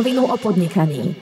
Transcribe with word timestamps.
rovinu 0.00 0.24
o 0.24 0.36
podnikaní. 0.40 1.12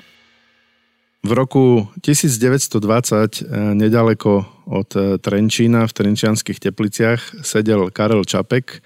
V 1.26 1.30
roku 1.34 1.90
1920 1.98 2.78
eh, 2.78 3.74
nedaleko 3.74 4.46
od 4.70 4.90
eh, 4.94 5.18
Trenčína 5.18 5.82
v 5.90 5.92
Trenčianských 5.98 6.62
tepliciach 6.62 7.42
sedel 7.42 7.90
Karel 7.90 8.22
Čapek 8.22 8.78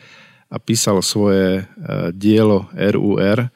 a 0.49 0.57
písal 0.57 1.05
svoje 1.05 1.61
eh, 1.61 1.65
dielo 2.17 2.73
RUR, 2.73 3.53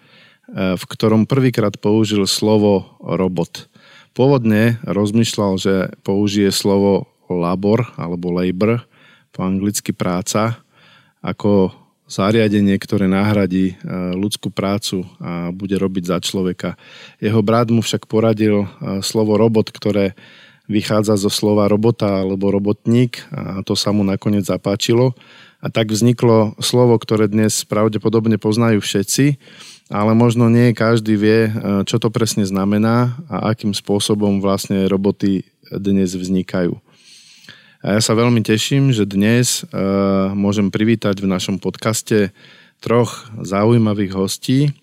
v 0.52 0.84
ktorom 0.86 1.26
prvýkrát 1.26 1.74
použil 1.74 2.22
slovo 2.30 2.94
robot. 3.02 3.66
Pôvodne 4.14 4.78
rozmýšľal, 4.86 5.52
že 5.58 5.74
použije 6.06 6.54
slovo 6.54 7.10
labor 7.26 7.90
alebo 7.98 8.30
labor, 8.30 8.86
po 9.34 9.42
anglicky 9.42 9.90
práca, 9.90 10.62
ako 11.18 11.74
zariadenie, 12.06 12.78
ktoré 12.78 13.10
nahradí 13.10 13.74
e, 13.74 13.74
ľudskú 14.14 14.54
prácu 14.54 15.02
a 15.18 15.50
bude 15.50 15.74
robiť 15.74 16.04
za 16.06 16.18
človeka. 16.22 16.78
Jeho 17.18 17.42
brat 17.42 17.68
mu 17.74 17.82
však 17.82 18.06
poradil 18.06 18.64
e, 18.64 18.68
slovo 19.02 19.34
robot, 19.34 19.74
ktoré 19.74 20.14
vychádza 20.70 21.18
zo 21.18 21.30
slova 21.30 21.70
robota 21.70 22.22
alebo 22.22 22.50
robotník 22.50 23.22
a 23.30 23.62
to 23.62 23.78
sa 23.78 23.94
mu 23.94 24.02
nakoniec 24.06 24.46
zapáčilo. 24.46 25.14
A 25.58 25.66
tak 25.66 25.90
vzniklo 25.90 26.54
slovo, 26.62 26.94
ktoré 26.98 27.26
dnes 27.26 27.66
pravdepodobne 27.66 28.38
poznajú 28.38 28.82
všetci, 28.82 29.40
ale 29.90 30.12
možno 30.14 30.46
nie 30.46 30.74
každý 30.78 31.18
vie, 31.18 31.50
e, 31.50 31.50
čo 31.90 31.98
to 31.98 32.14
presne 32.14 32.46
znamená 32.46 33.18
a 33.26 33.50
akým 33.50 33.74
spôsobom 33.74 34.38
vlastne 34.38 34.86
roboty 34.86 35.42
dnes 35.74 36.14
vznikajú. 36.14 36.78
A 37.86 37.94
ja 37.94 38.02
sa 38.02 38.18
veľmi 38.18 38.42
teším, 38.42 38.90
že 38.90 39.06
dnes 39.06 39.62
uh, 39.62 40.34
môžem 40.34 40.74
privítať 40.74 41.22
v 41.22 41.30
našom 41.30 41.62
podcaste 41.62 42.34
troch 42.82 43.30
zaujímavých 43.38 44.10
hostí, 44.10 44.74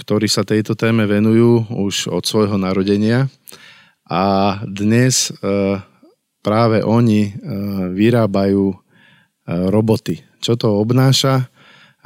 ktorí 0.00 0.24
sa 0.24 0.40
tejto 0.40 0.72
téme 0.72 1.04
venujú 1.04 1.68
už 1.68 2.08
od 2.08 2.24
svojho 2.24 2.56
narodenia. 2.56 3.28
A 4.08 4.56
dnes 4.64 5.28
uh, 5.36 5.84
práve 6.40 6.80
oni 6.80 7.28
uh, 7.28 7.92
vyrábajú 7.92 8.72
roboty. 9.46 10.24
Čo 10.40 10.56
to 10.56 10.80
obnáša? 10.80 11.52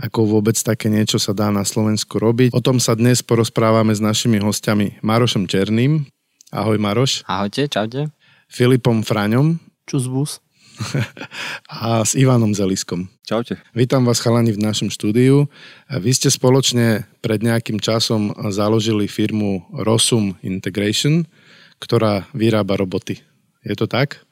Ako 0.02 0.28
vôbec 0.28 0.58
také 0.58 0.90
niečo 0.90 1.22
sa 1.22 1.30
dá 1.30 1.54
na 1.54 1.62
Slovensku 1.62 2.18
robiť? 2.18 2.50
O 2.52 2.60
tom 2.60 2.82
sa 2.82 2.98
dnes 2.98 3.22
porozprávame 3.22 3.94
s 3.94 4.02
našimi 4.02 4.42
hostiami 4.42 4.98
Marošom 5.00 5.46
Černým. 5.46 6.10
Ahoj 6.50 6.76
Maroš. 6.76 7.22
Ahojte, 7.30 7.70
čaute. 7.70 8.10
Filipom 8.50 9.06
Fraňom. 9.06 9.69
Čusbus. 9.90 10.38
a 11.82 12.06
s 12.06 12.14
Ivanom 12.14 12.54
Zeliskom. 12.54 13.10
Čaute. 13.26 13.58
Vítam 13.74 14.06
vás 14.06 14.22
chalani 14.22 14.54
v 14.54 14.62
našom 14.62 14.86
štúdiu. 14.86 15.50
Vy 15.90 16.14
ste 16.14 16.30
spoločne 16.30 17.10
pred 17.18 17.42
nejakým 17.42 17.82
časom 17.82 18.30
založili 18.54 19.10
firmu 19.10 19.66
Rosum 19.74 20.38
Integration, 20.46 21.26
ktorá 21.82 22.30
vyrába 22.30 22.78
roboty. 22.78 23.18
Je 23.66 23.74
to 23.74 23.90
tak? 23.90 24.22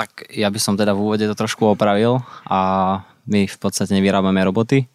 Tak 0.00 0.32
ja 0.32 0.48
by 0.48 0.56
som 0.56 0.80
teda 0.80 0.96
v 0.96 1.04
úvode 1.04 1.28
to 1.28 1.36
trošku 1.36 1.76
opravil 1.76 2.24
a 2.48 3.04
my 3.28 3.44
v 3.44 3.58
podstate 3.60 3.92
nevyrábame 3.92 4.40
roboty, 4.48 4.88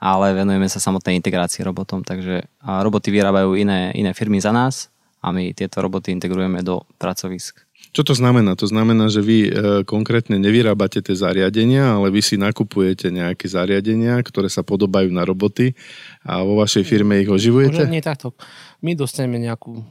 ale 0.00 0.32
venujeme 0.32 0.64
sa 0.72 0.80
samotnej 0.80 1.12
integrácii 1.20 1.60
robotom, 1.60 2.00
takže 2.00 2.48
roboty 2.64 3.12
vyrábajú 3.12 3.52
iné, 3.60 3.92
iné 3.92 4.16
firmy 4.16 4.40
za 4.40 4.48
nás 4.48 4.88
a 5.20 5.28
my 5.28 5.52
tieto 5.52 5.84
roboty 5.84 6.10
integrujeme 6.10 6.64
do 6.64 6.82
pracovisk. 6.96 7.62
Čo 7.92 8.08
to 8.08 8.14
znamená? 8.16 8.56
To 8.56 8.64
znamená, 8.64 9.12
že 9.12 9.20
vy 9.20 9.38
e, 9.44 9.50
konkrétne 9.84 10.40
nevyrábate 10.40 11.04
tie 11.04 11.12
zariadenia, 11.12 12.00
ale 12.00 12.08
vy 12.08 12.24
si 12.24 12.40
nakupujete 12.40 13.12
nejaké 13.12 13.44
zariadenia, 13.52 14.16
ktoré 14.24 14.48
sa 14.48 14.64
podobajú 14.64 15.12
na 15.12 15.28
roboty 15.28 15.76
a 16.24 16.40
vo 16.40 16.56
vašej 16.56 16.88
firme 16.88 17.20
ich 17.20 17.28
oživujete? 17.28 17.84
Môže 17.84 17.92
nie 17.92 18.00
takto. 18.00 18.32
My 18.80 18.96
dostaneme 18.96 19.36
nejakú 19.36 19.84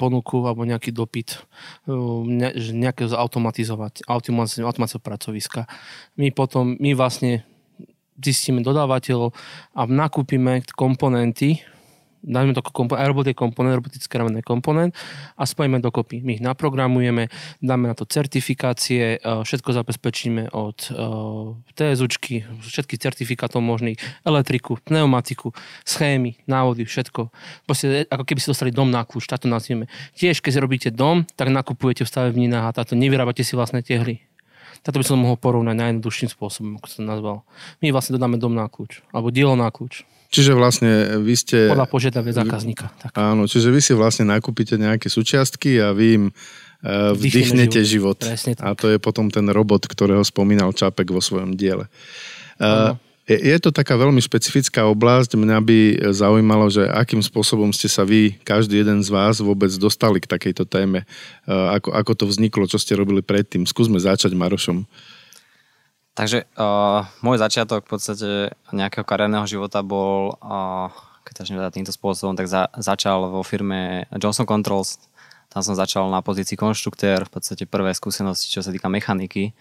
ponuku 0.00 0.40
alebo 0.40 0.64
nejaký 0.64 0.88
dopyt 0.88 1.36
e, 1.84 1.92
ne, 2.24 2.48
nejaké 2.56 3.04
zautomatizovať, 3.04 4.08
automatizáciu 4.08 4.98
pracoviska. 5.04 5.68
My 6.16 6.32
potom, 6.32 6.80
my 6.80 6.96
vlastne 6.96 7.44
zistíme 8.16 8.64
dodávateľov 8.64 9.36
a 9.76 9.80
nakúpime 9.84 10.64
komponenty, 10.72 11.60
dáme 12.22 12.54
to 12.54 12.62
komponent, 12.62 13.10
robotický 13.10 13.34
komponent, 13.34 13.74
robotické 13.82 14.14
ravené 14.14 14.40
komponent 14.46 14.94
a 15.34 15.42
spojíme 15.42 15.82
dokopy. 15.82 16.22
My 16.22 16.38
ich 16.38 16.42
naprogramujeme, 16.42 17.28
dáme 17.58 17.90
na 17.90 17.94
to 17.98 18.06
certifikácie, 18.06 19.18
e, 19.18 19.42
všetko 19.42 19.74
zabezpečíme 19.74 20.54
od 20.54 20.78
e, 20.88 21.74
TSUčky, 21.74 22.62
všetkých 22.62 23.02
certifikátov 23.02 23.58
možných, 23.58 23.98
elektriku, 24.22 24.78
pneumatiku, 24.86 25.50
schémy, 25.82 26.38
návody, 26.46 26.86
všetko. 26.86 27.34
Proste 27.66 28.06
ako 28.06 28.22
keby 28.22 28.38
si 28.38 28.48
dostali 28.48 28.70
dom 28.70 28.88
na 28.88 29.02
kľúč, 29.02 29.26
táto 29.26 29.50
nazvieme. 29.50 29.90
Tiež, 30.14 30.38
keď 30.38 30.62
robíte 30.62 30.88
dom, 30.94 31.26
tak 31.34 31.50
nakupujete 31.50 32.06
v 32.06 32.12
stavebninách 32.12 32.64
a 32.70 32.76
táto 32.82 32.94
nevyrábate 32.94 33.42
si 33.42 33.58
vlastné 33.58 33.82
tehly. 33.82 34.22
Táto 34.82 34.98
by 34.98 35.06
som 35.06 35.22
mohol 35.22 35.38
porovnať 35.38 35.78
najjednoduchším 35.78 36.30
spôsobom, 36.34 36.74
ako 36.82 36.88
som 36.90 37.06
nazval. 37.06 37.46
My 37.78 37.94
vlastne 37.94 38.18
dodáme 38.18 38.34
dom 38.34 38.50
na 38.50 38.66
kľúč, 38.66 39.06
alebo 39.14 39.30
dielo 39.30 39.54
na 39.54 39.70
kľúč. 39.70 40.02
Čiže 40.32 40.56
vlastne 40.56 41.20
vy 41.20 41.34
ste... 41.36 41.68
Podľa 41.68 41.92
požiadavie 41.92 42.32
zákazníka. 42.32 42.88
Tak. 42.96 43.12
Áno, 43.20 43.44
čiže 43.44 43.68
vy 43.68 43.84
si 43.84 43.92
vlastne 43.92 44.24
nakúpite 44.24 44.80
nejaké 44.80 45.12
súčiastky 45.12 45.76
a 45.76 45.92
vy 45.92 46.06
im 46.16 46.24
uh, 46.32 47.12
vdychnete 47.12 47.84
život. 47.84 48.16
život. 48.24 48.64
A 48.64 48.72
to 48.72 48.88
je 48.88 48.96
potom 48.96 49.28
ten 49.28 49.44
robot, 49.52 49.84
ktorého 49.84 50.24
spomínal 50.24 50.72
Čapek 50.72 51.12
vo 51.12 51.20
svojom 51.20 51.52
diele. 51.52 51.84
Uh, 52.56 52.96
je, 53.28 53.36
je 53.36 53.56
to 53.60 53.76
taká 53.76 53.92
veľmi 54.00 54.24
špecifická 54.24 54.88
oblasť. 54.88 55.36
Mňa 55.36 55.58
by 55.60 55.78
zaujímalo, 56.16 56.72
že 56.72 56.88
akým 56.88 57.20
spôsobom 57.20 57.68
ste 57.68 57.92
sa 57.92 58.08
vy, 58.08 58.40
každý 58.40 58.80
jeden 58.80 59.04
z 59.04 59.12
vás, 59.12 59.36
vôbec 59.44 59.68
dostali 59.76 60.16
k 60.16 60.32
takejto 60.32 60.64
téme. 60.64 61.04
Uh, 61.44 61.76
ako, 61.76 61.92
ako 61.92 62.12
to 62.16 62.24
vzniklo, 62.24 62.64
čo 62.64 62.80
ste 62.80 62.96
robili 62.96 63.20
predtým. 63.20 63.68
Skúsme 63.68 64.00
začať 64.00 64.32
Marošom. 64.32 64.88
Takže 66.12 66.44
uh, 66.60 67.08
môj 67.24 67.40
začiatok 67.40 67.88
v 67.88 67.90
podstate 67.96 68.28
nejakého 68.68 69.00
kariérneho 69.00 69.48
života 69.48 69.80
bol, 69.80 70.36
uh, 70.44 70.92
keď 71.24 71.34
začnem 71.40 71.60
teda 71.64 71.72
týmto 71.72 71.92
spôsobom, 71.92 72.36
tak 72.36 72.52
za, 72.52 72.68
začal 72.76 73.32
vo 73.32 73.40
firme 73.40 74.04
Johnson 74.20 74.44
Controls. 74.44 75.00
Tam 75.48 75.64
som 75.64 75.72
začal 75.72 76.12
na 76.12 76.20
pozícii 76.20 76.56
konštruktér, 76.56 77.24
v 77.24 77.32
podstate 77.32 77.64
prvé 77.64 77.96
skúsenosti, 77.96 78.52
čo 78.52 78.60
sa 78.60 78.72
týka 78.72 78.92
mechaniky. 78.92 79.56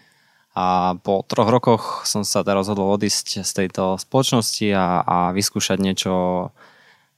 A 0.52 1.00
po 1.00 1.24
troch 1.24 1.48
rokoch 1.48 2.04
som 2.04 2.28
sa 2.28 2.44
teda 2.44 2.60
rozhodol 2.60 2.92
odísť 2.92 3.48
z 3.48 3.52
tejto 3.56 3.96
spoločnosti 3.96 4.68
a, 4.76 5.08
a 5.08 5.18
vyskúšať 5.32 5.80
niečo, 5.80 6.12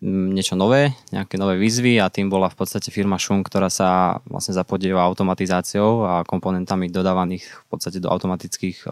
niečo 0.03 0.59
nové, 0.59 0.91
nejaké 1.15 1.39
nové 1.39 1.55
výzvy 1.55 1.95
a 2.03 2.11
tým 2.11 2.27
bola 2.27 2.51
v 2.51 2.59
podstate 2.59 2.91
firma 2.91 3.15
Šum, 3.15 3.39
ktorá 3.39 3.71
sa 3.71 4.19
vlastne 4.27 4.51
zapodieva 4.51 5.07
automatizáciou 5.07 6.03
a 6.03 6.13
komponentami 6.27 6.91
dodávaných 6.91 7.47
v 7.47 7.65
podstate 7.71 8.03
do 8.03 8.11
automatických 8.11 8.83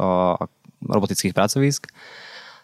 robotických 0.88 1.36
pracovisk. 1.36 1.92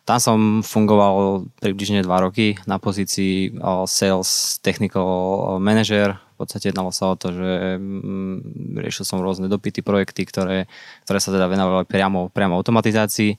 Tam 0.08 0.24
som 0.24 0.40
fungoval 0.64 1.44
približne 1.60 2.00
2 2.00 2.08
roky 2.08 2.56
na 2.64 2.80
pozícii 2.80 3.60
sales 3.92 4.56
technical 4.64 5.60
manager. 5.60 6.16
V 6.40 6.48
podstate 6.48 6.72
jednalo 6.72 6.96
sa 6.96 7.12
o 7.12 7.20
to, 7.20 7.36
že 7.36 7.76
um, 7.76 8.40
riešil 8.80 9.04
som 9.04 9.20
rôzne 9.20 9.52
dopity, 9.52 9.84
projekty, 9.84 10.24
ktoré, 10.24 10.72
ktoré 11.04 11.20
sa 11.20 11.36
teda 11.36 11.52
venovali 11.52 11.84
priamo, 11.84 12.32
priamo 12.32 12.56
automatizácii. 12.56 13.36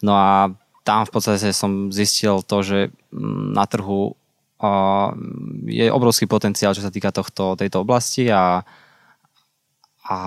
No 0.00 0.16
a 0.16 0.48
tam 0.88 1.04
v 1.04 1.12
podstate 1.12 1.52
som 1.52 1.92
zistil 1.92 2.40
to, 2.40 2.64
že 2.64 2.78
na 3.52 3.68
trhu 3.68 4.16
a 4.56 5.12
je 5.68 5.86
obrovský 5.92 6.24
potenciál, 6.24 6.72
čo 6.72 6.80
sa 6.80 6.92
týka 6.92 7.12
tohto, 7.12 7.60
tejto 7.60 7.84
oblasti 7.84 8.32
a, 8.32 8.64
a 10.08 10.18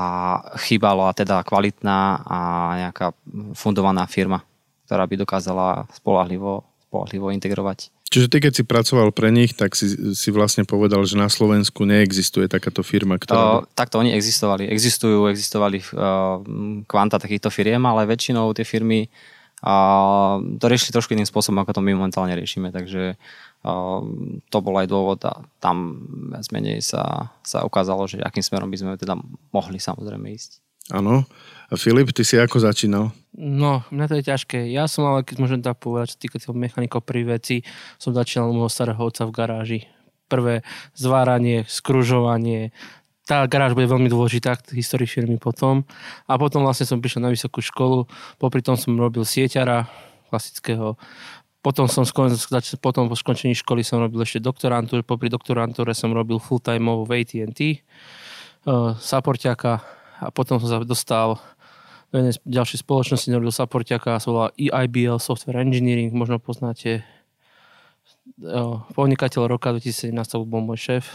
chýbala 0.62 1.10
teda 1.18 1.42
kvalitná 1.42 2.22
a 2.30 2.40
nejaká 2.86 3.18
fundovaná 3.58 4.06
firma, 4.06 4.46
ktorá 4.86 5.10
by 5.10 5.16
dokázala 5.18 5.90
spolahlivo, 5.98 6.62
spolahlivo 6.86 7.34
integrovať. 7.34 7.90
Čiže 8.10 8.26
ty, 8.26 8.38
keď 8.42 8.54
si 8.58 8.64
pracoval 8.66 9.14
pre 9.14 9.30
nich, 9.30 9.54
tak 9.54 9.78
si, 9.78 10.18
si 10.18 10.30
vlastne 10.34 10.66
povedal, 10.66 11.06
že 11.06 11.14
na 11.14 11.30
Slovensku 11.30 11.86
neexistuje 11.86 12.50
takáto 12.50 12.82
firma, 12.82 13.22
ktorá... 13.22 13.62
Uh, 13.62 13.70
takto 13.78 14.02
oni 14.02 14.18
existovali. 14.18 14.66
Existujú, 14.66 15.30
existovali 15.30 15.78
uh, 15.94 16.42
kvanta 16.90 17.22
takýchto 17.22 17.54
firiem, 17.54 17.86
ale 17.86 18.10
väčšinou 18.10 18.50
tie 18.58 18.66
firmy 18.66 19.06
uh, 19.62 20.42
to 20.42 20.66
riešili 20.66 20.90
trošku 20.90 21.14
iným 21.14 21.30
spôsobom, 21.30 21.62
ako 21.62 21.78
to 21.78 21.86
my 21.86 21.94
momentálne 21.94 22.34
riešime. 22.34 22.74
Takže 22.74 23.14
Ehm, 23.14 23.49
to 24.50 24.58
bol 24.64 24.76
aj 24.80 24.88
dôvod 24.88 25.20
a 25.28 25.44
tam 25.60 26.08
viac 26.32 26.48
menej 26.56 26.80
sa, 26.80 27.36
sa 27.44 27.68
ukázalo, 27.68 28.08
že 28.08 28.24
akým 28.24 28.44
smerom 28.44 28.72
by 28.72 28.78
sme 28.80 28.96
teda 28.96 29.20
mohli 29.52 29.80
samozrejme 29.84 30.32
ísť. 30.32 30.64
Áno. 30.90 31.28
A 31.70 31.78
Filip, 31.78 32.10
ty 32.16 32.26
si 32.26 32.34
ako 32.40 32.66
začínal? 32.66 33.14
No, 33.38 33.86
mňa 33.94 34.06
to 34.10 34.18
je 34.18 34.24
ťažké. 34.26 34.60
Ja 34.74 34.90
som 34.90 35.06
ale, 35.06 35.22
keď 35.22 35.36
môžem 35.38 35.62
tak 35.62 35.78
povedať, 35.78 36.18
čo 36.18 36.22
týka 36.26 36.42
tých 36.42 36.50
mechanikov 36.50 37.06
pri 37.06 37.38
veci, 37.38 37.62
som 38.02 38.16
začínal 38.16 38.50
môjho 38.50 38.74
starého 38.74 38.98
otca 38.98 39.30
v 39.30 39.36
garáži. 39.36 39.80
Prvé 40.26 40.66
zváranie, 40.98 41.62
skružovanie, 41.70 42.74
tá 43.30 43.46
garáž 43.46 43.78
bude 43.78 43.86
veľmi 43.86 44.10
dôležitá 44.10 44.58
v 44.74 44.82
histórii 44.82 45.06
firmy 45.06 45.38
potom. 45.38 45.86
A 46.26 46.42
potom 46.42 46.66
vlastne 46.66 46.90
som 46.90 46.98
prišiel 46.98 47.22
na 47.22 47.30
vysokú 47.30 47.62
školu, 47.62 48.10
popri 48.42 48.66
tom 48.66 48.74
som 48.74 48.98
robil 48.98 49.22
sieťara 49.22 49.86
klasického 50.34 50.98
Potom 51.60 51.92
som 51.92 52.08
skon, 52.08 52.32
potom 52.80 53.12
po 53.12 53.20
skončení 53.20 53.52
školy 53.52 53.84
som 53.84 54.00
robil 54.00 54.24
ešte 54.24 54.40
doktorantúru, 54.40 55.04
popri 55.04 55.28
doktorantúre 55.28 55.92
som 55.92 56.16
robil 56.16 56.40
full-time 56.40 57.04
v 57.04 57.12
AT&T, 57.20 57.60
uh, 58.64 58.96
supportiaka 58.96 59.84
a 60.24 60.32
potom 60.32 60.56
som 60.64 60.72
sa 60.72 60.80
dostal 60.88 61.36
do 62.10 62.16
jednej 62.16 62.36
ďalšej 62.48 62.80
spoločnosti, 62.80 63.28
robil 63.36 63.52
supportiaka 63.52 64.16
a 64.16 64.24
sa 64.24 64.32
volá 64.32 64.48
EIBL 64.56 65.20
Software 65.20 65.60
Engineering, 65.60 66.16
možno 66.16 66.40
poznáte 66.40 67.04
uh, 68.40 68.80
podnikateľ 68.96 69.52
roka 69.52 69.76
2017 69.76 70.16
bol 70.48 70.64
môj 70.64 70.80
šéf, 70.80 71.06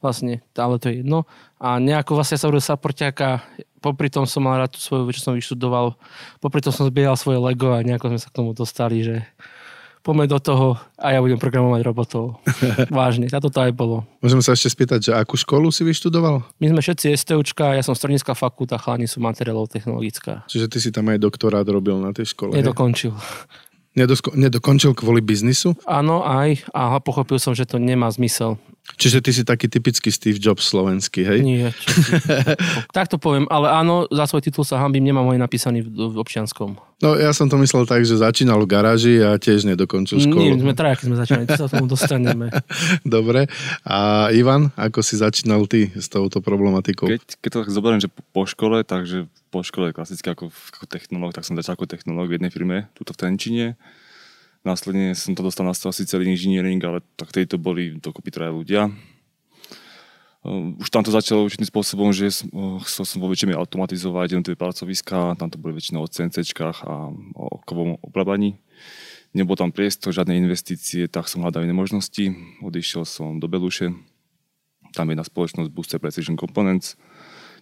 vlastne, 0.00 0.40
ale 0.56 0.80
to 0.80 0.88
je 0.88 1.04
jedno. 1.04 1.28
A 1.60 1.76
nejako 1.76 2.16
vlastne 2.16 2.40
sa 2.40 2.48
robil 2.48 2.64
supportiaka, 2.64 3.44
popri 3.80 4.12
tom 4.12 4.28
som 4.28 4.44
mal 4.44 4.60
rád 4.60 4.76
tú 4.76 4.80
svoju, 4.80 5.08
čo 5.10 5.20
som 5.20 5.34
vyštudoval, 5.34 5.96
popri 6.38 6.60
tom 6.60 6.72
som 6.72 6.86
zbieral 6.86 7.16
svoje 7.16 7.40
Lego 7.40 7.72
a 7.72 7.80
nejako 7.80 8.12
sme 8.14 8.20
sa 8.20 8.28
k 8.28 8.36
tomu 8.36 8.52
dostali, 8.52 9.00
že 9.00 9.24
poďme 10.00 10.24
do 10.28 10.40
toho 10.40 10.66
a 10.96 11.12
ja 11.12 11.20
budem 11.20 11.36
programovať 11.36 11.80
robotov. 11.84 12.40
Vážne, 12.92 13.28
na 13.28 13.40
to 13.40 13.52
aj 13.52 13.72
bolo. 13.76 14.08
Môžem 14.24 14.40
sa 14.40 14.56
ešte 14.56 14.72
spýtať, 14.72 15.00
že 15.00 15.12
akú 15.12 15.36
školu 15.36 15.68
si 15.68 15.84
vyštudoval? 15.84 16.40
My 16.56 16.66
sme 16.72 16.80
všetci 16.80 17.12
STUčka, 17.16 17.76
ja 17.76 17.84
som 17.84 17.92
strojnická 17.92 18.32
fakulta, 18.32 18.80
chalani 18.80 19.04
sú 19.04 19.20
materiálov 19.20 19.68
technologická. 19.68 20.44
Čiže 20.48 20.66
ty 20.72 20.78
si 20.80 20.88
tam 20.88 21.08
aj 21.12 21.20
doktorát 21.20 21.64
robil 21.68 22.00
na 22.00 22.16
tej 22.16 22.32
škole. 22.32 22.56
Nedokončil. 22.56 23.12
Nedosko- 23.90 24.38
nedokončil 24.38 24.94
kvôli 24.94 25.18
biznisu? 25.18 25.74
Áno, 25.82 26.22
aj. 26.22 26.62
A 26.70 26.94
pochopil 27.02 27.42
som, 27.42 27.58
že 27.58 27.66
to 27.66 27.82
nemá 27.82 28.06
zmysel. 28.08 28.54
Čiže 29.00 29.22
ty 29.22 29.30
si 29.30 29.42
taký 29.46 29.70
typický 29.70 30.10
Steve 30.12 30.36
Jobs 30.36 30.66
slovenský, 30.66 31.22
hej? 31.22 31.40
Nie. 31.40 31.68
Čo 31.72 32.20
tak 32.96 33.06
to 33.08 33.16
poviem, 33.16 33.46
ale 33.48 33.70
áno, 33.70 34.04
za 34.10 34.26
svoj 34.26 34.42
titul 34.44 34.66
sa 34.66 34.82
hambím, 34.82 35.06
nemám 35.08 35.30
ho 35.30 35.32
aj 35.32 35.40
napísaný 35.40 35.86
v, 35.86 36.10
v 36.10 36.16
občianskom. 36.18 36.76
No 37.00 37.16
ja 37.16 37.32
som 37.32 37.48
to 37.48 37.56
myslel 37.56 37.88
tak, 37.88 38.04
že 38.04 38.20
začínal 38.20 38.60
v 38.60 38.68
garáži 38.68 39.24
a 39.24 39.40
tiež 39.40 39.64
nedokončil 39.64 40.20
školu. 40.20 40.36
Nie, 40.36 40.52
sme 40.60 40.76
traja, 40.76 41.00
keď 41.00 41.06
sme 41.08 41.16
začínali, 41.16 41.44
to 41.48 41.56
sa 41.56 41.68
tomu 41.72 41.88
dostaneme. 41.88 42.52
Dobre. 43.08 43.48
A 43.88 44.28
Ivan, 44.36 44.68
ako 44.76 45.00
si 45.00 45.16
začínal 45.16 45.64
ty 45.64 45.88
s 45.96 46.12
touto 46.12 46.44
problematikou? 46.44 47.08
Keď, 47.08 47.40
keď 47.40 47.50
to 47.56 47.58
tak 47.64 47.72
zoberiem, 47.72 48.04
že 48.04 48.12
po 48.36 48.44
škole, 48.44 48.84
takže 48.84 49.32
po 49.48 49.64
škole 49.64 49.96
klasicky 49.96 50.28
ako, 50.28 50.52
ako 50.52 50.84
technológ, 50.84 51.32
tak 51.32 51.48
som 51.48 51.56
začal 51.56 51.80
ako 51.80 51.88
technológ 51.88 52.28
v 52.28 52.36
jednej 52.36 52.52
firme, 52.52 52.92
tuto 52.92 53.16
v 53.16 53.20
Trenčine. 53.24 53.80
Následne 54.60 55.16
som 55.16 55.32
to 55.32 55.40
dostal 55.40 55.64
na 55.64 55.72
asi 55.72 56.04
celý 56.04 56.28
inžiniering, 56.28 56.80
ale 56.84 57.00
tak 57.16 57.32
to 57.32 57.56
boli 57.56 57.96
dokopy 57.96 58.28
traja 58.28 58.52
ľudia. 58.52 58.92
Ehm, 60.44 60.76
už 60.80 60.88
tam 60.92 61.00
to 61.04 61.12
začalo 61.12 61.44
určitým 61.44 61.68
spôsobom, 61.68 62.12
že 62.12 62.32
chcel 62.88 63.04
som 63.04 63.18
vo 63.20 63.28
väčšine 63.28 63.56
automatizovať 63.56 64.36
jednotlivé 64.36 64.56
pracoviska, 64.56 65.36
tam 65.36 65.48
to 65.48 65.60
boli 65.60 65.76
väčšinou 65.76 66.04
o 66.04 66.08
CNCčkách 66.08 66.84
a 66.84 67.12
o 67.36 67.56
kovom 67.64 67.96
obrábaní. 68.04 68.60
Nebol 69.32 69.54
tam 69.54 69.70
priestor, 69.70 70.10
žiadne 70.12 70.34
investície, 70.36 71.06
tak 71.06 71.30
som 71.30 71.46
hľadal 71.46 71.62
iné 71.64 71.76
možnosti. 71.76 72.34
Odišiel 72.64 73.06
som 73.06 73.38
do 73.38 73.46
Beluše, 73.46 73.94
tam 74.90 75.06
je 75.06 75.12
jedna 75.14 75.22
spoločnosť 75.22 75.70
Booster 75.70 76.02
Precision 76.02 76.34
Components, 76.34 76.98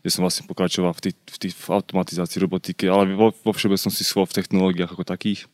kde 0.01 0.11
som 0.11 0.25
vlastne 0.25 0.49
pokračoval 0.49 0.97
v, 0.97 1.01
tý, 1.03 1.11
v, 1.13 1.37
tý, 1.37 1.49
v 1.53 1.67
automatizácii 1.69 2.41
robotiky, 2.41 2.89
ale 2.89 3.13
vo, 3.13 3.35
vo 3.35 3.53
všeobecnosti 3.53 4.07
svoj 4.07 4.31
v 4.31 4.37
technológiách 4.41 4.95
ako 4.97 5.05
takých 5.05 5.51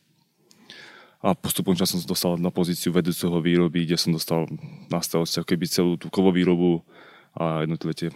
a 1.25 1.33
postupom 1.33 1.73
časom 1.73 1.97
som 1.97 2.05
dostal 2.05 2.37
na 2.37 2.53
pozíciu 2.53 2.93
vedúceho 2.93 3.33
výroby, 3.41 3.89
kde 3.89 3.97
som 3.97 4.13
dostal 4.13 4.45
na 4.93 5.01
starosti 5.01 5.41
ako 5.41 5.49
keby 5.49 5.65
celú 5.65 5.91
tú 5.97 6.13
kovovýrobu 6.13 6.85
a 7.33 7.65
jednotlivé 7.65 7.93
tie 7.97 8.09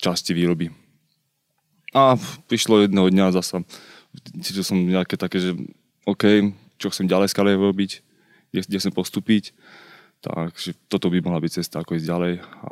časti 0.00 0.32
výroby. 0.32 0.72
A 1.92 2.16
prišlo 2.48 2.88
jedného 2.88 3.12
dňa 3.12 3.36
zasa, 3.36 3.60
cítil 4.40 4.64
som 4.64 4.80
nejaké 4.80 5.20
také, 5.20 5.44
že 5.44 5.52
OK, 6.08 6.56
čo 6.80 6.88
chcem 6.88 7.04
ďalej 7.04 7.28
s 7.28 7.36
robiť, 7.36 7.90
kde, 8.48 8.60
kde 8.64 8.80
chcem 8.80 8.96
postúpiť, 8.96 9.52
takže 10.24 10.72
toto 10.88 11.12
by 11.12 11.20
mohla 11.20 11.44
byť 11.44 11.52
cesta, 11.60 11.84
ako 11.84 12.00
ísť 12.00 12.08
ďalej 12.08 12.32
a 12.40 12.70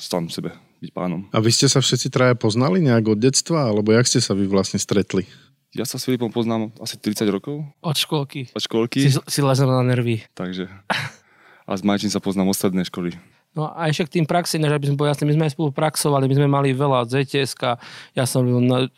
sám 0.00 0.32
sebe 0.32 0.56
byť 0.80 0.90
pánom. 0.96 1.28
A 1.28 1.44
vy 1.44 1.52
ste 1.52 1.68
sa 1.68 1.84
všetci 1.84 2.08
traja 2.08 2.34
poznali 2.40 2.80
nejak 2.80 3.04
od 3.04 3.20
detstva, 3.20 3.68
alebo 3.68 3.92
jak 3.92 4.08
ste 4.08 4.24
sa 4.24 4.32
vy 4.32 4.48
vlastne 4.48 4.80
stretli? 4.80 5.28
Ja 5.74 5.82
sa 5.82 5.98
s 5.98 6.06
Filipom 6.06 6.30
poznám 6.30 6.70
asi 6.78 6.94
30 6.94 7.26
rokov. 7.34 7.66
Od 7.82 7.96
školky. 7.98 8.54
Od 8.54 8.62
školky. 8.62 9.10
Si, 9.10 9.10
si 9.10 9.40
na 9.42 9.82
nervy. 9.82 10.22
Takže. 10.30 10.70
A 11.66 11.70
s 11.74 11.82
Majčím 11.82 12.14
sa 12.14 12.22
poznám 12.22 12.54
ostatné 12.54 12.86
školy. 12.86 13.18
No 13.54 13.70
a 13.70 13.86
ešte 13.86 14.10
k 14.10 14.14
tým 14.18 14.26
praxi, 14.26 14.58
než 14.58 14.74
aby 14.74 14.90
sme 14.90 14.98
boli 14.98 15.14
jasní, 15.14 15.30
my 15.30 15.34
sme 15.38 15.44
aj 15.46 15.54
spolu 15.54 15.70
praxovali, 15.70 16.26
my 16.26 16.34
sme 16.34 16.48
mali 16.50 16.74
veľa 16.74 17.06
ZTS, 17.06 17.54
ja 18.18 18.26
som 18.26 18.42
na, 18.42 18.90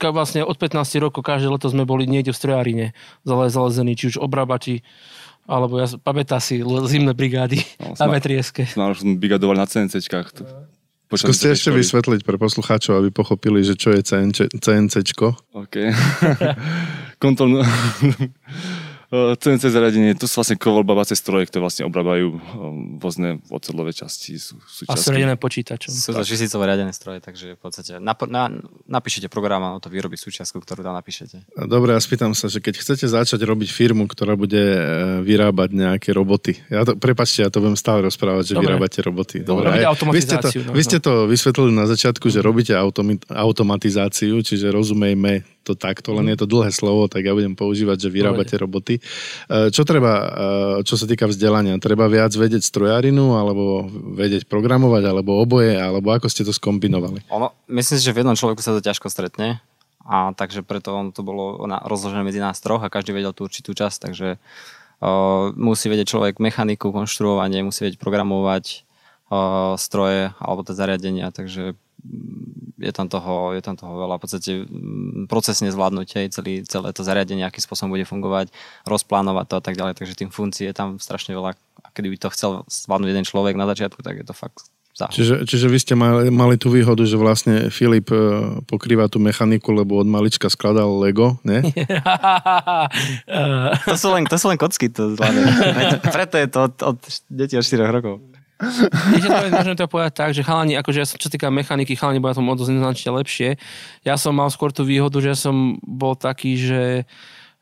k, 0.00 0.04
vlastne 0.08 0.40
od 0.48 0.56
15 0.56 0.96
rokov 0.96 1.20
každé 1.20 1.52
leto 1.52 1.68
sme 1.68 1.84
boli 1.84 2.08
niekde 2.08 2.32
v 2.32 2.40
strojárine 2.40 2.86
zalezení, 3.28 3.92
či 3.92 4.16
už 4.16 4.16
obrábači, 4.16 4.80
alebo 5.44 5.76
ja, 5.76 5.92
pamätá 6.00 6.40
si 6.40 6.64
zimné 6.88 7.12
brigády 7.12 7.60
no, 7.76 7.92
na 8.00 8.08
vetrieske. 8.08 8.64
Sme 8.64 8.96
brigadovali 9.20 9.60
na 9.60 9.68
CNCčkách. 9.68 10.32
Skúste 11.06 11.54
ešte 11.54 11.70
školy. 11.70 11.78
vysvetliť 11.86 12.20
pre 12.26 12.34
poslucháčov, 12.34 12.98
aby 12.98 13.14
pochopili, 13.14 13.62
že 13.62 13.78
čo 13.78 13.94
je 13.94 14.02
CNC, 14.02 14.58
CNCčko. 14.58 15.38
OK. 15.54 15.94
Kontrolno... 17.22 17.62
CNC 19.10 19.70
zariadenie, 19.70 20.18
to 20.18 20.26
sú 20.26 20.42
vlastne 20.42 20.58
kovolbavacie 20.58 21.14
stroje, 21.14 21.46
ktoré 21.46 21.62
vlastne 21.62 21.86
obrábajú 21.86 22.26
um, 22.34 22.40
vozné 22.98 23.38
ocelové 23.54 23.94
časti. 23.94 24.34
Sú, 24.34 24.58
sú 24.66 24.82
a 24.90 24.98
sú 24.98 25.14
riadené 25.14 25.38
počítačom. 25.38 25.94
Sú 25.94 26.10
to 26.10 26.26
tisícové 26.26 26.74
riadené 26.74 26.90
stroje, 26.90 27.22
takže 27.22 27.54
v 27.54 27.60
podstate 27.62 28.02
nap- 28.02 28.26
na, 28.26 28.50
napíšete 28.90 29.30
program 29.30 29.62
a 29.62 29.78
to 29.78 29.86
vyrobí 29.86 30.18
súčiastku, 30.18 30.58
ktorú 30.58 30.82
tam 30.82 30.98
napíšete. 30.98 31.46
Dobre, 31.70 31.94
ja 31.94 32.02
spýtam 32.02 32.34
sa, 32.34 32.50
že 32.50 32.58
keď 32.58 32.82
chcete 32.82 33.06
začať 33.06 33.46
robiť 33.46 33.70
firmu, 33.70 34.10
ktorá 34.10 34.34
bude 34.34 34.58
e, 34.58 34.80
vyrábať 35.22 35.70
nejaké 35.70 36.10
roboty, 36.10 36.58
ja 36.66 36.82
to, 36.82 36.98
prepačte, 36.98 37.46
ja 37.46 37.50
to 37.50 37.62
budem 37.62 37.78
stále 37.78 38.02
rozprávať, 38.02 38.50
že 38.50 38.54
Dobre. 38.58 38.74
vyrábate 38.74 38.98
roboty. 39.06 39.46
Dobre, 39.46 39.70
Dobre. 39.70 39.86
Vy 39.86 40.22
ste, 40.26 40.36
to, 40.42 40.48
no, 40.50 40.72
vy 40.74 40.82
ste 40.82 40.98
to 40.98 41.12
vysvetlili 41.30 41.70
na 41.70 41.86
začiatku, 41.86 42.26
že 42.26 42.42
robíte 42.42 42.74
automatizáciu, 43.30 44.42
čiže 44.42 44.74
rozumejme 44.74 45.56
to 45.66 45.74
takto, 45.74 46.14
len 46.14 46.30
je 46.30 46.38
to 46.38 46.46
dlhé 46.46 46.70
slovo, 46.70 47.10
tak 47.10 47.26
ja 47.26 47.34
budem 47.34 47.58
používať, 47.58 48.06
že 48.06 48.14
vyrábate 48.14 48.54
roboty. 48.54 48.95
E, 48.96 49.70
čo 49.70 49.82
treba, 49.86 50.12
e, 50.80 50.84
čo 50.86 50.98
sa 50.98 51.06
týka 51.06 51.28
vzdelania? 51.30 51.78
Treba 51.78 52.08
viac 52.10 52.34
vedieť 52.34 52.64
strojárinu, 52.64 53.36
alebo 53.36 53.86
vedieť 54.16 54.48
programovať, 54.48 55.02
alebo 55.06 55.38
oboje, 55.38 55.76
alebo 55.76 56.12
ako 56.12 56.26
ste 56.28 56.42
to 56.42 56.52
skombinovali? 56.52 57.24
Ono, 57.30 57.52
myslím 57.70 57.96
si, 58.00 58.04
že 58.04 58.14
v 58.14 58.24
jednom 58.24 58.36
človeku 58.38 58.60
sa 58.60 58.74
to 58.74 58.84
ťažko 58.84 59.08
stretne, 59.12 59.60
a 60.06 60.30
takže 60.38 60.62
preto 60.62 60.94
on 60.94 61.10
to 61.10 61.26
bolo 61.26 61.58
rozložené 61.66 62.22
medzi 62.22 62.38
nás 62.38 62.62
troch 62.62 62.78
a 62.86 62.92
každý 62.92 63.10
vedel 63.10 63.34
tú 63.34 63.42
určitú 63.50 63.74
časť, 63.74 64.06
takže 64.06 64.28
uh, 64.38 65.50
musí 65.58 65.90
vedieť 65.90 66.14
človek 66.14 66.38
mechaniku, 66.38 66.94
konštruovanie, 66.94 67.66
musí 67.66 67.82
vedieť 67.82 67.98
programovať 67.98 68.86
uh, 69.34 69.74
stroje 69.74 70.30
alebo 70.38 70.62
tie 70.62 70.78
zariadenia, 70.78 71.34
takže 71.34 71.74
je 72.76 72.92
tam 72.92 73.08
toho, 73.08 73.56
je 73.56 73.62
tam 73.64 73.76
toho 73.76 73.96
veľa. 73.96 74.16
V 74.16 74.22
podstate 74.22 74.52
mm, 74.64 75.26
procesne 75.26 75.72
zvládnutie 75.72 76.28
celý, 76.28 76.62
celé 76.68 76.92
to 76.92 77.02
zariadenie, 77.02 77.44
akým 77.44 77.64
spôsobom 77.64 77.96
bude 77.96 78.04
fungovať, 78.04 78.52
rozplánovať 78.84 79.46
to 79.48 79.54
a 79.58 79.62
tak 79.64 79.74
ďalej. 79.74 79.94
Takže 79.96 80.18
tým 80.18 80.30
funkcií 80.30 80.68
je 80.68 80.76
tam 80.76 81.00
strašne 81.00 81.32
veľa. 81.32 81.56
A 81.56 81.88
kedy 81.92 82.12
by 82.12 82.18
to 82.20 82.28
chcel 82.32 82.50
zvládnuť 82.68 83.10
jeden 83.12 83.26
človek 83.26 83.54
na 83.56 83.68
začiatku, 83.68 84.00
tak 84.04 84.20
je 84.20 84.26
to 84.28 84.36
fakt 84.36 84.68
Čiže, 84.96 85.44
čiže 85.44 85.68
vy 85.68 85.76
ste 85.76 85.92
mali, 85.92 86.32
mali 86.32 86.56
tú 86.56 86.72
výhodu, 86.72 87.04
že 87.04 87.20
vlastne 87.20 87.68
Filip 87.68 88.08
e, 88.08 88.16
pokrýva 88.64 89.12
tú 89.12 89.20
mechaniku, 89.20 89.76
lebo 89.76 90.00
od 90.00 90.08
malička 90.08 90.48
skladal 90.48 90.88
Lego, 90.96 91.36
ne? 91.44 91.60
to, 93.92 93.96
sú 94.00 94.08
len, 94.16 94.24
to 94.24 94.40
sú 94.40 94.48
len 94.48 94.56
kocky, 94.56 94.88
to 94.88 95.12
Preto 96.00 96.40
je 96.40 96.48
to 96.48 96.58
od, 96.72 96.74
od 96.80 96.98
detí 97.28 97.60
od 97.60 97.64
4 97.68 97.92
rokov. 97.92 98.24
Viete, 98.56 99.28
to 99.28 99.52
môžem 99.52 99.76
to 99.76 99.84
povedať 99.84 100.12
tak, 100.16 100.30
že 100.32 100.40
chalani, 100.40 100.80
akože 100.80 100.98
ja 101.02 101.06
som, 101.08 101.20
čo 101.20 101.28
týka 101.28 101.52
mechaniky, 101.52 101.92
chalani 101.92 102.24
boli 102.24 102.32
na 102.32 102.40
tom 102.40 102.48
odozneznačne 102.48 103.12
lepšie. 103.12 103.60
Ja 104.00 104.16
som 104.16 104.32
mal 104.32 104.48
skôr 104.48 104.72
tú 104.72 104.88
výhodu, 104.88 105.20
že 105.20 105.36
som 105.36 105.76
bol 105.84 106.16
taký, 106.16 106.56
že 106.56 107.04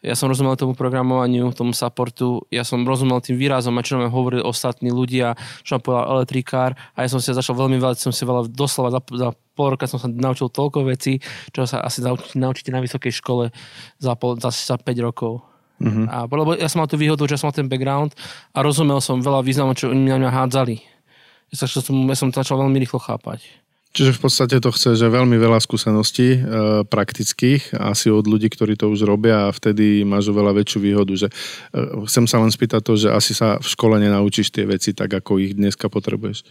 ja 0.05 0.13
som 0.13 0.29
rozumel 0.29 0.53
tomu 0.61 0.77
programovaniu, 0.77 1.49
tomu 1.57 1.73
supportu, 1.73 2.45
ja 2.53 2.61
som 2.61 2.85
rozumel 2.85 3.25
tým 3.25 3.41
výrazom 3.41 3.73
a 3.81 3.83
čo 3.83 3.97
nám 3.97 4.13
hovorili 4.13 4.45
ostatní 4.45 4.93
ľudia, 4.93 5.33
čo 5.65 5.81
nám 5.81 5.83
povedal 5.83 6.05
elektrikár 6.21 6.71
a 6.93 6.99
ja 7.01 7.09
som 7.09 7.25
sa 7.25 7.33
začal 7.33 7.57
veľmi 7.57 7.81
veľa, 7.81 7.97
som 7.97 8.13
si 8.13 8.29
veľa 8.29 8.53
doslova 8.53 8.93
za, 8.93 9.01
za 9.01 9.29
pol 9.57 9.73
roka 9.73 9.89
som 9.89 9.97
sa 9.97 10.13
naučil 10.13 10.53
toľko 10.53 10.85
vecí, 10.85 11.25
čo 11.57 11.65
sa 11.65 11.81
asi 11.81 12.05
naučíte 12.37 12.69
na 12.69 12.85
vysokej 12.85 13.17
škole 13.17 13.49
za, 13.97 14.13
pol, 14.13 14.37
za, 14.37 14.53
za 14.53 14.77
5 14.77 14.85
rokov. 15.01 15.54
Uh-huh. 15.83 16.07
A, 16.07 16.25
lebo 16.31 16.55
ja 16.55 16.71
som 16.71 16.83
mal 16.83 16.91
tú 16.91 16.95
výhodu, 16.95 17.27
že 17.27 17.39
som 17.39 17.51
mal 17.51 17.57
ten 17.57 17.67
background 17.67 18.15
a 18.55 18.63
rozumel 18.63 19.03
som 19.03 19.19
veľa 19.19 19.43
významov, 19.43 19.75
čo 19.75 19.91
oni 19.91 20.07
na 20.07 20.23
mňa 20.23 20.31
hádzali. 20.31 20.79
Ja, 21.51 21.67
som, 21.67 21.97
ja 22.11 22.17
som 22.19 22.31
to 22.31 22.43
začal 22.43 22.63
veľmi 22.63 22.79
rýchlo 22.79 23.03
chápať. 23.03 23.43
Čiže 23.95 24.19
v 24.19 24.23
podstate 24.27 24.59
to 24.59 24.75
chce, 24.75 24.99
že 24.99 25.07
veľmi 25.07 25.39
veľa 25.39 25.63
skúseností 25.63 26.35
e, 26.35 26.39
praktických, 26.83 27.79
asi 27.79 28.11
od 28.11 28.27
ľudí, 28.27 28.51
ktorí 28.51 28.75
to 28.75 28.91
už 28.91 29.07
robia 29.07 29.47
a 29.47 29.55
vtedy 29.55 30.03
máš 30.03 30.35
oveľa 30.35 30.59
väčšiu 30.59 30.79
výhodu. 30.83 31.15
Že, 31.15 31.29
e, 31.31 31.35
chcem 32.11 32.27
sa 32.27 32.43
len 32.43 32.51
spýtať 32.51 32.83
to, 32.83 32.99
že 32.99 33.15
asi 33.15 33.39
sa 33.39 33.63
v 33.63 33.67
škole 33.71 34.03
nenaučíš 34.03 34.51
tie 34.51 34.67
veci 34.67 34.99
tak, 34.99 35.15
ako 35.15 35.39
ich 35.39 35.55
dneska 35.55 35.87
potrebuješ. 35.87 36.43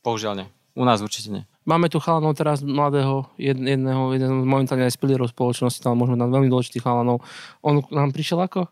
Bohužiaľ 0.00 0.40
nie. 0.40 0.48
U 0.72 0.88
nás 0.88 1.04
určite 1.04 1.28
nie. 1.28 1.44
Máme 1.68 1.92
tu 1.92 2.00
chalanov 2.00 2.32
teraz 2.40 2.64
mladého, 2.64 3.28
jedného, 3.36 4.16
jedného 4.16 4.32
momentálne 4.32 4.88
aj 4.88 4.96
z 4.96 5.00
pilierov 5.00 5.28
spoločnosti, 5.28 5.84
tam 5.84 6.00
možno 6.00 6.16
nám 6.16 6.32
veľmi 6.32 6.48
dôležitých 6.48 6.80
chalanov. 6.80 7.20
On 7.60 7.84
nám 7.92 8.16
prišiel 8.16 8.40
ako? 8.40 8.64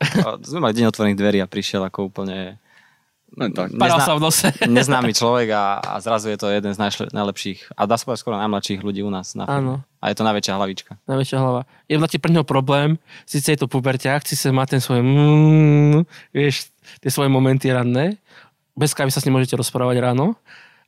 A 0.00 0.40
sme 0.40 0.64
mali 0.64 0.72
deň 0.72 0.88
otvorených 0.88 1.20
dverí 1.20 1.38
a 1.44 1.48
prišiel 1.48 1.84
ako 1.84 2.08
úplne 2.08 2.58
Len 3.34 3.50
tak. 3.50 3.74
Sa 3.76 4.14
v 4.14 4.22
nose. 4.22 4.46
neznámy 4.78 5.10
človek 5.10 5.48
a, 5.52 5.82
a 5.82 5.98
zrazu 5.98 6.30
je 6.30 6.38
to 6.38 6.48
jeden 6.54 6.70
z 6.70 6.78
najšle, 6.78 7.10
najlepších 7.10 7.74
a 7.74 7.84
dá 7.84 7.98
sa 7.98 8.06
povedať 8.06 8.22
skoro 8.22 8.38
najmladších 8.38 8.80
ľudí 8.80 9.02
u 9.02 9.10
nás. 9.10 9.34
Na 9.34 9.44
Áno. 9.50 9.82
A 9.98 10.14
je 10.14 10.16
to 10.16 10.22
najväčšia 10.22 10.54
hlavička. 10.54 10.92
Najväčšia 11.10 11.38
hlava. 11.42 11.66
Je 11.90 11.98
vlastne 11.98 12.22
pre 12.22 12.30
neho 12.30 12.46
problém, 12.46 12.96
síce 13.26 13.50
je 13.50 13.58
to 13.58 13.66
puberťák, 13.66 14.22
síce 14.22 14.54
má 14.54 14.64
ten 14.70 14.78
svoj 14.78 15.02
mm, 15.02 16.06
vieš, 16.30 16.70
tie 17.02 17.10
svoje 17.10 17.26
momenty 17.26 17.74
ranné. 17.74 18.22
Bez 18.78 18.94
kávy 18.94 19.10
sa 19.10 19.18
s 19.18 19.26
ním 19.26 19.38
môžete 19.38 19.58
rozprávať 19.58 19.98
ráno, 19.98 20.38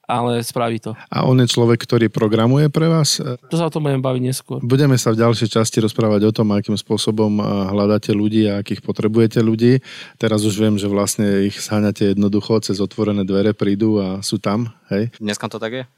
ale 0.07 0.41
spraví 0.43 0.79
to. 0.79 0.95
A 1.11 1.27
on 1.27 1.39
je 1.43 1.51
človek, 1.51 1.83
ktorý 1.83 2.07
programuje 2.09 2.71
pre 2.71 2.87
vás? 2.87 3.19
To 3.19 3.55
sa 3.59 3.67
o 3.67 3.73
tom 3.75 3.85
budem 3.85 4.01
baviť 4.01 4.23
neskôr. 4.23 4.59
Budeme 4.63 4.95
sa 4.97 5.11
v 5.11 5.21
ďalšej 5.21 5.59
časti 5.59 5.83
rozprávať 5.83 6.31
o 6.31 6.33
tom, 6.33 6.55
akým 6.55 6.79
spôsobom 6.79 7.43
hľadáte 7.43 8.15
ľudí 8.15 8.47
a 8.47 8.63
akých 8.63 8.87
potrebujete 8.87 9.43
ľudí. 9.43 9.83
Teraz 10.17 10.47
už 10.47 10.55
viem, 10.57 10.79
že 10.79 10.87
vlastne 10.87 11.51
ich 11.51 11.59
zháňate 11.59 12.15
jednoducho, 12.15 12.63
cez 12.63 12.79
otvorené 12.79 13.27
dvere 13.27 13.53
prídu 13.53 13.99
a 13.99 14.23
sú 14.23 14.39
tam, 14.39 14.71
hej? 14.95 15.11
Dneska 15.23 15.51
to 15.51 15.59
tak 15.59 15.73
je? 15.75 15.85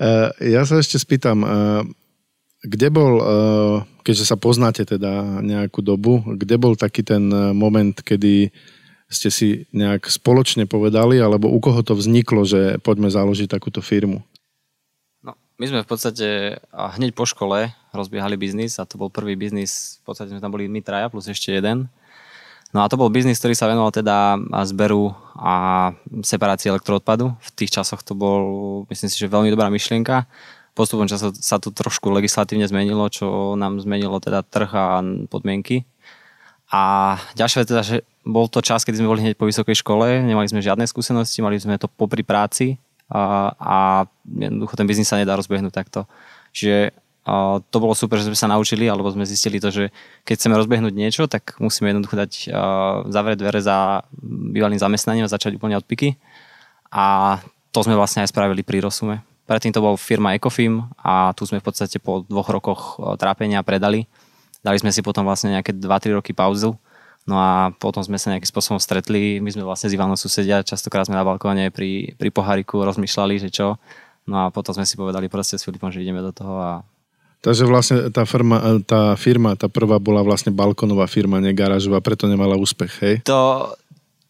Eh, 0.00 0.56
Ja 0.56 0.64
sa 0.64 0.80
ešte 0.80 0.96
spýtam, 0.96 1.44
eh, 1.44 1.82
kde 2.64 2.88
bol, 2.88 3.20
eh, 3.20 3.76
keďže 4.00 4.24
sa 4.32 4.36
poznáte 4.40 4.88
teda 4.88 5.44
nejakú 5.44 5.84
dobu, 5.84 6.24
kde 6.24 6.56
bol 6.56 6.72
taký 6.72 7.04
ten 7.04 7.28
moment, 7.52 7.92
kedy 7.92 8.48
ste 9.10 9.28
si 9.28 9.48
nejak 9.74 10.06
spoločne 10.06 10.70
povedali, 10.70 11.18
alebo 11.18 11.50
u 11.50 11.58
koho 11.58 11.82
to 11.82 11.98
vzniklo, 11.98 12.46
že 12.46 12.78
poďme 12.80 13.10
založiť 13.10 13.50
takúto 13.50 13.82
firmu? 13.82 14.22
No, 15.26 15.34
my 15.58 15.64
sme 15.66 15.82
v 15.82 15.88
podstate 15.90 16.26
hneď 16.70 17.12
po 17.12 17.26
škole 17.26 17.74
rozbiehali 17.90 18.38
biznis 18.38 18.78
a 18.78 18.86
to 18.86 18.96
bol 18.96 19.10
prvý 19.10 19.34
biznis, 19.34 19.98
v 20.00 20.14
podstate 20.14 20.30
sme 20.30 20.38
tam 20.38 20.54
boli 20.54 20.70
my 20.70 20.78
traja 20.78 21.10
plus 21.10 21.26
ešte 21.26 21.50
jeden. 21.50 21.90
No 22.70 22.86
a 22.86 22.88
to 22.88 22.94
bol 22.94 23.10
biznis, 23.10 23.42
ktorý 23.42 23.58
sa 23.58 23.66
venoval 23.66 23.90
teda 23.90 24.38
zberu 24.62 25.10
a 25.34 25.90
separácii 26.22 26.70
elektroodpadu. 26.70 27.34
V 27.34 27.50
tých 27.58 27.74
časoch 27.74 28.06
to 28.06 28.14
bol, 28.14 28.40
myslím 28.86 29.10
si, 29.10 29.18
že 29.18 29.26
veľmi 29.26 29.50
dobrá 29.50 29.66
myšlienka. 29.74 30.30
Postupom 30.78 31.10
času 31.10 31.34
sa 31.34 31.58
to 31.58 31.74
trošku 31.74 32.14
legislatívne 32.14 32.70
zmenilo, 32.70 33.10
čo 33.10 33.58
nám 33.58 33.82
zmenilo 33.82 34.22
teda 34.22 34.46
trh 34.46 34.70
a 34.70 35.02
podmienky. 35.26 35.82
A 36.70 37.18
ďalšia 37.34 37.66
vec 37.66 37.68
teda, 37.74 37.82
že 37.82 37.96
bol 38.24 38.46
to 38.52 38.60
čas, 38.60 38.84
kedy 38.84 39.00
sme 39.00 39.10
boli 39.10 39.24
hneď 39.24 39.36
po 39.36 39.48
vysokej 39.48 39.80
škole, 39.80 40.20
nemali 40.20 40.46
sme 40.48 40.60
žiadne 40.60 40.84
skúsenosti, 40.84 41.40
mali 41.40 41.56
sme 41.56 41.80
to 41.80 41.88
popri 41.88 42.20
práci 42.20 42.76
a, 43.08 43.52
a 43.56 43.78
jednoducho 44.28 44.76
ten 44.76 44.86
biznis 44.86 45.08
sa 45.08 45.16
nedá 45.16 45.34
rozbehnúť 45.34 45.72
takto. 45.72 46.04
Čiže 46.52 46.92
a 47.20 47.60
to 47.60 47.76
bolo 47.84 47.92
super, 47.92 48.16
že 48.16 48.32
sme 48.32 48.38
sa 48.38 48.48
naučili, 48.48 48.88
alebo 48.88 49.12
sme 49.12 49.28
zistili 49.28 49.60
to, 49.60 49.68
že 49.68 49.92
keď 50.24 50.34
chceme 50.40 50.56
rozbehnúť 50.56 50.94
niečo, 50.96 51.28
tak 51.28 51.60
musíme 51.60 51.92
jednoducho 51.92 52.16
dať 52.16 52.32
a, 52.48 53.04
zavrieť 53.12 53.38
dvere 53.44 53.60
za 53.60 54.08
bývalým 54.24 54.80
zamestnaním 54.80 55.28
a 55.28 55.32
začať 55.32 55.60
úplne 55.60 55.76
od 55.76 55.84
piky. 55.84 56.16
A 56.90 57.38
to 57.70 57.84
sme 57.84 57.94
vlastne 57.94 58.24
aj 58.24 58.32
spravili 58.32 58.64
pri 58.64 58.80
Rosume. 58.82 59.20
Predtým 59.44 59.70
to 59.74 59.84
bol 59.84 60.00
firma 60.00 60.32
Ecofim 60.34 60.90
a 60.96 61.36
tu 61.36 61.44
sme 61.44 61.60
v 61.60 61.66
podstate 61.66 62.00
po 62.00 62.24
dvoch 62.24 62.48
rokoch 62.50 62.98
trápenia 63.18 63.62
predali. 63.66 64.08
Dali 64.64 64.78
sme 64.80 64.90
si 64.90 65.04
potom 65.04 65.26
vlastne 65.26 65.54
nejaké 65.54 65.76
2-3 65.76 66.18
roky 66.18 66.32
pauzu. 66.32 66.78
No 67.28 67.36
a 67.36 67.70
potom 67.76 68.00
sme 68.00 68.16
sa 68.16 68.32
nejakým 68.32 68.48
spôsobom 68.48 68.80
stretli. 68.80 69.38
My 69.38 69.52
sme 69.52 69.62
vlastne 69.62 69.92
s 69.92 69.96
Ivanom 69.96 70.16
susedia, 70.16 70.64
častokrát 70.64 71.04
sme 71.04 71.20
na 71.20 71.26
balkóne 71.26 71.68
pri, 71.68 72.16
pri 72.16 72.28
poháriku 72.32 72.80
rozmýšľali, 72.80 73.34
že 73.36 73.50
čo. 73.52 73.76
No 74.24 74.46
a 74.46 74.54
potom 74.54 74.72
sme 74.72 74.88
si 74.88 74.96
povedali 74.96 75.28
proste 75.28 75.60
s 75.60 75.64
Filipom, 75.64 75.92
že 75.92 76.00
ideme 76.00 76.24
do 76.24 76.32
toho 76.32 76.54
a 76.60 76.72
Takže 77.40 77.64
vlastne 77.64 78.12
tá 78.12 78.28
firma, 78.28 78.60
tá 78.84 79.16
firma, 79.16 79.56
tá 79.56 79.64
prvá 79.64 79.96
bola 79.96 80.20
vlastne 80.20 80.52
balkonová 80.52 81.08
firma, 81.08 81.40
nie 81.40 81.56
garážová, 81.56 82.04
preto 82.04 82.28
nemala 82.28 82.60
úspech, 82.60 82.92
hej? 83.00 83.14
To, 83.24 83.72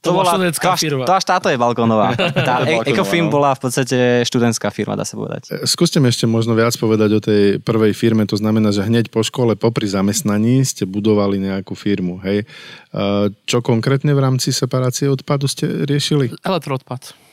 To 0.01 0.17
bola 0.17 0.25
bola 0.25 0.33
študentská 0.33 0.65
to 0.65 0.73
až, 0.73 0.81
firma. 0.81 1.05
To 1.05 1.13
až 1.13 1.25
táto 1.29 1.47
je 1.53 1.57
balkónová. 1.61 2.17
Tá 2.49 2.65
To 2.65 2.73
je 2.73 2.81
e- 2.81 3.29
no. 3.29 3.29
bola 3.29 3.53
v 3.53 3.61
podstate 3.69 3.97
študentská 4.25 4.73
firma, 4.73 4.97
dá 4.97 5.05
sa 5.05 5.21
povedať. 5.21 5.53
E, 5.53 5.69
Skúste 5.69 6.01
mi 6.01 6.09
ešte 6.09 6.25
možno 6.25 6.57
viac 6.57 6.73
povedať 6.81 7.11
o 7.13 7.21
tej 7.21 7.43
prvej 7.61 7.93
firme, 7.93 8.25
to 8.25 8.41
znamená, 8.41 8.73
že 8.73 8.81
hneď 8.89 9.13
po 9.13 9.21
škole, 9.21 9.61
popri 9.61 9.85
zamestnaní 9.85 10.65
ste 10.65 10.89
budovali 10.89 11.37
nejakú 11.37 11.77
firmu, 11.77 12.17
hej? 12.25 12.43
E, 12.43 13.29
Čo 13.45 13.61
konkrétne 13.61 14.17
v 14.17 14.21
rámci 14.25 14.57
separácie 14.57 15.13
odpadu 15.13 15.45
ste 15.45 15.85
riešili? 15.85 16.33
Elektroodpad. 16.41 17.30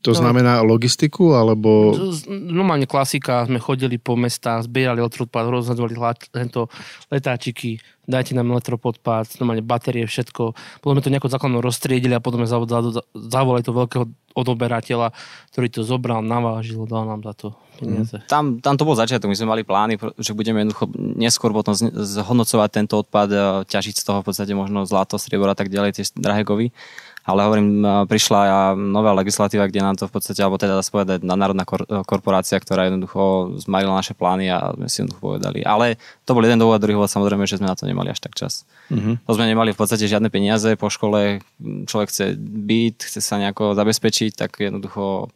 To 0.00 0.16
No. 0.16 0.20
znamená 0.24 0.64
logistiku, 0.64 1.36
alebo... 1.36 1.92
Normálne 2.28 2.88
klasika, 2.88 3.44
sme 3.44 3.60
chodili 3.60 4.00
po 4.00 4.16
mestách, 4.16 4.64
zbierali 4.64 5.04
elektroodpad, 5.04 5.52
rozhadzovali 5.52 5.92
tento 6.32 6.72
letáčiky, 7.12 7.76
dajte 8.08 8.32
nám 8.32 8.48
elektropodpad, 8.50 9.36
normálne 9.38 9.60
batérie, 9.60 10.08
všetko. 10.08 10.56
Potom 10.80 10.96
sme 10.96 11.04
to 11.04 11.12
nejako 11.12 11.28
základno 11.28 11.60
rozstriedili 11.60 12.16
a 12.16 12.24
potom 12.24 12.40
sme 12.40 12.48
zav- 12.48 12.64
zav- 12.64 13.04
zavolali 13.12 13.60
to 13.60 13.76
veľkého 13.76 14.04
odoberateľa, 14.32 15.10
ktorý 15.52 15.66
to 15.68 15.80
zobral, 15.82 16.24
navážil, 16.24 16.86
dal 16.86 17.04
nám 17.04 17.20
za 17.20 17.34
to 17.34 17.46
peniaze. 17.76 18.14
Tam, 18.24 18.62
tam 18.62 18.78
to 18.78 18.86
bol 18.86 18.94
začiatok, 18.94 19.26
my 19.26 19.36
sme 19.36 19.52
mali 19.52 19.62
plány, 19.66 19.98
že 20.16 20.32
budeme 20.32 20.62
jednoducho 20.62 20.86
neskôr 21.18 21.50
potom 21.50 21.74
zhodnocovať 21.76 22.68
tento 22.70 22.94
odpad, 23.02 23.28
e, 23.28 23.36
ťažiť 23.66 23.94
z 23.98 24.04
toho 24.06 24.22
v 24.22 24.26
podstate 24.30 24.54
možno 24.54 24.86
zlato, 24.86 25.18
striebor 25.18 25.50
a 25.50 25.58
tak 25.58 25.68
ďalej, 25.68 25.98
tie 25.98 26.04
drahé 26.14 26.46
kovy. 26.46 26.70
Ale 27.24 27.44
hovorím, 27.44 27.84
e, 27.84 27.88
prišla 28.08 28.72
nová 28.76 29.12
legislatíva, 29.12 29.68
kde 29.68 29.84
nám 29.84 29.96
to 30.00 30.08
v 30.08 30.14
podstate, 30.16 30.40
alebo 30.40 30.56
teda 30.56 30.78
dá 30.78 30.82
sa 30.84 30.92
povedať, 30.92 31.20
národná 31.24 31.68
kor- 31.68 31.88
korporácia, 32.08 32.56
ktorá 32.56 32.88
jednoducho 32.88 33.54
zmarila 33.64 33.96
naše 33.96 34.16
plány 34.16 34.48
a 34.48 34.72
sme 34.76 34.86
si 34.88 35.04
jednoducho 35.04 35.20
povedali. 35.20 35.60
Ale 35.64 36.00
to 36.24 36.32
bol 36.32 36.44
jeden 36.44 36.60
dôvod, 36.60 36.80
druhý 36.80 36.96
dôvod 36.96 37.12
samozrejme, 37.12 37.44
že 37.44 37.60
sme 37.60 37.68
na 37.68 37.76
to 37.76 37.84
nemali 37.84 38.08
až 38.12 38.20
tak 38.24 38.36
čas. 38.36 38.64
Uh-huh. 38.88 39.20
To 39.26 39.32
sme 39.36 39.48
nemali 39.48 39.72
v 39.72 39.78
podstate 39.78 40.08
žiadne 40.08 40.32
peniaze 40.32 40.72
po 40.80 40.88
škole, 40.88 41.44
človek 41.60 42.08
chce 42.08 42.36
byť, 42.40 42.96
chce 43.08 43.20
sa 43.20 43.36
nejako 43.40 43.76
zabezpečiť, 43.76 44.36
tak 44.36 44.56
jednoducho... 44.60 45.32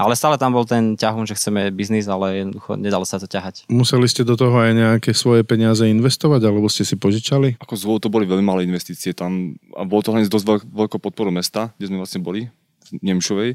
Ale 0.00 0.16
stále 0.16 0.40
tam 0.40 0.56
bol 0.56 0.64
ten 0.64 0.96
ťahun, 0.96 1.28
že 1.28 1.36
chceme 1.36 1.68
biznis, 1.68 2.08
ale 2.08 2.42
jednoducho 2.42 2.80
nedalo 2.80 3.04
sa 3.04 3.20
to 3.20 3.28
ťahať. 3.28 3.68
Museli 3.68 4.08
ste 4.08 4.24
do 4.24 4.34
toho 4.40 4.56
aj 4.56 4.72
nejaké 4.72 5.12
svoje 5.12 5.44
peniaze 5.44 5.84
investovať, 5.84 6.40
alebo 6.48 6.66
ste 6.72 6.88
si 6.88 6.96
požičali? 6.96 7.60
Ako 7.60 7.76
zvol, 7.76 8.00
to 8.00 8.08
boli 8.08 8.24
veľmi 8.24 8.42
malé 8.42 8.60
investície 8.64 9.12
tam 9.12 9.54
a 9.76 9.84
bolo 9.84 10.00
to 10.00 10.10
hlavne 10.10 10.24
s 10.26 10.32
dosť 10.32 10.46
veľk, 10.48 10.62
veľkou 10.64 11.00
podporou 11.00 11.30
mesta, 11.30 11.70
kde 11.76 11.92
sme 11.92 12.00
vlastne 12.00 12.24
boli, 12.24 12.48
v 12.88 13.04
Nemšovej, 13.04 13.50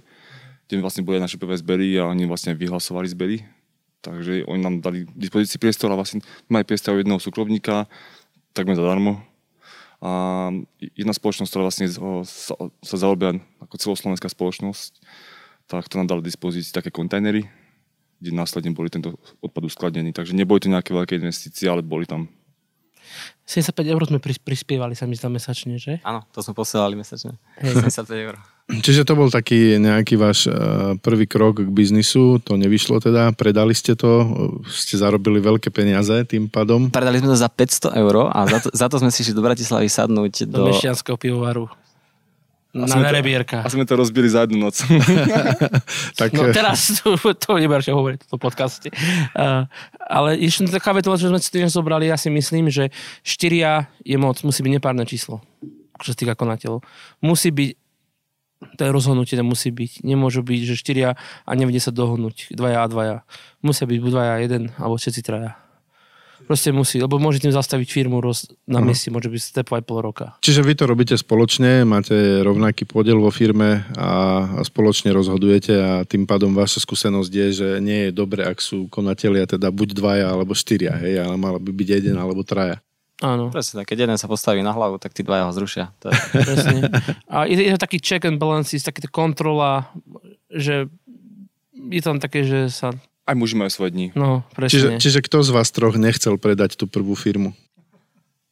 kde 0.69 0.73
vlastne 0.79 1.01
boli 1.01 1.17
aj 1.17 1.25
naše 1.25 1.37
prvé 1.41 1.57
zbery 1.57 1.97
a 1.97 2.09
oni 2.09 2.29
vlastne 2.29 2.53
vyhlasovali 2.53 3.09
zbery. 3.09 3.37
Takže 4.05 4.45
oni 4.45 4.61
nám 4.61 4.75
dali 4.79 5.09
k 5.09 5.11
dispozícii 5.17 5.57
priestor 5.57 5.89
a 5.89 5.97
vlastne 5.97 6.21
mali 6.47 6.63
priestor 6.63 6.95
jedného 7.01 7.17
súkromníka, 7.17 7.89
takmer 8.53 8.77
zadarmo. 8.77 9.19
A 9.97 10.53
jedna 10.93 11.17
spoločnosť, 11.17 11.49
ktorá 11.49 11.63
vlastne 11.65 11.89
sa, 11.89 12.53
sa 12.85 12.95
zaoberá 13.01 13.41
ako 13.57 13.75
celoslovenská 13.81 14.29
spoločnosť, 14.29 15.01
tak 15.67 15.91
to 15.91 15.99
nám 15.99 16.07
dala 16.07 16.23
k 16.23 16.29
dispozícii 16.31 16.71
také 16.71 16.89
kontajnery, 16.89 17.43
kde 18.17 18.31
následne 18.33 18.71
boli 18.73 18.87
tento 18.87 19.19
odpad 19.43 19.67
uskladnený. 19.67 20.15
Takže 20.15 20.33
neboli 20.33 20.63
to 20.63 20.71
nejaké 20.71 20.95
veľké 20.95 21.19
investície, 21.19 21.67
ale 21.67 21.83
boli 21.83 22.07
tam 22.07 22.31
75 23.47 23.87
eur 23.87 24.01
sme 24.03 24.19
pris- 24.19 24.41
prispievali 24.41 24.91
sa 24.91 25.07
mi 25.07 25.15
zdá 25.15 25.31
mesačne, 25.31 25.79
že? 25.79 26.03
Áno, 26.03 26.27
to 26.35 26.43
sme 26.43 26.51
posielali 26.51 26.99
mesačne. 26.99 27.39
Hej. 27.63 27.79
75 27.87 28.25
eur. 28.27 28.35
Čiže 28.67 29.07
to 29.07 29.15
bol 29.15 29.31
taký 29.31 29.79
nejaký 29.79 30.19
váš 30.19 30.51
eh, 30.51 30.53
prvý 30.99 31.23
krok 31.23 31.63
k 31.63 31.71
biznisu, 31.71 32.43
to 32.43 32.59
nevyšlo 32.59 32.99
teda, 32.99 33.31
predali 33.31 33.71
ste 33.71 33.95
to, 33.95 34.27
ste 34.67 34.99
zarobili 34.99 35.39
veľké 35.39 35.71
peniaze 35.71 36.11
tým 36.27 36.51
pádom. 36.51 36.91
Predali 36.91 37.23
sme 37.23 37.31
to 37.31 37.39
za 37.39 37.47
500 37.47 37.95
eur 37.95 38.27
a 38.27 38.39
za 38.43 38.59
to, 38.59 38.67
za 38.75 38.87
to 38.91 38.99
sme 38.99 39.07
si 39.07 39.23
išli 39.23 39.39
do 39.39 39.43
Bratislavy 39.47 39.87
sadnúť 39.87 40.51
Do, 40.51 40.67
do... 40.67 40.75
Mešťanského 40.75 41.15
pivovaru. 41.15 41.71
A 42.77 42.85
Na 42.85 43.09
nerebierka. 43.09 43.65
a 43.65 43.67
sme 43.67 43.87
to 43.87 43.97
rozbili 43.97 44.29
za 44.29 44.45
jednu 44.45 44.61
noc. 44.61 44.77
Tak, 46.19 46.33
No 46.33 46.49
eh, 46.49 46.53
teraz 46.53 46.93
to, 47.01 47.17
to 47.17 47.49
neber, 47.57 47.81
čo 47.81 47.97
hovoriť 47.97 48.29
v 48.29 48.37
podcaste. 48.37 48.87
Uh, 49.33 49.65
ale 50.03 50.37
ešte 50.37 50.69
taká 50.69 50.93
vec, 50.93 51.05
že 51.05 51.29
sme 51.29 51.41
si 51.41 51.49
tým 51.49 51.69
zobrali, 51.69 52.09
ja 52.09 52.17
si 52.17 52.29
myslím, 52.29 52.69
že 52.69 52.89
štyria 53.21 53.89
je 54.01 54.17
moc, 54.17 54.37
musí 54.41 54.61
byť 54.61 54.71
nepárne 54.77 55.05
číslo, 55.05 55.41
čo 56.01 56.13
sa 56.13 56.17
týka 56.17 56.33
konateľov. 56.33 56.81
Musí 57.21 57.49
byť, 57.49 57.71
to 58.77 58.81
je 58.85 58.91
rozhodnutie, 58.91 59.37
musí 59.45 59.69
byť. 59.69 60.01
Nemôžu 60.01 60.41
byť, 60.41 60.61
že 60.65 60.75
štyria 60.77 61.09
a 61.45 61.51
nevedie 61.53 61.81
sa 61.81 61.93
dohodnúť, 61.93 62.53
dvaja 62.53 62.81
a 62.83 62.87
dvaja. 62.89 63.17
Musia 63.61 63.85
byť 63.85 63.97
buď 64.01 64.11
dvaja 64.11 64.31
a 64.33 64.41
jeden, 64.41 64.63
alebo 64.77 64.97
všetci 64.97 65.21
traja. 65.21 65.57
Proste 66.47 66.71
musí, 66.71 67.03
lebo 67.03 67.19
môže 67.19 67.43
tým 67.43 67.51
zastaviť 67.51 67.87
firmu 67.91 68.23
roz, 68.23 68.47
na 68.63 68.79
mieste, 68.79 69.11
môže 69.11 69.27
byť 69.27 69.41
step 69.43 69.67
aj 69.67 69.83
pol 69.83 69.99
roka. 69.99 70.39
Čiže 70.39 70.63
vy 70.63 70.73
to 70.79 70.87
robíte 70.87 71.15
spoločne, 71.19 71.83
máte 71.83 72.15
rovnaký 72.39 72.87
podiel 72.87 73.19
vo 73.19 73.27
firme 73.27 73.83
a, 73.99 74.47
a 74.57 74.61
spoločne 74.63 75.11
rozhodujete 75.11 75.75
a 75.75 75.91
tým 76.07 76.23
pádom 76.23 76.55
vaša 76.55 76.79
skúsenosť 76.87 77.31
je, 77.35 77.47
že 77.51 77.67
nie 77.83 78.07
je 78.07 78.11
dobre, 78.15 78.47
ak 78.47 78.63
sú 78.63 78.87
konatelia 78.87 79.43
teda 79.43 79.67
buď 79.75 79.91
dvaja 79.91 80.27
alebo 80.31 80.55
štyria, 80.55 80.95
hej, 80.95 81.19
ale 81.19 81.35
mal 81.35 81.59
by 81.59 81.71
byť 81.75 81.87
jeden 81.99 82.15
alebo 82.15 82.47
traja. 82.47 82.79
Áno. 83.17 83.49
Presne, 83.49 83.81
tak, 83.81 83.89
keď 83.89 84.05
jeden 84.05 84.17
sa 84.21 84.29
postaví 84.29 84.61
na 84.61 84.69
hlavu, 84.69 85.01
tak 85.01 85.09
tí 85.09 85.25
dvaja 85.25 85.49
ho 85.49 85.53
zrušia. 85.53 85.89
To 86.05 86.13
je... 86.13 86.17
Presne. 86.47 86.79
A 87.25 87.49
je, 87.49 87.57
je 87.57 87.73
to 87.73 87.81
taký 87.81 87.97
check 87.97 88.21
and 88.29 88.37
balances, 88.37 88.85
taký 88.85 89.09
kontrola, 89.09 89.89
že 90.53 90.85
je 91.89 92.01
tam 92.01 92.21
také, 92.21 92.45
že 92.45 92.69
sa... 92.69 92.93
Aj 93.27 93.35
muži 93.35 93.59
majú 93.59 93.67
svoje 93.67 93.91
dni. 93.91 94.07
No, 94.15 94.47
Čiže, 94.55 94.95
presne. 94.95 95.03
čiže 95.03 95.19
kto 95.19 95.43
z 95.43 95.49
vás 95.51 95.67
troch 95.75 95.99
nechcel 95.99 96.39
predať 96.39 96.79
tú 96.79 96.87
prvú 96.87 97.11
firmu? 97.11 97.51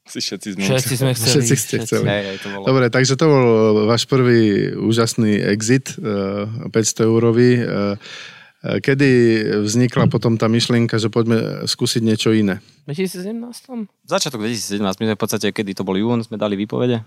Si 0.06 0.22
všetci 0.22 0.48
sme 0.54 0.62
Všetci 0.70 0.94
sme 1.02 1.12
chceli. 1.18 1.32
Všetci 1.32 1.56
ste 1.58 1.76
chceli. 1.82 2.06
Hej, 2.06 2.24
hej, 2.30 2.38
to 2.46 2.48
bolo. 2.54 2.64
Dobre, 2.70 2.86
takže 2.94 3.18
to 3.18 3.26
bol 3.26 3.46
váš 3.90 4.06
prvý 4.06 4.70
úžasný 4.78 5.42
exit, 5.42 5.98
eh, 5.98 6.46
500 6.70 7.10
eurový. 7.10 7.58
Eh, 7.58 7.66
eh, 7.66 8.78
Kedy 8.86 9.10
vznikla 9.66 10.06
potom 10.14 10.38
tá 10.38 10.46
myšlienka, 10.46 11.02
že 11.02 11.10
poďme 11.10 11.66
skúsiť 11.66 12.06
niečo 12.06 12.30
iné? 12.38 12.62
V 12.86 12.94
2017? 12.94 13.90
Začiatok 14.06 14.46
2017, 14.46 15.02
my 15.02 15.06
sme 15.10 15.16
v 15.18 15.22
podstate, 15.24 15.50
kedy 15.50 15.74
to 15.74 15.82
bol 15.82 15.98
jún, 15.98 16.22
sme 16.22 16.38
dali 16.38 16.54
výpovede. 16.54 17.02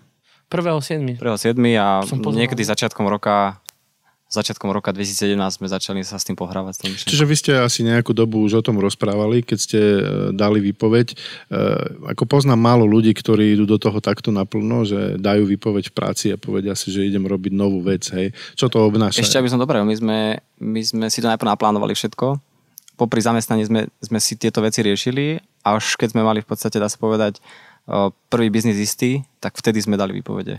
1.7. 0.51 1.21
1.7. 1.21 1.55
a 1.77 2.03
niekedy 2.33 2.65
začiatkom 2.65 3.05
roka 3.07 3.61
začiatkom 4.29 4.69
roka 4.69 4.93
2017 4.93 5.35
sme 5.57 5.67
začali 5.67 6.01
sa 6.05 6.21
s 6.21 6.25
tým 6.29 6.37
pohrávať. 6.37 6.73
S 6.77 6.81
myšlienkou. 6.85 7.11
Čiže 7.11 7.25
vy 7.25 7.35
ste 7.35 7.53
asi 7.57 7.81
nejakú 7.81 8.13
dobu 8.13 8.45
už 8.45 8.61
o 8.61 8.63
tom 8.63 8.77
rozprávali, 8.77 9.41
keď 9.41 9.59
ste 9.59 9.81
eh, 9.81 10.01
dali 10.37 10.61
výpoveď. 10.61 11.07
Eh, 11.13 12.13
Ako 12.13 12.29
poznám 12.29 12.61
málo 12.61 12.85
ľudí, 12.85 13.17
ktorí 13.17 13.57
idú 13.57 13.65
do 13.65 13.81
toho 13.81 13.99
takto 14.05 14.29
naplno, 14.29 14.85
že 14.85 15.17
dajú 15.17 15.49
výpoveď 15.49 15.91
v 15.91 15.97
práci 15.97 16.27
a 16.31 16.37
povedia 16.37 16.77
si, 16.77 16.93
že 16.93 17.09
idem 17.09 17.25
robiť 17.25 17.53
novú 17.57 17.81
vec. 17.81 18.05
Hej. 18.13 18.37
Čo 18.55 18.69
to 18.69 18.85
obnáša? 18.85 19.25
Ešte, 19.25 19.41
aby 19.41 19.49
som 19.49 19.59
dobre, 19.59 19.81
my 19.81 19.95
sme, 19.97 20.19
my 20.61 20.81
sme 20.85 21.07
si 21.09 21.25
to 21.25 21.29
najprv 21.33 21.49
naplánovali 21.49 21.97
všetko. 21.97 22.37
Popri 22.99 23.23
zamestnaní 23.23 23.65
sme, 23.65 23.81
sme 24.03 24.19
si 24.19 24.35
tieto 24.35 24.59
veci 24.59 24.83
riešili 24.83 25.39
a 25.63 25.79
až 25.79 25.95
keď 25.95 26.19
sme 26.19 26.27
mali 26.27 26.43
v 26.43 26.49
podstate, 26.51 26.83
dá 26.83 26.91
sa 26.91 26.99
povedať, 26.99 27.39
o, 27.87 28.11
prvý 28.27 28.51
biznis 28.51 28.75
istý, 28.75 29.23
tak 29.39 29.55
vtedy 29.55 29.79
sme 29.79 29.95
dali 29.95 30.19
výpovede. 30.19 30.59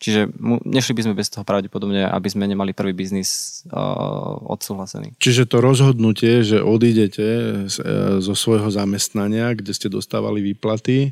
Čiže 0.00 0.32
nešli 0.64 0.96
by 0.96 1.02
sme 1.04 1.14
bez 1.14 1.28
toho 1.28 1.44
pravdepodobne, 1.44 2.08
aby 2.08 2.24
sme 2.26 2.48
nemali 2.48 2.72
prvý 2.72 2.96
biznis 2.96 3.60
o, 3.68 3.76
odsúhlasený. 4.48 5.12
Čiže 5.20 5.44
to 5.44 5.60
rozhodnutie, 5.60 6.40
že 6.40 6.58
odídete 6.58 7.26
z- 7.68 7.78
e, 7.78 7.92
zo 8.18 8.32
svojho 8.32 8.72
zamestnania, 8.72 9.52
kde 9.52 9.76
ste 9.76 9.92
dostávali 9.92 10.40
výplaty, 10.40 10.98
e, 11.04 11.10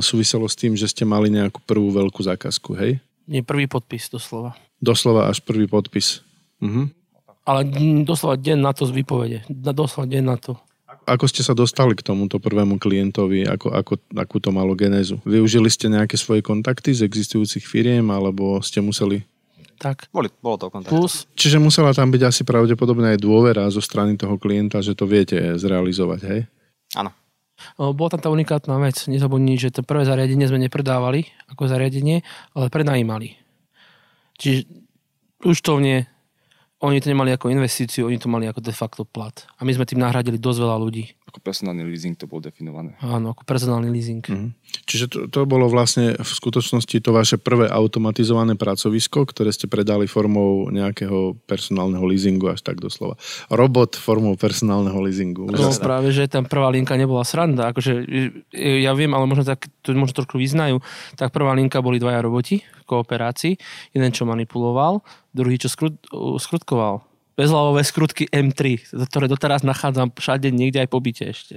súviselo 0.00 0.48
s 0.48 0.56
tým, 0.56 0.72
že 0.72 0.88
ste 0.88 1.04
mali 1.04 1.28
nejakú 1.28 1.60
prvú 1.60 1.92
veľkú 1.92 2.24
zákazku, 2.24 2.72
hej? 2.74 3.04
Nie, 3.28 3.44
prvý 3.44 3.68
podpis 3.68 4.08
doslova. 4.08 4.56
Doslova 4.80 5.28
až 5.28 5.44
prvý 5.44 5.68
podpis. 5.68 6.24
Mhm. 6.58 6.88
Ale 7.42 7.60
doslova 8.02 8.38
deň 8.38 8.56
na 8.56 8.72
to 8.72 8.86
z 8.86 8.94
výpovede. 8.94 9.38
Na- 9.46 9.76
Doslova 9.76 10.08
deň 10.08 10.22
na 10.22 10.38
to. 10.38 10.56
Ako 11.02 11.26
ste 11.26 11.42
sa 11.42 11.50
dostali 11.52 11.98
k 11.98 12.06
tomuto 12.06 12.38
prvému 12.38 12.78
klientovi, 12.78 13.42
ako, 13.42 13.74
ako, 13.74 13.92
akú 14.14 14.38
to 14.38 14.54
malo 14.54 14.78
genézu? 14.78 15.18
Využili 15.26 15.66
ste 15.66 15.90
nejaké 15.90 16.14
svoje 16.14 16.46
kontakty 16.46 16.94
z 16.94 17.02
existujúcich 17.02 17.66
firiem, 17.66 18.06
alebo 18.14 18.62
ste 18.62 18.78
museli... 18.78 19.26
Tak. 19.82 20.06
Boli, 20.14 20.30
bolo 20.38 20.62
to 20.62 20.70
kontakt. 20.70 20.94
Plus, 20.94 21.26
Čiže 21.34 21.58
musela 21.58 21.90
tam 21.90 22.14
byť 22.14 22.22
asi 22.22 22.42
pravdepodobne 22.46 23.18
aj 23.18 23.18
dôvera 23.18 23.66
zo 23.66 23.82
strany 23.82 24.14
toho 24.14 24.38
klienta, 24.38 24.78
že 24.78 24.94
to 24.94 25.10
viete 25.10 25.58
zrealizovať, 25.58 26.20
hej? 26.22 26.40
Áno. 26.94 27.10
bola 27.90 28.14
tam 28.14 28.22
tá 28.22 28.30
unikátna 28.30 28.78
vec. 28.78 29.02
Nezabudni, 29.10 29.58
že 29.58 29.74
to 29.74 29.82
prvé 29.82 30.06
zariadenie 30.06 30.46
sme 30.46 30.62
nepredávali 30.62 31.26
ako 31.50 31.66
zariadenie, 31.66 32.22
ale 32.54 32.70
prenajímali. 32.70 33.34
Čiže 34.38 34.70
účtovne 35.42 36.11
oni 36.82 36.98
to 36.98 37.14
nemali 37.14 37.30
ako 37.30 37.46
investíciu, 37.46 38.10
oni 38.10 38.18
to 38.18 38.26
mali 38.26 38.50
ako 38.50 38.58
de 38.58 38.74
facto 38.74 39.06
plat. 39.06 39.46
A 39.58 39.62
my 39.62 39.70
sme 39.70 39.86
tým 39.86 40.02
nahradili 40.02 40.34
dosť 40.34 40.58
veľa 40.66 40.76
ľudí. 40.82 41.14
Ako 41.30 41.38
personálny 41.38 41.86
leasing 41.86 42.18
to 42.18 42.26
bolo 42.26 42.42
definované. 42.42 42.98
Áno, 42.98 43.32
ako 43.32 43.46
personálny 43.46 43.86
leasing. 43.86 44.20
Mhm. 44.26 44.48
Čiže 44.82 45.06
to, 45.06 45.18
to 45.30 45.46
bolo 45.46 45.70
vlastne 45.70 46.18
v 46.18 46.26
skutočnosti 46.26 46.96
to 46.98 47.10
vaše 47.14 47.38
prvé 47.38 47.70
automatizované 47.70 48.58
pracovisko, 48.58 49.28
ktoré 49.30 49.54
ste 49.54 49.70
predali 49.70 50.10
formou 50.10 50.68
nejakého 50.74 51.38
personálneho 51.46 52.02
leasingu, 52.02 52.50
až 52.50 52.66
tak 52.66 52.82
doslova. 52.82 53.14
Robot 53.52 53.94
formou 53.94 54.34
personálneho 54.34 54.96
leasingu. 54.98 55.46
No 55.46 55.70
Úžasné. 55.70 55.84
práve, 55.86 56.08
že 56.10 56.26
tam 56.26 56.48
prvá 56.50 56.72
linka 56.72 56.98
nebola 56.98 57.22
sranda. 57.22 57.70
Akože, 57.70 57.92
e, 58.50 58.82
ja 58.82 58.90
viem, 58.96 59.12
ale 59.14 59.28
možno 59.30 59.46
tak, 59.46 59.70
to 59.86 59.94
možno 59.94 60.24
trošku 60.24 60.40
vyznajú. 60.40 60.82
Tak 61.14 61.30
prvá 61.30 61.54
linka 61.54 61.78
boli 61.78 62.02
dvaja 62.02 62.24
roboti 62.24 62.58
v 62.58 62.84
kooperácii. 62.88 63.54
Jeden, 63.94 64.10
čo 64.10 64.26
manipuloval, 64.26 65.04
druhý, 65.32 65.56
čo 65.58 65.68
skrut, 65.72 65.96
skrutkoval. 66.38 67.04
Bezhlavové 67.32 67.80
skrutky 67.80 68.28
M3, 68.28 68.92
ktoré 69.08 69.24
doteraz 69.24 69.64
nachádzam 69.64 70.12
všade 70.12 70.52
niekde 70.52 70.84
aj 70.84 70.88
po 70.92 71.00
byte 71.00 71.24
ešte. 71.32 71.56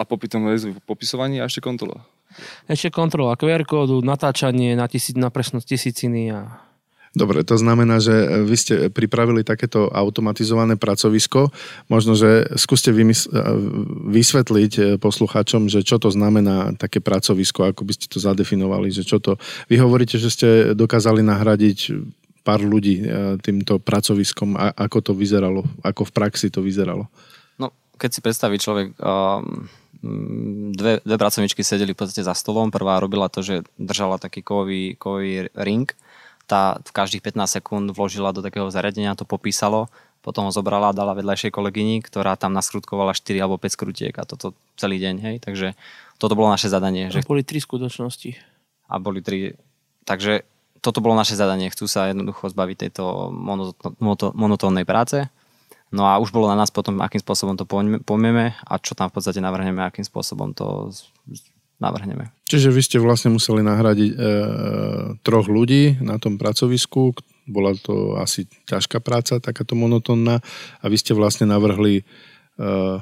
A 0.00 0.02
popri 0.08 0.32
tom 0.32 0.48
lezu 0.48 0.72
popisovanie 0.88 1.44
a 1.44 1.48
ešte 1.48 1.60
kontrola. 1.60 2.08
Ešte 2.64 2.88
kontrola 2.88 3.36
QR 3.36 3.68
kódu, 3.68 4.00
natáčanie 4.00 4.72
na, 4.72 4.88
tisíc, 4.88 5.12
na 5.12 5.28
presnosť 5.28 5.76
tisíciny 5.76 6.32
a 6.32 6.66
Dobre, 7.16 7.48
to 7.48 7.56
znamená, 7.56 7.96
že 7.96 8.44
vy 8.44 8.56
ste 8.60 8.74
pripravili 8.92 9.40
takéto 9.40 9.88
automatizované 9.88 10.76
pracovisko. 10.76 11.48
Možno, 11.88 12.12
že 12.12 12.44
skúste 12.60 12.92
vymys- 12.92 13.32
vysvetliť 14.12 14.72
eh, 14.76 14.84
poslucháčom, 15.00 15.72
že 15.72 15.80
čo 15.80 15.96
to 15.96 16.12
znamená 16.12 16.76
také 16.76 17.00
pracovisko, 17.00 17.72
ako 17.72 17.88
by 17.88 17.92
ste 17.96 18.12
to 18.12 18.20
zadefinovali, 18.20 18.92
že 18.92 19.08
čo 19.08 19.16
to... 19.16 19.40
Vy 19.72 19.80
hovoríte, 19.80 20.20
že 20.20 20.28
ste 20.28 20.48
dokázali 20.76 21.24
nahradiť 21.24 21.78
pár 22.46 22.62
ľudí 22.62 23.02
eh, 23.02 23.34
týmto 23.42 23.82
pracoviskom. 23.82 24.54
A 24.54 24.70
ako 24.70 25.10
to 25.10 25.12
vyzeralo? 25.18 25.66
Ako 25.82 26.06
v 26.06 26.14
praxi 26.14 26.46
to 26.54 26.62
vyzeralo? 26.62 27.10
No, 27.58 27.74
keď 27.98 28.10
si 28.14 28.20
predstaví 28.22 28.62
človek, 28.62 28.94
um, 29.02 29.66
dve, 30.72 31.00
dve 31.02 31.16
pracovničky 31.18 31.66
sedeli 31.66 31.92
v 31.92 31.98
podstate 31.98 32.22
za 32.22 32.34
stolom. 32.36 32.70
Prvá 32.70 33.02
robila 33.02 33.26
to, 33.26 33.42
že 33.42 33.66
držala 33.80 34.20
taký 34.20 34.46
kový, 34.46 34.94
kový 34.94 35.50
ring. 35.56 35.88
Tá 36.46 36.78
v 36.78 36.90
každých 36.94 37.34
15 37.34 37.58
sekúnd 37.58 37.86
vložila 37.90 38.30
do 38.30 38.38
takého 38.38 38.70
zariadenia, 38.70 39.18
to 39.18 39.26
popísalo, 39.26 39.90
potom 40.22 40.46
ho 40.46 40.52
zobrala 40.54 40.94
a 40.94 40.96
dala 40.96 41.18
vedľajšej 41.18 41.50
kolegyni, 41.50 41.98
ktorá 42.06 42.38
tam 42.38 42.54
naskrutkovala 42.54 43.18
4 43.18 43.42
alebo 43.42 43.58
5 43.58 43.74
skrutiek 43.74 44.14
a 44.14 44.22
toto 44.22 44.54
celý 44.78 45.02
deň, 45.02 45.14
hej. 45.26 45.36
Takže 45.42 45.74
toto 46.22 46.38
bolo 46.38 46.54
naše 46.54 46.70
zadanie. 46.70 47.10
Že 47.10 47.26
že... 47.26 47.30
boli 47.30 47.42
tri 47.42 47.58
skutočnosti. 47.58 48.30
a 48.86 48.94
boli 49.02 49.18
tri. 49.26 49.58
Takže 50.06 50.46
toto 50.86 51.02
bolo 51.02 51.18
naše 51.18 51.34
zadanie. 51.34 51.66
Chcú 51.74 51.90
sa 51.90 52.06
jednoducho 52.06 52.46
zbaviť 52.46 52.86
tejto 52.86 53.34
monotónnej 54.38 54.86
práce. 54.86 55.26
No 55.90 56.06
a 56.06 56.18
už 56.18 56.30
bolo 56.34 56.46
na 56.50 56.58
nás 56.58 56.70
potom, 56.70 56.98
akým 57.02 57.22
spôsobom 57.22 57.58
to 57.58 57.66
pojmeme 58.02 58.54
a 58.54 58.72
čo 58.78 58.94
tam 58.98 59.10
v 59.10 59.18
podstate 59.18 59.38
navrhneme, 59.38 59.82
akým 59.82 60.02
spôsobom 60.02 60.50
to 60.54 60.90
navrhneme. 61.78 62.32
Čiže 62.48 62.74
vy 62.74 62.80
ste 62.82 62.98
vlastne 62.98 63.30
museli 63.30 63.62
nahradiť 63.62 64.10
e, 64.10 64.16
troch 65.22 65.46
ľudí 65.46 66.00
na 66.02 66.18
tom 66.18 66.40
pracovisku. 66.40 67.14
Bola 67.46 67.76
to 67.78 68.18
asi 68.18 68.50
ťažká 68.66 68.98
práca, 68.98 69.38
takáto 69.38 69.78
monotónna. 69.78 70.42
A 70.82 70.84
vy 70.90 70.96
ste 70.98 71.14
vlastne 71.14 71.46
navrhli, 71.46 72.02
e, 72.02 72.04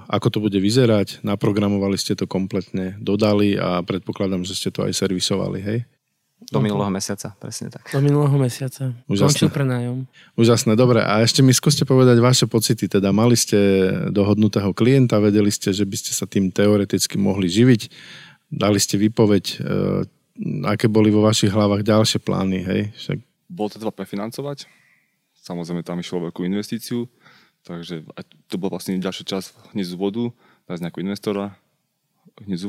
ako 0.05 0.29
to 0.29 0.39
bude 0.43 0.59
vyzerať. 0.59 1.25
Naprogramovali 1.25 1.97
ste 1.97 2.19
to 2.19 2.29
kompletne, 2.29 2.99
dodali 3.01 3.57
a 3.57 3.81
predpokladám, 3.81 4.45
že 4.45 4.59
ste 4.59 4.69
to 4.75 4.85
aj 4.85 4.93
servisovali, 4.93 5.59
hej? 5.63 5.79
Do 6.53 6.61
minulého 6.61 6.93
mesiaca, 6.93 7.33
presne 7.41 7.73
tak. 7.73 7.89
Do 7.89 8.01
minulého 8.05 8.37
mesiaca. 8.37 8.93
Úžasné. 9.09 9.49
Končil 9.49 9.51
prenájom. 9.51 10.05
Úžasné, 10.37 10.73
dobre. 10.77 11.01
A 11.01 11.25
ešte 11.25 11.41
mi 11.41 11.57
skúste 11.57 11.89
povedať 11.89 12.21
vaše 12.21 12.45
pocity. 12.45 12.91
Teda 12.91 13.13
mali 13.15 13.39
ste 13.39 13.57
dohodnutého 14.13 14.73
klienta, 14.77 15.23
vedeli 15.23 15.49
ste, 15.49 15.73
že 15.73 15.89
by 15.89 15.97
ste 15.97 16.13
sa 16.13 16.29
tým 16.29 16.53
teoreticky 16.53 17.17
mohli 17.17 17.49
živiť. 17.49 17.89
Dali 18.53 18.79
ste 18.79 19.01
výpoveď, 19.01 19.45
e, 19.45 19.55
aké 20.69 20.87
boli 20.87 21.09
vo 21.09 21.25
vašich 21.25 21.51
hlavách 21.51 21.83
ďalšie 21.83 22.21
plány, 22.23 22.59
hej? 22.63 22.81
Však 22.95 23.19
Bolo 23.49 23.69
to 23.71 23.79
treba 23.79 23.95
prefinancovať. 23.95 24.67
Samozrejme 25.45 25.85
tam 25.85 26.01
išlo 26.01 26.29
veľkú 26.31 26.43
investíciu, 26.49 27.05
takže 27.69 28.05
to 28.49 28.57
bol 28.57 28.73
vlastne 28.73 28.97
ďalší 28.97 29.29
čas 29.29 29.53
hneď 29.77 29.93
z 29.93 29.97
úvodu, 29.97 30.33
nájsť 30.67 30.83
nejakého 30.83 31.05
investora, 31.05 31.45
hneď 32.43 32.67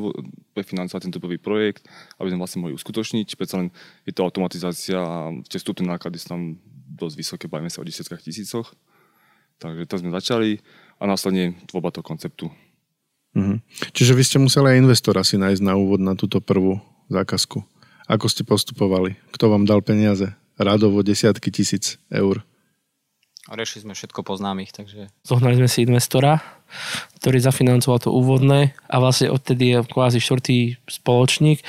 prefinancovať 0.53 1.09
tento 1.09 1.17
prvý 1.17 1.41
projekt, 1.41 1.89
aby 2.21 2.29
sme 2.29 2.41
vlastne 2.41 2.61
mohli 2.61 2.77
uskutočniť. 2.77 3.33
Predsa 3.33 3.65
len 3.65 3.67
je 4.05 4.13
to 4.13 4.21
automatizácia 4.21 5.01
a 5.01 5.33
tie 5.49 5.57
vstupné 5.57 5.89
náklady 5.89 6.21
sú 6.21 6.27
tam 6.37 6.41
dosť 6.85 7.15
vysoké, 7.17 7.45
bavíme 7.49 7.73
sa 7.73 7.81
o 7.81 7.87
desiatkách 7.87 8.21
tisícoch. 8.21 8.77
Takže 9.57 9.87
to 9.89 9.95
sme 10.03 10.11
začali 10.13 10.61
a 11.01 11.03
následne 11.09 11.57
tvorba 11.65 11.89
toho 11.89 12.05
konceptu. 12.05 12.45
Mhm. 13.35 13.59
Čiže 13.91 14.15
vy 14.15 14.23
ste 14.23 14.37
museli 14.39 14.75
aj 14.75 14.81
investora 14.85 15.25
si 15.25 15.35
nájsť 15.35 15.61
na 15.65 15.75
úvod 15.75 15.99
na 15.99 16.15
túto 16.15 16.39
prvú 16.39 16.79
zákazku. 17.11 17.59
Ako 18.05 18.29
ste 18.29 18.45
postupovali? 18.45 19.17
Kto 19.33 19.49
vám 19.49 19.65
dal 19.65 19.81
peniaze? 19.81 20.29
Radovo 20.55 21.03
desiatky 21.03 21.51
tisíc 21.51 21.99
eur. 22.07 22.45
Riešili 23.45 23.85
sme 23.85 23.93
všetko 23.93 24.25
poznámych, 24.25 24.73
takže 24.73 25.13
Zohnali 25.21 25.61
sme 25.61 25.69
si 25.69 25.85
investora, 25.85 26.41
ktorý 27.21 27.37
zafinancoval 27.37 28.01
to 28.01 28.09
úvodné 28.09 28.73
a 28.89 28.97
vlastne 28.97 29.29
odtedy 29.29 29.69
je 29.69 29.77
kvázi 29.85 30.17
štvrtý 30.17 30.81
spoločník, 30.89 31.61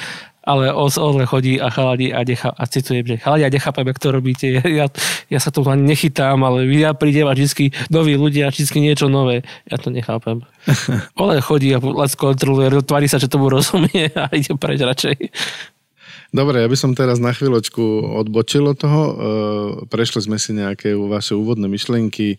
ale 0.46 0.70
os 0.70 0.94
odle 0.96 1.26
chodí 1.26 1.58
a 1.58 1.68
chaladi 1.68 2.14
a, 2.14 2.22
decha, 2.22 2.54
a 2.54 2.64
citujem, 2.70 3.04
že 3.04 3.20
chaladi 3.20 3.44
a 3.44 3.52
nechápem, 3.52 3.86
jak 3.92 3.98
to 3.98 4.08
robíte. 4.14 4.46
Ja, 4.62 4.86
ja, 5.28 5.38
sa 5.42 5.50
tu 5.50 5.66
ani 5.66 5.82
nechytám, 5.82 6.38
ale 6.46 6.70
ja 6.70 6.94
prídem 6.94 7.26
a 7.26 7.34
vždy 7.34 7.74
noví 7.90 8.14
ľudia, 8.14 8.54
vždy 8.54 8.78
niečo 8.78 9.10
nové. 9.10 9.42
Ja 9.66 9.76
to 9.76 9.90
nechápem. 9.90 10.46
Ole 11.20 11.42
chodí 11.42 11.74
a 11.74 11.82
let's 11.82 12.14
kontroluje, 12.14 12.72
tvári 12.86 13.10
sa, 13.10 13.18
že 13.18 13.26
tomu 13.26 13.50
rozumie 13.50 14.14
a 14.14 14.30
ide 14.32 14.54
preč 14.54 14.80
radšej. 14.80 15.16
Dobre, 16.34 16.62
ja 16.62 16.68
by 16.68 16.76
som 16.78 16.92
teraz 16.96 17.22
na 17.22 17.30
chvíľočku 17.30 17.82
odbočil 18.18 18.66
od 18.66 18.76
toho. 18.78 19.02
E, 19.02 19.12
Prešli 19.86 20.26
sme 20.26 20.38
si 20.40 20.54
nejaké 20.54 20.94
vaše 20.94 21.38
úvodné 21.38 21.70
myšlienky, 21.70 22.38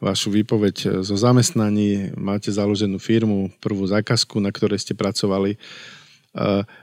vašu 0.00 0.28
výpoveď 0.28 1.00
zo 1.00 1.16
zamestnaní, 1.16 2.12
máte 2.20 2.52
založenú 2.52 3.00
firmu, 3.00 3.48
prvú 3.64 3.88
zákazku, 3.88 4.36
na 4.44 4.52
ktorej 4.52 4.84
ste 4.84 4.92
pracovali. 4.92 5.56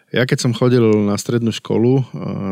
Ja 0.10 0.26
keď 0.26 0.38
som 0.42 0.58
chodil 0.58 0.82
na 1.06 1.14
strednú 1.14 1.54
školu, 1.54 2.02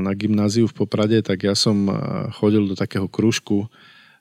na 0.06 0.14
gymnáziu 0.14 0.70
v 0.70 0.86
Poprade, 0.86 1.26
tak 1.26 1.50
ja 1.50 1.58
som 1.58 1.90
chodil 2.38 2.70
do 2.70 2.78
takého 2.78 3.10
kružku 3.10 3.66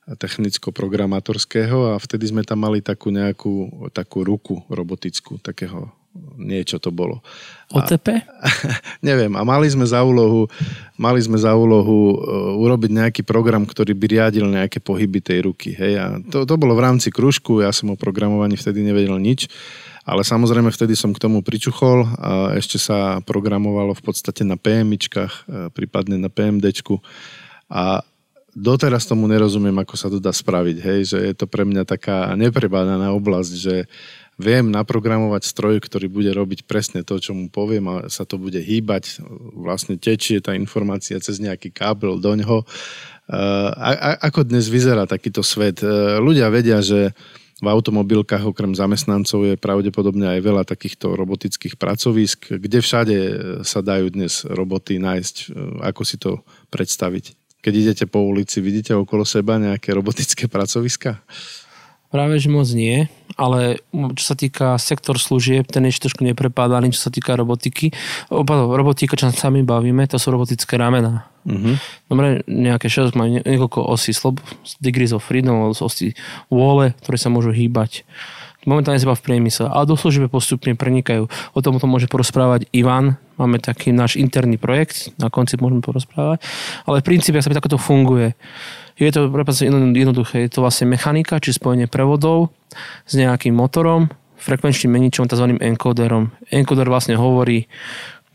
technicko-programátorského 0.09 1.93
a 1.93 2.01
vtedy 2.01 2.33
sme 2.33 2.41
tam 2.41 2.65
mali 2.65 2.81
takú 2.81 3.13
nejakú 3.13 3.85
takú 3.93 4.25
ruku 4.25 4.65
robotickú, 4.73 5.37
takého 5.45 5.93
niečo 6.37 6.83
to 6.83 6.91
bolo. 6.91 7.23
OTP? 7.71 8.27
A, 8.27 8.49
neviem, 9.09 9.31
a 9.39 9.43
mali 9.47 9.71
sme 9.71 9.87
za 9.87 10.03
úlohu, 10.03 10.51
mali 10.99 11.23
sme 11.23 11.39
za 11.39 11.55
úlohu 11.55 12.19
uh, 12.19 12.63
urobiť 12.67 12.91
nejaký 12.91 13.23
program, 13.23 13.63
ktorý 13.63 13.95
by 13.95 14.07
riadil 14.11 14.47
nejaké 14.51 14.83
pohyby 14.83 15.23
tej 15.23 15.47
ruky. 15.47 15.71
Hej? 15.71 15.93
A 16.03 16.07
to, 16.19 16.43
to 16.43 16.55
bolo 16.59 16.75
v 16.75 16.83
rámci 16.83 17.15
kružku, 17.15 17.63
ja 17.63 17.71
som 17.71 17.95
o 17.95 18.01
programovaní 18.01 18.59
vtedy 18.59 18.83
nevedel 18.83 19.15
nič, 19.23 19.47
ale 20.03 20.27
samozrejme 20.27 20.75
vtedy 20.75 20.99
som 20.99 21.15
k 21.15 21.23
tomu 21.23 21.47
pričuchol 21.47 22.03
a 22.19 22.59
ešte 22.59 22.83
sa 22.83 23.23
programovalo 23.23 23.95
v 23.95 24.03
podstate 24.03 24.43
na 24.43 24.59
PMIčkách, 24.59 25.47
prípadne 25.77 26.19
na 26.19 26.27
PMDčku 26.27 26.99
a 27.71 28.03
doteraz 28.55 29.07
tomu 29.07 29.31
nerozumiem, 29.31 29.77
ako 29.79 29.95
sa 29.95 30.11
to 30.11 30.19
dá 30.19 30.35
spraviť, 30.35 30.77
hej, 30.83 31.01
že 31.15 31.19
je 31.23 31.35
to 31.39 31.47
pre 31.47 31.63
mňa 31.63 31.87
taká 31.87 32.35
neprebádaná 32.35 33.15
oblasť, 33.15 33.53
že 33.55 33.75
viem 34.41 34.73
naprogramovať 34.73 35.45
stroj, 35.45 35.77
ktorý 35.85 36.09
bude 36.09 36.33
robiť 36.33 36.65
presne 36.65 37.05
to, 37.05 37.21
čo 37.21 37.37
mu 37.37 37.53
poviem 37.53 37.85
a 37.93 37.97
sa 38.09 38.25
to 38.25 38.41
bude 38.41 38.57
hýbať, 38.57 39.21
vlastne 39.53 40.01
tečie 40.01 40.41
tá 40.41 40.57
informácia 40.57 41.21
cez 41.21 41.37
nejaký 41.39 41.69
kábel 41.69 42.17
do 42.17 42.33
ňoho. 42.33 42.65
A, 43.31 43.91
a, 43.95 44.11
ako 44.27 44.49
dnes 44.49 44.67
vyzerá 44.67 45.07
takýto 45.07 45.47
svet? 45.47 45.87
E, 45.87 46.19
ľudia 46.19 46.51
vedia, 46.51 46.83
že 46.83 47.15
v 47.61 47.69
automobilkách 47.69 48.43
okrem 48.43 48.73
zamestnancov 48.75 49.45
je 49.45 49.61
pravdepodobne 49.61 50.27
aj 50.35 50.41
veľa 50.43 50.65
takýchto 50.67 51.15
robotických 51.15 51.77
pracovisk. 51.79 52.59
Kde 52.59 52.79
všade 52.83 53.17
sa 53.63 53.85
dajú 53.85 54.11
dnes 54.11 54.43
roboty 54.49 54.99
nájsť? 54.99 55.35
E, 55.37 55.45
ako 55.85 56.03
si 56.03 56.17
to 56.19 56.43
predstaviť? 56.75 57.39
Keď 57.61 57.75
idete 57.77 58.05
po 58.09 58.25
ulici, 58.25 58.65
vidíte 58.65 58.97
okolo 58.97 59.23
seba 59.29 59.61
nejaké 59.61 59.93
robotické 59.93 60.49
pracoviska? 60.49 61.21
Práve, 62.11 62.43
že 62.43 62.51
moc 62.51 62.67
nie, 62.75 63.07
ale 63.39 63.79
čo 64.19 64.35
sa 64.35 64.37
týka 64.37 64.75
sektor 64.83 65.15
služieb, 65.17 65.71
ten 65.71 65.87
je 65.87 65.95
trošku 65.97 66.27
neprepádaný, 66.27 66.91
čo 66.91 67.07
sa 67.07 67.11
týka 67.15 67.39
robotiky. 67.39 67.95
Opa, 68.29 68.67
robotika, 68.67 69.15
čo 69.15 69.31
sa 69.31 69.49
my 69.49 69.63
bavíme, 69.63 70.03
to 70.11 70.19
sú 70.19 70.35
robotické 70.35 70.75
ramená. 70.75 71.31
Uh-huh. 71.47 71.79
Dobre, 72.11 72.45
nejaké 72.51 72.91
6 72.91 73.17
majú 73.17 73.41
niekoľko 73.41 73.81
osí, 73.87 74.11
slob, 74.11 74.43
degrees 74.83 75.15
of 75.15 75.25
freedom, 75.25 75.71
osí 75.71 76.13
vôle, 76.53 76.93
ktoré 77.01 77.17
sa 77.17 77.33
môžu 77.33 77.55
hýbať 77.55 78.05
momentálne 78.69 79.01
sa 79.01 79.17
v 79.17 79.25
priemysle, 79.25 79.73
ale 79.73 79.89
do 79.89 79.97
služby 79.97 80.29
postupne 80.29 80.77
prenikajú. 80.77 81.29
O 81.57 81.61
tom 81.65 81.81
to 81.81 81.89
môže 81.89 82.11
porozprávať 82.13 82.69
Ivan, 82.77 83.17
máme 83.41 83.57
taký 83.57 83.89
náš 83.95 84.21
interný 84.21 84.61
projekt, 84.61 85.17
na 85.17 85.33
konci 85.33 85.57
môžeme 85.57 85.81
porozprávať, 85.81 86.45
ale 86.85 87.01
v 87.01 87.07
princípe, 87.07 87.41
sa 87.41 87.49
takto 87.49 87.81
funguje. 87.81 88.37
Je 89.01 89.09
to 89.09 89.33
jednoduché, 89.33 90.45
je 90.45 90.51
to 90.53 90.61
vlastne 90.61 90.93
mechanika, 90.93 91.41
či 91.41 91.57
spojenie 91.57 91.89
prevodov 91.89 92.53
s 93.09 93.17
nejakým 93.17 93.57
motorom, 93.57 94.13
frekvenčným 94.37 94.93
meničom, 94.93 95.25
tzv. 95.25 95.57
encoderom. 95.57 96.37
Encoder 96.53 96.85
vlastne 96.85 97.17
hovorí, 97.17 97.65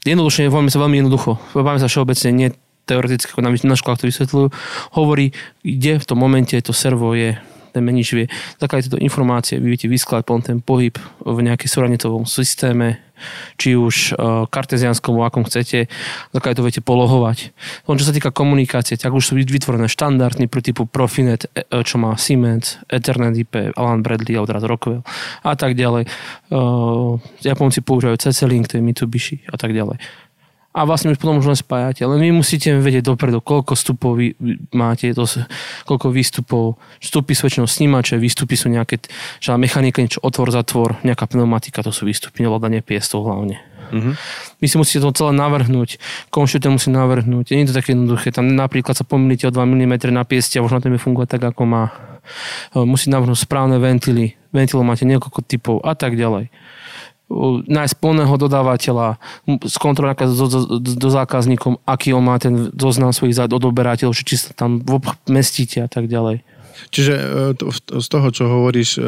jednoduše, 0.01 0.49
voláme 0.49 0.73
sa 0.73 0.81
veľmi 0.81 1.05
jednoducho, 1.05 1.37
voláme 1.53 1.77
sa 1.77 1.85
všeobecne, 1.85 2.29
nie 2.33 2.49
teoreticky, 2.89 3.29
ako 3.29 3.41
na 3.45 3.77
školách 3.77 4.01
to 4.01 4.09
vysvetľujú, 4.09 4.47
hovorí, 4.97 5.33
kde 5.61 6.01
v 6.01 6.05
tom 6.05 6.17
momente 6.17 6.53
to 6.61 6.73
servo 6.73 7.13
je 7.13 7.37
ten 7.75 7.83
menič 7.83 8.15
vie 8.15 8.31
zakladať 8.63 8.87
tieto 8.87 8.99
informácie, 9.03 9.59
vy 9.59 9.75
viete 9.75 9.91
vyskladať 9.91 10.23
potom 10.23 10.39
ten 10.39 10.57
pohyb 10.63 10.95
v 11.27 11.39
nejakej 11.43 11.67
súradnicovom 11.67 12.23
systéme, 12.23 13.03
či 13.55 13.75
už 13.75 14.15
uh, 14.15 14.43
kartezianskom, 14.47 15.19
akom 15.23 15.43
chcete, 15.47 15.91
zakladať 16.31 16.55
to 16.55 16.65
viete 16.67 16.81
polohovať. 16.83 17.51
On, 17.87 17.95
čo 17.99 18.07
sa 18.07 18.15
týka 18.15 18.31
komunikácie, 18.31 18.95
tak 18.95 19.11
už 19.11 19.23
sú 19.23 19.33
vytvorené 19.35 19.91
štandardy 19.91 20.47
pri 20.47 20.61
typu 20.63 20.87
Profinet, 20.87 21.47
e, 21.55 21.63
e, 21.63 21.83
čo 21.83 21.99
má 21.99 22.15
Siemens, 22.19 22.79
Ethernet 22.91 23.35
IP, 23.35 23.75
Alan 23.75 24.03
Bradley 24.03 24.39
odraz 24.39 24.63
Rockwell 24.63 25.03
a 25.43 25.53
tak 25.55 25.75
ďalej. 25.79 26.07
Japonci 27.41 27.79
používajú 27.81 28.19
CC-Link, 28.19 28.67
to 28.71 28.77
je 28.79 28.83
Mitsubishi 28.83 29.43
a 29.47 29.55
tak 29.55 29.71
ďalej 29.71 30.24
a 30.75 30.83
vlastne 30.83 31.15
už 31.15 31.23
potom 31.23 31.39
už 31.39 31.47
len 31.47 31.55
spájate. 31.55 32.03
Len 32.03 32.19
vy 32.19 32.35
musíte 32.35 32.67
vedieť 32.75 33.07
dopredu, 33.07 33.39
koľko 33.39 33.79
vstupov 33.79 34.19
vy 34.19 34.35
máte, 34.75 35.07
to, 35.15 35.23
koľko 35.87 36.11
výstupov. 36.11 36.75
Vstupy 36.99 37.31
sú 37.31 37.47
väčšinou 37.47 37.63
snímače, 37.63 38.19
výstupy 38.19 38.59
sú 38.59 38.67
nejaké, 38.67 38.99
že 39.39 39.55
mechanika, 39.55 40.03
niečo 40.03 40.19
otvor, 40.19 40.51
zatvor, 40.51 40.99
nejaká 41.07 41.31
pneumatika, 41.31 41.79
to 41.79 41.95
sú 41.95 42.03
výstupy, 42.03 42.43
nevládanie 42.43 42.83
piestov 42.83 43.23
hlavne. 43.23 43.63
Mm-hmm. 43.95 44.13
Vy 44.59 44.67
si 44.67 44.75
musíte 44.75 44.99
to 44.99 45.15
celé 45.15 45.31
navrhnúť, 45.39 45.95
konštruktор 46.27 46.75
musí 46.75 46.91
navrhnúť. 46.91 47.55
Nie 47.55 47.63
je 47.63 47.71
to 47.71 47.79
také 47.79 47.95
jednoduché. 47.95 48.35
Tam 48.35 48.43
napríklad 48.51 48.99
sa 48.99 49.07
pomýlite 49.07 49.47
o 49.47 49.55
2 49.55 49.63
mm 49.63 50.11
na 50.11 50.27
pieste 50.27 50.59
a 50.59 50.65
možno 50.65 50.83
to 50.83 50.91
fungovať 50.99 51.39
tak, 51.39 51.55
ako 51.55 51.63
má. 51.63 51.83
Musí 52.75 53.07
navrhnúť 53.07 53.47
správne 53.47 53.79
ventily. 53.79 54.35
Ventilov 54.51 54.83
máte 54.83 55.07
niekoľko 55.07 55.39
typov 55.45 55.79
a 55.85 55.95
tak 55.95 56.19
ďalej 56.19 56.51
nájsť 57.65 57.95
plného 57.97 58.35
dodávateľa, 58.37 59.17
skontrolovať 59.65 60.29
do, 60.29 60.45
do, 60.45 60.59
do 60.77 61.09
zákazníkom, 61.09 61.81
aký 61.89 62.13
on 62.13 62.21
má 62.21 62.37
ten 62.37 62.69
zoznam 62.77 63.09
svojich 63.09 63.49
odoberateľov, 63.49 64.13
či 64.13 64.37
sa 64.37 64.53
tam 64.53 64.85
mestíte 65.25 65.81
a 65.81 65.89
tak 65.89 66.05
ďalej. 66.05 66.45
Čiže 66.91 67.13
e, 67.15 67.99
z 68.03 68.07
toho, 68.07 68.27
čo 68.29 68.45
hovoríš, 68.45 68.99
e, 68.99 69.01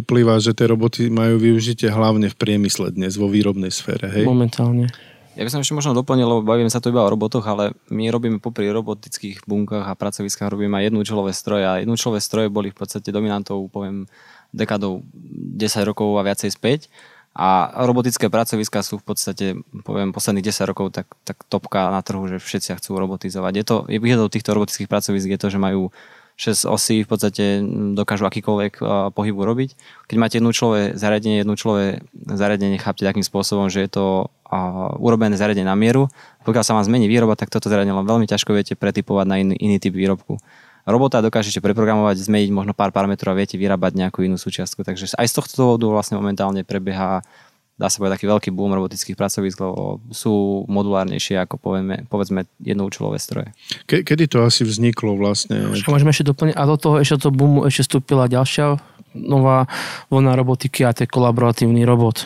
vyplýva, 0.00 0.40
že 0.42 0.56
tie 0.56 0.66
roboty 0.66 1.12
majú 1.12 1.38
využitie 1.38 1.92
hlavne 1.92 2.32
v 2.32 2.36
priemysle 2.36 2.90
dnes, 2.90 3.14
vo 3.20 3.30
výrobnej 3.30 3.70
sfére, 3.70 4.10
hej? 4.10 4.24
Momentálne. 4.26 4.90
Ja 5.36 5.44
by 5.44 5.52
som 5.52 5.60
ešte 5.60 5.76
možno 5.76 5.92
doplnil, 5.92 6.24
lebo 6.24 6.48
bavíme 6.48 6.72
sa 6.72 6.80
tu 6.80 6.88
iba 6.88 7.04
o 7.04 7.12
robotoch, 7.12 7.44
ale 7.44 7.76
my 7.92 8.08
robíme 8.08 8.40
popri 8.40 8.72
robotických 8.72 9.44
bunkách 9.44 9.84
a 9.84 9.92
pracoviskách 9.92 10.48
robíme 10.48 10.80
aj 10.80 10.88
jednúčelové 10.88 11.36
stroje 11.36 11.64
a 11.68 11.76
jednúčelové 11.84 12.24
stroje 12.24 12.48
boli 12.48 12.72
v 12.72 12.78
podstate 12.80 13.12
dominantou, 13.12 13.68
poviem, 13.68 14.08
dekádou 14.56 15.04
10 15.12 15.92
rokov 15.92 16.16
a 16.16 16.24
viacej 16.24 16.56
späť 16.56 16.88
a 17.36 17.68
robotické 17.84 18.32
pracoviska 18.32 18.80
sú 18.80 18.96
v 18.96 19.12
podstate, 19.12 19.46
poviem, 19.84 20.16
posledných 20.16 20.56
10 20.56 20.72
rokov 20.72 20.96
tak, 20.96 21.12
tak 21.20 21.44
topka 21.52 21.92
na 21.92 22.00
trhu, 22.00 22.24
že 22.32 22.40
všetci 22.40 22.80
chcú 22.80 22.96
robotizovať. 22.96 23.52
Je 23.52 23.64
to, 23.68 23.76
je 23.92 24.00
výhodou 24.00 24.32
týchto 24.32 24.56
robotických 24.56 24.88
pracovisk 24.88 25.28
je 25.28 25.36
to, 25.36 25.52
že 25.52 25.60
majú 25.60 25.92
6 26.40 26.68
osí, 26.68 27.04
v 27.04 27.08
podstate 27.08 27.64
dokážu 27.96 28.24
akýkoľvek 28.28 28.80
pohybu 29.12 29.40
robiť. 29.40 29.76
Keď 30.08 30.16
máte 30.16 30.36
jednu 30.40 30.52
človek 30.52 30.96
zariadenie, 30.96 31.44
jednu 31.44 31.56
človek 31.56 32.04
zariadenie, 32.12 32.80
chápte 32.80 33.04
takým 33.04 33.24
spôsobom, 33.24 33.68
že 33.68 33.84
je 33.84 33.90
to 33.92 34.06
urobené 35.00 35.36
zariadenie 35.36 35.68
na 35.68 35.76
mieru. 35.76 36.08
Pokiaľ 36.44 36.64
sa 36.64 36.72
vám 36.72 36.88
zmení 36.88 37.08
výroba, 37.08 37.36
tak 37.36 37.52
toto 37.52 37.68
zariadenie 37.68 37.96
veľmi 38.00 38.28
ťažko 38.28 38.52
viete 38.52 38.76
pretypovať 38.76 39.26
na 39.28 39.36
iný, 39.40 39.56
iný 39.60 39.76
typ 39.76 39.92
výrobku 39.92 40.40
robota 40.86 41.18
dokážete 41.18 41.58
preprogramovať, 41.58 42.22
zmeniť 42.22 42.50
možno 42.54 42.72
pár 42.72 42.94
parametrov 42.94 43.34
a 43.34 43.38
viete 43.42 43.58
vyrábať 43.58 43.98
nejakú 43.98 44.22
inú 44.22 44.38
súčiastku. 44.38 44.86
Takže 44.86 45.18
aj 45.18 45.26
z 45.26 45.34
tohto 45.34 45.52
dôvodu 45.58 45.86
vlastne 45.90 46.16
momentálne 46.16 46.62
prebieha 46.62 47.26
dá 47.76 47.92
sa 47.92 48.00
povedať 48.00 48.16
taký 48.16 48.26
veľký 48.32 48.48
boom 48.56 48.72
robotických 48.72 49.20
pracovisk, 49.20 49.60
lebo 49.60 50.00
sú 50.08 50.64
modulárnejšie 50.64 51.36
ako 51.44 51.60
povieme, 51.60 52.08
povedzme 52.08 52.48
jednoučelové 52.56 53.20
stroje. 53.20 53.52
Ke, 53.84 54.00
kedy 54.00 54.32
to 54.32 54.40
asi 54.40 54.64
vzniklo 54.64 55.12
vlastne? 55.20 55.76
Môžeme 55.84 56.08
ešte 56.08 56.24
doplniť 56.24 56.56
a 56.56 56.62
do 56.64 56.76
toho 56.80 56.96
ešte 56.96 57.28
to 57.28 57.28
boomu 57.28 57.68
ešte 57.68 57.84
vstúpila 57.84 58.32
ďalšia 58.32 58.80
nová 59.12 59.68
vlna 60.08 60.32
robotiky 60.40 60.88
a 60.88 60.96
to 60.96 61.04
je 61.04 61.12
kolaboratívny 61.12 61.84
robot 61.84 62.24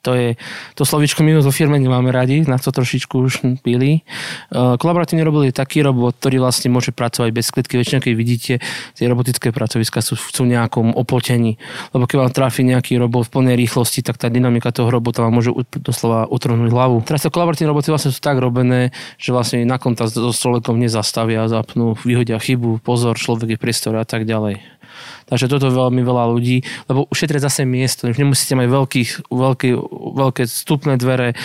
to 0.00 0.16
je, 0.16 0.28
to 0.74 0.82
slovičko 0.88 1.20
my 1.20 1.44
vo 1.44 1.52
firme 1.52 1.76
nemáme 1.76 2.08
radi, 2.08 2.40
na 2.48 2.56
to 2.56 2.72
trošičku 2.72 3.14
už 3.20 3.32
pili. 3.60 4.00
Uh, 4.48 4.80
kolaboratívne 4.80 5.20
robot 5.20 5.52
je 5.52 5.54
taký 5.54 5.84
robot, 5.84 6.16
ktorý 6.16 6.40
vlastne 6.40 6.72
môže 6.72 6.90
pracovať 6.96 7.30
bez 7.36 7.52
klitky. 7.52 7.76
Väčšinou, 7.76 8.00
keď 8.00 8.14
vidíte, 8.16 8.52
tie 8.96 9.06
robotické 9.06 9.52
pracoviska 9.52 10.00
sú, 10.00 10.16
sú 10.16 10.48
v 10.48 10.56
nejakom 10.56 10.96
oplotení. 10.96 11.60
Lebo 11.92 12.08
keď 12.08 12.16
vám 12.26 12.32
trafi 12.32 12.64
nejaký 12.64 12.96
robot 12.96 13.28
v 13.28 13.32
plnej 13.36 13.56
rýchlosti, 13.60 14.00
tak 14.00 14.16
tá 14.16 14.32
dynamika 14.32 14.72
toho 14.72 14.88
robota 14.88 15.20
vám 15.20 15.36
môže 15.36 15.52
doslova 15.84 16.24
utrhnúť 16.32 16.72
hlavu. 16.72 17.04
Teraz 17.04 17.20
to 17.20 17.28
kolaboratívne 17.28 17.76
roboty 17.76 17.92
vlastne 17.92 18.10
sú 18.10 18.20
tak 18.24 18.40
robené, 18.40 18.96
že 19.20 19.36
vlastne 19.36 19.68
na 19.68 19.76
kontakt 19.76 20.16
so 20.16 20.32
človekom 20.32 20.80
nezastavia, 20.80 21.44
zapnú, 21.52 21.92
vyhodia 22.00 22.40
chybu, 22.40 22.80
pozor, 22.80 23.20
človek 23.20 23.56
je 23.56 23.58
priestor 23.60 24.00
a 24.00 24.08
tak 24.08 24.24
ďalej. 24.24 24.79
Takže 25.26 25.46
toto 25.46 25.70
veľmi 25.70 26.02
veľa 26.02 26.24
ľudí, 26.32 26.62
lebo 26.90 27.06
ušetria 27.08 27.40
zase 27.40 27.62
miesto. 27.62 28.10
Nemusíte 28.10 28.58
mať 28.58 28.68
veľkých, 28.68 29.10
veľké, 29.30 29.68
veľké 30.16 30.42
vstupné 30.46 30.98
dvere, 30.98 31.38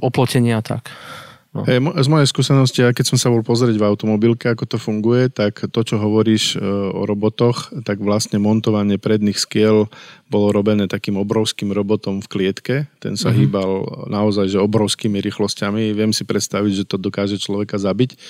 oplotenia 0.00 0.60
a 0.60 0.62
tak. 0.62 0.90
No. 1.56 1.64
Hey, 1.64 1.80
z 1.80 2.08
mojej 2.12 2.28
skúsenosti, 2.28 2.84
aj 2.84 3.00
keď 3.00 3.04
som 3.08 3.18
sa 3.18 3.32
bol 3.32 3.40
pozrieť 3.40 3.80
v 3.80 3.88
automobilke, 3.88 4.52
ako 4.52 4.68
to 4.68 4.76
funguje, 4.76 5.32
tak 5.32 5.64
to, 5.64 5.80
čo 5.80 5.96
hovoríš 5.96 6.60
e, 6.60 6.68
o 6.92 7.08
robotoch, 7.08 7.72
tak 7.80 8.04
vlastne 8.04 8.36
montovanie 8.36 9.00
predných 9.00 9.40
skiel 9.40 9.88
bolo 10.28 10.52
robené 10.52 10.84
takým 10.84 11.16
obrovským 11.16 11.72
robotom 11.72 12.20
v 12.20 12.28
klietke. 12.28 12.74
Ten 13.00 13.16
sa 13.16 13.32
mm-hmm. 13.32 13.40
hýbal 13.40 13.70
naozaj 14.12 14.52
že 14.52 14.58
obrovskými 14.60 15.16
rýchlosťami. 15.24 15.96
Viem 15.96 16.12
si 16.12 16.28
predstaviť, 16.28 16.72
že 16.82 16.84
to 16.84 17.00
dokáže 17.00 17.40
človeka 17.40 17.80
zabiť. 17.80 18.20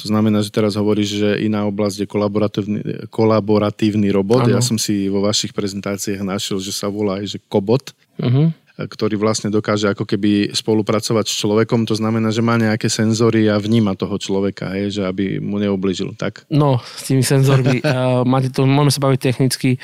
To 0.00 0.04
znamená, 0.08 0.40
že 0.40 0.54
teraz 0.54 0.78
hovoríš, 0.80 1.20
že 1.20 1.30
iná 1.44 1.68
oblasť 1.68 2.06
je 2.06 2.08
kolaboratívny, 2.08 2.80
kolaboratívny 3.12 4.08
robot. 4.08 4.48
Ano. 4.48 4.56
Ja 4.56 4.62
som 4.64 4.80
si 4.80 5.12
vo 5.12 5.20
vašich 5.20 5.52
prezentáciách 5.52 6.24
našiel, 6.24 6.62
že 6.62 6.72
sa 6.72 6.88
volá 6.88 7.20
aj 7.20 7.36
že 7.36 7.38
kobot. 7.44 7.92
Mm-hmm. 8.16 8.69
Ktorý 8.86 9.20
vlastne 9.20 9.52
dokáže 9.52 9.90
ako 9.90 10.06
keby 10.06 10.54
spolupracovať 10.54 11.26
s 11.26 11.34
človekom, 11.40 11.84
to 11.84 11.98
znamená, 11.98 12.30
že 12.30 12.44
má 12.44 12.56
nejaké 12.56 12.86
senzory 12.86 13.50
a 13.50 13.60
vníma 13.60 13.98
toho 13.98 14.16
človeka, 14.16 14.72
hej, 14.76 15.00
že 15.00 15.02
aby 15.04 15.42
mu 15.42 15.60
neubližil, 15.60 16.16
tak? 16.16 16.46
No, 16.48 16.80
s 16.80 17.08
tými 17.08 17.20
senzormi, 17.20 17.80
uh, 17.84 18.22
máte 18.24 18.48
to, 18.48 18.64
môžeme 18.64 18.92
sa 18.94 19.04
baviť 19.04 19.20
technicky, 19.20 19.76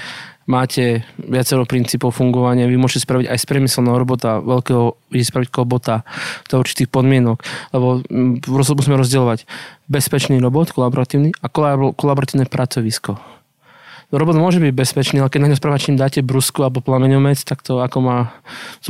máte 0.46 1.02
viacero 1.18 1.66
princípov 1.66 2.14
fungovania, 2.14 2.70
vy 2.70 2.78
môžete 2.78 3.04
spraviť 3.04 3.26
aj 3.28 3.38
z 3.42 3.46
priemyselného 3.50 3.98
robota, 3.98 4.38
veľkého, 4.40 4.94
viete 5.10 5.28
spraviť 5.28 5.48
kobota 5.50 6.06
do 6.46 6.62
určitých 6.62 6.88
podmienok, 6.88 7.42
lebo 7.74 8.00
mm, 8.06 8.46
musíme 8.46 8.96
rozdielovať 8.96 9.44
bezpečný 9.90 10.38
robot, 10.38 10.70
kolaboratívny 10.72 11.34
a 11.42 11.46
kolaboratívne 11.92 12.46
pracovisko. 12.46 13.35
Robot 14.14 14.38
môže 14.38 14.62
byť 14.62 14.70
bezpečný, 14.70 15.18
ale 15.18 15.26
keď 15.26 15.40
na 15.42 15.50
ňo 15.50 15.58
spravačím 15.58 15.98
dáte 15.98 16.22
brusku 16.22 16.62
alebo 16.62 16.78
plameňomec, 16.78 17.42
tak 17.42 17.58
to 17.66 17.82
ako 17.82 17.98
má, 17.98 18.18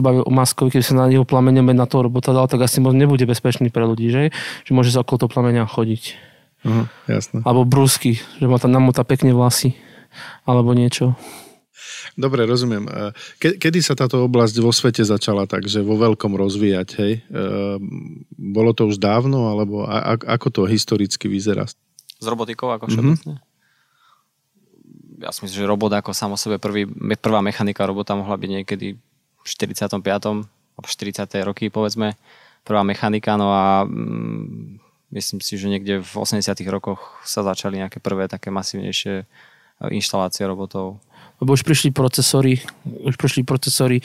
o 0.04 0.28
maskovi, 0.28 0.76
keď 0.76 0.82
sa 0.84 0.94
na 1.00 1.08
neho 1.08 1.24
plameňomet 1.24 1.72
na 1.72 1.88
toho 1.88 2.04
robota 2.04 2.36
dal, 2.36 2.44
tak 2.52 2.60
asi 2.60 2.84
nebude 2.84 3.24
bezpečný 3.24 3.72
pre 3.72 3.88
ľudí, 3.88 4.12
že? 4.12 4.28
Že 4.68 4.72
môže 4.76 4.92
sa 4.92 5.00
okolo 5.00 5.24
toho 5.24 5.32
plameňa 5.32 5.64
chodiť. 5.64 6.02
Uh, 6.68 6.84
jasné. 7.08 7.40
Alebo 7.48 7.64
brusky, 7.64 8.20
že 8.20 8.44
má 8.44 8.60
tam 8.60 8.76
namotá 8.76 9.08
pekne 9.08 9.32
vlasy. 9.32 9.72
Alebo 10.44 10.76
niečo. 10.76 11.16
Dobre, 12.16 12.44
rozumiem. 12.44 12.84
Ke, 13.40 13.56
kedy 13.56 13.80
sa 13.80 13.96
táto 13.96 14.24
oblasť 14.24 14.60
vo 14.60 14.72
svete 14.72 15.04
začala 15.04 15.44
takže 15.44 15.84
vo 15.84 15.96
veľkom 15.96 16.32
rozvíjať, 16.32 16.88
hej? 17.00 17.12
E, 17.20 17.40
bolo 18.36 18.72
to 18.72 18.88
už 18.88 18.96
dávno, 18.96 19.52
alebo 19.52 19.84
a, 19.84 20.16
a, 20.16 20.40
ako 20.40 20.48
to 20.48 20.60
historicky 20.64 21.28
vyzerá? 21.28 21.68
S 21.68 22.24
robotikou 22.24 22.72
ako 22.72 22.88
všeobecne? 22.88 23.36
Mm-hmm 23.36 23.45
ja 25.20 25.30
si 25.32 25.44
myslím, 25.44 25.58
že 25.64 25.70
robot 25.70 25.92
ako 25.96 26.12
samo 26.12 26.36
sebe 26.36 26.60
prvý, 26.60 26.84
prvá 27.20 27.40
mechanika 27.40 27.88
robota 27.88 28.12
mohla 28.12 28.36
byť 28.36 28.50
niekedy 28.62 28.96
v 28.96 29.44
45. 29.44 30.02
alebo 30.02 30.86
40. 30.86 31.24
roky 31.46 31.72
povedzme 31.72 32.18
prvá 32.66 32.82
mechanika, 32.82 33.38
no 33.38 33.54
a 33.54 33.86
mm, 33.86 34.82
myslím 35.14 35.38
si, 35.38 35.54
že 35.54 35.70
niekde 35.70 36.02
v 36.02 36.12
80. 36.18 36.42
rokoch 36.66 37.22
sa 37.22 37.46
začali 37.46 37.78
nejaké 37.78 38.02
prvé 38.02 38.26
také 38.26 38.50
masívnejšie 38.50 39.22
e, 39.22 39.24
inštalácie 39.94 40.42
robotov. 40.42 40.98
Lebo 41.38 41.52
už 41.52 41.62
prišli 41.62 41.94
procesory, 41.94 42.64
už 43.06 43.14
prišli 43.14 43.46
procesory, 43.46 44.02
e, 44.02 44.04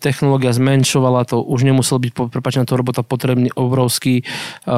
technológia 0.00 0.56
zmenšovala 0.56 1.28
to, 1.28 1.44
už 1.44 1.68
nemusel 1.68 2.00
byť 2.00 2.32
prepačená 2.32 2.64
toho 2.64 2.80
robota 2.80 3.04
potrebný 3.04 3.52
obrovský, 3.52 4.24
e, 4.24 4.74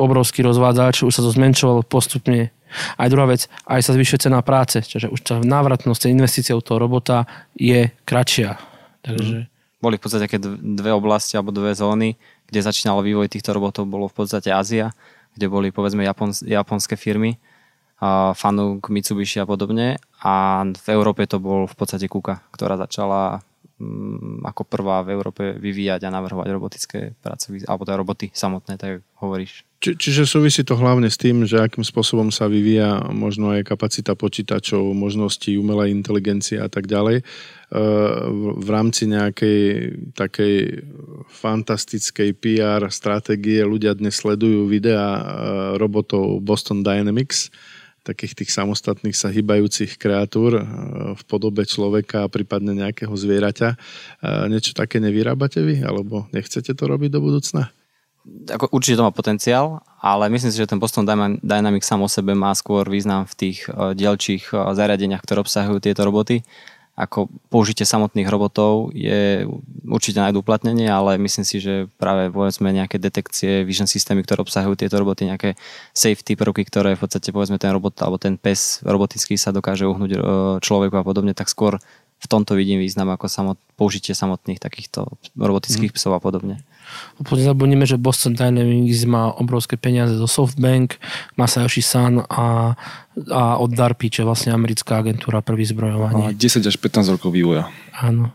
obrovský 0.00 0.40
rozvádzač, 0.40 1.04
už 1.04 1.12
sa 1.12 1.20
to 1.20 1.28
zmenšovalo 1.36 1.84
postupne 1.84 2.48
aj 2.96 3.08
druhá 3.10 3.26
vec, 3.30 3.46
aj 3.66 3.80
sa 3.82 3.92
zvyšuje 3.94 4.28
cena 4.30 4.40
práce, 4.40 4.82
čiže 4.82 5.10
už 5.10 5.20
tá 5.22 5.34
návratnosť 5.40 6.10
investíciou 6.10 6.60
toho 6.60 6.78
robota 6.78 7.26
je 7.54 7.90
kratšia. 8.04 8.58
Takže... 9.04 9.50
Boli 9.84 10.00
v 10.00 10.02
podstate 10.02 10.24
také 10.24 10.40
dve 10.40 10.96
oblasti 10.96 11.36
alebo 11.36 11.52
dve 11.52 11.76
zóny, 11.76 12.16
kde 12.48 12.60
začínal 12.64 13.04
vývoj 13.04 13.28
týchto 13.28 13.52
robotov, 13.52 13.84
bolo 13.84 14.08
v 14.08 14.16
podstate 14.16 14.48
Ázia, 14.48 14.96
kde 15.36 15.46
boli 15.52 15.68
povedzme 15.68 16.00
Japons- 16.00 16.40
japonské 16.40 16.96
firmy, 16.96 17.36
Fanuc, 18.34 18.84
Mitsubishi 18.90 19.40
a 19.40 19.48
podobne 19.48 19.96
a 20.20 20.64
v 20.66 20.86
Európe 20.92 21.24
to 21.24 21.40
bol 21.40 21.64
v 21.64 21.74
podstate 21.76 22.10
Kuka, 22.10 22.42
ktorá 22.52 22.76
začala 22.76 23.40
ako 24.44 24.62
prvá 24.68 25.00
v 25.02 25.12
Európe 25.16 25.42
vyvíjať 25.56 26.04
a 26.06 26.14
navrhovať 26.14 26.48
robotické 26.52 27.00
pracovy, 27.20 27.64
alebo 27.64 27.82
teda 27.88 28.00
roboty 28.00 28.26
samotné, 28.32 28.76
tak 28.76 29.04
hovoríš. 29.20 29.64
Či, 29.84 30.00
čiže 30.00 30.24
súvisí 30.24 30.64
to 30.64 30.80
hlavne 30.80 31.12
s 31.12 31.20
tým, 31.20 31.44
že 31.44 31.60
akým 31.60 31.84
spôsobom 31.84 32.32
sa 32.32 32.48
vyvíja 32.48 33.04
možno 33.12 33.52
aj 33.52 33.68
kapacita 33.68 34.16
počítačov, 34.16 34.80
možnosti 34.96 35.48
umelej 35.52 35.92
inteligencie 35.92 36.56
a 36.56 36.72
tak 36.72 36.88
ďalej. 36.88 37.20
E, 37.20 37.24
v 38.64 38.68
rámci 38.72 39.04
nejakej 39.12 39.60
takej 40.16 40.56
fantastickej 41.28 42.30
PR 42.40 42.88
stratégie 42.88 43.60
ľudia 43.60 43.92
dnes 43.92 44.16
sledujú 44.16 44.64
videá 44.72 45.20
e, 45.20 45.22
robotov 45.76 46.40
Boston 46.40 46.80
Dynamics, 46.80 47.52
takých 48.04 48.44
tých 48.44 48.50
samostatných 48.52 49.16
sa 49.16 49.32
hýbajúcich 49.32 49.96
kreatúr 49.96 50.60
e, 50.60 50.62
v 51.16 51.22
podobe 51.24 51.64
človeka 51.64 52.28
a 52.28 52.30
prípadne 52.30 52.76
nejakého 52.76 53.12
zvieraťa. 53.16 53.68
Niečo 54.52 54.76
také 54.76 55.00
nevyrábate 55.00 55.64
vy? 55.64 55.80
Alebo 55.80 56.28
nechcete 56.36 56.76
to 56.76 56.84
robiť 56.84 57.10
do 57.10 57.20
budúcna? 57.24 57.72
ako 58.24 58.72
určite 58.72 58.96
to 58.96 59.04
má 59.04 59.12
potenciál, 59.12 59.84
ale 60.00 60.32
myslím 60.32 60.48
si, 60.48 60.56
že 60.56 60.68
ten 60.68 60.80
Boston 60.80 61.04
Dynamics 61.44 61.84
sám 61.84 62.00
o 62.00 62.08
sebe 62.08 62.32
má 62.32 62.56
skôr 62.56 62.88
význam 62.88 63.28
v 63.28 63.34
tých 63.36 63.68
dielčích 63.68 64.48
uh, 64.52 64.72
zariadeniach, 64.72 65.20
ktoré 65.20 65.44
obsahujú 65.44 65.78
tieto 65.84 66.08
roboty. 66.08 66.40
Ako 66.94 67.26
použitie 67.50 67.82
samotných 67.82 68.30
robotov 68.30 68.94
je 68.94 69.42
určite 69.82 70.22
nájdu 70.22 70.46
uplatnenie, 70.46 70.86
ale 70.86 71.18
myslím 71.18 71.42
si, 71.42 71.58
že 71.58 71.90
práve 71.98 72.30
povedzme 72.30 72.70
nejaké 72.70 73.02
detekcie, 73.02 73.66
vision 73.66 73.90
systémy, 73.90 74.22
ktoré 74.22 74.46
obsahujú 74.46 74.78
tieto 74.78 75.02
roboty, 75.02 75.26
nejaké 75.26 75.58
safety 75.90 76.38
prvky, 76.38 76.62
ktoré 76.62 76.94
v 76.94 77.02
podstate 77.02 77.34
povedzme 77.34 77.58
ten 77.58 77.74
robot 77.74 77.98
alebo 77.98 78.14
ten 78.22 78.38
pes 78.38 78.78
robotický 78.86 79.34
sa 79.34 79.50
dokáže 79.50 79.90
uhnúť 79.90 80.10
uh, 80.14 80.22
človeku 80.62 80.94
a 80.94 81.02
podobne, 81.02 81.34
tak 81.34 81.50
skôr 81.50 81.82
v 82.24 82.26
tomto 82.26 82.56
vidím 82.56 82.80
význam 82.80 83.12
ako 83.12 83.28
samot, 83.28 83.60
použitie 83.76 84.16
samotných 84.16 84.56
takýchto 84.56 85.20
robotických 85.36 85.92
mm. 85.92 85.96
psov 86.00 86.16
a 86.16 86.20
podobne. 86.24 86.64
Zabudneme, 87.20 87.84
že 87.84 88.00
Boston 88.00 88.32
Dynamics 88.32 89.04
má 89.04 89.28
obrovské 89.36 89.76
peniaze 89.76 90.16
zo 90.16 90.24
SoftBank, 90.24 90.96
Masayoshi 91.36 91.84
San 91.84 92.24
a, 92.28 92.76
a 93.28 93.42
od 93.60 93.70
DARPI, 93.72 94.08
čo 94.08 94.18
je 94.24 94.28
vlastne 94.28 94.50
americká 94.56 95.04
agentúra 95.04 95.44
pre 95.44 95.56
vyzbrojovanie. 95.56 96.32
10 96.32 96.64
až 96.64 96.76
15 96.80 97.14
rokov 97.20 97.28
vývoja. 97.28 97.68
Áno 97.92 98.32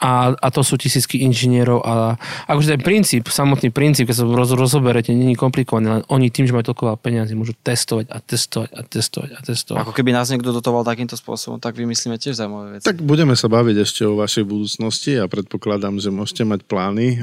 a, 0.00 0.32
a 0.32 0.48
to 0.48 0.64
sú 0.64 0.80
tisícky 0.80 1.20
inžinierov 1.28 1.84
a 1.84 2.16
akože 2.48 2.72
ten 2.72 2.80
princíp, 2.80 3.28
samotný 3.28 3.68
princíp, 3.68 4.08
keď 4.08 4.16
sa 4.16 4.24
roz, 4.24 4.56
rozoberete, 4.56 5.12
není 5.12 5.36
komplikovaný, 5.36 6.00
len 6.00 6.02
oni 6.08 6.32
tým, 6.32 6.48
že 6.48 6.56
majú 6.56 6.72
toľko 6.72 6.82
veľa 6.88 6.98
peniazy, 7.04 7.36
môžu 7.36 7.52
testovať 7.60 8.08
a 8.08 8.16
testovať 8.24 8.70
a 8.72 8.80
testovať 8.80 9.30
a 9.36 9.40
testovať. 9.44 9.80
Ako 9.84 9.92
keby 9.92 10.16
nás 10.16 10.32
niekto 10.32 10.56
dotoval 10.56 10.88
takýmto 10.88 11.20
spôsobom, 11.20 11.60
tak 11.60 11.76
vymyslíme 11.76 12.16
tiež 12.16 12.40
zaujímavé 12.40 12.80
veci. 12.80 12.88
Tak 12.88 13.04
budeme 13.04 13.36
sa 13.36 13.52
baviť 13.52 13.76
ešte 13.84 14.08
o 14.08 14.16
vašej 14.16 14.44
budúcnosti 14.48 15.20
a 15.20 15.28
predpokladám, 15.28 16.00
že 16.00 16.08
môžete 16.08 16.48
mať 16.48 16.64
plány, 16.64 17.06
e, 17.12 17.18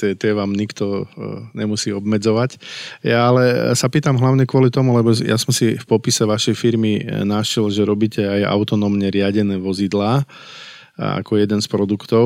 tie, 0.00 0.16
tie 0.16 0.32
vám 0.32 0.56
nikto 0.56 1.04
e, 1.04 1.52
nemusí 1.52 1.92
obmedzovať. 1.92 2.56
Ja 3.04 3.28
ale 3.28 3.76
sa 3.76 3.92
pýtam 3.92 4.16
hlavne 4.16 4.48
kvôli 4.48 4.72
tomu, 4.72 4.96
lebo 4.96 5.12
ja 5.20 5.36
som 5.36 5.52
si 5.52 5.76
v 5.76 5.84
popise 5.84 6.24
vašej 6.24 6.56
firmy 6.56 7.04
e, 7.04 7.28
našiel, 7.28 7.68
že 7.68 7.84
robíte 7.84 8.24
aj 8.24 8.48
autonómne 8.48 9.12
riadené 9.12 9.60
vozidlá 9.60 10.24
ako 10.98 11.38
jeden 11.38 11.60
z 11.62 11.68
produktov. 11.70 12.24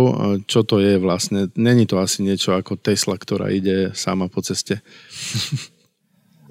Čo 0.48 0.64
to 0.64 0.81
je 0.81 0.96
vlastne? 0.96 1.53
Není 1.55 1.87
to 1.87 2.00
asi 2.00 2.24
niečo 2.24 2.57
ako 2.57 2.81
Tesla, 2.81 3.18
ktorá 3.18 3.53
ide 3.53 3.92
sama 3.92 4.31
po 4.33 4.40
ceste. 4.40 4.81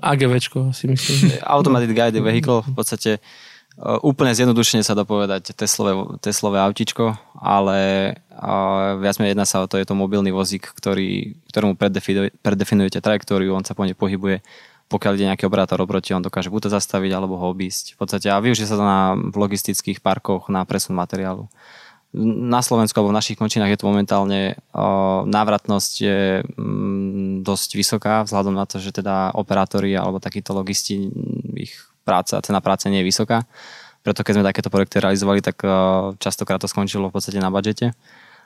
AGVčko 0.03 0.75
si 0.75 0.91
myslím. 0.91 1.39
Automatic 1.55 1.95
Guided 1.95 2.19
Vehicle 2.19 2.59
v 2.67 2.75
podstate 2.75 3.11
e, 3.17 3.19
úplne 4.03 4.35
zjednodušene 4.35 4.83
sa 4.83 4.91
dá 4.91 5.07
povedať 5.07 5.55
Teslové, 5.55 5.95
Teslové 6.19 6.59
autičko, 6.59 7.15
ale 7.39 8.11
viac 8.99 9.15
menej 9.21 9.31
jedna 9.31 9.47
sa 9.47 9.63
o 9.63 9.69
to, 9.69 9.79
je 9.79 9.87
to 9.87 9.95
mobilný 9.95 10.35
vozík, 10.35 10.67
ktorý, 10.75 11.39
ktorému 11.47 11.79
predefinujete 12.43 12.99
trajektóriu, 12.99 13.55
on 13.55 13.63
sa 13.63 13.77
po 13.77 13.87
nej 13.87 13.95
pohybuje 13.95 14.43
pokiaľ 14.91 15.17
ide 15.17 15.25
nejaký 15.25 15.49
operátor 15.49 15.81
oproti, 15.81 16.13
on 16.13 16.21
dokáže 16.21 16.53
buď 16.53 16.69
to 16.69 16.75
zastaviť 16.77 17.11
alebo 17.17 17.33
ho 17.41 17.49
obísť. 17.49 17.97
V 17.97 18.05
podstate 18.05 18.29
a 18.29 18.37
využije 18.37 18.69
sa 18.69 18.77
to 18.77 18.85
na 18.85 19.17
v 19.17 19.33
logistických 19.33 20.05
parkoch 20.05 20.53
na 20.53 20.61
presun 20.69 20.93
materiálu 20.93 21.49
na 22.13 22.61
Slovensku 22.61 22.93
alebo 23.01 23.09
v 23.09 23.19
našich 23.19 23.37
končinách 23.41 23.73
je 23.73 23.79
to 23.81 23.89
momentálne 23.89 24.53
návratnosť 25.25 25.93
je 25.97 26.45
mm, 26.45 27.41
dosť 27.41 27.69
vysoká 27.73 28.21
vzhľadom 28.21 28.53
na 28.53 28.69
to, 28.69 28.77
že 28.77 28.93
teda 28.93 29.33
operátori 29.33 29.97
alebo 29.97 30.21
takíto 30.21 30.53
logisti, 30.53 31.09
ich 31.57 31.73
práca, 32.05 32.37
cena 32.45 32.61
práce 32.61 32.85
nie 32.93 33.01
je 33.01 33.09
vysoká. 33.09 33.49
Preto 34.05 34.21
keď 34.21 34.33
sme 34.37 34.45
takéto 34.45 34.69
projekty 34.69 35.01
realizovali, 35.01 35.39
tak 35.41 35.63
častokrát 36.19 36.59
to 36.61 36.69
skončilo 36.69 37.09
v 37.09 37.15
podstate 37.17 37.39
na 37.41 37.49
budžete. 37.49 37.95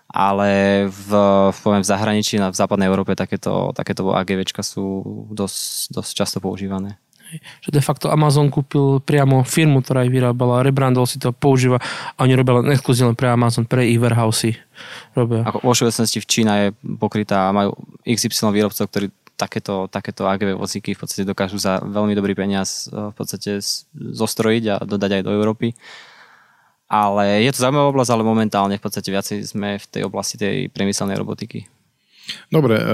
Ale 0.08 0.88
v, 0.88 1.10
poviem, 1.52 1.84
v 1.84 1.92
zahraničí, 1.92 2.40
v 2.40 2.56
západnej 2.56 2.88
Európe 2.88 3.12
takéto, 3.12 3.76
takéto 3.76 4.16
AGVčka 4.16 4.64
sú 4.64 5.04
dosť, 5.36 5.92
dosť 5.92 6.12
často 6.16 6.38
používané. 6.40 6.96
Že 7.62 7.70
de 7.76 7.82
facto 7.84 8.08
Amazon 8.08 8.48
kúpil 8.48 9.04
priamo 9.04 9.44
firmu, 9.44 9.84
ktorá 9.84 10.08
ich 10.08 10.14
vyrábala, 10.14 10.64
rebrandol 10.64 11.04
si 11.04 11.20
to, 11.20 11.36
používa 11.36 11.78
a 12.16 12.20
oni 12.24 12.34
robia 12.34 12.64
len 12.64 12.72
exkluzívne 12.72 13.14
pre 13.14 13.28
Amazon, 13.28 13.68
pre 13.68 13.84
ich 13.84 14.00
warehousey. 14.00 14.56
Robia. 15.12 15.44
Ako 15.44 15.66
vo 15.66 15.74
všeobecnosti 15.76 16.24
v 16.24 16.30
Čína 16.30 16.54
je 16.64 16.68
pokrytá, 16.98 17.52
majú 17.52 17.76
XY 18.08 18.54
výrobcov, 18.56 18.88
ktorí 18.88 19.08
takéto, 19.38 19.86
takéto 19.88 20.26
AGV 20.26 20.58
vozíky 20.58 20.98
v 20.98 21.00
podstate 21.00 21.24
dokážu 21.24 21.62
za 21.62 21.78
veľmi 21.86 22.18
dobrý 22.18 22.34
peniaz 22.34 22.90
eh, 22.90 23.14
v 23.14 23.16
podstate 23.16 23.62
zostrojiť 23.94 24.64
a 24.74 24.76
dodať 24.82 25.22
aj 25.22 25.24
do 25.24 25.32
Európy. 25.32 25.78
Ale 26.88 27.44
je 27.44 27.52
to 27.52 27.68
zaujímavá 27.68 27.92
oblasť, 27.92 28.12
ale 28.16 28.24
momentálne 28.24 28.80
v 28.80 28.84
podstate 28.84 29.12
viacej 29.12 29.38
sme 29.44 29.76
v 29.76 29.86
tej 29.92 30.02
oblasti 30.08 30.40
tej 30.40 30.72
priemyselnej 30.72 31.20
robotiky. 31.20 31.68
Dobre, 32.52 32.76
e, 32.80 32.86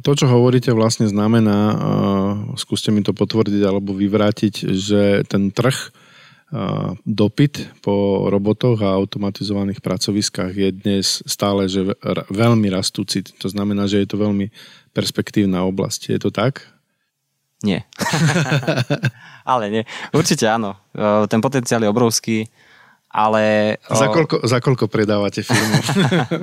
to, 0.00 0.10
čo 0.16 0.26
hovoríte, 0.28 0.72
vlastne 0.72 1.08
znamená, 1.08 1.58
e, 1.60 1.76
skúste 2.56 2.92
mi 2.92 3.04
to 3.04 3.16
potvrdiť 3.16 3.62
alebo 3.64 3.96
vyvrátiť, 3.96 4.54
že 4.72 5.24
ten 5.28 5.52
trh 5.52 5.76
e, 5.76 5.88
dopyt 7.04 7.80
po 7.80 8.26
robotoch 8.28 8.80
a 8.84 8.96
automatizovaných 8.96 9.80
pracoviskách 9.80 10.52
je 10.52 10.68
dnes 10.72 11.06
stále 11.24 11.68
že 11.68 11.96
veľmi 12.32 12.68
rastúci. 12.72 13.24
To 13.40 13.48
znamená, 13.48 13.88
že 13.88 14.04
je 14.04 14.08
to 14.08 14.20
veľmi 14.20 14.52
perspektívna 14.96 15.64
oblasť. 15.64 16.12
Je 16.12 16.20
to 16.20 16.30
tak? 16.32 16.64
Nie. 17.64 17.88
ale 19.48 19.72
nie. 19.72 19.82
Určite 20.12 20.44
áno. 20.44 20.76
Ten 21.32 21.40
potenciál 21.40 21.80
je 21.80 21.88
obrovský, 21.88 22.44
ale... 23.14 23.78
Za 23.86 24.10
koľko, 24.10 24.42
za 24.42 24.58
koľko 24.58 24.90
predávate 24.90 25.46
filmu? 25.46 25.78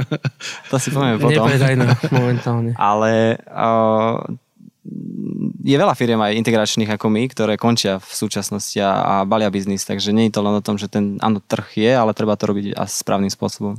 to 0.71 0.75
si 0.79 0.87
poviem 0.95 1.19
potom. 1.19 1.43
Nepredajné 1.43 1.85
momentálne. 2.15 2.71
Ale 2.79 3.35
je 5.61 5.75
veľa 5.77 5.93
firiem 5.93 6.17
aj 6.17 6.39
integračných 6.41 6.95
ako 6.95 7.11
my, 7.11 7.27
ktoré 7.29 7.53
končia 7.59 7.99
v 8.01 8.11
súčasnosti 8.11 8.79
a, 8.81 9.21
a 9.21 9.27
balia 9.27 9.51
biznis, 9.53 9.85
takže 9.85 10.09
nie 10.15 10.31
je 10.31 10.39
to 10.39 10.41
len 10.41 10.57
o 10.57 10.65
tom, 10.65 10.79
že 10.79 10.89
ten 10.89 11.21
áno, 11.21 11.43
trh 11.43 11.77
je, 11.77 11.91
ale 11.91 12.17
treba 12.17 12.33
to 12.33 12.49
robiť 12.49 12.73
a 12.73 12.87
správnym 12.89 13.29
spôsobom. 13.29 13.77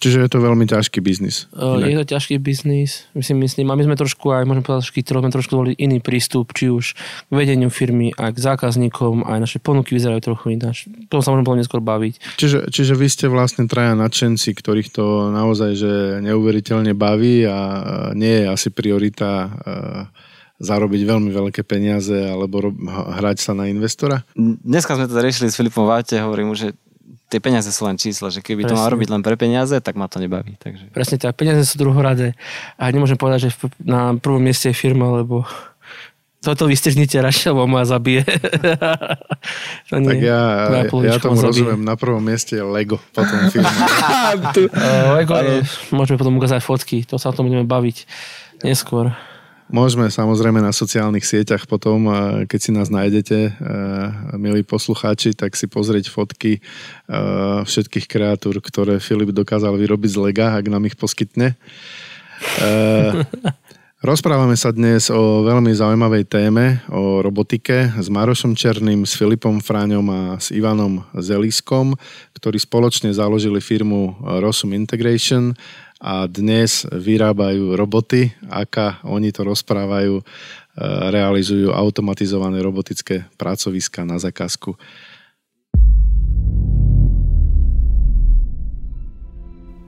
Čiže 0.00 0.24
je 0.24 0.30
to 0.32 0.40
veľmi 0.40 0.64
ťažký 0.64 1.04
biznis. 1.04 1.44
Je 1.52 1.92
to 1.92 2.08
ťažký 2.08 2.40
biznis, 2.40 3.04
myslím, 3.12 3.44
myslím. 3.44 3.68
A 3.68 3.76
my 3.76 3.84
sme 3.84 4.00
trošku 4.00 4.32
aj, 4.32 4.48
môžem 4.48 4.64
povedať, 4.64 4.88
že 4.88 5.04
sme 5.04 5.28
trošku 5.28 5.52
volili 5.52 5.76
iný 5.76 6.00
prístup, 6.00 6.56
či 6.56 6.72
už 6.72 6.96
k 7.28 7.30
vedeniu 7.30 7.68
firmy, 7.68 8.16
aj 8.16 8.32
k 8.32 8.38
zákazníkom, 8.40 9.28
aj 9.28 9.38
naše 9.44 9.58
ponuky 9.60 9.92
vyzerajú 9.92 10.24
trochu 10.24 10.56
ináč. 10.56 10.88
To 11.12 11.20
sa 11.20 11.36
môžeme 11.36 11.44
potom 11.44 11.60
neskôr 11.60 11.84
baviť. 11.84 12.40
Čiže, 12.40 12.72
čiže 12.72 12.96
vy 12.96 13.06
ste 13.12 13.28
vlastne 13.28 13.68
traja 13.68 13.92
nadšenci, 13.92 14.56
ktorých 14.56 14.88
to 14.88 15.28
naozaj 15.36 15.76
že 15.76 16.24
neuveriteľne 16.24 16.96
baví 16.96 17.44
a 17.44 17.58
nie 18.16 18.40
je 18.40 18.44
asi 18.48 18.72
priorita 18.72 19.52
zarobiť 20.60 21.00
veľmi 21.04 21.28
veľké 21.28 21.60
peniaze 21.64 22.16
alebo 22.16 22.72
hrať 23.20 23.36
sa 23.36 23.52
na 23.52 23.68
investora? 23.68 24.24
Dneska 24.36 24.96
sme 24.96 25.08
to 25.08 25.20
riešili 25.20 25.52
s 25.52 25.60
Filipom 25.60 25.84
Váte, 25.84 26.16
hovorím 26.20 26.52
mu, 26.52 26.56
že 26.56 26.72
tie 27.30 27.38
peniaze 27.38 27.70
sú 27.70 27.86
len 27.86 27.94
čísla, 27.94 28.34
že 28.34 28.42
keby 28.42 28.66
Presne. 28.66 28.74
to 28.74 28.80
mal 28.82 28.90
robiť 28.90 29.08
len 29.14 29.22
pre 29.22 29.38
peniaze, 29.38 29.78
tak 29.78 29.94
ma 29.94 30.10
to 30.10 30.18
nebaví. 30.18 30.58
Takže. 30.58 30.90
Presne 30.90 31.16
tak, 31.22 31.38
peniaze 31.38 31.62
sú 31.62 31.78
druhoradé 31.78 32.34
a 32.74 32.90
nemôžem 32.90 33.14
povedať, 33.14 33.48
že 33.48 33.50
na 33.78 34.18
prvom 34.18 34.42
mieste 34.42 34.74
je 34.74 34.76
firma, 34.76 35.06
lebo 35.22 35.46
toto 36.40 36.64
vystrihnite 36.66 37.20
radšej, 37.20 37.52
lebo 37.52 37.68
ma 37.68 37.84
zabije. 37.84 38.24
to 39.92 39.94
nie, 40.00 40.08
tak 40.08 40.18
ja, 40.24 40.40
ja 40.82 41.20
tomu 41.20 41.36
zabije. 41.36 41.48
rozumiem, 41.52 41.80
na 41.84 41.94
prvom 42.00 42.24
mieste 42.24 42.56
je 42.58 42.64
Lego, 42.64 42.96
potom 43.12 43.46
firma. 43.52 43.70
Lego 45.20 45.36
je, 45.38 45.62
môžeme 45.94 46.16
potom 46.16 46.34
ukázať 46.40 46.64
fotky, 46.64 47.04
to 47.04 47.20
sa 47.20 47.30
o 47.30 47.36
tom 47.36 47.46
budeme 47.46 47.68
baviť 47.68 48.08
neskôr. 48.64 49.12
Môžeme 49.70 50.10
samozrejme 50.10 50.58
na 50.58 50.74
sociálnych 50.74 51.22
sieťach 51.22 51.70
potom, 51.70 52.10
keď 52.50 52.58
si 52.58 52.70
nás 52.74 52.90
nájdete, 52.90 53.54
milí 54.34 54.66
poslucháči, 54.66 55.30
tak 55.38 55.54
si 55.54 55.70
pozrieť 55.70 56.10
fotky 56.10 56.58
všetkých 57.62 58.10
kreatúr, 58.10 58.58
ktoré 58.58 58.98
Filip 58.98 59.30
dokázal 59.30 59.78
vyrobiť 59.78 60.10
z 60.10 60.18
lega, 60.18 60.58
ak 60.58 60.66
nám 60.66 60.90
ich 60.90 60.98
poskytne. 60.98 61.54
Rozprávame 64.00 64.56
sa 64.56 64.72
dnes 64.72 65.12
o 65.12 65.44
veľmi 65.44 65.76
zaujímavej 65.76 66.24
téme, 66.24 66.80
o 66.88 67.20
robotike 67.20 67.92
s 68.00 68.08
Marošom 68.08 68.56
Černým, 68.56 69.04
s 69.04 69.12
Filipom 69.12 69.60
Fráňom 69.60 70.06
a 70.08 70.20
s 70.40 70.48
Ivanom 70.56 71.04
Zeliskom, 71.14 71.94
ktorí 72.32 72.56
spoločne 72.56 73.12
založili 73.12 73.60
firmu 73.60 74.16
Rosum 74.40 74.72
Integration 74.72 75.52
a 76.00 76.24
dnes 76.24 76.88
vyrábajú 76.88 77.76
roboty, 77.76 78.32
aká 78.48 79.04
oni 79.04 79.28
to 79.36 79.44
rozprávajú, 79.44 80.16
e, 80.16 80.24
realizujú 81.12 81.76
automatizované 81.76 82.64
robotické 82.64 83.28
pracoviska 83.36 84.08
na 84.08 84.16
zakázku. 84.16 84.80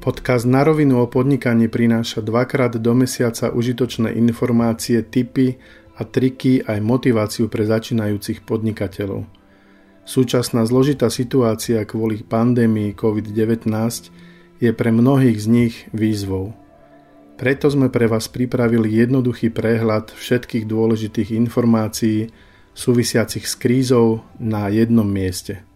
Podcast 0.04 0.44
na 0.44 0.60
rovinu 0.66 1.00
o 1.00 1.06
podnikaní 1.08 1.72
prináša 1.72 2.20
dvakrát 2.20 2.76
do 2.76 2.92
mesiaca 2.92 3.48
užitočné 3.54 4.12
informácie, 4.12 5.00
tipy 5.00 5.56
a 5.96 6.04
triky 6.04 6.60
aj 6.60 6.82
motiváciu 6.82 7.48
pre 7.48 7.64
začínajúcich 7.64 8.44
podnikateľov. 8.44 9.24
Súčasná 10.02 10.66
zložitá 10.66 11.06
situácia 11.08 11.86
kvôli 11.86 12.26
pandémii 12.26 12.98
COVID-19 12.98 13.70
je 14.62 14.70
pre 14.70 14.94
mnohých 14.94 15.42
z 15.42 15.46
nich 15.50 15.90
výzvou. 15.90 16.54
Preto 17.34 17.66
sme 17.66 17.90
pre 17.90 18.06
vás 18.06 18.30
pripravili 18.30 19.02
jednoduchý 19.02 19.50
prehľad 19.50 20.14
všetkých 20.14 20.70
dôležitých 20.70 21.34
informácií 21.34 22.30
súvisiacich 22.70 23.42
s 23.42 23.58
krízou 23.58 24.22
na 24.38 24.70
jednom 24.70 25.10
mieste. 25.10 25.66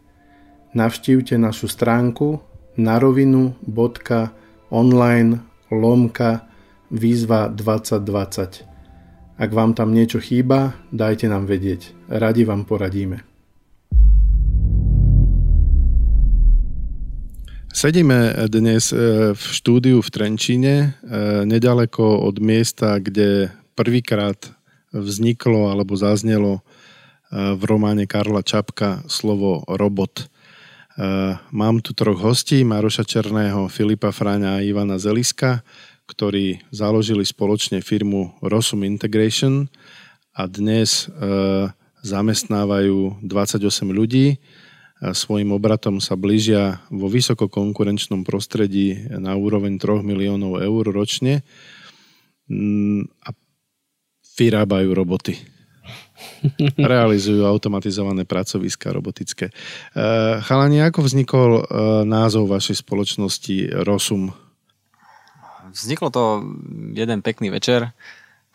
Navštívte 0.79 1.35
našu 1.35 1.67
stránku 1.67 2.39
narovinu.online 2.79 5.31
lomka 5.75 6.47
výzva 6.95 7.51
2020. 7.51 8.63
Ak 9.37 9.53
vám 9.53 9.75
tam 9.75 9.93
niečo 9.93 10.17
chýba, 10.23 10.79
dajte 10.95 11.27
nám 11.27 11.51
vedieť. 11.51 11.93
Radi 12.09 12.47
vám 12.47 12.65
poradíme. 12.65 13.36
Sedíme 17.77 18.33
dnes 18.49 18.89
e, 18.89 19.37
v 19.37 19.43
štúdiu 19.53 20.01
v 20.01 20.09
Trenčíne, 20.09 20.75
e, 20.81 20.89
nedaleko 21.45 22.25
od 22.25 22.41
miesta, 22.41 22.97
kde 22.97 23.53
prvýkrát 23.77 24.49
vzniklo 24.97 25.69
alebo 25.69 25.93
zaznelo 25.93 26.65
v 27.29 27.63
románe 27.69 28.09
Karla 28.09 28.41
Čapka 28.41 29.05
slovo 29.13 29.61
robot. 29.69 30.31
Mám 31.53 31.85
tu 31.85 31.93
troch 31.93 32.17
hostí, 32.17 32.65
Maroša 32.65 33.05
Černého, 33.05 33.69
Filipa 33.69 34.15
Fráňa 34.15 34.57
a 34.57 34.65
Ivana 34.65 34.97
Zeliska, 34.97 35.61
ktorí 36.09 36.65
založili 36.73 37.27
spoločne 37.29 37.85
firmu 37.85 38.41
Rosum 38.41 38.87
Integration 38.87 39.69
a 40.33 40.49
dnes 40.49 41.11
zamestnávajú 42.07 43.21
28 43.27 43.91
ľudí 43.91 44.39
svojim 45.01 45.53
obratom 45.53 46.01
sa 46.01 46.17
blížia 46.17 46.81
vo 46.89 47.13
vysokokonkurenčnom 47.13 48.25
prostredí 48.25 48.97
na 49.13 49.37
úroveň 49.37 49.77
3 49.77 50.01
miliónov 50.01 50.65
eur 50.65 50.85
ročne 50.89 51.45
mm, 52.49 53.29
a 53.29 53.29
vyrábajú 54.37 54.91
roboty. 54.97 55.37
Realizujú 56.81 57.45
automatizované 57.45 58.25
pracoviska 58.25 58.89
robotické. 58.89 59.53
E, 59.53 59.55
chalani, 60.41 60.81
ako 60.81 61.05
vznikol 61.05 61.51
e, 61.61 61.63
názov 62.09 62.49
vašej 62.49 62.81
spoločnosti 62.81 63.85
Rosum? 63.85 64.33
Vzniklo 65.77 66.09
to 66.09 66.25
jeden 66.97 67.21
pekný 67.21 67.53
večer, 67.53 67.93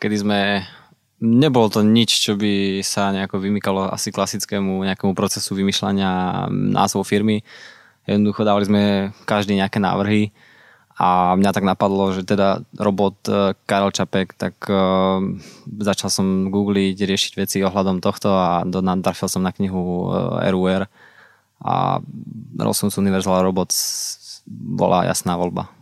kedy 0.02 0.16
sme 0.18 0.38
nebolo 1.22 1.70
to 1.70 1.86
nič, 1.86 2.10
čo 2.18 2.34
by 2.34 2.82
sa 2.82 3.14
nejako 3.14 3.38
vymykalo 3.38 3.86
asi 3.94 4.10
klasickému 4.10 4.82
nejakému 4.82 5.14
procesu 5.14 5.54
vymýšľania 5.54 6.50
názvov 6.50 7.06
firmy. 7.06 7.46
Jednoducho 8.02 8.42
dávali 8.42 8.66
sme 8.66 8.82
každý 9.22 9.54
nejaké 9.54 9.78
návrhy 9.78 10.34
a 10.98 11.38
mňa 11.38 11.50
tak 11.54 11.64
napadlo, 11.64 12.12
že 12.12 12.26
teda 12.26 12.66
robot 12.76 13.16
e, 13.30 13.56
Karel 13.64 13.94
Čapek, 13.94 14.36
tak 14.36 14.54
uh, 14.68 15.24
začal 15.80 16.12
som 16.12 16.26
googliť, 16.52 16.94
riešiť 16.94 17.32
veci 17.40 17.64
ohľadom 17.64 18.04
tohto 18.04 18.28
a 18.28 18.62
do, 18.68 18.84
natrafil 18.84 19.26
som 19.26 19.40
na 19.40 19.56
knihu 19.56 20.12
uh, 20.12 20.44
e, 20.44 20.52
RUR 20.52 20.84
a 21.64 21.74
Rossum's 22.60 22.98
Universal 23.00 23.40
Robots 23.40 23.78
bola 24.46 25.08
jasná 25.08 25.38
voľba. 25.38 25.81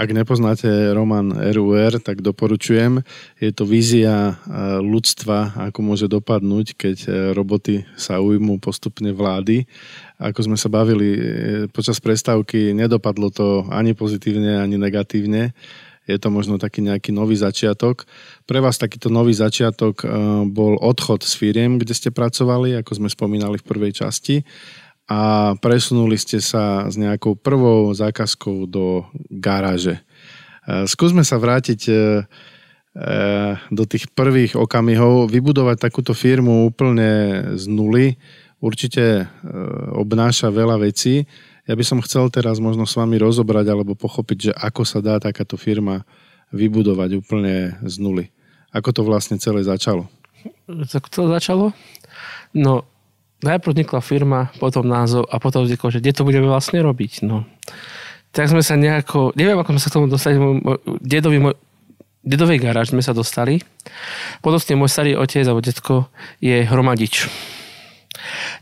Ak 0.00 0.08
nepoznáte 0.08 0.64
román 0.96 1.36
RUR, 1.36 2.00
tak 2.00 2.24
doporučujem. 2.24 3.04
Je 3.36 3.52
to 3.52 3.68
vízia 3.68 4.32
e, 4.32 4.34
ľudstva, 4.80 5.68
ako 5.68 5.84
môže 5.84 6.08
dopadnúť, 6.08 6.80
keď 6.80 6.96
e, 7.04 7.08
roboty 7.36 7.84
sa 8.00 8.16
ujmú 8.16 8.56
postupne 8.56 9.12
vlády. 9.12 9.68
Ako 10.16 10.48
sme 10.48 10.56
sa 10.56 10.72
bavili 10.72 11.08
e, 11.12 11.20
počas 11.68 12.00
prestávky, 12.00 12.72
nedopadlo 12.72 13.28
to 13.28 13.68
ani 13.68 13.92
pozitívne, 13.92 14.64
ani 14.64 14.80
negatívne. 14.80 15.52
Je 16.08 16.16
to 16.16 16.32
možno 16.32 16.56
taký 16.56 16.80
nejaký 16.80 17.12
nový 17.12 17.36
začiatok. 17.36 18.08
Pre 18.48 18.64
vás 18.64 18.80
takýto 18.80 19.12
nový 19.12 19.36
začiatok 19.36 20.02
bol 20.50 20.74
odchod 20.82 21.22
z 21.22 21.30
firiem, 21.38 21.78
kde 21.78 21.94
ste 21.94 22.10
pracovali, 22.10 22.74
ako 22.80 22.98
sme 22.98 23.06
spomínali 23.06 23.60
v 23.60 23.68
prvej 23.68 23.92
časti 24.02 24.42
a 25.10 25.52
presunuli 25.58 26.14
ste 26.14 26.38
sa 26.38 26.86
s 26.86 26.94
nejakou 26.94 27.34
prvou 27.34 27.90
zákazkou 27.90 28.70
do 28.70 29.02
garáže. 29.28 29.98
E, 29.98 30.86
skúsme 30.86 31.26
sa 31.26 31.42
vrátiť 31.42 31.80
e, 31.90 31.92
e, 31.92 31.98
do 33.74 33.84
tých 33.84 34.06
prvých 34.14 34.54
okamihov, 34.54 35.26
vybudovať 35.26 35.76
takúto 35.82 36.14
firmu 36.14 36.70
úplne 36.70 37.42
z 37.58 37.64
nuly, 37.66 38.14
určite 38.62 39.26
obnáša 39.90 40.54
veľa 40.54 40.78
vecí. 40.78 41.26
Ja 41.66 41.74
by 41.74 41.82
som 41.82 41.98
chcel 41.98 42.30
teraz 42.30 42.62
možno 42.62 42.86
s 42.86 42.94
vami 42.94 43.18
rozobrať 43.18 43.66
alebo 43.66 43.98
pochopiť, 43.98 44.38
že 44.38 44.52
ako 44.54 44.82
sa 44.86 45.02
dá 45.02 45.18
takáto 45.18 45.58
firma 45.58 46.06
vybudovať 46.54 47.10
úplne 47.18 47.74
z 47.82 47.98
nuly. 47.98 48.30
Ako 48.70 48.94
to 48.94 49.02
vlastne 49.02 49.34
celé 49.42 49.66
začalo? 49.66 50.06
Tak 50.66 51.10
to 51.10 51.26
začalo? 51.26 51.74
No, 52.54 52.86
najprv 53.42 53.70
vznikla 53.74 54.00
firma, 54.00 54.40
potom 54.62 54.86
názov 54.86 55.26
a 55.28 55.36
potom 55.42 55.66
vzniklo, 55.66 55.90
že 55.90 55.98
kde 55.98 56.12
to 56.14 56.26
budeme 56.26 56.46
vlastne 56.46 56.78
robiť. 56.80 57.26
No. 57.26 57.44
Tak 58.32 58.48
sme 58.48 58.64
sa 58.64 58.80
nejako, 58.80 59.36
neviem 59.36 59.58
ako 59.60 59.76
sme 59.76 59.82
sa 59.82 59.88
k 59.90 59.96
tomu 59.98 60.06
dostali, 60.08 60.40
môj, 60.40 60.56
môj, 60.62 60.78
dedovi, 61.04 61.38
môj, 61.42 61.54
dedovej 62.24 62.58
garáž 62.62 62.94
sme 62.94 63.04
sa 63.04 63.12
dostali. 63.12 63.60
Potom 64.40 64.58
môj 64.78 64.90
starý 64.90 65.12
otec 65.18 65.44
alebo 65.44 65.60
detko 65.60 66.08
je 66.38 66.64
hromadič. 66.64 67.28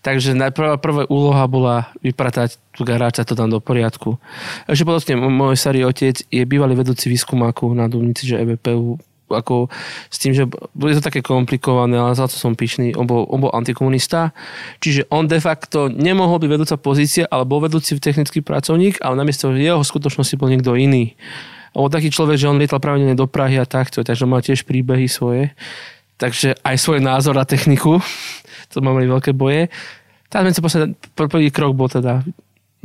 Takže 0.01 0.33
najprv, 0.33 0.81
prvá 0.81 1.05
úloha 1.13 1.45
bola 1.45 1.93
vypratať 2.01 2.57
tú 2.73 2.83
garáž 2.89 3.21
a 3.21 3.29
to 3.29 3.37
tam 3.37 3.53
do 3.53 3.61
poriadku. 3.61 4.17
Ešte 4.65 4.89
potom 4.89 5.29
môj 5.29 5.61
starý 5.61 5.85
otec 5.85 6.25
je 6.25 6.43
bývalý 6.49 6.73
vedúci 6.73 7.13
výskumáku 7.13 7.69
na 7.77 7.87
Dubnici, 7.87 8.25
že 8.25 8.41
EVPU 8.41 8.97
ako 9.31 9.71
s 10.11 10.17
tým, 10.19 10.35
že 10.35 10.45
bude 10.75 10.99
to 10.99 11.03
také 11.03 11.23
komplikované, 11.23 11.97
ale 11.97 12.19
za 12.19 12.27
to 12.27 12.37
som 12.37 12.59
pyšný, 12.59 12.99
on 12.99 13.07
bol, 13.07 13.25
on 13.31 13.47
bol 13.47 13.53
antikomunista, 13.55 14.35
čiže 14.83 15.07
on 15.09 15.31
de 15.31 15.39
facto 15.39 15.87
nemohol 15.89 16.43
byť 16.43 16.51
vedúca 16.51 16.77
pozícia, 16.77 17.25
ale 17.31 17.47
bol 17.47 17.63
vedúci 17.63 17.97
technický 17.97 18.43
pracovník, 18.43 18.99
ale 19.01 19.19
namiesto 19.19 19.55
jeho 19.55 19.81
skutočnosti 19.81 20.35
bol 20.37 20.51
niekto 20.51 20.75
iný. 20.75 21.15
On 21.75 21.87
bol 21.87 21.93
taký 21.93 22.11
človek, 22.11 22.37
že 22.37 22.51
on 22.51 22.59
lietal 22.59 22.83
pravidelne 22.83 23.15
do 23.15 23.31
Prahy 23.31 23.63
a 23.63 23.67
takto, 23.67 24.03
takže 24.03 24.27
mal 24.27 24.43
tiež 24.43 24.67
príbehy 24.67 25.07
svoje. 25.07 25.55
Takže 26.19 26.59
aj 26.67 26.77
svoj 26.77 27.01
názor 27.01 27.39
na 27.39 27.47
techniku, 27.47 28.03
to 28.73 28.83
mali 28.83 29.07
veľké 29.07 29.33
boje. 29.33 29.71
Tak 30.31 30.47
sme 30.55 30.71
sa 30.71 30.87
prvý 31.19 31.51
krok 31.51 31.75
bol 31.75 31.91
teda 31.91 32.23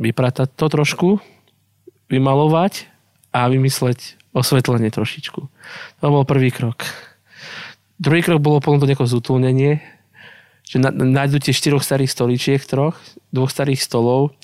vypratať 0.02 0.50
to 0.54 0.66
trošku, 0.66 1.08
vymalovať 2.10 2.90
a 3.30 3.46
vymysleť 3.46 4.15
osvetlenie 4.36 4.92
trošičku. 4.92 5.40
To 6.04 6.06
bol 6.12 6.28
prvý 6.28 6.52
krok. 6.52 6.84
Druhý 7.96 8.20
krok 8.20 8.44
bolo 8.44 8.60
ponúknuť 8.60 8.92
nejaké 8.92 9.08
zútulnenie, 9.08 9.80
že 10.68 10.76
nájdu 10.92 11.40
tie 11.40 11.56
štyroch 11.56 11.80
starých 11.80 12.12
stoličiek, 12.12 12.60
troch, 12.60 12.98
dvoch 13.32 13.48
starých 13.48 13.80
stolov, 13.80 14.36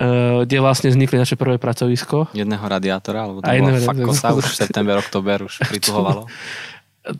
uh, 0.00 0.48
kde 0.48 0.56
vlastne 0.64 0.88
vznikli 0.88 1.20
naše 1.20 1.36
prvé 1.36 1.60
pracovisko. 1.60 2.32
Jedného 2.32 2.64
radiátora, 2.64 3.28
alebo 3.28 3.44
to 3.44 3.50
bolo 3.52 3.84
fakt 3.84 4.00
kosa, 4.00 4.32
už 4.32 4.46
september, 4.56 4.96
oktober 4.96 5.44
už 5.44 5.60
prituhovalo. 5.70 6.24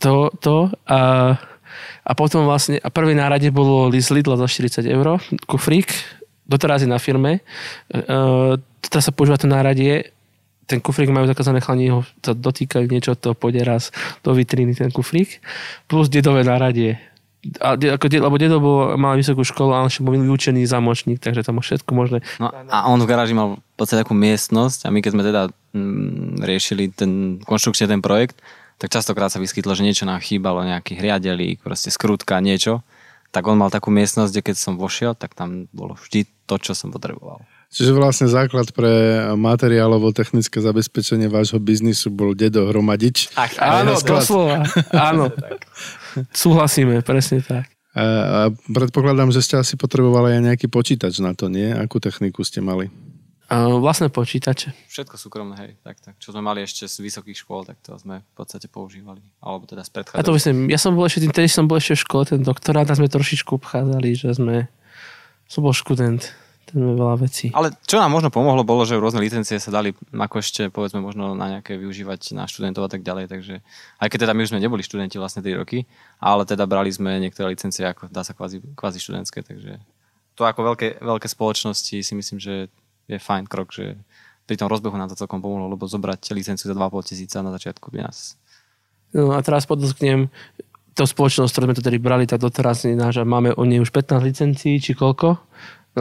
To, 0.01 0.33
to 0.41 0.73
a, 0.89 1.37
a 2.03 2.13
potom 2.17 2.49
vlastne, 2.49 2.81
a 2.81 2.89
prvý 2.89 3.13
nárade 3.13 3.53
bolo 3.53 3.93
list 3.93 4.11
Lidla 4.11 4.41
za 4.41 4.49
40 4.49 4.83
eur, 4.89 5.21
kufrík, 5.45 5.93
doteraz 6.49 6.83
je 6.83 6.89
na 6.89 6.97
firme, 6.97 7.45
uh, 7.93 8.57
teraz 8.81 9.05
sa 9.05 9.13
používa 9.13 9.37
to 9.37 9.51
náradie, 9.51 10.16
ten 10.67 10.83
kufrík 10.83 11.09
majú 11.15 11.31
zakázané 11.31 11.63
chlani, 11.63 11.95
ho 11.95 12.03
to 12.21 12.35
dotýkajú 12.35 12.91
niečo, 12.91 13.15
to 13.15 13.39
pôjde 13.39 13.63
raz 13.63 13.95
do 14.27 14.35
vitriny 14.35 14.75
ten 14.75 14.91
kufrík, 14.91 15.39
plus 15.87 16.11
dedové 16.11 16.43
náradie. 16.43 16.99
A, 17.63 17.79
ako, 17.79 18.11
lebo 18.11 18.37
dedo 18.43 18.59
bol, 18.59 18.99
mal 18.99 19.15
vysokú 19.15 19.47
školu, 19.47 19.71
ale 19.71 19.87
ešte 19.87 20.03
bol 20.03 20.19
vyučený 20.19 20.67
zamočník, 20.67 21.23
takže 21.23 21.47
tam 21.47 21.63
všetko 21.63 21.91
možné. 21.95 22.19
No 22.43 22.51
a 22.51 22.91
on 22.91 22.99
v 22.99 23.07
garáži 23.07 23.39
mal 23.39 23.63
v 23.63 23.77
podstate 23.79 24.03
takú 24.03 24.19
miestnosť 24.19 24.83
a 24.83 24.91
my 24.91 24.99
keď 24.99 25.11
sme 25.15 25.23
teda 25.23 25.43
mm, 25.71 26.43
riešili 26.43 26.91
ten 26.91 27.39
konštrukcie, 27.47 27.87
ten 27.87 28.03
projekt, 28.03 28.43
tak 28.83 28.91
častokrát 28.91 29.31
sa 29.31 29.39
vyskytlo, 29.39 29.73
že 29.79 29.87
niečo 29.87 30.05
nám 30.05 30.21
chýbalo, 30.21 30.67
nejaký 30.67 30.99
hriadelík, 30.99 31.63
proste 31.63 31.89
skrutka, 31.95 32.43
niečo. 32.43 32.83
Tak 33.31 33.47
on 33.47 33.57
mal 33.57 33.71
takú 33.71 33.95
miestnosť, 33.95 34.33
kde 34.33 34.43
keď 34.53 34.57
som 34.59 34.75
vošiel, 34.75 35.15
tak 35.15 35.39
tam 35.39 35.71
bolo 35.71 35.95
vždy 35.95 36.27
to, 36.45 36.57
čo 36.59 36.75
som 36.75 36.91
potreboval. 36.91 37.47
Čiže 37.67 37.93
vlastne 37.93 38.31
základ 38.31 38.73
pre 38.73 39.21
materiálovo-technické 39.37 40.63
zabezpečenie 40.63 41.29
vášho 41.29 41.61
biznisu 41.61 42.09
bol 42.09 42.33
dedo 42.33 42.71
Hromadič. 42.71 43.35
Ach, 43.37 43.53
áno, 43.61 43.99
doslova. 44.01 44.65
Áno. 44.95 45.29
Súhlasíme, 46.33 47.05
presne 47.05 47.45
tak. 47.45 47.69
A, 47.93 48.05
a 48.05 48.41
predpokladám, 48.71 49.33
že 49.33 49.45
ste 49.45 49.61
asi 49.61 49.75
potrebovali 49.77 50.37
aj 50.37 50.43
nejaký 50.53 50.67
počítač 50.73 51.21
na 51.21 51.37
to, 51.37 51.53
nie? 51.53 51.69
Akú 51.73 52.01
techniku 52.01 52.45
ste 52.45 52.65
mali? 52.65 52.89
A 53.47 53.71
vlastné 53.71 54.11
počítače. 54.11 54.75
Všetko 54.91 55.15
súkromné, 55.15 55.55
hej. 55.63 55.73
Tak, 55.85 56.03
tak. 56.03 56.15
Čo 56.19 56.35
sme 56.35 56.43
mali 56.43 56.67
ešte 56.67 56.91
z 56.91 56.99
vysokých 56.99 57.47
škôl, 57.47 57.63
tak 57.63 57.79
to 57.79 57.95
sme 57.95 58.25
v 58.25 58.35
podstate 58.35 58.67
používali. 58.67 59.23
Alebo 59.39 59.71
teda 59.71 59.87
z 59.87 59.95
predchádzajúcich. 59.95 60.19
Ja 60.19 60.27
to 60.27 60.35
myslím, 60.35 60.57
ja 60.67 60.79
som 60.83 60.99
bol 60.99 61.07
ešte 61.07 61.23
tým, 61.23 61.33
tedy 61.35 61.47
som 61.47 61.71
bol 61.71 61.79
ešte 61.79 61.95
v 61.95 62.03
škole, 62.03 62.23
ten 62.27 62.43
doktorát, 62.43 62.91
a 62.91 62.99
sme 62.99 63.07
trošičku 63.07 63.61
obchádzali, 63.63 64.11
že 64.19 64.35
sme, 64.35 64.67
som 65.47 65.63
bol 65.63 65.71
študent 65.71 66.27
ten 66.67 66.83
veľa 66.83 67.17
vecí. 67.23 67.55
Ale 67.55 67.71
čo 67.87 68.03
nám 68.03 68.11
možno 68.11 68.35
pomohlo, 68.35 68.67
bolo, 68.67 68.83
že 68.83 68.99
rôzne 68.99 69.23
licencie 69.23 69.63
sa 69.63 69.71
dali 69.71 69.95
ako 70.11 70.43
ešte, 70.43 70.69
povedzme, 70.69 70.99
možno 70.99 71.39
na 71.39 71.59
nejaké 71.59 71.79
využívať 71.79 72.35
na 72.35 72.51
študentov 72.51 72.87
a 72.87 72.91
tak 72.91 73.07
ďalej, 73.07 73.31
takže 73.31 73.55
aj 74.03 74.09
keď 74.11 74.19
teda 74.27 74.33
my 74.35 74.41
už 74.43 74.51
sme 74.51 74.61
neboli 74.61 74.83
študenti 74.83 75.17
vlastne 75.17 75.47
3 75.47 75.55
roky, 75.57 75.87
ale 76.19 76.43
teda 76.43 76.67
brali 76.67 76.91
sme 76.91 77.23
niektoré 77.23 77.55
licencie 77.55 77.87
ako 77.87 78.11
dá 78.11 78.27
sa 78.27 78.35
kvázi, 78.35 78.59
kvázi 78.75 78.99
študentské, 78.99 79.47
takže 79.47 79.79
to 80.35 80.43
ako 80.45 80.75
veľké, 80.75 81.01
veľké 81.01 81.29
spoločnosti 81.31 81.97
si 82.03 82.13
myslím, 82.13 82.43
že 82.43 82.69
je 83.07 83.17
fajn 83.17 83.47
krok, 83.47 83.71
že 83.71 83.95
pri 84.45 84.59
tom 84.59 84.67
rozbehu 84.67 84.95
nám 84.99 85.11
to 85.11 85.19
celkom 85.19 85.39
pomohlo, 85.39 85.71
lebo 85.71 85.87
zobrať 85.87 86.35
licenciu 86.35 86.67
za 86.67 86.75
2,5 86.75 87.09
tisíca 87.09 87.41
na 87.41 87.55
začiatku 87.55 87.95
by 87.95 88.05
nás 88.05 88.37
No 89.15 89.33
a 89.33 89.41
teraz 89.41 89.65
podotknem, 89.65 90.29
to 90.97 91.05
spoločnosť, 91.05 91.53
ktorú 91.53 91.65
sme 91.71 91.77
to 91.77 91.85
tedy 91.85 91.99
brali, 92.01 92.25
tak 92.25 92.43
doteraz 92.43 92.89
náš, 92.89 93.23
máme 93.23 93.53
o 93.55 93.63
nej 93.69 93.79
už 93.79 93.93
15 93.93 94.21
licencií, 94.25 94.81
či 94.81 94.97
koľko? 94.97 95.39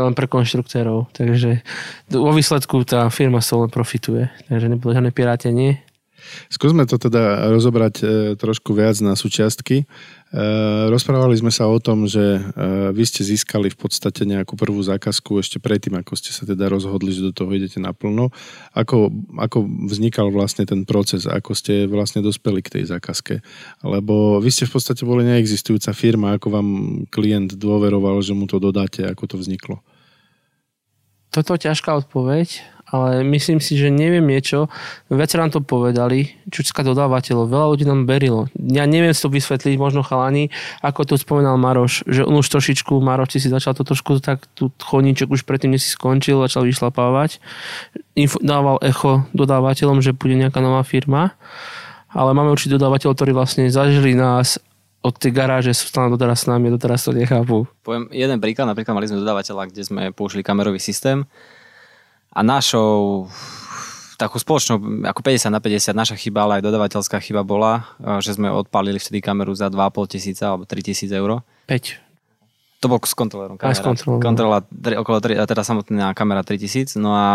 Len 0.03 0.13
pre 0.13 0.27
konštruktérov. 0.27 1.07
Takže 1.15 1.63
vo 2.11 2.31
výsledku 2.35 2.83
tá 2.83 3.07
firma 3.07 3.39
sa 3.39 3.55
len 3.59 3.71
profituje. 3.71 4.27
Takže 4.51 4.67
nebolo 4.67 4.91
žiadne 4.91 5.11
pirátenie. 5.15 5.79
Skúsme 6.49 6.85
to 6.85 6.97
teda 6.97 7.51
rozobrať 7.53 7.95
e, 8.01 8.05
trošku 8.37 8.73
viac 8.75 8.97
na 9.01 9.17
súčiastky. 9.17 9.83
E, 9.83 9.85
rozprávali 10.91 11.37
sme 11.37 11.49
sa 11.49 11.69
o 11.69 11.77
tom, 11.79 12.05
že 12.05 12.21
e, 12.21 12.39
vy 12.91 13.03
ste 13.05 13.25
získali 13.25 13.71
v 13.71 13.77
podstate 13.77 14.27
nejakú 14.27 14.53
prvú 14.59 14.81
zákazku 14.83 15.41
ešte 15.41 15.57
predtým, 15.57 15.97
ako 15.97 16.13
ste 16.17 16.35
sa 16.35 16.43
teda 16.43 16.69
rozhodli, 16.69 17.15
že 17.15 17.25
do 17.25 17.33
toho 17.33 17.49
idete 17.55 17.79
naplno. 17.79 18.29
Ako, 18.75 19.09
ako 19.39 19.65
vznikal 19.89 20.29
vlastne 20.29 20.67
ten 20.67 20.83
proces? 20.83 21.25
Ako 21.25 21.55
ste 21.55 21.87
vlastne 21.87 22.21
dospeli 22.21 22.61
k 22.61 22.81
tej 22.81 22.83
zákazke? 22.91 23.41
Lebo 23.85 24.37
vy 24.43 24.49
ste 24.51 24.67
v 24.67 24.75
podstate 24.75 25.07
boli 25.07 25.25
neexistujúca 25.25 25.95
firma, 25.95 26.35
ako 26.35 26.47
vám 26.51 26.69
klient 27.09 27.55
dôveroval, 27.55 28.19
že 28.21 28.37
mu 28.37 28.45
to 28.45 28.59
dodáte, 28.59 29.05
ako 29.07 29.23
to 29.31 29.35
vzniklo? 29.39 29.79
Toto 31.33 31.59
ťažká 31.59 31.91
odpoveď 31.99 32.74
ale 32.95 33.27
myslím 33.27 33.59
si, 33.59 33.75
že 33.75 33.91
neviem 33.91 34.23
niečo. 34.23 34.71
Viacer 35.11 35.43
nám 35.43 35.51
to 35.51 35.59
povedali, 35.59 36.31
čučská 36.47 36.79
dodávateľov, 36.87 37.51
veľa 37.51 37.67
ľudí 37.75 37.83
nám 37.83 38.07
berilo. 38.07 38.47
Ja 38.55 38.87
neviem 38.87 39.11
si 39.11 39.19
to 39.19 39.27
vysvetliť, 39.27 39.75
možno 39.75 39.99
chalani, 39.99 40.55
ako 40.79 41.03
to 41.03 41.19
spomenal 41.19 41.59
Maroš, 41.59 42.07
že 42.07 42.23
on 42.23 42.39
už 42.39 42.47
trošičku, 42.47 42.95
Maroš, 43.03 43.35
si 43.35 43.51
začal 43.51 43.75
to 43.75 43.83
trošku 43.83 44.23
tak, 44.23 44.47
tu 44.55 44.71
chodníček 44.79 45.27
už 45.27 45.43
predtým, 45.43 45.75
než 45.75 45.83
si 45.83 45.91
skončil, 45.91 46.39
začal 46.39 46.63
vyšlapávať. 46.63 47.43
Info, 48.15 48.39
dával 48.39 48.79
echo 48.79 49.27
dodávateľom, 49.35 49.99
že 49.99 50.15
bude 50.15 50.39
nejaká 50.39 50.63
nová 50.63 50.79
firma. 50.87 51.35
Ale 52.15 52.31
máme 52.31 52.47
určite 52.55 52.79
dodávateľov, 52.79 53.19
ktorí 53.19 53.31
vlastne 53.35 53.67
zažili 53.67 54.15
nás 54.15 54.55
od 55.05 55.13
tej 55.21 55.37
garáže 55.37 55.69
sú 55.77 55.85
stále 55.85 56.09
doteraz 56.09 56.43
s 56.43 56.49
nami, 56.49 56.73
doteraz 56.73 57.05
to 57.05 57.13
nechápu. 57.13 57.69
Poviem 57.85 58.09
jeden 58.09 58.41
príklad, 58.41 58.65
napríklad 58.65 58.97
mali 58.97 59.05
sme 59.05 59.21
dodávateľa, 59.21 59.69
kde 59.69 59.81
sme 59.85 60.01
použili 60.09 60.41
kamerový 60.41 60.81
systém 60.81 61.29
a 62.35 62.39
našou 62.43 63.25
takú 64.15 64.39
spoločnú, 64.39 65.03
ako 65.07 65.19
50 65.23 65.51
na 65.51 65.59
50, 65.59 65.91
naša 65.91 66.15
chyba, 66.15 66.47
ale 66.47 66.59
aj 66.59 66.63
dodavateľská 66.67 67.19
chyba 67.19 67.43
bola, 67.43 67.87
e, 67.99 68.19
že 68.23 68.35
sme 68.35 68.47
odpálili 68.47 68.99
vtedy 68.99 69.19
kameru 69.19 69.51
za 69.51 69.67
2,5 69.67 70.15
tisíca 70.15 70.55
alebo 70.55 70.63
3 70.63 70.87
tisíc 70.87 71.11
eur. 71.11 71.43
5. 71.67 71.99
To 72.83 72.85
bol 72.87 72.99
s 73.03 73.15
kontrolerom 73.15 73.59
kamera. 73.59 73.71
Aj 73.71 73.75
s 73.75 73.83
kontrolerom. 73.83 74.23
Kontrola, 74.23 74.57
okolo 74.99 75.17
3, 75.19 75.43
teda 75.47 75.63
samotná 75.63 76.15
kamera 76.15 76.43
3000, 76.43 76.95
no 76.99 77.11
a 77.11 77.27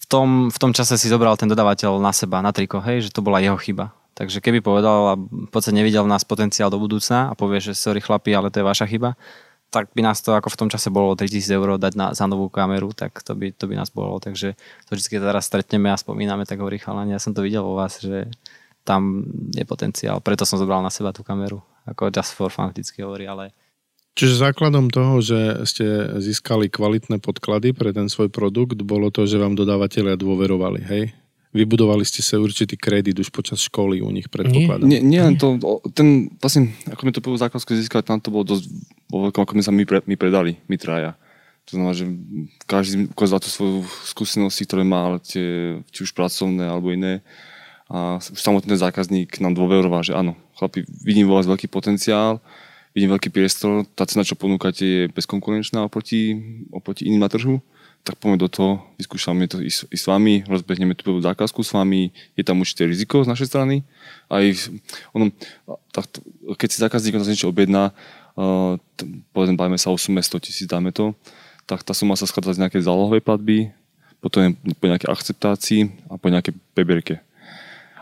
v 0.00 0.06
tom, 0.08 0.48
v 0.48 0.58
tom 0.60 0.72
čase 0.72 0.96
si 0.96 1.12
zobral 1.12 1.36
ten 1.36 1.48
dodávateľ 1.48 2.00
na 2.00 2.12
seba, 2.16 2.40
na 2.40 2.52
triko, 2.52 2.80
hej, 2.80 3.08
že 3.08 3.10
to 3.12 3.20
bola 3.20 3.44
jeho 3.44 3.60
chyba. 3.60 3.92
Takže 4.16 4.42
keby 4.42 4.64
povedal 4.64 4.98
a 5.12 5.14
v 5.14 5.50
podstate 5.52 5.78
nevidel 5.78 6.02
v 6.02 6.10
nás 6.10 6.26
potenciál 6.26 6.72
do 6.72 6.80
budúcna 6.80 7.30
a 7.30 7.32
povie, 7.38 7.62
že 7.62 7.76
sorry 7.76 8.02
chlapi, 8.02 8.34
ale 8.34 8.50
to 8.50 8.58
je 8.58 8.66
vaša 8.66 8.88
chyba, 8.88 9.14
tak 9.68 9.92
by 9.92 10.00
nás 10.00 10.24
to 10.24 10.32
ako 10.32 10.48
v 10.48 10.58
tom 10.64 10.68
čase 10.72 10.88
bolo 10.88 11.12
3000 11.12 11.44
eur 11.52 11.68
dať 11.76 11.92
na, 11.92 12.06
za 12.16 12.24
novú 12.24 12.48
kameru, 12.48 12.96
tak 12.96 13.20
to 13.20 13.36
by, 13.36 13.52
to 13.52 13.68
by 13.68 13.76
nás 13.76 13.92
bolo. 13.92 14.16
Takže 14.16 14.56
to 14.88 14.90
vždy, 14.96 15.08
keď 15.12 15.20
teraz 15.28 15.44
stretneme 15.44 15.92
a 15.92 16.00
spomíname, 16.00 16.48
tak 16.48 16.64
hovorí 16.64 16.80
chalani, 16.80 17.12
ja 17.12 17.20
som 17.20 17.36
to 17.36 17.44
videl 17.44 17.64
vo 17.64 17.76
vás, 17.76 18.00
že 18.00 18.32
tam 18.88 19.28
je 19.52 19.64
potenciál. 19.68 20.24
Preto 20.24 20.48
som 20.48 20.56
zobral 20.56 20.80
na 20.80 20.88
seba 20.88 21.12
tú 21.12 21.20
kameru. 21.20 21.60
Ako 21.84 22.08
just 22.08 22.32
for 22.32 22.48
fun 22.48 22.72
vždycky 22.72 23.04
hovorí, 23.04 23.28
ale 23.28 23.52
Čiže 24.18 24.50
základom 24.50 24.90
toho, 24.90 25.22
že 25.22 25.62
ste 25.62 26.18
získali 26.18 26.66
kvalitné 26.66 27.22
podklady 27.22 27.70
pre 27.70 27.94
ten 27.94 28.10
svoj 28.10 28.26
produkt, 28.34 28.82
bolo 28.82 29.14
to, 29.14 29.30
že 29.30 29.38
vám 29.38 29.54
dodávateľia 29.54 30.18
dôverovali, 30.18 30.80
hej? 30.90 31.14
Vybudovali 31.48 32.04
ste 32.04 32.20
sa 32.20 32.36
určitý 32.36 32.76
kredit 32.76 33.16
už 33.16 33.32
počas 33.32 33.64
školy 33.64 34.04
u 34.04 34.10
nich, 34.12 34.28
predpokladám. 34.28 34.84
Nie, 34.84 35.00
nie, 35.00 35.16
nie 35.16 35.40
to, 35.40 35.56
ten, 35.96 36.28
vlastne, 36.36 36.76
ako 36.92 37.00
sme 37.08 37.12
to 37.16 37.24
prvú 37.24 37.36
zákazku 37.40 37.72
získali, 37.72 38.04
tam 38.04 38.20
to 38.20 38.28
bolo 38.28 38.44
dosť, 38.44 38.68
bolo 39.08 39.32
ako 39.32 39.56
sme 39.56 39.64
sa 39.64 39.72
my, 39.72 39.84
pre, 39.88 40.04
my 40.04 40.16
predali, 40.20 40.60
my 40.68 40.76
traja. 40.76 41.16
To 41.68 41.76
znamená, 41.76 41.92
že 41.96 42.04
každý 42.64 43.08
ukazoval 43.12 43.40
tú 43.44 43.48
svoju 43.52 43.78
skúsenosti, 44.08 44.64
ktoré 44.68 44.84
má, 44.84 45.16
tie, 45.20 45.80
či 45.88 46.04
už 46.04 46.12
pracovné 46.12 46.68
alebo 46.68 46.92
iné. 46.92 47.20
A 47.88 48.20
už 48.20 48.40
samotný 48.40 48.76
zákazník 48.76 49.40
nám 49.40 49.56
dôveroval, 49.56 50.04
že 50.04 50.12
áno, 50.12 50.36
chlapi, 50.60 50.84
vidím 51.00 51.28
vo 51.28 51.40
vás 51.40 51.48
veľký 51.48 51.72
potenciál, 51.72 52.40
vidím 52.92 53.12
veľký 53.12 53.32
priestor, 53.32 53.88
tá 53.96 54.04
cena, 54.04 54.24
čo 54.24 54.36
ponúkate, 54.36 54.84
je 54.84 55.02
bezkonkurenčná 55.12 55.84
oproti, 55.84 56.36
oproti 56.72 57.08
iným 57.08 57.24
na 57.24 57.32
trhu, 57.32 57.60
tak 58.08 58.16
poďme 58.16 58.40
do 58.40 58.48
toho, 58.48 58.80
vyskúšame 58.96 59.44
to 59.52 59.60
i 59.60 59.68
s, 59.68 59.84
i 59.92 59.98
s 60.00 60.08
vami, 60.08 60.40
rozbehneme 60.48 60.96
tú 60.96 61.12
prvú 61.12 61.20
zákazku 61.20 61.60
s 61.60 61.76
vami, 61.76 62.08
je 62.40 62.40
tam 62.40 62.64
určité 62.64 62.88
riziko 62.88 63.20
z 63.20 63.28
našej 63.28 63.52
strany. 63.52 63.84
Aj 64.32 64.48
ono, 65.12 65.28
tak, 65.92 66.08
keď 66.56 66.68
si 66.72 66.80
zákazník 66.80 67.20
na 67.20 67.28
niečo 67.28 67.52
objedná, 67.52 67.92
uh, 67.92 68.80
povedzme, 69.36 69.60
bavíme 69.60 69.76
sa 69.76 69.92
o 69.92 70.00
sume 70.00 70.24
100 70.24 70.40
tisíc, 70.40 70.64
dáme 70.64 70.88
to, 70.88 71.12
tak 71.68 71.84
tá 71.84 71.92
suma 71.92 72.16
sa 72.16 72.24
skladá 72.24 72.56
z 72.56 72.64
nejakej 72.64 72.88
zálohovej 72.88 73.20
platby, 73.20 73.76
potom 74.24 74.56
po 74.56 74.88
nejakej 74.88 75.12
akceptácii 75.12 76.08
a 76.08 76.16
po 76.16 76.32
nejakej 76.32 76.56
pebierke. 76.72 77.20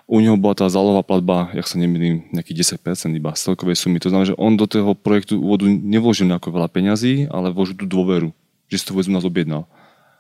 U 0.07 0.22
neho 0.22 0.38
bola 0.38 0.54
tá 0.54 0.70
zálohová 0.70 1.02
platba, 1.02 1.50
jak 1.50 1.66
sa 1.66 1.82
nemýlim, 1.82 2.30
nejakých 2.30 2.78
10% 2.78 3.11
iba 3.11 3.34
z 3.34 3.42
celkovej 3.42 3.74
sumy. 3.74 3.98
To 3.98 4.14
znamená, 4.14 4.30
že 4.30 4.38
on 4.38 4.54
do 4.54 4.70
toho 4.70 4.94
projektu 4.94 5.42
úvodu 5.42 5.66
nevložil 5.66 6.30
nejako 6.30 6.54
veľa 6.54 6.70
peňazí, 6.70 7.26
ale 7.26 7.50
vložil 7.50 7.74
tú 7.74 7.90
dôveru, 7.90 8.30
že 8.70 8.78
si 8.78 8.86
to 8.86 8.94
vôbec 8.94 9.11
nás 9.11 9.26
objednal 9.26 9.66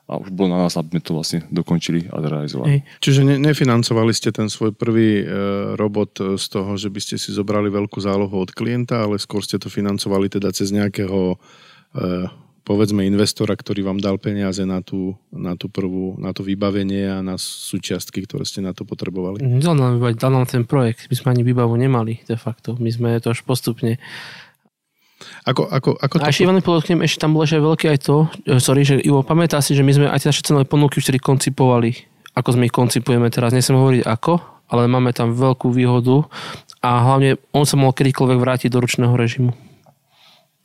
a 0.06 0.22
už 0.22 0.30
bolo 0.30 0.54
na 0.54 0.62
nás, 0.66 0.78
aby 0.78 0.96
sme 0.96 1.02
to 1.02 1.18
vlastne 1.18 1.40
dokončili 1.50 2.06
a 2.14 2.22
zrealizovali. 2.22 2.70
Hej. 2.70 2.80
Čiže 3.02 3.20
ne, 3.26 3.36
nefinancovali 3.42 4.14
ste 4.14 4.30
ten 4.30 4.46
svoj 4.46 4.70
prvý 4.70 5.22
e, 5.22 5.24
robot 5.74 6.38
z 6.38 6.46
toho, 6.46 6.78
že 6.78 6.94
by 6.94 7.00
ste 7.02 7.18
si 7.18 7.34
zobrali 7.34 7.66
veľkú 7.66 7.98
zálohu 7.98 8.38
od 8.38 8.54
klienta, 8.54 9.02
ale 9.02 9.18
skôr 9.18 9.42
ste 9.42 9.58
to 9.58 9.66
financovali 9.66 10.30
teda 10.30 10.54
cez 10.54 10.70
nejakého 10.70 11.34
e, 11.34 12.30
povedzme 12.66 13.06
investora, 13.06 13.54
ktorý 13.54 13.86
vám 13.86 14.02
dal 14.02 14.18
peniaze 14.18 14.66
na 14.66 14.82
tú, 14.82 15.14
na 15.30 15.54
tú 15.54 15.70
prvú, 15.70 16.18
na 16.18 16.34
to 16.34 16.42
vybavenie 16.42 17.06
a 17.06 17.22
na 17.22 17.38
súčiastky, 17.38 18.26
ktoré 18.26 18.42
ste 18.42 18.58
na 18.58 18.74
to 18.74 18.82
potrebovali. 18.82 19.38
Dal 19.62 19.78
nám, 19.78 20.02
dal 20.18 20.32
nám 20.34 20.50
ten 20.50 20.66
projekt, 20.66 21.06
my 21.06 21.14
sme 21.14 21.28
ani 21.38 21.42
výbavu 21.46 21.78
nemali 21.78 22.26
de 22.26 22.34
facto. 22.34 22.74
My 22.82 22.90
sme 22.90 23.22
to 23.22 23.30
až 23.30 23.46
postupne 23.46 24.02
ako, 25.46 25.62
ako, 25.70 25.90
ako 25.98 26.14
a 26.22 26.30
ešte 26.30 26.42
Ivan 26.42 26.58
podotknem, 26.58 27.06
ešte 27.06 27.22
tam 27.22 27.38
bolo 27.38 27.46
že 27.46 27.62
veľké 27.62 27.86
aj 27.92 27.98
to, 28.02 28.16
e, 28.46 28.58
sorry, 28.58 28.82
že 28.82 28.98
Ivo, 28.98 29.22
pamätá 29.22 29.62
si, 29.62 29.78
že 29.78 29.86
my 29.86 29.92
sme 29.94 30.06
aj 30.10 30.26
tie 30.26 30.30
naše 30.34 30.42
cenové 30.42 30.66
ponuky 30.66 30.98
už 30.98 31.06
koncipovali, 31.22 31.94
ako 32.34 32.58
sme 32.58 32.66
ich 32.66 32.74
koncipujeme 32.74 33.30
teraz. 33.30 33.54
Nesem 33.54 33.78
hovoriť 33.78 34.02
ako, 34.04 34.42
ale 34.68 34.90
máme 34.90 35.14
tam 35.14 35.32
veľkú 35.32 35.70
výhodu 35.70 36.26
a 36.82 36.90
hlavne 37.02 37.38
on 37.54 37.64
sa 37.64 37.78
mohol 37.78 37.94
kedykoľvek 37.94 38.38
vrátiť 38.38 38.68
do 38.70 38.82
ručného 38.82 39.14
režimu. 39.14 39.54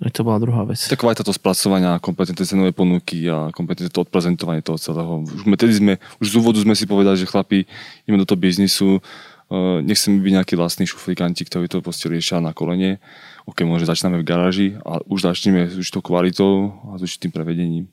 Aj 0.01 0.09
to 0.09 0.25
bola 0.25 0.41
druhá 0.41 0.65
vec. 0.65 0.81
Tak 0.81 0.97
aj 0.97 1.21
táto 1.21 1.29
spracovania, 1.29 2.01
kompetentné 2.01 2.41
cenové 2.41 2.73
ponuky 2.73 3.29
a 3.29 3.53
kompetentné 3.53 3.93
to 3.93 4.01
odprezentovanie 4.01 4.65
toho 4.65 4.81
celého. 4.81 5.21
Už, 5.21 5.45
sme, 5.45 5.53
tedy 5.53 5.77
sme, 5.77 5.93
už 6.17 6.33
z 6.33 6.35
úvodu 6.41 6.57
sme 6.57 6.73
si 6.73 6.89
povedali, 6.89 7.21
že 7.21 7.29
chlapi, 7.29 7.69
ideme 8.09 8.17
do 8.17 8.25
toho 8.25 8.41
biznisu, 8.41 8.97
uh, 8.97 9.77
nechceme 9.85 10.17
byť 10.25 10.33
nejakí 10.41 10.53
vlastní 10.57 10.89
šuflikanti, 10.89 11.45
ktorí 11.45 11.69
to 11.69 11.85
proste 11.85 12.09
riešia 12.09 12.41
na 12.41 12.49
kolene 12.49 12.97
OK, 13.45 13.65
možno 13.65 13.89
začíname 13.89 14.21
v 14.21 14.27
garáži 14.27 14.67
a 14.85 15.01
už 15.05 15.25
začneme 15.25 15.65
s 15.65 15.77
určitou 15.77 16.05
kvalitou 16.05 16.77
a 16.93 16.97
s 16.97 17.05
určitým 17.05 17.33
prevedením. 17.33 17.85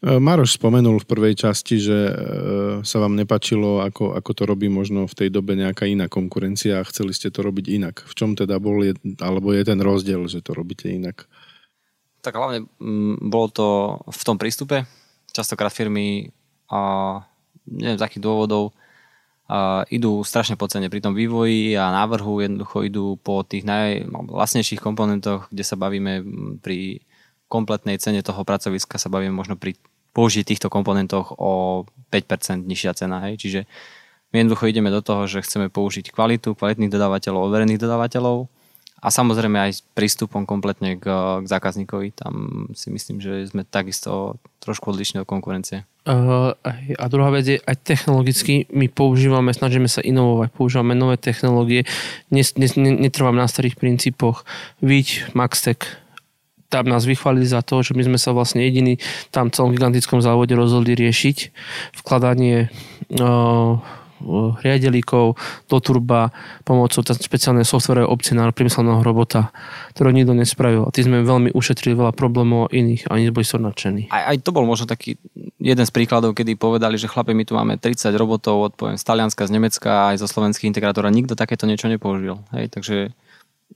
E, 0.00 0.16
Maroš 0.16 0.56
spomenul 0.56 1.04
v 1.04 1.08
prvej 1.08 1.34
časti, 1.36 1.76
že 1.76 1.98
e, 2.08 2.14
sa 2.80 2.96
vám 3.04 3.12
nepačilo, 3.20 3.84
ako, 3.84 4.16
ako 4.16 4.30
to 4.32 4.42
robí 4.48 4.72
možno 4.72 5.04
v 5.04 5.14
tej 5.14 5.28
dobe 5.28 5.52
nejaká 5.52 5.84
iná 5.84 6.08
konkurencia 6.08 6.80
a 6.80 6.88
chceli 6.88 7.12
ste 7.12 7.28
to 7.28 7.44
robiť 7.44 7.66
inak. 7.68 8.00
V 8.08 8.12
čom 8.16 8.32
teda 8.32 8.56
bol, 8.56 8.80
je, 8.80 8.96
alebo 9.20 9.52
je 9.52 9.62
ten 9.68 9.76
rozdiel, 9.76 10.24
že 10.24 10.40
to 10.40 10.56
robíte 10.56 10.88
inak? 10.88 11.28
Tak 12.24 12.32
hlavne 12.32 12.64
m, 12.80 13.16
mm, 13.20 13.28
bolo 13.28 13.48
to 13.52 13.66
v 14.08 14.22
tom 14.24 14.40
prístupe. 14.40 14.88
Častokrát 15.36 15.72
firmy 15.72 16.32
a 16.72 16.80
neviem 17.68 18.00
z 18.00 18.04
akých 18.08 18.24
dôvodov 18.24 18.72
idú 19.90 20.22
strašne 20.22 20.54
po 20.54 20.70
cene 20.70 20.86
pri 20.86 21.02
tom 21.02 21.16
vývoji 21.16 21.74
a 21.74 21.90
návrhu, 21.90 22.44
jednoducho 22.44 22.86
idú 22.86 23.06
po 23.18 23.42
tých 23.42 23.66
najlacnejších 23.66 24.78
komponentoch, 24.78 25.50
kde 25.50 25.64
sa 25.66 25.74
bavíme 25.74 26.22
pri 26.62 27.02
kompletnej 27.50 27.98
cene 27.98 28.22
toho 28.22 28.46
pracoviska 28.46 28.94
sa 28.94 29.10
bavíme 29.10 29.34
možno 29.34 29.58
pri 29.58 29.74
použiť 30.14 30.46
týchto 30.46 30.70
komponentoch 30.70 31.34
o 31.34 31.82
5% 32.14 32.62
nižšia 32.62 32.94
cena. 32.94 33.26
Hej. 33.26 33.42
Čiže 33.42 33.60
my 34.30 34.46
jednoducho 34.46 34.70
ideme 34.70 34.94
do 34.94 35.02
toho, 35.02 35.26
že 35.26 35.42
chceme 35.42 35.66
použiť 35.66 36.14
kvalitu, 36.14 36.54
kvalitných 36.54 36.90
dodávateľov, 36.94 37.50
overených 37.50 37.82
dodávateľov 37.82 38.46
a 39.02 39.08
samozrejme 39.10 39.58
aj 39.58 39.70
s 39.74 39.80
prístupom 39.98 40.46
kompletne 40.46 40.94
k, 40.94 41.06
k 41.42 41.46
zákazníkovi. 41.50 42.14
Tam 42.14 42.34
si 42.78 42.94
myslím, 42.94 43.18
že 43.18 43.50
sme 43.50 43.66
takisto 43.66 44.38
trošku 44.62 44.94
odlišní 44.94 45.26
od 45.26 45.30
konkurencie. 45.30 45.89
Uh, 46.00 46.56
a 46.96 47.04
druhá 47.12 47.28
vec 47.28 47.44
je, 47.44 47.58
aj 47.60 47.76
technologicky 47.84 48.64
my 48.72 48.88
používame, 48.88 49.52
snažíme 49.52 49.84
sa 49.84 50.00
inovovať, 50.00 50.48
používame 50.48 50.96
nové 50.96 51.20
technológie, 51.20 51.84
netrvám 52.32 53.36
na 53.36 53.44
starých 53.44 53.76
princípoch. 53.76 54.48
Viď, 54.80 55.36
Maxtech, 55.36 56.00
tam 56.70 56.88
nás 56.88 57.04
vychválili 57.04 57.44
za 57.44 57.60
to, 57.60 57.82
že 57.84 57.92
my 57.92 58.06
sme 58.06 58.18
sa 58.18 58.32
vlastne 58.32 58.64
jediní 58.64 58.96
tam 59.34 59.50
v 59.50 59.54
celom 59.58 59.74
gigantickom 59.76 60.24
závode 60.24 60.56
rozhodli 60.56 60.96
riešiť 60.96 61.52
vkladanie 62.00 62.72
uh, 63.20 63.76
riadelíkov 64.60 65.36
do 65.66 65.76
turba 65.80 66.30
pomocou 66.64 67.00
špeciálnej 67.02 67.64
software 67.64 68.06
opcie 68.06 68.36
na 68.36 68.48
priemyselného 68.52 69.00
robota, 69.00 69.50
ktorú 69.96 70.12
nikto 70.12 70.36
nespravil. 70.36 70.86
A 70.86 70.92
tým 70.92 71.10
sme 71.10 71.26
veľmi 71.26 71.50
ušetrili 71.56 71.96
veľa 71.96 72.12
problémov 72.12 72.70
iných 72.70 73.08
a 73.08 73.16
oni 73.16 73.32
boli 73.32 73.46
so 73.46 73.56
nadšení. 73.56 74.12
Aj, 74.12 74.36
aj 74.36 74.44
to 74.44 74.50
bol 74.52 74.64
možno 74.68 74.86
taký 74.86 75.16
jeden 75.60 75.84
z 75.84 75.92
príkladov, 75.92 76.36
kedy 76.36 76.56
povedali, 76.56 76.96
že 76.96 77.08
chlape, 77.08 77.36
my 77.36 77.44
tu 77.44 77.56
máme 77.56 77.76
30 77.76 78.12
robotov 78.16 78.56
od 78.70 78.72
poviem, 78.76 78.96
z 79.00 79.04
Talianska, 79.04 79.48
z 79.48 79.54
Nemecka 79.56 80.12
aj 80.12 80.20
zo 80.20 80.28
slovenských 80.28 80.68
integrátorov 80.68 81.08
a 81.08 81.16
nikto 81.16 81.36
takéto 81.36 81.68
niečo 81.68 81.88
nepoužil. 81.88 82.40
Hej, 82.52 82.72
takže 82.72 82.96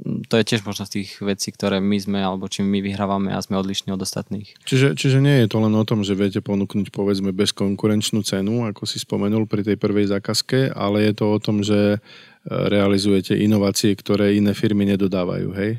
to 0.02 0.34
je 0.34 0.44
tiež 0.44 0.66
možno 0.66 0.90
z 0.90 1.00
tých 1.00 1.22
vecí, 1.22 1.54
ktoré 1.54 1.78
my 1.78 1.98
sme, 2.02 2.18
alebo 2.18 2.50
čím 2.50 2.66
my 2.66 2.82
vyhrávame 2.82 3.30
a 3.30 3.38
sme 3.38 3.54
odlišní 3.62 3.94
od 3.94 4.02
ostatných. 4.02 4.58
Čiže, 4.66 4.98
čiže 4.98 5.22
nie 5.22 5.46
je 5.46 5.48
to 5.54 5.62
len 5.62 5.70
o 5.70 5.86
tom, 5.86 6.02
že 6.02 6.18
viete 6.18 6.42
ponúknuť 6.42 6.90
povedzme 6.90 7.30
bezkonkurenčnú 7.30 8.26
cenu, 8.26 8.66
ako 8.66 8.90
si 8.90 8.98
spomenul 8.98 9.46
pri 9.46 9.62
tej 9.62 9.76
prvej 9.78 10.10
zákazke, 10.10 10.74
ale 10.74 11.06
je 11.06 11.12
to 11.14 11.24
o 11.30 11.38
tom, 11.38 11.62
že 11.62 11.96
e, 11.96 11.98
realizujete 12.50 13.38
inovácie, 13.38 13.94
ktoré 13.94 14.34
iné 14.34 14.50
firmy 14.50 14.82
nedodávajú, 14.90 15.54
hej? 15.54 15.78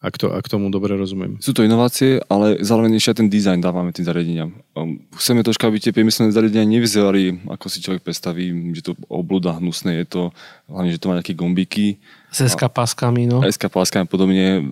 Ak, 0.00 0.16
to, 0.16 0.32
ak 0.32 0.48
tomu 0.48 0.72
dobre 0.72 0.96
rozumiem. 0.96 1.36
Sú 1.44 1.52
to 1.52 1.60
inovácie, 1.60 2.24
ale 2.24 2.56
zároveň 2.64 2.96
ešte 2.96 3.20
ten 3.20 3.28
dizajn 3.28 3.60
dávame 3.60 3.92
tým 3.92 4.08
zariadeniam. 4.08 4.56
Um, 4.72 5.04
chceme 5.12 5.44
troška, 5.44 5.68
aby 5.68 5.76
tie 5.76 5.92
priemyselné 5.92 6.32
zariadenia 6.32 6.64
nevyzerali, 6.64 7.44
ako 7.44 7.68
si 7.68 7.84
človek 7.84 8.00
predstaví, 8.00 8.48
že 8.72 8.80
to 8.80 8.92
oblúda 9.12 9.60
hnusné 9.60 10.00
je 10.00 10.06
to, 10.08 10.22
hlavne, 10.72 10.96
že 10.96 11.00
to 11.04 11.08
má 11.12 11.20
nejaké 11.20 11.36
gombíky. 11.36 12.00
S 12.30 12.54
SK 12.54 12.70
páskami, 12.70 13.26
no. 13.26 13.42
SK 13.42 13.68
páskami 13.68 14.06
a 14.06 14.08
podobne. 14.08 14.62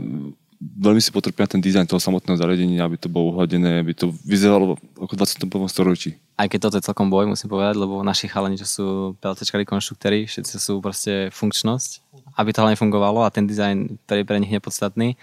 Veľmi 0.58 0.98
si 0.98 1.14
potrpia 1.14 1.46
ten 1.46 1.62
dizajn 1.62 1.86
toho 1.86 2.02
samotného 2.02 2.34
zariadenia, 2.34 2.82
aby 2.82 2.98
to 2.98 3.06
bolo 3.06 3.30
uhladené, 3.30 3.78
aby 3.78 3.94
to 3.94 4.10
vyzeralo 4.26 4.74
ako 4.98 5.14
v 5.14 5.18
21. 5.46 5.70
storočí. 5.70 6.10
Aj 6.34 6.50
keď 6.50 6.58
toto 6.66 6.76
je 6.82 6.86
celkom 6.86 7.06
boj, 7.06 7.30
musím 7.30 7.46
povedať, 7.46 7.78
lebo 7.78 8.02
naši 8.02 8.26
chalani, 8.26 8.58
čo 8.58 8.66
sú 8.66 8.86
PLCčkári 9.22 9.62
konštruktéri, 9.62 10.26
všetci 10.26 10.58
sú 10.58 10.82
proste 10.82 11.30
funkčnosť 11.30 12.08
aby 12.38 12.54
to 12.54 12.62
hlavne 12.62 12.78
fungovalo 12.78 13.26
a 13.26 13.34
ten 13.34 13.50
dizajn 13.50 13.98
pre, 14.06 14.22
pre 14.22 14.38
nich 14.38 14.54
nepodstatný. 14.54 15.18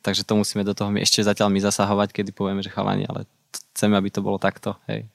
Takže 0.00 0.24
to 0.24 0.36
musíme 0.36 0.64
do 0.64 0.72
toho 0.72 0.88
my 0.88 1.04
ešte 1.04 1.20
zatiaľ 1.20 1.52
my 1.52 1.60
zasahovať, 1.60 2.12
kedy 2.12 2.32
povieme, 2.32 2.64
že 2.64 2.72
chalani, 2.72 3.04
ale 3.04 3.28
chceme, 3.76 3.96
aby 3.96 4.08
to 4.08 4.24
bolo 4.24 4.40
takto. 4.40 4.76
Hej. 4.88 5.08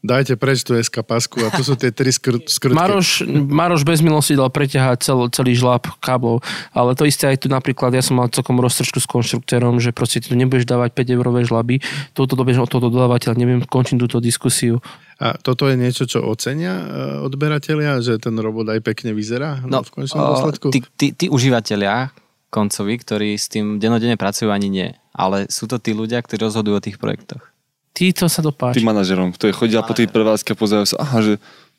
Dajte 0.00 0.40
preč 0.40 0.64
tú 0.64 0.72
SK 0.80 1.04
pasku 1.04 1.44
a 1.44 1.52
tu 1.52 1.60
sú 1.60 1.76
tie 1.76 1.92
tri 1.92 2.08
skr- 2.08 2.40
skrutky. 2.56 2.72
Maroš, 2.72 3.28
Maroš 3.28 3.84
bez 3.84 4.00
milosti 4.00 4.32
dal 4.32 4.48
preťahať 4.48 4.98
cel, 5.04 5.20
celý 5.28 5.52
žlab 5.52 5.84
káblov, 6.00 6.40
ale 6.72 6.96
to 6.96 7.04
isté 7.04 7.28
aj 7.28 7.44
tu 7.44 7.52
napríklad, 7.52 7.92
ja 7.92 8.00
som 8.00 8.16
mal 8.16 8.32
celkom 8.32 8.56
roztržku 8.64 8.96
s 8.96 9.04
konštruktérom, 9.04 9.76
že 9.76 9.92
proste 9.92 10.24
ty 10.24 10.32
tu 10.32 10.36
nebudeš 10.40 10.64
dávať 10.64 10.96
5 10.96 11.16
eurové 11.20 11.44
žlaby, 11.44 11.84
toto 12.16 12.32
dobiež 12.32 12.64
od 12.64 12.72
toho 12.72 12.88
dodávateľa, 12.88 13.36
neviem, 13.36 13.60
končím 13.68 14.00
túto 14.00 14.24
diskusiu. 14.24 14.80
A 15.20 15.36
toto 15.36 15.68
je 15.68 15.76
niečo, 15.76 16.08
čo 16.08 16.24
ocenia 16.24 16.80
e, 16.80 16.84
odberatelia, 17.20 18.00
že 18.00 18.16
ten 18.16 18.32
robot 18.40 18.72
aj 18.72 18.80
pekne 18.80 19.12
vyzerá 19.12 19.60
no, 19.68 19.84
v 19.84 19.92
konečnom 19.92 20.32
dôsledku? 20.32 20.72
Tí, 20.72 20.80
tí, 20.96 21.12
tí 21.12 21.28
užívateľia 21.28 22.08
koncovi, 22.48 22.96
ktorí 22.96 23.36
s 23.36 23.52
tým 23.52 23.76
denodene 23.76 24.16
pracujú, 24.16 24.48
ani 24.48 24.72
nie. 24.72 24.88
Ale 25.12 25.44
sú 25.52 25.68
to 25.68 25.76
tí 25.76 25.92
ľudia, 25.92 26.24
ktorí 26.24 26.48
rozhodujú 26.48 26.74
o 26.74 26.84
tých 26.84 26.96
projektoch. 26.96 27.49
Títo 27.90 28.30
sa 28.30 28.40
dopáči. 28.40 28.80
Tým 28.80 28.90
manažerom, 28.90 29.34
ktorí 29.34 29.50
chodia 29.50 29.82
po 29.82 29.92
tej 29.92 30.06
prevádzke 30.08 30.54
a 30.54 30.60
pozerajú 30.60 30.86
sa, 30.94 30.96
aha, 31.02 31.18
že 31.20 31.32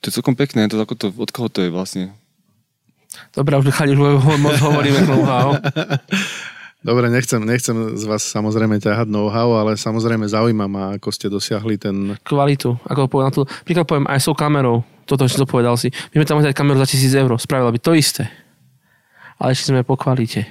to 0.04 0.12
je 0.12 0.16
celkom 0.20 0.36
pekné, 0.36 0.68
to, 0.68 0.78
ako 0.82 0.96
to, 0.98 1.08
od 1.14 1.30
koho 1.32 1.48
to 1.48 1.64
je 1.64 1.70
vlastne. 1.72 2.12
Dobre, 3.32 3.56
už 3.60 3.68
nechali, 3.68 3.96
už 3.96 4.40
moc 4.40 4.56
hovoríme 4.60 5.08
know-how. 5.08 5.56
Dobre, 6.82 7.14
nechcem, 7.14 7.38
nechcem 7.46 7.94
z 7.94 8.04
vás 8.10 8.26
samozrejme 8.26 8.82
ťahať 8.82 9.06
know-how, 9.06 9.54
ale 9.62 9.78
samozrejme 9.78 10.26
zaujíma 10.26 10.66
ma, 10.66 10.84
ako 10.98 11.14
ste 11.14 11.30
dosiahli 11.30 11.78
ten... 11.78 12.18
Kvalitu, 12.26 12.74
ako 12.90 13.06
poviem 13.06 13.30
na 13.30 13.34
to. 13.38 13.46
Príklad 13.62 13.86
poviem 13.86 14.10
aj 14.10 14.18
s 14.18 14.26
tou 14.26 14.34
kamerou, 14.34 14.82
toto, 15.06 15.30
čo 15.30 15.46
to 15.46 15.46
povedal 15.46 15.78
si. 15.78 15.94
My 16.10 16.22
sme 16.22 16.26
tam 16.26 16.38
mali 16.42 16.58
kameru 16.58 16.82
za 16.82 16.90
1000 16.90 17.22
eur, 17.22 17.32
spravila 17.38 17.70
by 17.70 17.78
to 17.78 17.94
isté. 17.94 18.26
Ale 19.38 19.54
ešte 19.54 19.70
sme 19.70 19.86
po 19.86 19.94
kvalite. 19.94 20.42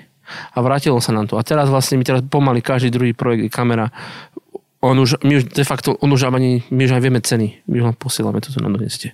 A 0.54 0.62
vrátilo 0.62 1.02
sa 1.02 1.10
nám 1.10 1.26
to. 1.26 1.34
A 1.34 1.42
teraz 1.42 1.66
vlastne 1.66 1.98
my 1.98 2.06
teraz 2.06 2.22
pomaly 2.22 2.62
každý 2.62 2.94
druhý 2.94 3.10
projekt 3.10 3.50
kamera. 3.50 3.90
On 4.80 4.96
už, 4.96 5.20
my 5.20 5.36
už 5.40 5.52
de 5.52 5.64
facto, 5.64 5.92
on 6.00 6.08
už 6.12 6.32
ani, 6.32 6.64
my 6.72 6.88
už 6.88 6.92
aj 6.96 7.02
vieme 7.04 7.20
ceny. 7.20 7.68
My 7.68 7.84
už 7.84 7.84
len 7.92 7.96
posielame 8.00 8.40
toto 8.40 8.64
na 8.64 8.72
doneste. 8.72 9.12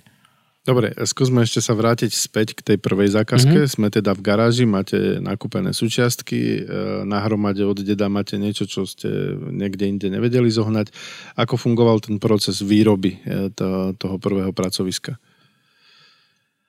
Dobre, 0.67 0.91
skúsme 1.07 1.47
ešte 1.47 1.63
sa 1.63 1.71
vrátiť 1.79 2.11
späť 2.11 2.51
k 2.51 2.59
tej 2.59 2.77
prvej 2.83 3.15
zákazke. 3.15 3.55
Mm-hmm. 3.55 3.71
Sme 3.71 3.87
teda 3.87 4.11
v 4.11 4.19
garáži, 4.19 4.67
máte 4.67 5.15
nakúpené 5.23 5.71
súčiastky, 5.71 6.39
e, 6.59 6.61
na 7.07 7.23
hromade 7.23 7.63
od 7.63 7.79
deda 7.79 8.11
máte 8.11 8.35
niečo, 8.35 8.67
čo 8.67 8.83
ste 8.83 9.07
niekde 9.39 9.87
inde 9.87 10.11
nevedeli 10.11 10.51
zohnať. 10.51 10.91
Ako 11.39 11.55
fungoval 11.55 12.03
ten 12.03 12.19
proces 12.19 12.59
výroby 12.59 13.15
e, 13.15 13.47
toho 13.95 14.15
prvého 14.19 14.51
pracoviska? 14.51 15.15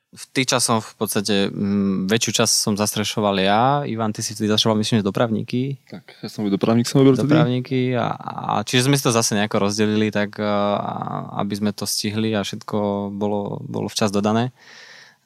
V 0.08 0.24
tých 0.32 0.56
časoch 0.56 0.88
v 0.88 0.94
podstate 0.96 1.34
m, 1.52 1.52
mm, 1.52 1.96
väčšiu 2.08 2.40
časť 2.40 2.52
som 2.52 2.72
zastrešoval 2.80 3.36
ja. 3.44 3.84
Ivan, 3.84 4.16
ty 4.16 4.24
si 4.24 4.32
vtedy 4.32 4.48
zastrešoval, 4.48 4.80
myslím, 4.80 5.04
že 5.04 5.06
dopravníky. 5.06 5.84
Tak, 5.84 6.24
ja 6.24 6.28
som 6.32 6.48
dopravník 6.48 6.88
som 6.88 7.04
robil 7.04 7.12
Dopravníky 7.12 7.92
a, 7.92 8.16
a, 8.16 8.64
čiže 8.64 8.88
sme 8.88 8.96
si 8.96 9.04
to 9.04 9.12
zase 9.12 9.36
nejako 9.36 9.68
rozdelili, 9.68 10.08
tak 10.08 10.40
a, 10.40 11.36
aby 11.44 11.54
sme 11.60 11.70
to 11.76 11.84
stihli 11.84 12.32
a 12.32 12.40
všetko 12.40 13.12
bolo, 13.12 13.60
bolo 13.68 13.92
včas 13.92 14.08
dodané. 14.08 14.56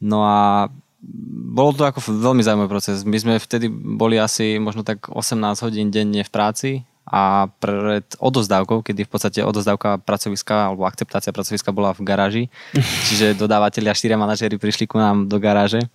No 0.03 0.27
a 0.27 0.67
bolo 1.55 1.75
to 1.75 1.87
ako 1.87 2.03
veľmi 2.03 2.43
zaujímavý 2.43 2.71
proces. 2.71 3.07
My 3.07 3.19
sme 3.23 3.35
vtedy 3.39 3.71
boli 3.71 4.19
asi 4.19 4.59
možno 4.59 4.83
tak 4.83 5.07
18 5.07 5.63
hodín 5.63 5.95
denne 5.95 6.27
v 6.27 6.31
práci 6.31 6.71
a 7.13 7.53
pred 7.61 8.09
odozdávkou, 8.17 8.81
kedy 8.81 9.05
v 9.05 9.11
podstate 9.13 9.45
odozdávka 9.45 10.01
pracoviska 10.01 10.73
alebo 10.73 10.89
akceptácia 10.89 11.29
pracoviska 11.29 11.69
bola 11.69 11.93
v 11.93 12.01
garáži, 12.09 12.45
čiže 13.13 13.37
dodávateľi 13.37 13.93
a 13.93 13.95
štyria 13.95 14.17
manažéri 14.17 14.57
prišli 14.57 14.89
ku 14.89 14.97
nám 14.97 15.29
do 15.29 15.37
garáže, 15.37 15.93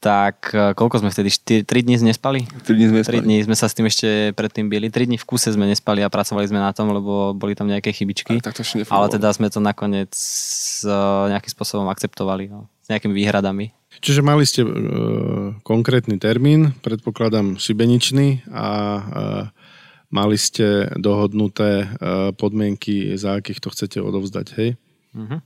tak 0.00 0.56
e, 0.56 0.72
koľko 0.72 1.04
sme 1.04 1.12
vtedy? 1.12 1.28
4, 1.28 1.68
3 1.68 1.84
dní 1.84 1.94
nespali? 2.08 2.48
3 2.64 2.72
dní 2.72 2.86
sme 2.88 3.00
3 3.04 3.20
dní 3.20 3.36
sme 3.44 3.52
sa 3.52 3.68
s 3.68 3.76
tým 3.76 3.84
ešte 3.84 4.32
predtým 4.32 4.72
byli. 4.72 4.88
3 4.88 5.12
dní 5.12 5.20
v 5.20 5.28
kuse 5.28 5.52
sme 5.52 5.68
nespali 5.68 6.00
a 6.00 6.08
pracovali 6.08 6.48
sme 6.48 6.56
na 6.56 6.72
tom, 6.72 6.88
lebo 6.88 7.36
boli 7.36 7.52
tam 7.52 7.68
nejaké 7.68 7.92
chybičky. 7.92 8.40
tak 8.40 8.56
to 8.56 8.64
ale 8.88 9.12
teda 9.12 9.28
sme 9.36 9.52
to 9.52 9.60
nakoniec 9.60 10.16
e, 10.82 10.96
nejakým 11.28 11.52
spôsobom 11.52 11.84
akceptovali. 11.92 12.48
No, 12.48 12.64
s 12.80 12.88
nejakými 12.88 13.12
výhradami. 13.12 13.76
Čiže 14.00 14.24
mali 14.24 14.48
ste 14.48 14.64
uh, 14.64 14.72
konkrétny 15.60 16.16
termín, 16.16 16.72
predpokladám 16.80 17.60
šibeničný 17.60 18.48
a 18.48 18.66
uh, 18.96 19.04
mali 20.10 20.36
ste 20.36 20.90
dohodnuté 20.98 21.86
e, 21.86 21.86
podmienky, 22.34 23.14
za 23.14 23.38
akých 23.38 23.62
to 23.62 23.68
chcete 23.70 23.98
odovzdať, 24.02 24.46
hej? 24.58 24.70
Mm-hmm. 25.14 25.40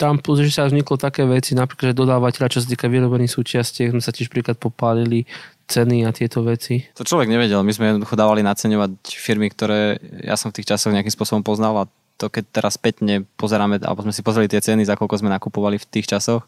Tam 0.00 0.16
plus, 0.16 0.40
že 0.40 0.56
sa 0.56 0.64
vzniklo 0.64 0.96
také 0.96 1.28
veci, 1.28 1.52
napríklad, 1.52 1.92
že 1.92 2.00
dodávateľa, 2.00 2.48
čo 2.48 2.64
sa 2.64 2.70
týka 2.72 2.88
vyrobených 2.88 3.28
súčiastiek, 3.28 3.92
sme 3.92 4.00
sa 4.00 4.08
tiež 4.08 4.32
príklad 4.32 4.56
popálili 4.56 5.28
ceny 5.68 6.08
a 6.08 6.16
tieto 6.16 6.40
veci. 6.40 6.88
To 6.96 7.04
človek 7.04 7.28
nevedel. 7.28 7.60
My 7.60 7.68
sme 7.76 7.92
jednoducho 7.92 8.16
dávali 8.16 8.40
naceňovať 8.40 8.96
firmy, 9.12 9.52
ktoré 9.52 10.00
ja 10.24 10.40
som 10.40 10.48
v 10.48 10.60
tých 10.60 10.72
časoch 10.72 10.96
nejakým 10.96 11.12
spôsobom 11.12 11.44
poznal 11.44 11.76
a 11.76 11.84
to 12.16 12.32
keď 12.32 12.44
teraz 12.52 12.80
spätne 12.80 13.28
pozeráme, 13.36 13.80
alebo 13.84 14.00
sme 14.00 14.16
si 14.16 14.24
pozreli 14.24 14.48
tie 14.48 14.64
ceny, 14.64 14.88
za 14.88 14.96
koľko 14.96 15.20
sme 15.20 15.32
nakupovali 15.32 15.76
v 15.76 15.88
tých 15.88 16.08
časoch, 16.08 16.44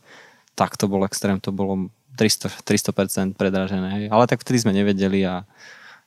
tak 0.56 0.80
to 0.80 0.88
bol 0.88 1.04
extrém, 1.04 1.36
to 1.36 1.52
bolo 1.52 1.92
300%, 2.16 2.64
300% 2.64 3.36
predražené. 3.40 4.08
Ale 4.08 4.24
tak 4.28 4.40
vtedy 4.44 4.64
sme 4.64 4.76
nevedeli 4.76 5.24
a 5.24 5.44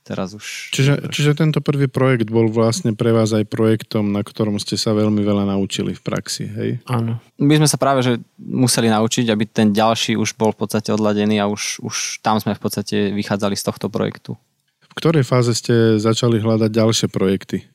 teraz 0.05 0.37
už... 0.37 0.69
Čiže, 0.69 1.09
čiže 1.09 1.33
tento 1.33 1.65
prvý 1.65 1.89
projekt 1.89 2.29
bol 2.29 2.45
vlastne 2.53 2.93
pre 2.93 3.09
vás 3.09 3.33
aj 3.33 3.49
projektom, 3.49 4.13
na 4.13 4.21
ktorom 4.21 4.61
ste 4.61 4.77
sa 4.77 4.93
veľmi 4.93 5.25
veľa 5.25 5.49
naučili 5.49 5.97
v 5.97 6.01
praxi, 6.05 6.45
hej? 6.45 6.69
Áno. 6.85 7.17
My 7.41 7.57
sme 7.57 7.65
sa 7.65 7.81
práve 7.81 8.05
že 8.05 8.21
museli 8.37 8.93
naučiť, 8.93 9.25
aby 9.33 9.49
ten 9.49 9.73
ďalší 9.73 10.13
už 10.13 10.37
bol 10.37 10.53
v 10.53 10.61
podstate 10.61 10.93
odladený 10.93 11.41
a 11.41 11.49
už, 11.49 11.81
už 11.81 12.21
tam 12.21 12.37
sme 12.37 12.53
v 12.53 12.61
podstate 12.61 13.09
vychádzali 13.17 13.57
z 13.57 13.65
tohto 13.65 13.89
projektu. 13.89 14.37
V 14.85 14.93
ktorej 14.93 15.25
fáze 15.25 15.51
ste 15.57 15.97
začali 15.97 16.37
hľadať 16.37 16.69
ďalšie 16.69 17.07
projekty? 17.09 17.65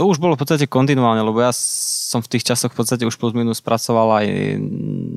To 0.00 0.08
už 0.08 0.16
bolo 0.16 0.36
v 0.36 0.40
podstate 0.40 0.64
kontinuálne, 0.64 1.20
lebo 1.20 1.44
ja 1.44 1.52
som 1.52 2.24
v 2.24 2.30
tých 2.32 2.48
časoch 2.48 2.72
v 2.72 2.80
podstate 2.80 3.04
už 3.04 3.12
plus 3.20 3.36
minus 3.36 3.60
pracoval 3.60 4.24
aj 4.24 4.26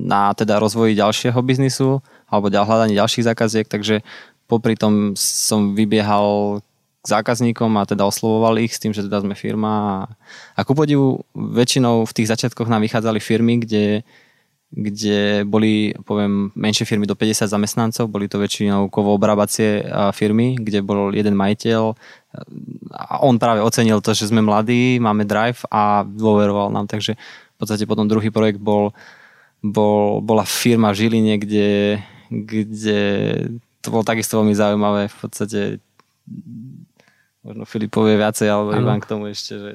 na 0.03 0.35
teda 0.35 0.59
rozvoji 0.59 0.99
ďalšieho 0.99 1.39
biznisu 1.39 2.03
alebo 2.27 2.51
hľadaní 2.51 2.99
ďalších 2.99 3.23
zákaziek, 3.23 3.67
takže 3.71 4.03
popri 4.45 4.77
tom 4.77 5.17
som 5.17 5.73
vybiehal 5.73 6.61
k 7.05 7.05
zákazníkom 7.05 7.69
a 7.77 7.85
teda 7.85 8.01
oslovoval 8.09 8.57
ich 8.57 8.73
s 8.73 8.81
tým, 8.81 8.89
že 8.89 9.05
teda 9.05 9.21
sme 9.21 9.37
firma 9.37 9.71
a, 9.77 9.97
a 10.57 10.61
ku 10.65 10.73
podivu 10.73 11.21
väčšinou 11.37 12.01
v 12.09 12.15
tých 12.17 12.33
začiatkoch 12.33 12.65
nám 12.65 12.81
vychádzali 12.81 13.21
firmy, 13.21 13.61
kde, 13.61 14.01
kde 14.73 15.45
boli, 15.45 15.93
poviem, 16.01 16.49
menšie 16.57 16.89
firmy 16.89 17.05
do 17.05 17.13
50 17.13 17.45
zamestnancov, 17.45 18.09
boli 18.09 18.25
to 18.25 18.41
väčšinou 18.41 18.89
kovoobrábacie 18.89 19.85
firmy, 20.17 20.57
kde 20.57 20.81
bol 20.81 21.13
jeden 21.13 21.37
majiteľ 21.37 21.93
a 22.89 23.21
on 23.21 23.37
práve 23.37 23.61
ocenil 23.61 24.01
to, 24.01 24.17
že 24.17 24.33
sme 24.33 24.41
mladí, 24.41 24.97
máme 24.97 25.29
drive 25.29 25.61
a 25.69 26.01
dôveroval 26.01 26.73
nám, 26.73 26.89
takže 26.89 27.13
v 27.55 27.57
podstate 27.61 27.85
potom 27.85 28.09
druhý 28.09 28.33
projekt 28.33 28.57
bol, 28.57 28.97
bol 29.61 30.25
bola 30.25 30.41
firma 30.41 30.89
v 30.89 31.05
Žiline, 31.05 31.33
kde, 31.37 32.01
kde 32.33 32.99
to 33.85 33.93
bolo 33.93 34.01
takisto 34.01 34.41
veľmi 34.41 34.57
zaujímavé. 34.57 35.07
V 35.13 35.17
podstate 35.21 35.59
možno 37.45 37.63
Filip 37.69 37.93
povie 37.93 38.17
viacej, 38.17 38.49
alebo 38.49 38.73
ano. 38.73 38.81
Ivan 38.81 38.99
k 38.99 39.09
tomu 39.09 39.29
ešte, 39.29 39.53
že 39.61 39.71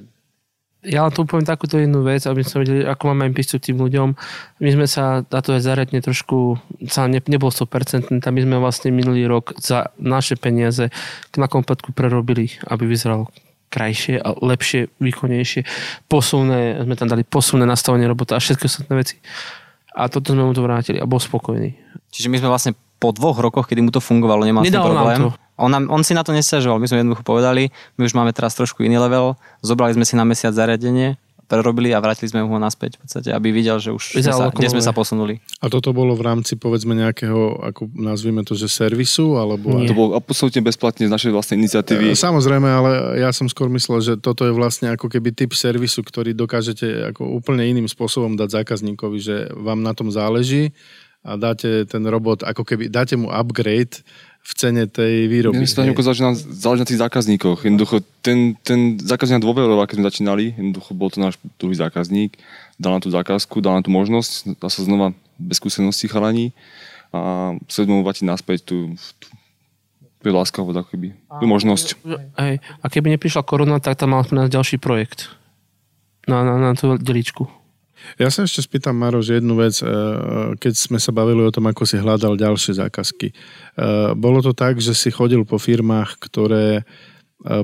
ja 0.80 1.04
len 1.04 1.12
tu 1.12 1.28
poviem 1.28 1.44
takúto 1.44 1.76
jednu 1.76 2.00
vec, 2.00 2.24
aby 2.24 2.40
sme 2.40 2.64
vedeli, 2.64 2.80
ako 2.88 3.12
máme 3.12 3.36
prístup 3.36 3.60
k 3.60 3.72
tým 3.72 3.84
ľuďom. 3.84 4.16
My 4.64 4.70
sme 4.72 4.88
sa 4.88 5.20
na 5.28 5.40
to 5.44 5.52
aj 5.52 5.60
zaradne 5.60 6.00
trošku, 6.00 6.56
sa 6.88 7.04
ne, 7.04 7.20
nebol 7.20 7.52
100%, 7.52 8.08
tam 8.08 8.32
my 8.32 8.40
sme 8.40 8.56
vlastne 8.56 8.88
minulý 8.88 9.28
rok 9.28 9.52
za 9.60 9.92
naše 10.00 10.40
peniaze 10.40 10.88
na 11.36 11.52
kompletku 11.52 11.92
prerobili, 11.92 12.56
aby 12.64 12.88
vyzeral 12.88 13.28
krajšie 13.68 14.24
a 14.24 14.32
lepšie, 14.32 14.88
výkonnejšie. 15.04 15.68
Posunné, 16.08 16.80
sme 16.80 16.96
tam 16.96 17.12
dali 17.12 17.28
posunné 17.28 17.68
nastavenie 17.68 18.08
robota 18.08 18.40
a 18.40 18.42
všetky 18.42 18.64
ostatné 18.64 18.94
veci. 18.96 19.16
A 19.92 20.08
toto 20.08 20.32
sme 20.32 20.48
mu 20.48 20.56
to 20.56 20.64
vrátili 20.64 20.96
a 20.96 21.04
bol 21.04 21.20
spokojný. 21.20 21.76
Čiže 22.08 22.32
my 22.32 22.40
sme 22.40 22.48
vlastne 22.48 22.72
po 23.00 23.16
dvoch 23.16 23.40
rokoch, 23.40 23.64
kedy 23.64 23.80
mu 23.80 23.90
to 23.90 23.98
fungovalo, 23.98 24.44
nemal 24.44 24.60
s 24.62 24.68
tým 24.68 24.76
problém. 24.76 25.32
On, 25.60 25.68
nám, 25.68 25.88
on 25.92 26.00
si 26.04 26.12
na 26.12 26.24
to 26.24 26.32
nestiažoval, 26.32 26.80
my 26.80 26.88
sme 26.88 27.04
jednoducho 27.04 27.24
povedali, 27.24 27.68
my 27.96 28.08
už 28.08 28.12
máme 28.16 28.32
teraz 28.32 28.56
trošku 28.56 28.80
iný 28.84 29.00
level, 29.00 29.36
zobrali 29.60 29.92
sme 29.92 30.08
si 30.08 30.16
na 30.16 30.24
mesiac 30.24 30.56
zariadenie, 30.56 31.20
prerobili 31.50 31.90
a 31.90 31.98
vrátili 31.98 32.30
sme 32.30 32.46
ho 32.46 32.58
naspäť 32.62 32.94
v 32.94 32.98
podstate, 33.02 33.28
aby 33.34 33.50
videl, 33.50 33.82
že 33.82 33.90
už 33.90 34.22
sme 34.22 34.22
sa, 34.22 34.54
kde 34.54 34.70
sme 34.70 34.78
sa 34.78 34.94
posunuli. 34.94 35.42
A 35.58 35.66
toto 35.66 35.90
bolo 35.90 36.14
v 36.14 36.22
rámci 36.22 36.54
povedzme 36.54 36.94
nejakého, 36.94 37.58
ako 37.66 37.90
nazvime 37.98 38.46
to, 38.46 38.54
že 38.54 38.70
servisu? 38.70 39.34
Alebo... 39.34 39.82
Nie. 39.82 39.90
To 39.90 39.98
bolo 39.98 40.10
absolútne 40.14 40.62
bezplatne 40.62 41.10
z 41.10 41.12
našej 41.12 41.34
vlastnej 41.34 41.58
iniciatívy. 41.58 42.14
E, 42.14 42.16
samozrejme, 42.16 42.68
ale 42.70 42.90
ja 43.18 43.34
som 43.34 43.50
skôr 43.50 43.66
myslel, 43.74 43.98
že 43.98 44.14
toto 44.14 44.46
je 44.46 44.54
vlastne 44.54 44.94
ako 44.94 45.10
keby 45.10 45.34
typ 45.34 45.50
servisu, 45.50 46.06
ktorý 46.06 46.38
dokážete 46.38 47.10
ako 47.10 47.26
úplne 47.26 47.66
iným 47.66 47.90
spôsobom 47.90 48.38
dať 48.38 48.62
zákazníkovi, 48.62 49.18
že 49.18 49.50
vám 49.58 49.82
na 49.82 49.90
tom 49.90 50.14
záleží 50.14 50.70
a 51.20 51.36
dáte 51.36 51.84
ten 51.84 52.00
robot, 52.06 52.42
ako 52.42 52.64
keby 52.64 52.88
dáte 52.88 53.16
mu 53.16 53.28
upgrade 53.28 54.00
v 54.40 54.52
cene 54.56 54.88
tej 54.88 55.28
výroby. 55.28 55.60
Ja 55.60 55.68
si 55.68 55.76
to 55.76 55.84
že 56.16 56.24
nám 56.24 56.32
záleží 56.36 56.80
na 56.80 56.88
tých 56.88 57.02
zákazníkoch. 57.04 57.60
Jednoducho, 57.60 58.00
ten, 58.24 58.56
ten 58.64 58.96
zákazník 58.96 59.44
dôveroval, 59.44 59.84
keď 59.84 60.00
sme 60.00 60.08
začínali, 60.08 60.44
jednoducho 60.56 60.96
bol 60.96 61.12
to 61.12 61.20
náš 61.20 61.36
druhý 61.60 61.76
zákazník, 61.76 62.40
dal 62.80 62.96
nám 62.96 63.04
tú 63.04 63.12
zákazku, 63.12 63.60
dal 63.60 63.76
nám 63.76 63.84
tú 63.84 63.92
možnosť, 63.92 64.56
dá 64.56 64.72
sa 64.72 64.80
znova 64.80 65.12
bez 65.36 65.60
skúseností 65.60 66.08
chalaní 66.08 66.56
a 67.12 67.52
chceli 67.68 67.92
mu 67.92 68.00
vrátiť 68.00 68.24
naspäť 68.24 68.64
tú, 68.64 68.96
tú 69.20 69.28
tú 70.20 70.28
láskavosť, 70.28 70.76
ako 70.84 70.88
keby, 70.92 71.08
tú 71.16 71.44
možnosť. 71.48 71.96
Hej. 72.36 72.60
A 72.60 72.86
keby 72.92 73.16
neprišla 73.16 73.40
korona, 73.40 73.80
tak 73.80 73.96
tam 73.96 74.12
mal 74.12 74.22
nás 74.36 74.52
ďalší 74.52 74.76
projekt 74.76 75.32
na, 76.28 76.44
na, 76.44 76.60
na 76.60 76.70
tú 76.76 77.00
deličku. 77.00 77.48
Ja 78.18 78.28
sa 78.28 78.44
ešte 78.44 78.64
spýtam, 78.64 78.96
Maroš, 78.96 79.40
jednu 79.40 79.56
vec. 79.56 79.80
E, 79.80 79.86
keď 80.56 80.72
sme 80.76 80.98
sa 81.00 81.12
bavili 81.14 81.40
o 81.44 81.54
tom, 81.54 81.68
ako 81.68 81.84
si 81.88 82.00
hľadal 82.00 82.36
ďalšie 82.36 82.76
zákazky. 82.80 83.28
E, 83.30 83.34
bolo 84.16 84.44
to 84.44 84.52
tak, 84.52 84.80
že 84.82 84.96
si 84.96 85.08
chodil 85.12 85.44
po 85.48 85.56
firmách, 85.56 86.20
ktoré 86.20 86.80
e, 86.80 86.82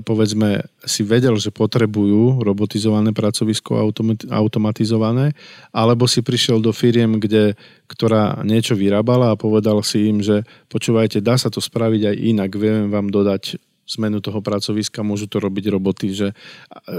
povedzme 0.01 0.65
si 0.85 1.03
vedel, 1.05 1.37
že 1.37 1.53
potrebujú 1.53 2.41
robotizované 2.41 3.13
pracovisko 3.13 3.91
automatizované, 4.33 5.37
alebo 5.75 6.09
si 6.09 6.25
prišiel 6.25 6.63
do 6.63 6.73
firiem, 6.73 7.21
kde, 7.21 7.59
ktorá 7.91 8.41
niečo 8.41 8.79
vyrábala 8.79 9.35
a 9.35 9.41
povedal 9.41 9.83
si 9.85 10.09
im, 10.09 10.25
že 10.25 10.47
počúvajte, 10.73 11.21
dá 11.21 11.37
sa 11.37 11.53
to 11.53 11.61
spraviť 11.61 12.03
aj 12.13 12.17
inak, 12.17 12.51
viem 12.57 12.89
vám 12.89 13.13
dodať 13.13 13.61
zmenu 13.87 14.19
toho 14.19 14.43
pracoviska, 14.43 15.07
môžu 15.07 15.31
to 15.31 15.39
robiť 15.39 15.71
roboty. 15.71 16.11
Že, 16.11 16.29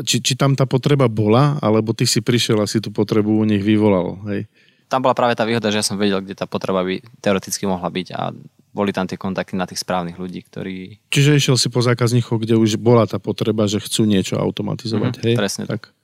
či, 0.07 0.23
či 0.23 0.33
tam 0.39 0.55
tá 0.55 0.63
potreba 0.63 1.11
bola, 1.11 1.59
alebo 1.59 1.91
ty 1.91 2.07
si 2.07 2.23
prišiel 2.23 2.63
a 2.63 2.69
si 2.69 2.79
tú 2.79 2.89
potrebu 2.89 3.37
u 3.37 3.45
nich 3.45 3.61
vyvolal. 3.61 4.23
Hej? 4.31 4.47
Tam 4.87 5.03
bola 5.03 5.11
práve 5.11 5.35
tá 5.35 5.43
výhoda, 5.43 5.67
že 5.67 5.83
ja 5.83 5.85
som 5.85 5.99
vedel, 5.99 6.23
kde 6.23 6.33
tá 6.33 6.47
potreba 6.47 6.79
by 6.79 7.03
teoreticky 7.19 7.67
mohla 7.67 7.91
byť 7.91 8.07
a 8.15 8.31
boli 8.71 8.93
tam 8.93 9.09
tie 9.09 9.17
kontakty 9.17 9.57
na 9.57 9.65
tých 9.65 9.81
správnych 9.81 10.21
ľudí, 10.21 10.45
ktorí... 10.45 11.01
Čiže 11.09 11.35
išiel 11.35 11.57
si 11.57 11.67
po 11.73 11.81
zákazníkoch, 11.81 12.37
kde 12.37 12.61
už 12.61 12.77
bola 12.77 13.09
tá 13.09 13.17
potreba, 13.17 13.65
že 13.65 13.81
chcú 13.81 14.05
niečo 14.05 14.37
automatizovať. 14.37 15.17
Mm-hmm, 15.17 15.27
hej? 15.33 15.35
Presne 15.35 15.65
tak. 15.65 15.96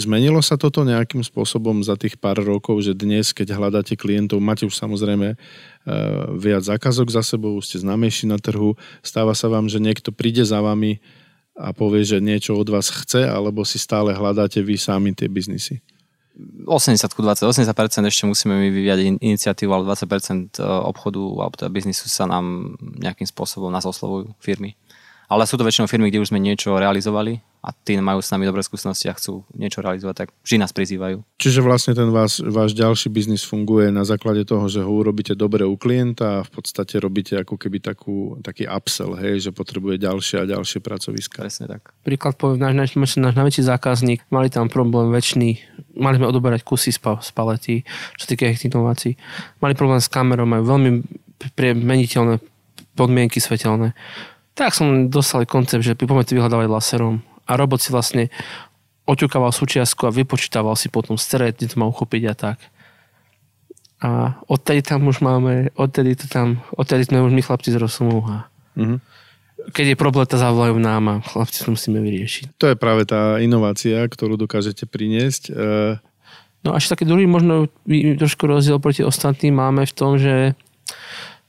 Zmenilo 0.00 0.40
sa 0.40 0.56
toto 0.56 0.80
nejakým 0.80 1.20
spôsobom 1.20 1.84
za 1.84 1.92
tých 1.92 2.16
pár 2.16 2.40
rokov, 2.40 2.80
že 2.80 2.96
dnes, 2.96 3.36
keď 3.36 3.52
hľadáte 3.52 4.00
klientov, 4.00 4.40
máte 4.40 4.64
už 4.64 4.72
samozrejme 4.72 5.28
e, 5.32 5.36
viac 6.40 6.64
zákazok 6.64 7.12
za 7.12 7.20
sebou, 7.20 7.60
ste 7.60 7.84
známejší 7.84 8.24
na 8.24 8.40
trhu, 8.40 8.80
stáva 9.04 9.36
sa 9.36 9.52
vám, 9.52 9.68
že 9.68 9.76
niekto 9.76 10.08
príde 10.08 10.40
za 10.40 10.64
vami 10.64 11.04
a 11.52 11.76
povie, 11.76 12.00
že 12.08 12.16
niečo 12.16 12.56
od 12.56 12.64
vás 12.72 12.88
chce, 12.88 13.28
alebo 13.28 13.60
si 13.68 13.76
stále 13.76 14.16
hľadáte 14.16 14.64
vy 14.64 14.80
sami 14.80 15.12
tie 15.12 15.28
biznisy? 15.28 15.84
80 16.64 16.96
20, 16.96 17.44
80% 17.44 18.08
ešte 18.08 18.24
musíme 18.24 18.56
my 18.56 18.72
vyvíjať 18.72 19.20
iniciatívu, 19.20 19.68
ale 19.68 19.84
20% 19.84 20.56
obchodu 20.64 21.20
alebo 21.20 21.54
teda 21.60 21.68
biznisu 21.68 22.08
sa 22.08 22.24
nám 22.24 22.72
nejakým 22.96 23.28
spôsobom 23.28 23.68
nás 23.68 23.84
oslovujú 23.84 24.32
firmy. 24.40 24.72
Ale 25.28 25.44
sú 25.44 25.60
to 25.60 25.66
väčšinou 25.68 25.92
firmy, 25.92 26.08
kde 26.08 26.24
už 26.24 26.32
sme 26.32 26.40
niečo 26.40 26.72
realizovali 26.80 27.44
a 27.60 27.76
tí 27.76 27.92
majú 28.00 28.24
s 28.24 28.32
nami 28.32 28.48
dobré 28.48 28.64
skúsenosti 28.64 29.12
a 29.12 29.14
chcú 29.14 29.44
niečo 29.52 29.84
realizovať, 29.84 30.24
tak 30.24 30.28
vždy 30.40 30.56
nás 30.56 30.72
prizývajú. 30.72 31.20
Čiže 31.36 31.60
vlastne 31.60 31.92
ten 31.92 32.08
váš, 32.08 32.40
váš 32.40 32.72
ďalší 32.72 33.12
biznis 33.12 33.44
funguje 33.44 33.92
na 33.92 34.08
základe 34.08 34.48
toho, 34.48 34.64
že 34.64 34.80
ho 34.80 34.88
urobíte 34.88 35.36
dobre 35.36 35.68
u 35.68 35.76
klienta 35.76 36.40
a 36.40 36.44
v 36.46 36.50
podstate 36.56 36.96
robíte 36.96 37.36
ako 37.36 37.60
keby 37.60 37.84
takú, 37.84 38.40
taký 38.40 38.64
upsell, 38.64 39.12
hej, 39.20 39.44
že 39.44 39.50
potrebuje 39.52 40.00
ďalšie 40.00 40.40
a 40.40 40.48
ďalšie 40.48 40.80
pracoviska. 40.80 41.44
Presne 41.44 41.68
tak. 41.68 41.92
Príklad 42.00 42.40
poviem, 42.40 42.72
náš, 42.72 42.96
náš, 42.96 43.20
náš 43.20 43.36
najväčší 43.36 43.62
zákazník, 43.68 44.24
mali 44.32 44.48
tam 44.48 44.72
problém 44.72 45.12
väčší, 45.12 45.60
mali 46.00 46.16
sme 46.16 46.32
odoberať 46.32 46.64
kusy 46.64 46.96
z, 46.96 47.00
z 47.00 47.30
palety, 47.36 47.84
čo 48.16 48.24
týka 48.24 48.48
ich 48.48 48.64
inovácií. 48.64 49.20
Mali 49.60 49.76
problém 49.76 50.00
s 50.00 50.08
kamerou, 50.08 50.48
majú 50.48 50.64
veľmi 50.64 50.90
meniteľné 51.60 52.40
podmienky 52.96 53.40
svetelné 53.40 53.92
tak 54.60 54.76
som 54.76 55.08
dostal 55.08 55.48
koncept, 55.48 55.80
že 55.80 55.96
poďme 55.96 56.20
to 56.20 56.36
vyhľadávať 56.36 56.68
laserom. 56.68 57.24
A 57.50 57.58
robot 57.58 57.82
si 57.82 57.90
vlastne 57.90 58.30
oťukával 59.10 59.50
súčiastku 59.50 60.06
a 60.06 60.14
vypočítaval 60.14 60.78
si 60.78 60.86
potom 60.86 61.18
stred, 61.18 61.58
kde 61.58 61.74
to 61.74 61.76
má 61.82 61.90
uchopiť 61.90 62.22
a 62.30 62.34
tak. 62.38 62.58
A 64.00 64.38
odtedy 64.48 64.80
tam 64.80 65.04
už 65.10 65.20
máme, 65.20 65.74
odtedy 65.76 66.16
to 66.16 66.30
tam, 66.30 66.62
odtedy 66.78 67.04
sme 67.04 67.20
už 67.20 67.34
my 67.34 67.42
chlapci 67.42 67.74
z 67.74 67.82
Rosomúha. 67.82 68.48
Mm-hmm. 68.78 68.98
Keď 69.76 69.86
je 69.92 69.96
problém, 69.98 70.24
to 70.24 70.40
zavolajú 70.40 70.80
nám 70.80 71.04
a 71.10 71.14
chlapci 71.20 71.68
to 71.68 71.76
musíme 71.76 72.00
vyriešiť. 72.00 72.56
To 72.56 72.72
je 72.72 72.80
práve 72.80 73.04
tá 73.04 73.36
inovácia, 73.44 74.08
ktorú 74.08 74.40
dokážete 74.40 74.88
priniesť. 74.88 75.52
E, 75.52 76.00
no 76.64 76.72
až 76.72 76.88
taký 76.88 77.04
druhý 77.04 77.28
možno 77.28 77.68
trošku 78.16 78.48
rozdiel 78.48 78.80
proti 78.80 79.04
ostatným 79.04 79.52
máme 79.52 79.84
v 79.84 79.92
tom, 79.92 80.16
že 80.16 80.56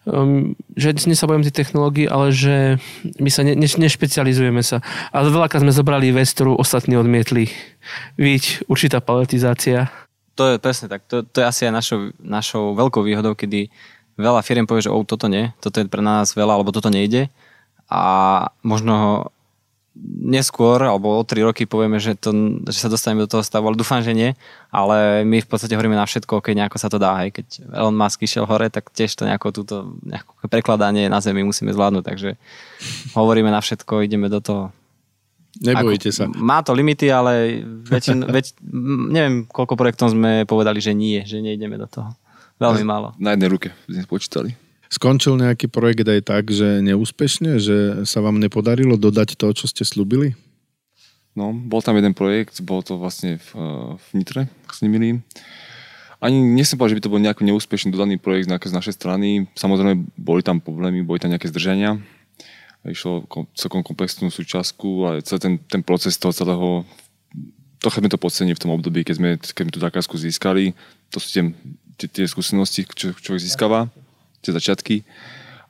um, 0.06 0.54
že 0.74 0.93
dnes 0.95 1.18
sa 1.18 1.28
bojím 1.30 1.45
tých 1.45 1.66
technológií, 1.66 2.08
ale 2.10 2.34
že 2.34 2.78
my 3.22 3.30
sa 3.30 3.41
ne, 3.45 3.54
ne, 3.54 3.68
nešpecializujeme 3.68 4.62
sa. 4.66 4.82
Ale 5.14 5.30
veľakrát 5.30 5.62
sme 5.62 5.76
zobrali 5.76 6.14
vec, 6.14 6.30
ktorú 6.32 6.58
ostatní 6.58 6.97
odmietli. 6.97 7.49
Víť, 8.18 8.66
určitá 8.66 9.02
paletizácia. 9.02 9.89
To 10.39 10.56
je 10.56 10.62
presne 10.62 10.88
tak. 10.89 11.06
To, 11.12 11.22
to 11.22 11.43
je 11.43 11.45
asi 11.45 11.62
aj 11.68 11.74
našou, 11.74 11.99
našou 12.18 12.66
veľkou 12.74 13.04
výhodou, 13.04 13.36
kedy 13.36 13.70
veľa 14.18 14.41
firiem 14.41 14.66
povie, 14.70 14.88
že 14.88 14.93
oh, 14.93 15.04
toto 15.04 15.28
nie, 15.28 15.52
toto 15.60 15.82
je 15.82 15.89
pre 15.89 16.02
nás 16.02 16.34
veľa, 16.34 16.58
alebo 16.58 16.74
toto 16.74 16.89
nejde. 16.89 17.30
A 17.91 18.47
možno 18.64 19.28
neskôr, 20.23 20.79
alebo 20.79 21.19
o 21.19 21.23
3 21.23 21.51
roky 21.51 21.67
povieme, 21.67 21.99
že, 21.99 22.15
to, 22.15 22.31
že 22.63 22.79
sa 22.79 22.87
dostaneme 22.87 23.27
do 23.27 23.31
toho 23.31 23.43
stavu, 23.43 23.67
ale 23.67 23.75
dúfam, 23.75 23.99
že 23.99 24.15
nie. 24.15 24.31
Ale 24.71 25.27
my 25.27 25.43
v 25.43 25.47
podstate 25.47 25.75
hovoríme 25.75 25.99
na 25.99 26.07
všetko, 26.07 26.39
keď 26.39 26.53
nejako 26.63 26.77
sa 26.79 26.87
to 26.87 26.95
dá. 26.95 27.19
Hej. 27.23 27.35
Keď 27.35 27.47
Elon 27.75 27.95
Musk 27.99 28.23
išiel 28.23 28.47
hore, 28.47 28.71
tak 28.71 28.87
tiež 28.95 29.11
to 29.19 29.27
nejako 29.27 29.51
túto 29.51 29.75
nejako 30.07 30.31
prekladanie 30.47 31.11
na 31.11 31.19
zemi 31.19 31.43
musíme 31.43 31.75
zvládnuť. 31.75 32.03
Takže 32.07 32.29
hovoríme 33.19 33.51
na 33.51 33.59
všetko, 33.59 34.07
ideme 34.07 34.31
do 34.31 34.39
toho. 34.39 34.63
Nebojíte 35.59 36.15
sa. 36.15 36.31
Má 36.31 36.63
to 36.63 36.71
limity, 36.71 37.11
ale 37.11 37.59
väčšin, 37.83 38.23
väč, 38.31 38.55
neviem, 39.11 39.43
koľko 39.43 39.75
projektov 39.75 40.15
sme 40.15 40.47
povedali, 40.47 40.79
že 40.79 40.95
nie, 40.95 41.19
že 41.27 41.43
nejdeme 41.43 41.75
do 41.75 41.91
toho. 41.91 42.15
Veľmi 42.55 42.87
málo. 42.87 43.11
Na 43.19 43.35
jednej 43.35 43.51
ruke 43.51 43.75
sme 43.89 44.07
počítali. 44.07 44.55
Skončil 44.91 45.39
nejaký 45.39 45.71
projekt 45.71 46.03
aj 46.03 46.21
tak, 46.27 46.51
že 46.51 46.83
neúspešne, 46.83 47.63
že 47.63 48.03
sa 48.03 48.19
vám 48.19 48.43
nepodarilo 48.43 48.99
dodať 48.99 49.39
to, 49.39 49.47
čo 49.55 49.71
ste 49.71 49.87
slúbili? 49.87 50.35
No, 51.31 51.55
bol 51.55 51.79
tam 51.79 51.95
jeden 51.95 52.11
projekt, 52.11 52.59
bol 52.59 52.83
to 52.83 52.99
vlastne 52.99 53.39
v, 53.39 53.49
v 53.95 54.07
Nitre, 54.19 54.51
ak 54.67 54.75
sa 54.75 54.83
nemýlim. 54.83 55.23
Ani 56.19 56.43
nechcem 56.43 56.75
povedať, 56.75 56.91
že 56.91 56.97
by 56.99 57.03
to 57.07 57.13
bol 57.15 57.23
nejaký 57.23 57.43
neúspešný 57.47 57.87
dodaný 57.87 58.19
projekt 58.19 58.51
z 58.51 58.75
našej 58.75 58.99
strany. 58.99 59.47
Samozrejme, 59.55 60.11
boli 60.19 60.43
tam 60.43 60.59
problémy, 60.59 61.07
boli 61.07 61.23
tam 61.23 61.31
nejaké 61.31 61.47
zdržania. 61.47 61.95
Išlo 62.83 63.31
celkom 63.55 63.87
komplexnú 63.87 64.27
súčasku 64.27 65.07
a 65.07 65.09
celý 65.23 65.39
ten, 65.39 65.53
ten 65.71 65.81
proces 65.87 66.19
toho 66.19 66.35
celého 66.35 66.83
trocha 67.79 68.03
sme 68.03 68.11
to 68.11 68.19
podcenili 68.19 68.59
v 68.59 68.63
tom 68.67 68.75
období, 68.75 69.07
keď 69.07 69.15
sme, 69.15 69.29
keď 69.39 69.63
sme 69.65 69.73
tú 69.73 69.81
zákazku 69.81 70.13
získali. 70.19 70.75
To 71.15 71.17
sú 71.23 71.27
tie, 71.31 71.43
tie, 71.95 72.07
tie 72.11 72.25
skúsenosti, 72.27 72.83
čo 72.91 73.15
človek 73.15 73.39
získava 73.39 73.87
tie 74.41 74.51
začiatky, 74.51 75.05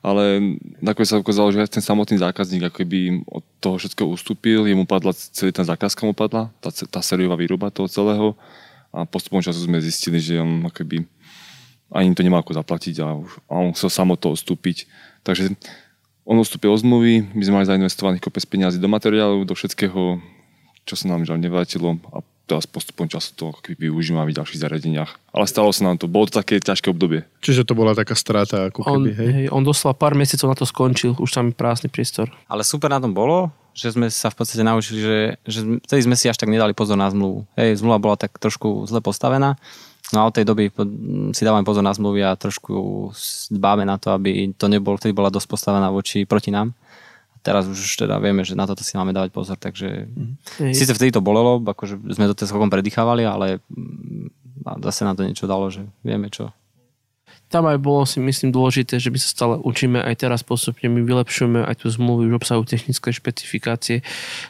ale 0.02 0.58
nakoniec 0.82 1.14
sa 1.14 1.22
ukázalo, 1.22 1.54
že 1.54 1.62
ten 1.70 1.84
samotný 1.84 2.18
zákazník 2.18 2.66
ako 2.66 2.76
keby 2.82 3.22
od 3.22 3.44
toho 3.62 3.78
všetko 3.78 4.02
ustúpil, 4.10 4.66
jemu 4.66 4.82
padla, 4.82 5.14
celý 5.14 5.54
ten 5.54 5.62
zákazka 5.62 6.02
mu 6.02 6.10
padla, 6.10 6.50
tá, 6.58 6.74
tá 6.74 6.98
sériová 6.98 7.38
výroba 7.38 7.70
toho 7.70 7.86
celého 7.86 8.34
a 8.90 9.06
postupom 9.06 9.38
času 9.38 9.62
sme 9.62 9.78
zistili, 9.78 10.18
že 10.18 10.42
on 10.42 10.66
ako 10.66 10.82
keby 10.82 11.06
ani 11.92 12.16
to 12.18 12.26
nemá 12.26 12.42
ako 12.42 12.56
zaplatiť 12.56 12.98
a, 13.04 13.14
už, 13.14 13.30
a 13.46 13.52
on 13.62 13.70
chcel 13.76 13.92
samo 13.92 14.18
to 14.18 14.32
ustúpiť. 14.32 14.88
Takže 15.22 15.54
on 16.24 16.40
ustúpil 16.40 16.72
od 16.72 16.82
zmluvy, 16.82 17.30
my 17.36 17.42
sme 17.46 17.62
mali 17.62 17.70
zainvestovaných 17.70 18.24
kopec 18.24 18.42
peniazy 18.48 18.82
do 18.82 18.90
materiálu, 18.90 19.46
do 19.46 19.54
všetkého, 19.54 20.18
čo 20.82 20.94
sa 20.98 21.06
nám 21.14 21.22
žiaľ 21.28 21.38
nevrátilo 21.38 22.00
a 22.10 22.26
teraz 22.52 22.68
postupom 22.68 23.08
času 23.08 23.32
to 23.32 23.44
využívame 23.80 24.28
v 24.28 24.36
ďalších 24.36 24.60
zariadeniach. 24.60 25.32
Ale 25.32 25.48
stalo 25.48 25.72
sa 25.72 25.88
nám 25.88 25.96
to, 25.96 26.04
bolo 26.04 26.28
to 26.28 26.36
také 26.36 26.60
ťažké 26.60 26.92
obdobie. 26.92 27.24
Čiže 27.40 27.64
to 27.64 27.72
bola 27.72 27.96
taká 27.96 28.12
strata 28.12 28.68
ako 28.68 28.84
on, 28.84 29.08
keby, 29.08 29.10
hej? 29.16 29.30
hej? 29.32 29.46
On 29.48 29.64
doslova 29.64 29.96
pár 29.96 30.12
mesiacov 30.12 30.52
na 30.52 30.56
to 30.60 30.68
skončil, 30.68 31.16
už 31.16 31.32
tam 31.32 31.48
je 31.48 31.56
prázdny 31.56 31.88
priestor. 31.88 32.28
Ale 32.52 32.60
super 32.60 32.92
na 32.92 33.00
tom 33.00 33.16
bolo, 33.16 33.48
že 33.72 33.96
sme 33.96 34.12
sa 34.12 34.28
v 34.28 34.36
podstate 34.36 34.60
naučili, 34.60 35.00
že, 35.00 35.18
že 35.48 35.60
vtedy 35.88 36.00
sme 36.04 36.16
si 36.20 36.28
až 36.28 36.36
tak 36.36 36.52
nedali 36.52 36.76
pozor 36.76 37.00
na 37.00 37.08
zmluvu. 37.08 37.48
Hej, 37.56 37.80
zmluva 37.80 37.96
bola 37.96 38.16
tak 38.20 38.36
trošku 38.36 38.84
zle 38.84 39.00
postavená, 39.00 39.56
no 40.12 40.16
a 40.20 40.28
od 40.28 40.36
tej 40.36 40.44
doby 40.44 40.68
si 41.32 41.42
dávame 41.42 41.64
pozor 41.64 41.80
na 41.80 41.96
zmluvy 41.96 42.20
a 42.20 42.36
trošku 42.36 43.08
dbáme 43.48 43.88
na 43.88 43.96
to, 43.96 44.12
aby 44.12 44.52
to 44.52 44.68
nebol, 44.68 45.00
vtedy 45.00 45.16
bola 45.16 45.32
dosť 45.32 45.48
postavená 45.48 45.88
voči 45.88 46.28
proti 46.28 46.52
nám 46.52 46.76
teraz 47.42 47.66
už 47.66 48.06
teda 48.06 48.22
vieme, 48.22 48.46
že 48.46 48.54
na 48.54 48.64
toto 48.64 48.86
si 48.86 48.94
máme 48.94 49.10
dávať 49.10 49.34
pozor, 49.34 49.58
takže 49.58 50.06
mm. 50.08 50.72
síce 50.72 50.94
vtedy 50.94 51.10
to 51.10 51.20
bolelo, 51.20 51.58
akože 51.58 51.98
sme 52.14 52.30
to 52.30 52.38
celkom 52.38 52.70
predýchávali, 52.70 53.26
ale 53.26 53.58
mm, 53.66 54.30
zase 54.86 55.02
na 55.02 55.12
to 55.18 55.26
niečo 55.26 55.50
dalo, 55.50 55.66
že 55.68 55.82
vieme 56.06 56.30
čo, 56.30 56.54
tam 57.52 57.68
aj 57.68 57.76
bolo 57.76 58.08
si 58.08 58.16
myslím 58.16 58.48
dôležité, 58.48 58.96
že 58.96 59.12
my 59.12 59.18
sa 59.20 59.28
stále 59.28 59.54
učíme, 59.60 60.00
aj 60.00 60.24
teraz 60.24 60.40
postupne 60.40 60.88
my 60.88 61.04
vylepšujeme 61.04 61.60
aj 61.68 61.84
tú 61.84 61.92
zmluvu, 61.92 62.32
už 62.32 62.40
obsahujú 62.40 62.64
technické 62.64 63.12
špecifikácie. 63.12 64.00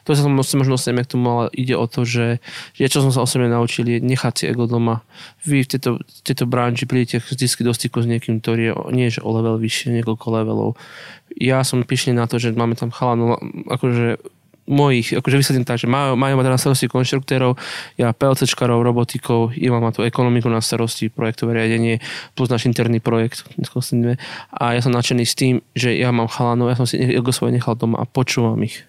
To 0.06 0.14
sa 0.14 0.22
možno 0.30 0.78
sem 0.78 0.94
k 0.94 1.10
tomu, 1.10 1.26
ale 1.26 1.44
ide 1.58 1.74
o 1.74 1.90
to, 1.90 2.06
že, 2.06 2.38
že 2.78 2.86
čo 2.86 3.02
som 3.02 3.10
sa 3.10 3.26
osobne 3.26 3.50
naučil, 3.50 3.90
je 3.90 3.98
nechať 3.98 4.34
si 4.38 4.44
ego 4.46 4.70
doma. 4.70 5.02
Vy 5.42 5.66
v 5.66 5.70
tejto, 5.74 5.90
tejto 6.22 6.46
branži 6.46 6.86
prídete 6.86 7.18
vždy 7.18 7.66
do 7.66 7.74
styku 7.74 7.98
s 7.98 8.06
niekým, 8.06 8.38
ktorý 8.38 8.62
je 8.70 8.74
nie 8.94 9.10
že 9.10 9.18
o 9.26 9.30
level 9.34 9.58
vyššie, 9.58 9.98
niekoľko 9.98 10.26
levelov. 10.30 10.70
Ja 11.34 11.66
som 11.66 11.82
pyšný 11.82 12.14
na 12.14 12.30
to, 12.30 12.38
že 12.38 12.54
máme 12.54 12.78
tam 12.78 12.94
chalanu, 12.94 13.34
akože 13.66 14.22
mojich, 14.72 15.12
akože 15.12 15.36
vysvetlím 15.36 15.68
tak, 15.68 15.78
že 15.78 15.86
majú, 15.86 16.16
majú 16.16 16.40
mať 16.40 16.46
na 16.48 16.58
starosti 16.58 16.88
konštruktérov, 16.88 17.60
ja 18.00 18.16
PLCčkarov, 18.16 18.80
robotikov, 18.80 19.52
Iva 19.54 19.78
má 19.78 19.92
tú 19.92 20.00
ekonomiku 20.02 20.48
na 20.48 20.64
starosti, 20.64 21.12
projektové 21.12 21.60
riadenie, 21.60 22.00
plus 22.32 22.48
náš 22.48 22.64
interný 22.64 22.98
projekt. 23.04 23.44
A 24.56 24.72
ja 24.72 24.80
som 24.80 24.96
nadšený 24.96 25.24
s 25.28 25.36
tým, 25.36 25.60
že 25.76 25.92
ja 25.92 26.08
mám 26.10 26.32
chalanov, 26.32 26.72
ja 26.72 26.76
som 26.80 26.88
si 26.88 26.96
ego 26.98 27.30
svoje 27.30 27.60
nechal 27.60 27.76
doma 27.76 28.00
a 28.00 28.08
počúvam 28.08 28.58
ich. 28.64 28.88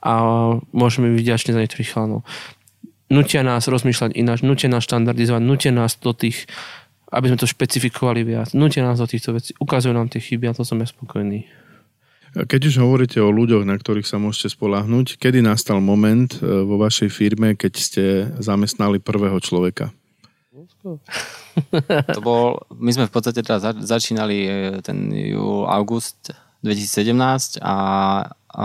A 0.00 0.12
môžeme 0.72 1.12
byť 1.12 1.20
vďační 1.20 1.50
za 1.52 1.60
niektorých 1.60 1.90
chalanov. 1.92 2.24
Nutia 3.12 3.44
nás 3.44 3.68
rozmýšľať 3.68 4.16
ináč, 4.16 4.40
nutia 4.40 4.72
nás 4.72 4.82
štandardizovať, 4.88 5.42
nutia 5.44 5.70
nás 5.70 6.00
do 6.00 6.16
tých 6.16 6.48
aby 7.14 7.30
sme 7.30 7.38
to 7.38 7.46
špecifikovali 7.46 8.26
viac. 8.26 8.50
Nutia 8.58 8.82
nás 8.82 8.98
do 8.98 9.06
týchto 9.06 9.38
vecí, 9.38 9.54
ukazujú 9.62 9.94
nám 9.94 10.10
tie 10.10 10.18
chyby 10.18 10.50
a 10.50 10.56
to 10.56 10.66
som 10.66 10.82
ja 10.82 10.86
spokojný. 10.90 11.46
Keď 12.34 12.60
už 12.66 12.82
hovoríte 12.82 13.22
o 13.22 13.30
ľuďoch, 13.30 13.62
na 13.62 13.78
ktorých 13.78 14.10
sa 14.10 14.18
môžete 14.18 14.58
spolahnuť, 14.58 15.22
kedy 15.22 15.38
nastal 15.38 15.78
moment 15.78 16.34
e, 16.34 16.42
vo 16.42 16.82
vašej 16.82 17.06
firme, 17.06 17.54
keď 17.54 17.72
ste 17.78 18.04
zamestnali 18.42 18.98
prvého 18.98 19.38
človeka? 19.38 19.94
To 22.10 22.20
bol, 22.20 22.58
my 22.74 22.90
sme 22.90 23.06
v 23.06 23.12
podstate 23.14 23.38
teda 23.38 23.78
začínali 23.78 24.36
e, 24.44 24.50
ten 24.82 25.14
júl, 25.14 25.70
august 25.70 26.34
2017 26.66 27.62
a, 27.62 27.76
a 28.50 28.64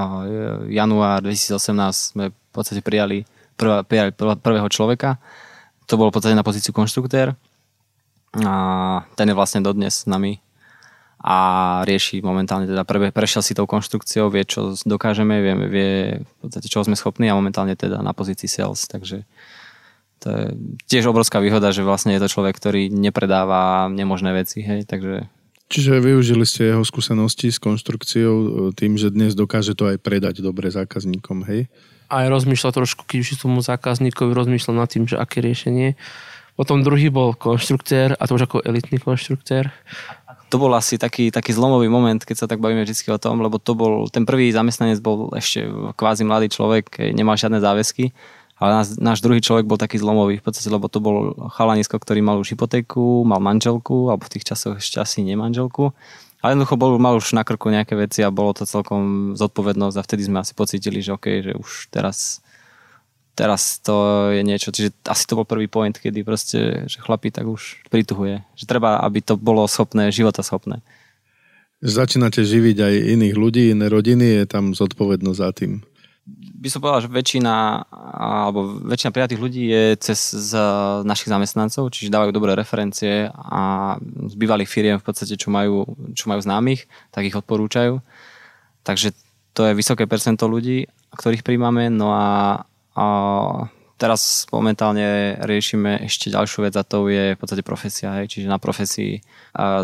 január 0.65 1.21
2018 1.21 2.17
sme 2.17 2.33
v 2.33 2.51
podstate 2.51 2.81
prijali, 2.81 3.29
prvá, 3.53 3.85
prijali 3.85 4.17
prvého 4.17 4.65
človeka. 4.73 5.21
To 5.85 5.93
bol 5.93 6.09
v 6.09 6.15
podstate 6.17 6.33
na 6.33 6.41
pozíciu 6.41 6.73
konštruktér 6.73 7.37
a 8.33 8.53
ten 9.13 9.29
je 9.29 9.37
vlastne 9.37 9.61
dodnes 9.61 9.93
s 9.93 10.09
nami 10.09 10.41
a 11.19 11.37
rieši 11.83 12.23
momentálne, 12.23 12.63
teda 12.63 12.87
pre, 12.87 13.11
prešiel 13.11 13.43
si 13.43 13.51
tou 13.51 13.67
konštrukciou, 13.67 14.31
vie, 14.31 14.47
čo 14.47 14.75
dokážeme, 14.87 15.43
vie, 15.43 15.53
vie 15.67 15.91
v 16.23 16.35
podstate, 16.39 16.71
čo 16.71 16.83
sme 16.87 16.95
schopní 16.95 17.27
a 17.27 17.35
momentálne 17.35 17.75
teda 17.75 17.99
na 17.99 18.15
pozícii 18.15 18.47
sales, 18.47 18.87
takže 18.87 19.27
to 20.19 20.27
je 20.31 20.43
tiež 20.87 21.11
obrovská 21.11 21.43
výhoda, 21.43 21.71
že 21.75 21.83
vlastne 21.83 22.15
je 22.15 22.23
to 22.23 22.31
človek, 22.31 22.55
ktorý 22.55 22.87
nepredáva 22.91 23.91
nemožné 23.91 24.31
veci, 24.35 24.63
hej, 24.63 24.87
takže 24.87 25.27
Čiže 25.69 26.01
využili 26.01 26.49
ste 26.49 26.73
jeho 26.73 26.81
skúsenosti 26.81 27.53
s 27.53 27.61
konštrukciou 27.61 28.33
e, 28.33 28.47
tým, 28.73 28.97
že 28.97 29.13
dnes 29.13 29.37
dokáže 29.37 29.77
to 29.77 29.85
aj 29.85 30.01
predať 30.01 30.41
dobre 30.41 30.65
zákazníkom, 30.73 31.45
hej? 31.45 31.69
aj 32.09 32.25
rozmýšľal 32.25 32.73
trošku, 32.73 33.05
keď 33.05 33.17
už 33.21 33.29
tomu 33.37 33.61
zákazníkovi 33.61 34.33
rozmýšľal 34.33 34.75
nad 34.81 34.89
tým, 34.89 35.05
že 35.05 35.15
aké 35.15 35.45
riešenie. 35.45 35.93
Potom 36.57 36.83
druhý 36.83 37.07
bol 37.07 37.37
konštruktér 37.37 38.19
a 38.19 38.23
to 38.27 38.35
už 38.35 38.49
ako 38.49 38.65
elitný 38.65 38.99
konštruktér. 38.99 39.71
To 40.49 40.57
bol 40.57 40.73
asi 40.73 40.97
taký, 40.97 41.29
taký 41.29 41.53
zlomový 41.53 41.85
moment, 41.93 42.17
keď 42.17 42.45
sa 42.45 42.47
tak 42.49 42.57
bavíme 42.57 42.81
vždy 42.81 43.13
o 43.13 43.21
tom, 43.21 43.45
lebo 43.45 43.61
to 43.61 43.77
bol, 43.77 44.09
ten 44.09 44.25
prvý 44.25 44.49
zamestnanec 44.49 44.97
bol 44.97 45.29
ešte 45.37 45.69
kvázi 45.93 46.25
mladý 46.25 46.49
človek, 46.49 47.13
nemal 47.13 47.37
žiadne 47.37 47.61
záväzky, 47.61 48.09
ale 48.59 48.69
náš, 48.81 48.99
náš 48.99 49.23
druhý 49.23 49.39
človek 49.39 49.63
bol 49.63 49.79
taký 49.79 50.01
zlomový 50.01 50.41
v 50.41 50.45
podstate, 50.49 50.67
lebo 50.67 50.91
to 50.91 50.99
bol 50.99 51.31
chalanisko, 51.53 51.95
ktorý 51.95 52.19
mal 52.19 52.35
už 52.41 52.57
hypotéku, 52.57 53.23
mal 53.23 53.39
manželku, 53.39 54.11
alebo 54.11 54.27
v 54.27 54.33
tých 54.35 54.51
časoch 54.51 54.83
ešte 54.83 54.99
asi 54.99 55.23
nemanželku. 55.23 55.95
Ale 56.43 56.55
jednoducho 56.55 56.75
bol, 56.75 56.91
mal 56.99 57.15
už 57.15 57.35
na 57.35 57.47
krku 57.47 57.71
nejaké 57.71 57.95
veci 57.95 58.19
a 58.23 58.31
bolo 58.31 58.51
to 58.51 58.67
celkom 58.67 59.35
zodpovednosť 59.35 59.95
a 59.95 60.05
vtedy 60.05 60.27
sme 60.27 60.43
asi 60.43 60.51
pocítili, 60.55 60.99
že 60.99 61.15
OK, 61.15 61.27
že 61.45 61.51
už 61.55 61.87
teraz 61.91 62.43
teraz 63.39 63.79
to 63.79 64.27
je 64.35 64.43
niečo, 64.43 64.75
čiže 64.75 64.91
asi 65.07 65.23
to 65.23 65.39
bol 65.39 65.47
prvý 65.47 65.71
point, 65.71 65.95
kedy 65.95 66.27
proste, 66.27 66.83
že 66.91 66.99
chlapí 66.99 67.31
tak 67.31 67.47
už 67.47 67.87
prituhuje. 67.87 68.43
Že 68.59 68.65
treba, 68.67 68.99
aby 68.99 69.23
to 69.23 69.39
bolo 69.39 69.63
schopné, 69.71 70.11
schopné. 70.11 70.83
Začínate 71.79 72.43
živiť 72.43 72.77
aj 72.83 72.95
iných 73.15 73.35
ľudí, 73.39 73.71
iné 73.71 73.87
rodiny, 73.87 74.43
je 74.43 74.45
tam 74.51 74.75
zodpovednosť 74.75 75.39
za 75.39 75.49
tým. 75.55 75.79
By 76.59 76.67
som 76.67 76.83
povedal, 76.83 77.07
že 77.07 77.15
väčšina, 77.15 77.87
alebo 78.19 78.83
väčšina 78.83 79.15
prijatých 79.15 79.39
ľudí 79.39 79.63
je 79.71 79.95
cez 80.03 80.19
z 80.35 80.59
našich 81.07 81.31
zamestnancov, 81.31 81.87
čiže 81.95 82.11
dávajú 82.11 82.35
dobré 82.35 82.51
referencie 82.59 83.31
a 83.31 83.95
z 84.03 84.35
bývalých 84.35 84.67
firiem 84.67 84.97
v 84.99 85.07
podstate, 85.07 85.39
čo 85.39 85.47
majú, 85.47 85.87
čo 86.11 86.27
majú 86.27 86.43
známych, 86.43 86.83
tak 87.15 87.23
ich 87.23 87.39
odporúčajú. 87.39 88.03
Takže 88.83 89.15
to 89.55 89.71
je 89.71 89.73
vysoké 89.79 90.03
percento 90.03 90.51
ľudí, 90.51 90.83
ktorých 91.15 91.47
príjmame, 91.47 91.87
no 91.87 92.11
a 92.11 92.67
a 92.99 93.07
teraz 93.95 94.43
momentálne 94.51 95.39
riešime 95.39 96.03
ešte 96.03 96.31
ďalšiu 96.31 96.67
vec 96.67 96.75
a 96.75 96.83
to 96.83 97.07
je 97.07 97.35
v 97.35 97.39
podstate 97.39 97.63
profesia, 97.63 98.19
hej, 98.19 98.27
čiže 98.27 98.51
na 98.51 98.59
profesii 98.59 99.23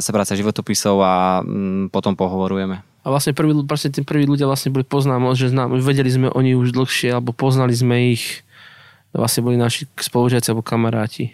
separácia 0.03 0.39
životopisov 0.39 0.99
a 0.99 1.39
mm, 1.39 1.95
potom 1.95 2.15
pohovorujeme. 2.19 2.83
A 3.05 3.07
vlastne, 3.13 3.37
prví, 3.37 3.53
vlastne 3.63 3.93
tí 3.93 4.01
prví 4.01 4.25
ľudia 4.25 4.49
vlastne 4.49 4.73
boli 4.73 4.81
poznámo, 4.81 5.31
že 5.37 5.53
znám, 5.53 5.77
vedeli 5.77 6.09
sme 6.09 6.27
o 6.27 6.39
nich 6.41 6.57
už 6.57 6.73
dlhšie, 6.73 7.13
alebo 7.13 7.31
poznali 7.31 7.71
sme 7.71 8.17
ich, 8.17 8.41
vlastne 9.13 9.45
boli 9.45 9.61
naši 9.61 9.85
spolužiaci 9.93 10.51
alebo 10.51 10.65
kamaráti. 10.65 11.31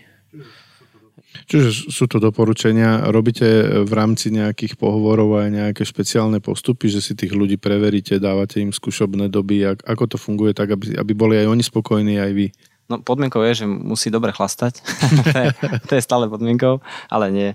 Čiže 1.47 1.91
sú 1.91 2.05
to 2.11 2.19
doporučenia. 2.19 3.07
Robíte 3.07 3.45
v 3.83 3.91
rámci 3.91 4.31
nejakých 4.31 4.75
pohovorov 4.75 5.39
aj 5.39 5.49
nejaké 5.51 5.83
špeciálne 5.87 6.43
postupy, 6.43 6.91
že 6.91 6.99
si 6.99 7.15
tých 7.15 7.31
ľudí 7.31 7.55
preveríte, 7.55 8.19
dávate 8.19 8.59
im 8.59 8.75
skúšobné 8.75 9.31
doby, 9.31 9.63
ako 9.63 10.15
to 10.15 10.17
funguje 10.19 10.51
tak, 10.51 10.75
aby, 10.75 10.99
aby 10.99 11.11
boli 11.15 11.39
aj 11.39 11.47
oni 11.47 11.63
spokojní, 11.63 12.19
aj 12.19 12.31
vy? 12.35 12.47
No 12.91 12.99
podmienkou 12.99 13.39
je, 13.47 13.63
že 13.63 13.65
musí 13.67 14.11
dobre 14.11 14.35
chlastať. 14.35 14.83
to, 15.31 15.37
je, 15.39 15.49
to 15.87 15.91
je 15.95 16.01
stále 16.03 16.27
podmienkou, 16.27 16.83
ale 17.07 17.31
nie. 17.31 17.49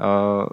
Uh, 0.00 0.48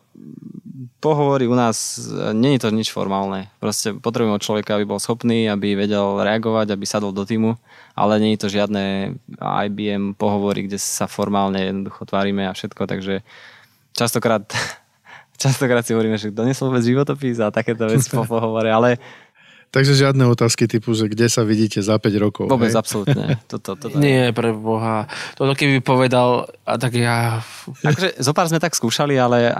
pohovory 1.00 1.48
u 1.48 1.56
nás, 1.56 2.04
nie 2.36 2.58
je 2.58 2.68
to 2.68 2.70
nič 2.74 2.92
formálne. 2.92 3.48
Proste 3.64 3.96
potrebujeme 3.96 4.36
od 4.36 4.44
človeka, 4.44 4.76
aby 4.76 4.86
bol 4.86 5.00
schopný, 5.00 5.48
aby 5.48 5.78
vedel 5.78 6.20
reagovať, 6.20 6.74
aby 6.74 6.86
sadol 6.86 7.16
do 7.16 7.24
týmu, 7.24 7.56
ale 7.96 8.20
je 8.20 8.40
to 8.44 8.50
žiadne 8.52 9.16
IBM 9.40 10.18
pohovory, 10.18 10.68
kde 10.68 10.76
sa 10.82 11.08
formálne 11.08 11.62
jednoducho 11.64 12.04
tvárime 12.10 12.50
a 12.50 12.54
všetko, 12.54 12.84
takže 12.90 13.24
častokrát 13.96 14.46
častokrát 15.42 15.86
si 15.86 15.94
hovoríme, 15.94 16.18
že 16.18 16.34
donesol 16.34 16.74
vôbec 16.74 16.86
životopis 16.86 17.38
a 17.42 17.54
takéto 17.54 17.86
veci 17.86 18.10
po 18.10 18.26
pohovore, 18.26 18.74
ale 18.74 18.98
Takže 19.68 20.00
žiadne 20.00 20.24
otázky 20.32 20.64
typu, 20.64 20.96
že 20.96 21.12
kde 21.12 21.28
sa 21.28 21.44
vidíte 21.44 21.84
za 21.84 22.00
5 22.00 22.24
rokov. 22.24 22.46
Vôbec, 22.48 22.72
hej? 22.72 22.80
absolútne. 22.80 23.36
Toto, 23.52 23.76
toto 23.76 24.00
Nie, 24.00 24.32
pre 24.32 24.56
Boha. 24.56 25.12
Toto 25.36 25.52
keby 25.52 25.84
povedal, 25.84 26.48
a 26.64 26.80
tak 26.80 26.96
ja... 26.96 27.44
Akože 27.84 28.16
zopár 28.24 28.48
sme 28.48 28.64
tak 28.64 28.76
skúšali, 28.76 29.20
ale 29.20 29.52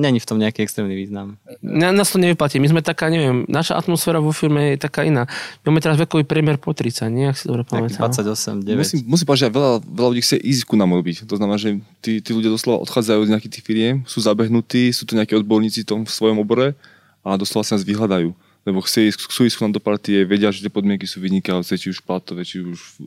není 0.00 0.20
v 0.20 0.28
tom 0.28 0.36
nejaký 0.36 0.60
extrémny 0.60 0.92
význam. 0.92 1.40
Na, 1.64 1.88
nás 1.88 2.12
to 2.12 2.20
nevyplatí. 2.20 2.60
My 2.60 2.68
sme 2.68 2.80
taká, 2.84 3.08
neviem, 3.08 3.48
naša 3.48 3.80
atmosféra 3.80 4.20
vo 4.20 4.28
firme 4.32 4.76
je 4.76 4.84
taká 4.84 5.08
iná. 5.08 5.24
My 5.64 5.72
máme 5.72 5.80
teraz 5.80 5.96
vekový 5.96 6.28
priemer 6.28 6.60
po 6.60 6.76
30, 6.76 7.08
nie? 7.08 7.32
Ak 7.32 7.40
si 7.40 7.48
dobre 7.48 7.64
pamätám. 7.64 8.12
28, 8.12 8.60
9. 8.60 8.76
Musím, 8.76 8.98
musím 9.08 9.24
povedať, 9.24 9.42
že 9.48 9.56
veľa, 9.56 9.72
veľa 9.88 10.08
ľudí 10.12 10.22
chce 10.22 10.36
ísť 10.36 10.62
ku 10.68 10.76
nám 10.76 10.92
robiť. 10.92 11.24
To 11.24 11.40
znamená, 11.40 11.56
že 11.56 11.80
tí, 12.04 12.20
tí 12.20 12.30
ľudia 12.36 12.52
doslova 12.52 12.84
odchádzajú 12.84 13.20
z 13.24 13.30
nejakých 13.32 13.52
tých 13.56 13.64
firiem, 13.64 13.94
sú 14.04 14.20
zabehnutí, 14.20 14.92
sú 14.92 15.08
to 15.08 15.16
nejakí 15.16 15.32
odborníci 15.32 15.82
v 15.84 15.88
tom 15.88 16.00
v 16.04 16.12
svojom 16.12 16.44
obore 16.44 16.76
a 17.24 17.40
doslova 17.40 17.64
sa 17.64 17.80
nás 17.80 17.88
vyhľadajú 17.88 18.49
lebo 18.68 18.84
chcú 18.84 19.08
ísť, 19.08 19.20
chcú 19.28 19.40
ísť 19.48 19.56
do 19.72 19.80
partie, 19.80 20.28
vedia, 20.28 20.52
že 20.52 20.64
tie 20.64 20.72
podmienky 20.72 21.08
sú 21.08 21.20
vynikajúce, 21.24 21.76
či 21.80 21.88
už 21.92 22.04
platové, 22.04 22.44
či 22.44 22.60
už 22.60 23.00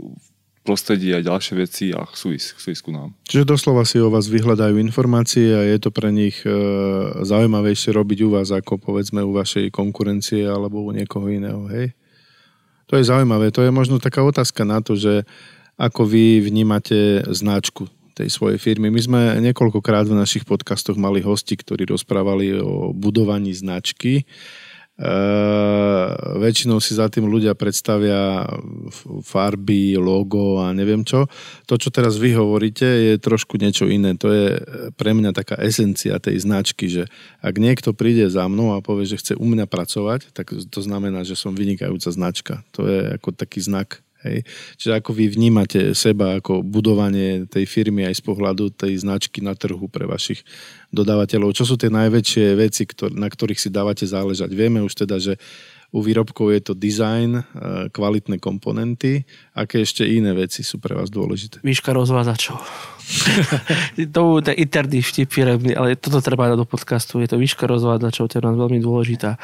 prostredí 0.64 1.12
a 1.12 1.20
ďalšie 1.20 1.54
veci 1.60 1.92
a 1.92 2.08
chcú 2.08 2.34
ísť, 2.34 2.48
chcú 2.56 2.68
ísť 2.72 2.84
ku 2.88 2.92
nám. 2.96 3.12
Čiže 3.28 3.44
doslova 3.44 3.84
si 3.84 4.00
o 4.00 4.08
vás 4.08 4.32
vyhľadajú 4.32 4.80
informácie 4.80 5.52
a 5.52 5.62
je 5.68 5.78
to 5.78 5.92
pre 5.92 6.10
nich 6.10 6.40
e, 6.48 6.50
zaujímavejšie 7.20 7.92
robiť 7.92 8.20
u 8.24 8.30
vás 8.32 8.50
ako 8.50 8.80
povedzme 8.80 9.20
u 9.20 9.36
vašej 9.36 9.70
konkurencie 9.76 10.48
alebo 10.48 10.80
u 10.88 10.96
niekoho 10.96 11.28
iného, 11.28 11.68
hej? 11.68 11.92
To 12.88 12.96
je 12.96 13.04
zaujímavé. 13.04 13.52
To 13.52 13.64
je 13.64 13.76
možno 13.76 14.00
taká 14.00 14.24
otázka 14.24 14.64
na 14.64 14.80
to, 14.80 14.96
že 14.96 15.28
ako 15.76 16.08
vy 16.08 16.40
vnímate 16.40 17.28
značku 17.28 17.92
tej 18.14 18.30
svojej 18.30 18.62
firmy. 18.62 18.94
My 18.94 19.02
sme 19.02 19.22
niekoľkokrát 19.42 20.06
v 20.06 20.16
našich 20.16 20.46
podcastoch 20.46 20.96
mali 20.96 21.20
hosti, 21.20 21.58
ktorí 21.58 21.90
rozprávali 21.90 22.62
o 22.62 22.94
budovaní 22.94 23.52
značky 23.58 24.30
Uh, 24.94 26.38
väčšinou 26.38 26.78
si 26.78 26.94
za 26.94 27.10
tým 27.10 27.26
ľudia 27.26 27.58
predstavia 27.58 28.46
farby, 29.26 29.98
logo 29.98 30.62
a 30.62 30.70
neviem 30.70 31.02
čo. 31.02 31.26
To, 31.66 31.82
čo 31.82 31.90
teraz 31.90 32.22
vy 32.22 32.38
hovoríte, 32.38 32.86
je 32.86 33.14
trošku 33.18 33.58
niečo 33.58 33.90
iné. 33.90 34.14
To 34.22 34.30
je 34.30 34.62
pre 34.94 35.18
mňa 35.18 35.34
taká 35.34 35.58
esencia 35.58 36.22
tej 36.22 36.46
značky, 36.46 36.94
že 36.94 37.10
ak 37.42 37.58
niekto 37.58 37.98
príde 37.98 38.30
za 38.30 38.46
mnou 38.46 38.78
a 38.78 38.86
povie, 38.86 39.10
že 39.10 39.18
chce 39.18 39.34
u 39.34 39.50
mňa 39.50 39.66
pracovať, 39.66 40.30
tak 40.30 40.54
to 40.54 40.80
znamená, 40.86 41.26
že 41.26 41.34
som 41.34 41.58
vynikajúca 41.58 42.14
značka. 42.14 42.54
To 42.78 42.86
je 42.86 43.18
ako 43.18 43.34
taký 43.34 43.66
znak 43.66 44.06
Hej. 44.24 44.48
Čiže 44.80 45.04
ako 45.04 45.12
vy 45.12 45.26
vnímate 45.36 45.92
seba 45.92 46.40
ako 46.40 46.64
budovanie 46.64 47.44
tej 47.52 47.68
firmy 47.68 48.08
aj 48.08 48.20
z 48.20 48.24
pohľadu 48.24 48.72
tej 48.72 49.04
značky 49.04 49.44
na 49.44 49.52
trhu 49.52 49.92
pre 49.92 50.08
vašich 50.08 50.48
dodávateľov? 50.96 51.52
Čo 51.52 51.68
sú 51.68 51.76
tie 51.76 51.92
najväčšie 51.92 52.46
veci, 52.56 52.88
na 53.12 53.28
ktorých 53.28 53.60
si 53.60 53.70
dávate 53.70 54.08
záležať? 54.08 54.56
Vieme 54.56 54.80
už 54.80 54.96
teda, 54.96 55.20
že 55.20 55.36
u 55.94 56.02
výrobkov 56.02 56.50
je 56.50 56.62
to 56.66 56.74
design, 56.74 57.38
e, 57.38 57.42
kvalitné 57.94 58.42
komponenty. 58.42 59.30
Aké 59.54 59.86
ešte 59.86 60.02
iné 60.02 60.34
veci 60.34 60.66
sú 60.66 60.82
pre 60.82 60.98
vás 60.98 61.14
dôležité? 61.14 61.62
Výška 61.62 61.94
rozvázačov. 61.94 62.58
to 64.14 64.20
budú 64.26 64.50
tie 64.50 64.58
interný 64.58 65.06
vtipy, 65.06 65.46
ale 65.78 65.94
toto 65.94 66.18
treba 66.18 66.50
dať 66.50 66.58
do 66.58 66.66
podcastu. 66.66 67.22
Je 67.22 67.30
to 67.30 67.38
výška 67.38 67.70
rozvázačov, 67.70 68.26
to 68.26 68.42
je 68.42 68.42
veľmi 68.42 68.82
dôležitá. 68.82 69.38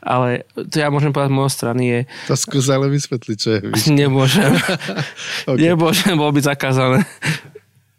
Ale 0.00 0.48
to 0.56 0.80
ja 0.80 0.88
môžem 0.88 1.12
povedať 1.12 1.28
z 1.28 1.36
mojej 1.36 1.52
strany 1.52 1.82
je... 1.84 2.00
To 2.32 2.36
skús 2.40 2.66
ale 2.72 2.88
vysvetliť, 2.88 3.36
čo 3.36 3.48
je 3.52 3.58
výška. 3.68 3.92
Nemôžem. 3.92 4.52
okay. 5.52 5.60
Nemôžem, 5.60 6.16
bolo 6.16 6.32
byť 6.32 6.44
zakázané. 6.48 7.04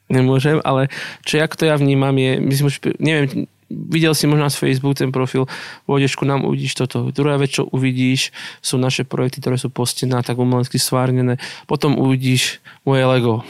Nemôžem, 0.10 0.58
ale 0.66 0.90
čo 1.22 1.38
ja 1.38 1.46
to 1.46 1.70
ja 1.70 1.78
vnímam 1.78 2.18
je, 2.18 2.42
myslím, 2.42 2.68
neviem, 2.98 3.46
videl 3.72 4.14
si 4.14 4.28
možno 4.28 4.52
z 4.52 4.60
Facebook 4.60 5.00
ten 5.00 5.16
profil, 5.16 5.48
pôjdeš 5.88 6.20
nám, 6.22 6.44
uvidíš 6.44 6.76
toto. 6.76 7.10
Druhá 7.10 7.40
vec, 7.40 7.56
čo 7.56 7.68
uvidíš, 7.72 8.36
sú 8.60 8.76
naše 8.78 9.08
projekty, 9.08 9.40
ktoré 9.40 9.56
sú 9.56 9.72
postené 9.72 10.20
tak 10.22 10.38
umelecky 10.38 10.78
stvárnené. 10.78 11.40
Potom 11.66 11.96
uvidíš 11.96 12.60
moje 12.84 13.04
Lego. 13.08 13.48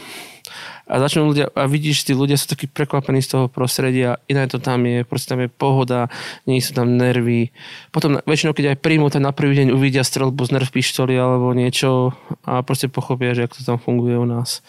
A 0.92 0.98
začnú 0.98 1.30
ľudia, 1.30 1.48
a 1.54 1.64
vidíš, 1.70 2.04
tí 2.04 2.12
ľudia 2.12 2.36
sú 2.36 2.50
takí 2.52 2.66
prekvapení 2.66 3.22
z 3.22 3.32
toho 3.32 3.46
prostredia, 3.46 4.18
iné 4.26 4.44
to 4.50 4.58
tam 4.58 4.82
je, 4.84 5.06
proste 5.06 5.30
tam 5.30 5.40
je 5.40 5.48
pohoda, 5.48 6.10
nie 6.44 6.60
sú 6.60 6.74
tam 6.74 6.98
nervy. 6.98 7.54
Potom 7.94 8.20
väčšinou, 8.26 8.52
keď 8.52 8.76
aj 8.76 8.82
príjmu, 8.82 9.08
tak 9.08 9.24
na 9.24 9.32
prvý 9.32 9.56
deň 9.62 9.72
uvidia 9.72 10.04
strelbu 10.04 10.42
z 10.42 10.52
nerv 10.52 10.68
pištoli 10.68 11.14
alebo 11.16 11.54
niečo 11.54 12.12
a 12.44 12.60
proste 12.66 12.90
pochopia, 12.90 13.32
že 13.32 13.46
ako 13.46 13.54
to 13.56 13.62
tam 13.62 13.78
funguje 13.80 14.18
u 14.18 14.26
nás. 14.26 14.60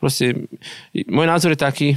Proste, 0.00 0.48
môj 1.12 1.28
názor 1.28 1.52
je 1.52 1.60
taký, 1.60 1.88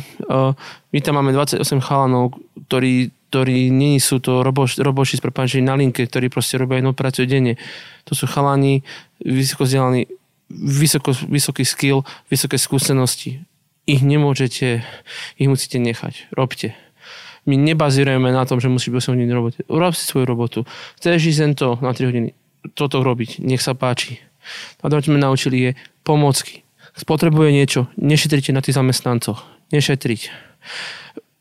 my 0.91 0.99
tam 0.99 1.23
máme 1.23 1.31
28 1.31 1.63
chalanov, 1.79 2.35
ktorí, 2.67 3.15
ktorí 3.31 3.71
nie 3.71 3.95
sú 4.03 4.19
to 4.19 4.43
roboš, 4.43 4.83
roboši 4.83 5.23
z 5.23 5.63
na 5.63 5.79
linke, 5.79 6.03
ktorí 6.03 6.27
proste 6.27 6.59
robia 6.59 6.83
jednu 6.83 6.91
prácu 6.91 7.23
denne. 7.23 7.55
To 8.03 8.11
sú 8.11 8.27
chalani, 8.27 8.83
vysoko 9.23 9.63
vzdelaní, 9.63 10.11
vysoko, 10.51 11.15
vysoký 11.31 11.63
skill, 11.63 12.03
vysoké 12.27 12.59
skúsenosti. 12.59 13.39
Ich 13.87 14.03
nemôžete, 14.03 14.83
ich 15.39 15.47
musíte 15.47 15.79
nechať. 15.79 16.27
Robte. 16.35 16.75
My 17.47 17.55
nebazírujeme 17.55 18.35
na 18.35 18.43
tom, 18.43 18.59
že 18.59 18.67
musíš 18.67 18.95
byť 18.95 19.03
v 19.15 19.31
robote. 19.31 19.59
Urob 19.71 19.95
si 19.95 20.03
svoju 20.03 20.27
robotu. 20.27 20.59
Chceš 20.99 21.39
ísť 21.39 21.55
to 21.55 21.79
na 21.79 21.95
3 21.95 22.07
hodiny. 22.07 22.29
Toto 22.75 23.03
robiť. 23.03 23.43
Nech 23.43 23.63
sa 23.63 23.75
páči. 23.75 24.19
A 24.83 24.91
to, 24.91 24.99
čo 24.99 25.11
sme 25.11 25.19
naučili, 25.19 25.71
je 25.71 25.71
pomocky 26.03 26.62
spotrebuje 26.97 27.49
niečo, 27.53 27.89
nešetrite 27.97 28.53
na 28.53 28.61
tých 28.61 28.77
zamestnancoch. 28.77 29.41
Nešetriť. 29.73 30.29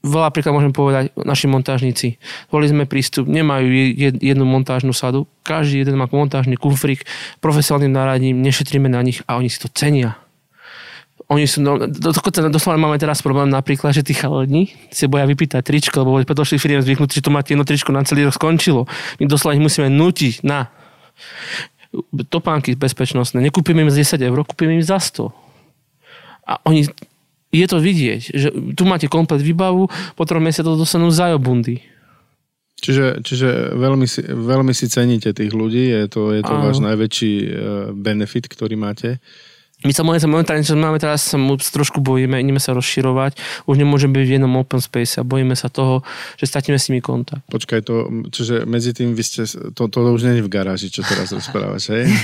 veľa 0.03 0.35
príklad 0.35 0.57
môžem 0.57 0.75
povedať, 0.75 1.15
naši 1.15 1.47
montážnici. 1.47 2.19
Volili 2.51 2.75
sme 2.75 2.85
prístup, 2.91 3.31
nemajú 3.31 3.71
jednu 4.19 4.43
montážnu 4.43 4.91
sadu, 4.91 5.31
každý 5.47 5.87
jeden 5.87 5.95
má 5.95 6.11
montážny 6.11 6.59
kufrík, 6.59 7.07
profesionálnym 7.39 7.95
náradím, 7.95 8.43
nešetríme 8.43 8.91
na 8.91 8.99
nich 9.05 9.23
a 9.31 9.39
oni 9.39 9.47
si 9.47 9.63
to 9.63 9.71
cenia. 9.71 10.19
Oni 11.31 11.49
sú, 11.49 11.65
no, 11.65 11.79
doslova 12.51 12.77
máme 12.77 13.01
teraz 13.01 13.25
problém 13.25 13.49
napríklad, 13.49 13.95
že 13.97 14.05
tí 14.05 14.13
chalani 14.13 14.75
si 14.93 15.09
boja 15.09 15.25
vypýtať 15.25 15.65
tričko, 15.65 16.05
lebo 16.05 16.21
predošli 16.21 16.61
firiem 16.61 16.85
zvyknutí, 16.85 17.23
že 17.23 17.25
to 17.25 17.33
máte 17.33 17.57
jedno 17.57 17.65
tričko 17.65 17.89
na 17.95 18.05
celý 18.05 18.29
rok 18.29 18.37
skončilo. 18.37 18.85
My 19.17 19.25
doslova 19.31 19.57
ich 19.57 19.65
musíme 19.65 19.89
nutiť 19.89 20.45
na 20.45 20.69
topánky 22.29 22.77
bezpečnostné. 22.77 23.41
Nekúpime 23.41 23.85
im 23.85 23.93
za 23.93 24.01
10 24.01 24.21
eur, 24.25 24.39
kúpime 24.45 24.81
im 24.81 24.85
za 24.85 25.01
100. 25.01 25.42
A 26.47 26.59
oni 26.67 26.89
je 27.53 27.67
to 27.69 27.79
vidieť, 27.79 28.21
že 28.33 28.49
tu 28.73 28.83
máte 28.89 29.07
komplet 29.13 29.45
výbavu, 29.45 29.87
po 30.17 30.23
troch 30.25 30.41
mesiacoch 30.41 30.81
dostanú 30.81 31.13
zajobundy. 31.13 31.85
Čiže, 32.83 33.23
čiže 33.23 33.79
veľmi, 33.79 34.07
si, 34.11 34.27
veľmi 34.27 34.75
si 34.75 34.91
ceníte 34.91 35.31
tých 35.31 35.55
ľudí, 35.55 35.87
je 35.87 36.07
to, 36.11 36.35
je 36.35 36.43
to 36.43 36.55
váš 36.59 36.83
najväčší 36.83 37.33
eh, 37.39 37.49
benefit, 37.95 38.51
ktorý 38.51 38.75
máte. 38.75 39.23
My 39.83 39.91
sa 39.91 40.07
momentálne, 40.07 40.63
čo 40.63 40.79
máme 40.79 41.03
teraz, 41.03 41.35
sa 41.35 41.39
trošku 41.75 41.99
bojíme, 41.99 42.39
ideme 42.39 42.63
sa 42.63 42.71
rozširovať. 42.71 43.35
Už 43.67 43.75
nemôžeme 43.83 44.15
byť 44.15 44.25
v 44.27 44.33
jednom 44.39 44.55
open 44.63 44.79
space 44.79 45.19
a 45.19 45.27
bojíme 45.27 45.59
sa 45.59 45.67
toho, 45.67 46.07
že 46.39 46.47
stratíme 46.47 46.79
s 46.79 46.87
nimi 46.87 47.03
kontakt. 47.03 47.43
Počkaj, 47.51 47.81
to, 47.83 48.07
čiže 48.31 48.63
medzi 48.63 48.95
tým 48.95 49.19
vy 49.19 49.23
ste, 49.27 49.43
to, 49.75 49.83
to 49.91 49.99
už 50.07 50.23
je 50.23 50.43
v 50.43 50.51
garáži, 50.51 50.87
čo 50.87 51.03
teraz 51.03 51.35
rozprávaš, 51.35 51.91
hej? 51.91 52.05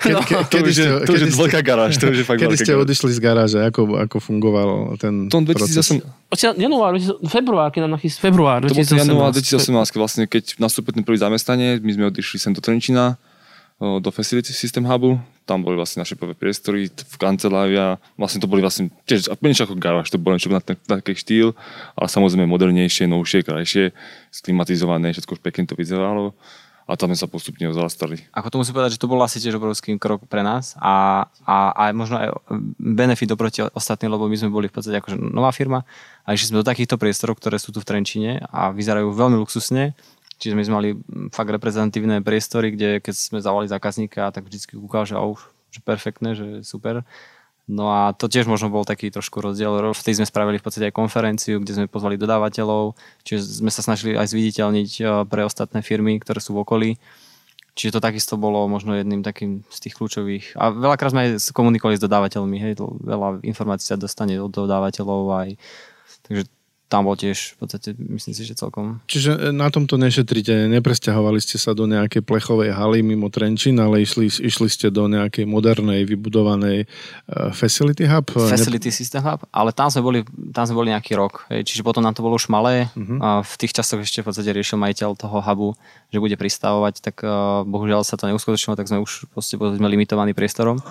Ke, 0.00 0.16
ke, 0.16 0.34
no. 0.36 0.46
kedy 0.48 0.70
ste, 0.72 0.86
to 1.04 1.12
už 1.12 1.22
je 1.26 1.30
veľká 1.34 1.60
garáž, 1.60 2.00
to 2.00 2.08
už 2.08 2.22
je 2.22 2.26
fakt 2.26 2.40
Kedy 2.40 2.56
ste 2.56 2.72
garáž. 2.72 2.84
odišli 2.88 3.10
z 3.12 3.20
garáže, 3.20 3.58
ako, 3.60 4.00
ako 4.00 4.16
fungoval 4.16 4.96
ten 4.96 5.28
tom 5.28 5.44
2008, 5.44 6.00
proces? 6.30 6.56
Január, 6.56 6.96
február, 7.28 7.68
keď 7.68 7.84
nám 7.84 8.00
nachysť, 8.00 8.16
február 8.16 8.64
2018. 8.64 8.70
To 8.70 8.80
bol 8.80 8.96
január 8.96 9.30
2018, 9.36 10.00
vlastne, 10.00 10.24
keď 10.24 10.56
nastúpil 10.56 10.96
ten 10.96 11.04
prvý 11.04 11.20
zamestnanie, 11.20 11.82
my 11.82 11.92
sme 11.92 12.04
odišli 12.08 12.38
sem 12.40 12.52
do 12.56 12.64
Trenčina, 12.64 13.20
do 13.80 14.08
Facility 14.12 14.52
System 14.52 14.84
Hubu. 14.88 15.20
Tam 15.50 15.66
boli 15.66 15.74
vlastne 15.74 16.06
naše 16.06 16.14
prvé 16.14 16.38
priestory 16.38 16.86
v 16.86 17.16
kancelária. 17.18 17.98
Vlastne 18.14 18.38
to 18.38 18.46
boli 18.46 18.62
vlastne 18.62 18.94
tiež 19.10 19.34
niečo 19.42 19.66
ako 19.66 19.74
garáž, 19.74 20.14
to 20.14 20.22
bolo 20.22 20.38
niečo 20.38 20.46
na, 20.46 20.62
na 20.62 21.02
taký 21.02 21.18
štýl, 21.18 21.58
ale 21.98 22.06
samozrejme 22.06 22.46
modernejšie, 22.46 23.10
novšie, 23.10 23.42
krajšie, 23.42 23.90
sklimatizované, 24.30 25.10
všetko 25.10 25.34
už 25.34 25.42
pekne 25.42 25.66
to 25.66 25.74
vyzeralo 25.74 26.38
a 26.90 26.98
tam 26.98 27.14
sme 27.14 27.18
sa 27.22 27.30
postupne 27.30 27.70
zastali. 27.70 28.18
Ako 28.34 28.50
to 28.50 28.58
musím 28.58 28.74
povedať, 28.74 28.98
že 28.98 29.02
to 29.02 29.06
bol 29.06 29.22
asi 29.22 29.38
tiež 29.38 29.62
obrovský 29.62 29.94
krok 29.94 30.26
pre 30.26 30.42
nás 30.42 30.74
a, 30.82 31.26
a, 31.46 31.70
a 31.70 31.82
možno 31.94 32.18
aj 32.18 32.28
benefit 32.82 33.30
oproti 33.30 33.62
ostatným, 33.62 34.10
lebo 34.10 34.26
my 34.26 34.34
sme 34.34 34.50
boli 34.50 34.66
v 34.66 34.74
podstate 34.74 34.98
akože 34.98 35.14
nová 35.18 35.54
firma 35.54 35.86
a 36.26 36.34
išli 36.34 36.50
sme 36.50 36.62
do 36.62 36.66
takýchto 36.66 36.98
priestorov, 36.98 37.38
ktoré 37.38 37.62
sú 37.62 37.70
tu 37.70 37.78
v 37.78 37.86
Trenčine 37.86 38.42
a 38.50 38.74
vyzerajú 38.74 39.14
veľmi 39.14 39.38
luxusne 39.38 39.94
Čiže 40.40 40.56
my 40.56 40.62
sme 40.64 40.74
mali 40.74 40.90
fakt 41.30 41.52
reprezentatívne 41.52 42.24
priestory, 42.24 42.72
kde 42.72 43.04
keď 43.04 43.14
sme 43.14 43.38
zavolali 43.44 43.68
zákazníka, 43.68 44.32
tak 44.32 44.48
vždycky 44.48 44.80
kúkal, 44.80 45.04
že, 45.04 45.20
oh, 45.20 45.36
že 45.68 45.84
perfektné, 45.84 46.32
že 46.32 46.46
super. 46.64 47.04
No 47.70 47.92
a 47.92 48.16
to 48.16 48.26
tiež 48.26 48.50
možno 48.50 48.72
bol 48.72 48.82
taký 48.82 49.12
trošku 49.14 49.38
rozdiel. 49.38 49.94
V 49.94 50.02
tej 50.02 50.18
sme 50.18 50.26
spravili 50.26 50.58
v 50.58 50.64
podstate 50.64 50.90
aj 50.90 50.96
konferenciu, 50.96 51.62
kde 51.62 51.76
sme 51.78 51.86
pozvali 51.86 52.18
dodávateľov, 52.18 52.98
čiže 53.22 53.62
sme 53.62 53.70
sa 53.70 53.84
snažili 53.84 54.18
aj 54.18 54.32
zviditeľniť 54.32 54.90
eh, 54.98 55.06
pre 55.28 55.46
ostatné 55.46 55.84
firmy, 55.84 56.18
ktoré 56.18 56.42
sú 56.42 56.56
v 56.56 56.66
okolí. 56.66 56.90
Čiže 57.78 57.96
to 57.96 58.00
takisto 58.02 58.34
bolo 58.34 58.66
možno 58.66 58.98
jedným 58.98 59.22
takým 59.22 59.62
z 59.70 59.78
tých 59.86 59.94
kľúčových. 59.94 60.58
A 60.58 60.74
veľakrát 60.74 61.14
sme 61.14 61.22
aj 61.22 61.54
komunikovali 61.54 61.96
s 61.96 62.02
dodávateľmi, 62.02 62.56
hej, 62.58 62.74
veľa 62.82 63.46
informácií 63.46 63.94
sa 63.94 63.96
dostane 63.96 64.36
od 64.42 64.50
dodávateľov 64.50 65.22
aj 65.30 65.48
Takže 66.30 66.46
tam 66.90 67.06
bol 67.06 67.14
tiež 67.14 67.54
v 67.54 67.56
podstate, 67.62 67.88
myslím 67.94 68.34
si, 68.34 68.42
že 68.42 68.58
celkom. 68.58 68.98
Čiže 69.06 69.30
e, 69.30 69.38
na 69.54 69.70
tomto 69.70 69.94
nešetrite, 69.94 70.66
nepresťahovali 70.66 71.38
ste 71.38 71.54
sa 71.54 71.70
do 71.70 71.86
nejakej 71.86 72.26
plechovej 72.26 72.74
haly 72.74 73.06
mimo 73.06 73.30
Trenčín, 73.30 73.78
ale 73.78 74.02
išli, 74.02 74.26
išli 74.26 74.66
ste 74.66 74.90
do 74.90 75.06
nejakej 75.06 75.46
modernej, 75.46 76.02
vybudovanej 76.02 76.90
uh, 76.90 77.54
Facility 77.54 78.10
Hub? 78.10 78.34
Facility 78.34 78.90
ne... 78.90 78.96
System 78.98 79.22
Hub, 79.22 79.46
ale 79.54 79.70
tam 79.70 79.86
sme 79.86 80.02
boli, 80.02 80.20
tam 80.50 80.66
sme 80.66 80.74
boli 80.82 80.90
nejaký 80.90 81.14
rok, 81.14 81.46
hej, 81.46 81.62
čiže 81.62 81.86
potom 81.86 82.02
nám 82.02 82.18
to 82.18 82.26
bolo 82.26 82.34
už 82.34 82.50
malé 82.50 82.90
uh-huh. 82.90 83.18
a 83.22 83.28
v 83.46 83.54
tých 83.54 83.70
časoch 83.70 84.02
ešte 84.02 84.26
v 84.26 84.26
podstate 84.26 84.50
riešil 84.50 84.74
majiteľ 84.74 85.14
toho 85.14 85.38
hubu, 85.38 85.78
že 86.10 86.18
bude 86.18 86.34
pristavovať, 86.34 87.06
tak 87.06 87.22
uh, 87.22 87.62
bohužiaľ 87.62 88.02
sa 88.02 88.18
to 88.18 88.26
neuskutočnilo, 88.26 88.74
tak 88.74 88.90
sme 88.90 88.98
už 88.98 89.30
proste 89.30 89.54
sme 89.54 89.86
limitovaní 89.86 90.34
priestorom 90.34 90.82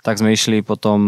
tak 0.00 0.16
sme 0.16 0.32
išli 0.32 0.64
potom, 0.64 0.98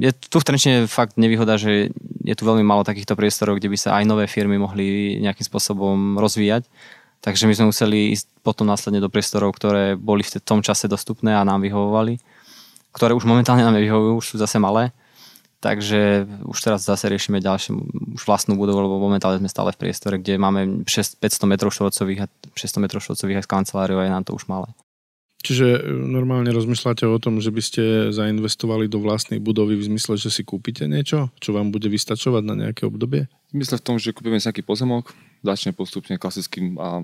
je 0.00 0.12
tu 0.16 0.40
v 0.40 0.46
Trenčine 0.46 0.88
fakt 0.88 1.20
nevýhoda, 1.20 1.60
že 1.60 1.92
je 2.24 2.34
tu 2.36 2.48
veľmi 2.48 2.64
málo 2.64 2.80
takýchto 2.80 3.12
priestorov, 3.12 3.60
kde 3.60 3.68
by 3.68 3.76
sa 3.76 4.00
aj 4.00 4.08
nové 4.08 4.24
firmy 4.24 4.56
mohli 4.56 5.20
nejakým 5.20 5.44
spôsobom 5.44 6.16
rozvíjať. 6.16 6.64
Takže 7.20 7.44
my 7.44 7.52
sme 7.52 7.68
museli 7.68 8.16
ísť 8.16 8.32
potom 8.40 8.64
následne 8.64 9.04
do 9.04 9.12
priestorov, 9.12 9.52
ktoré 9.52 9.92
boli 10.00 10.24
v 10.24 10.40
tom 10.40 10.64
čase 10.64 10.88
dostupné 10.88 11.36
a 11.36 11.44
nám 11.44 11.60
vyhovovali. 11.60 12.16
Ktoré 12.96 13.12
už 13.12 13.28
momentálne 13.28 13.60
nám 13.60 13.76
nevyhovujú, 13.76 14.16
už 14.16 14.26
sú 14.32 14.36
zase 14.40 14.56
malé. 14.56 14.96
Takže 15.60 16.24
už 16.48 16.56
teraz 16.56 16.88
zase 16.88 17.12
riešime 17.12 17.44
ďalšiu 17.44 17.76
už 18.16 18.24
vlastnú 18.24 18.56
budovu, 18.56 18.80
lebo 18.80 18.96
momentálne 18.96 19.44
sme 19.44 19.52
stále 19.52 19.76
v 19.76 19.84
priestore, 19.84 20.16
kde 20.16 20.40
máme 20.40 20.88
6, 20.88 21.20
500 21.20 21.44
m 21.44 21.54
štvorcových 21.68 22.20
a 22.24 22.26
600 22.56 22.80
m 22.80 22.86
štvorcových 22.88 23.38
aj 23.38 23.44
z 23.44 23.52
kanceláriou 23.52 24.00
je 24.00 24.08
nám 24.08 24.24
to 24.24 24.32
už 24.32 24.48
malé. 24.48 24.72
Čiže 25.40 25.66
e, 25.66 25.80
normálne 25.88 26.52
rozmýšľate 26.52 27.08
o 27.08 27.16
tom, 27.16 27.40
že 27.40 27.48
by 27.48 27.62
ste 27.64 27.82
zainvestovali 28.12 28.86
do 28.92 29.00
vlastnej 29.00 29.40
budovy 29.40 29.80
v 29.80 29.86
zmysle, 29.88 30.20
že 30.20 30.28
si 30.28 30.44
kúpite 30.44 30.84
niečo, 30.84 31.32
čo 31.40 31.56
vám 31.56 31.72
bude 31.72 31.88
vystačovať 31.88 32.42
na 32.44 32.54
nejaké 32.56 32.84
obdobie? 32.84 33.26
Zmysle 33.50 33.80
v 33.80 33.84
tom, 33.84 33.96
že 33.96 34.12
kúpime 34.12 34.36
nejaký 34.36 34.60
pozemok, 34.60 35.16
začne 35.40 35.72
postupne 35.72 36.20
klasickým 36.20 36.76
a, 36.76 37.00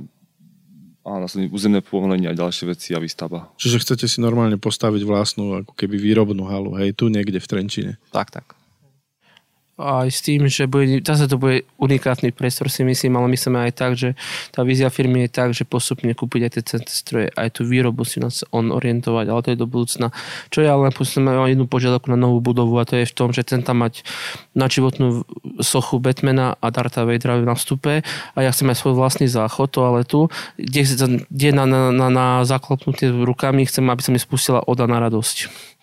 a 1.08 1.10
následne 1.16 1.48
územné 1.48 1.80
povolenie 1.80 2.28
a 2.28 2.36
ďalšie 2.36 2.68
veci 2.68 2.92
a 2.92 3.00
výstava. 3.00 3.48
Čiže 3.56 3.80
chcete 3.82 4.04
si 4.04 4.20
normálne 4.20 4.60
postaviť 4.60 5.02
vlastnú 5.08 5.64
ako 5.64 5.72
keby 5.72 5.96
výrobnú 5.96 6.44
halu, 6.44 6.76
hej, 6.76 6.92
tu 6.92 7.08
niekde 7.08 7.40
v 7.40 7.48
Trenčine. 7.48 7.92
Tak, 8.12 8.30
tak 8.30 8.65
aj 9.76 10.08
s 10.08 10.24
tým, 10.24 10.48
že 10.48 10.64
bude, 10.64 11.04
zase 11.04 11.28
to 11.28 11.36
bude 11.36 11.68
unikátny 11.76 12.32
priestor 12.32 12.72
si 12.72 12.80
myslím, 12.80 13.20
ale 13.20 13.28
myslíme 13.28 13.68
aj 13.68 13.72
tak, 13.76 13.92
že 13.92 14.16
tá 14.48 14.64
vízia 14.64 14.88
firmy 14.88 15.28
je 15.28 15.30
tak, 15.30 15.52
že 15.52 15.68
postupne 15.68 16.08
kúpiť 16.16 16.40
aj 16.48 16.50
tie 16.56 16.80
stroje, 16.88 17.28
aj 17.36 17.60
tú 17.60 17.68
výrobu 17.68 18.08
si 18.08 18.16
nás 18.16 18.40
on 18.56 18.72
orientovať, 18.72 19.26
ale 19.28 19.40
to 19.44 19.48
je 19.52 19.60
do 19.60 19.68
budúcna. 19.68 20.16
Čo 20.48 20.64
ja 20.64 20.72
len 20.80 20.88
mám 20.88 21.48
jednu 21.52 21.68
požiadavku 21.68 22.08
na 22.08 22.16
novú 22.16 22.40
budovu 22.40 22.80
a 22.80 22.88
to 22.88 22.96
je 22.96 23.04
v 23.04 23.16
tom, 23.16 23.36
že 23.36 23.44
chcem 23.44 23.60
tam 23.60 23.84
mať 23.84 24.00
na 24.56 24.64
životnú 24.64 25.28
sochu 25.60 26.00
Batmana 26.00 26.56
a 26.56 26.66
Darta 26.72 27.04
Vadera 27.04 27.36
na 27.36 27.52
vstupe 27.52 28.00
a 28.32 28.38
ja 28.40 28.48
chcem 28.56 28.72
aj 28.72 28.80
svoj 28.80 28.96
vlastný 28.96 29.28
záchod 29.28 29.76
toaletu, 29.76 30.32
kde, 30.56 30.88
kde 31.28 31.48
na, 31.52 31.68
na, 31.68 31.92
na, 31.92 32.08
na 32.08 32.26
zaklopnutie 32.48 33.12
rukami 33.12 33.68
chcem, 33.68 33.84
aby 33.84 34.00
sa 34.00 34.08
mi 34.08 34.16
spustila 34.16 34.64
oda 34.64 34.88
na 34.88 35.04
radosť. 35.04 35.75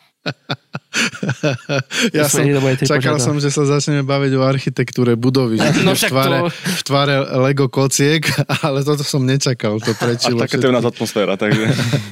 Ja 2.13 2.29
som, 2.29 2.45
čakal 2.85 3.17
som, 3.19 3.35
že 3.41 3.49
sa 3.49 3.65
začneme 3.67 4.05
baviť 4.05 4.31
o 4.37 4.41
architektúre 4.45 5.17
budovy, 5.19 5.59
no, 5.59 5.91
v, 5.91 6.03
tvare, 6.05 6.37
to... 6.47 6.49
v 6.53 6.81
tvare 6.85 7.15
Lego 7.43 7.67
kociek, 7.67 8.23
ale 8.65 8.85
toto 8.85 9.03
som 9.03 9.25
nečakal, 9.25 9.81
to 9.83 9.91
prečilo. 9.97 10.39
A 10.39 10.47
taká 10.47 10.61
to 10.61 10.69
je 10.69 10.71
u 10.71 10.75
nás 10.75 10.85
atmosféra, 10.85 11.33
takže... 11.35 11.65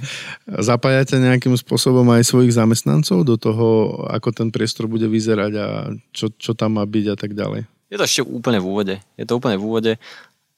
Zapájate 0.72 1.22
nejakým 1.22 1.56
spôsobom 1.56 2.04
aj 2.12 2.28
svojich 2.28 2.52
zamestnancov 2.52 3.24
do 3.24 3.38
toho, 3.38 3.68
ako 4.10 4.34
ten 4.36 4.50
priestor 4.50 4.90
bude 4.90 5.06
vyzerať 5.08 5.54
a 5.56 5.68
čo, 6.12 6.34
čo 6.36 6.52
tam 6.58 6.82
má 6.82 6.84
byť 6.84 7.06
a 7.14 7.16
tak 7.16 7.38
ďalej? 7.38 7.70
Je 7.94 7.96
to 8.00 8.08
ešte 8.08 8.22
úplne 8.26 8.60
v 8.60 8.66
úvode. 8.68 8.96
Je 9.16 9.26
to 9.28 9.38
úplne 9.38 9.56
v 9.56 9.64
úvode 9.64 9.94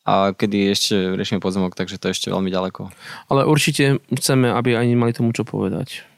a 0.03 0.31
kedy 0.35 0.71
ešte 0.71 0.95
riešime 1.15 1.43
pozemok, 1.43 1.75
takže 1.75 1.99
to 1.99 2.09
je 2.09 2.15
ešte 2.15 2.27
veľmi 2.31 2.49
ďaleko. 2.49 2.89
Ale 3.27 3.45
určite 3.47 3.99
chceme, 4.11 4.49
aby 4.51 4.79
ani 4.79 4.95
mali 4.95 5.11
tomu 5.11 5.35
čo 5.35 5.43
povedať 5.43 6.12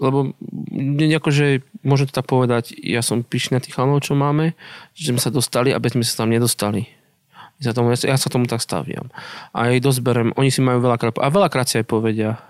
lebo 0.00 0.32
akože, 0.96 1.62
môžem 1.84 2.08
to 2.08 2.16
tak 2.16 2.26
povedať, 2.26 2.72
ja 2.80 3.04
som 3.04 3.20
pyšný 3.20 3.60
na 3.60 3.62
tých 3.62 3.76
chalanov, 3.76 4.00
čo 4.00 4.16
máme, 4.16 4.56
že 4.96 5.12
sme 5.12 5.20
sa 5.20 5.28
dostali 5.28 5.70
a 5.70 5.78
bez 5.78 5.92
sme 5.92 6.02
sa 6.02 6.24
tam 6.24 6.32
nedostali. 6.32 6.88
Ja 7.60 7.76
tomu, 7.76 7.92
ja 7.92 8.16
sa 8.16 8.32
tomu 8.32 8.48
tak 8.48 8.64
staviam. 8.64 9.12
A 9.52 9.68
aj 9.68 9.84
dosť 9.84 10.00
berem, 10.00 10.32
oni 10.40 10.48
si 10.48 10.64
majú 10.64 10.80
veľakrát, 10.80 11.20
a 11.20 11.28
veľakrát 11.28 11.68
si 11.68 11.76
aj 11.76 11.86
povedia. 11.92 12.40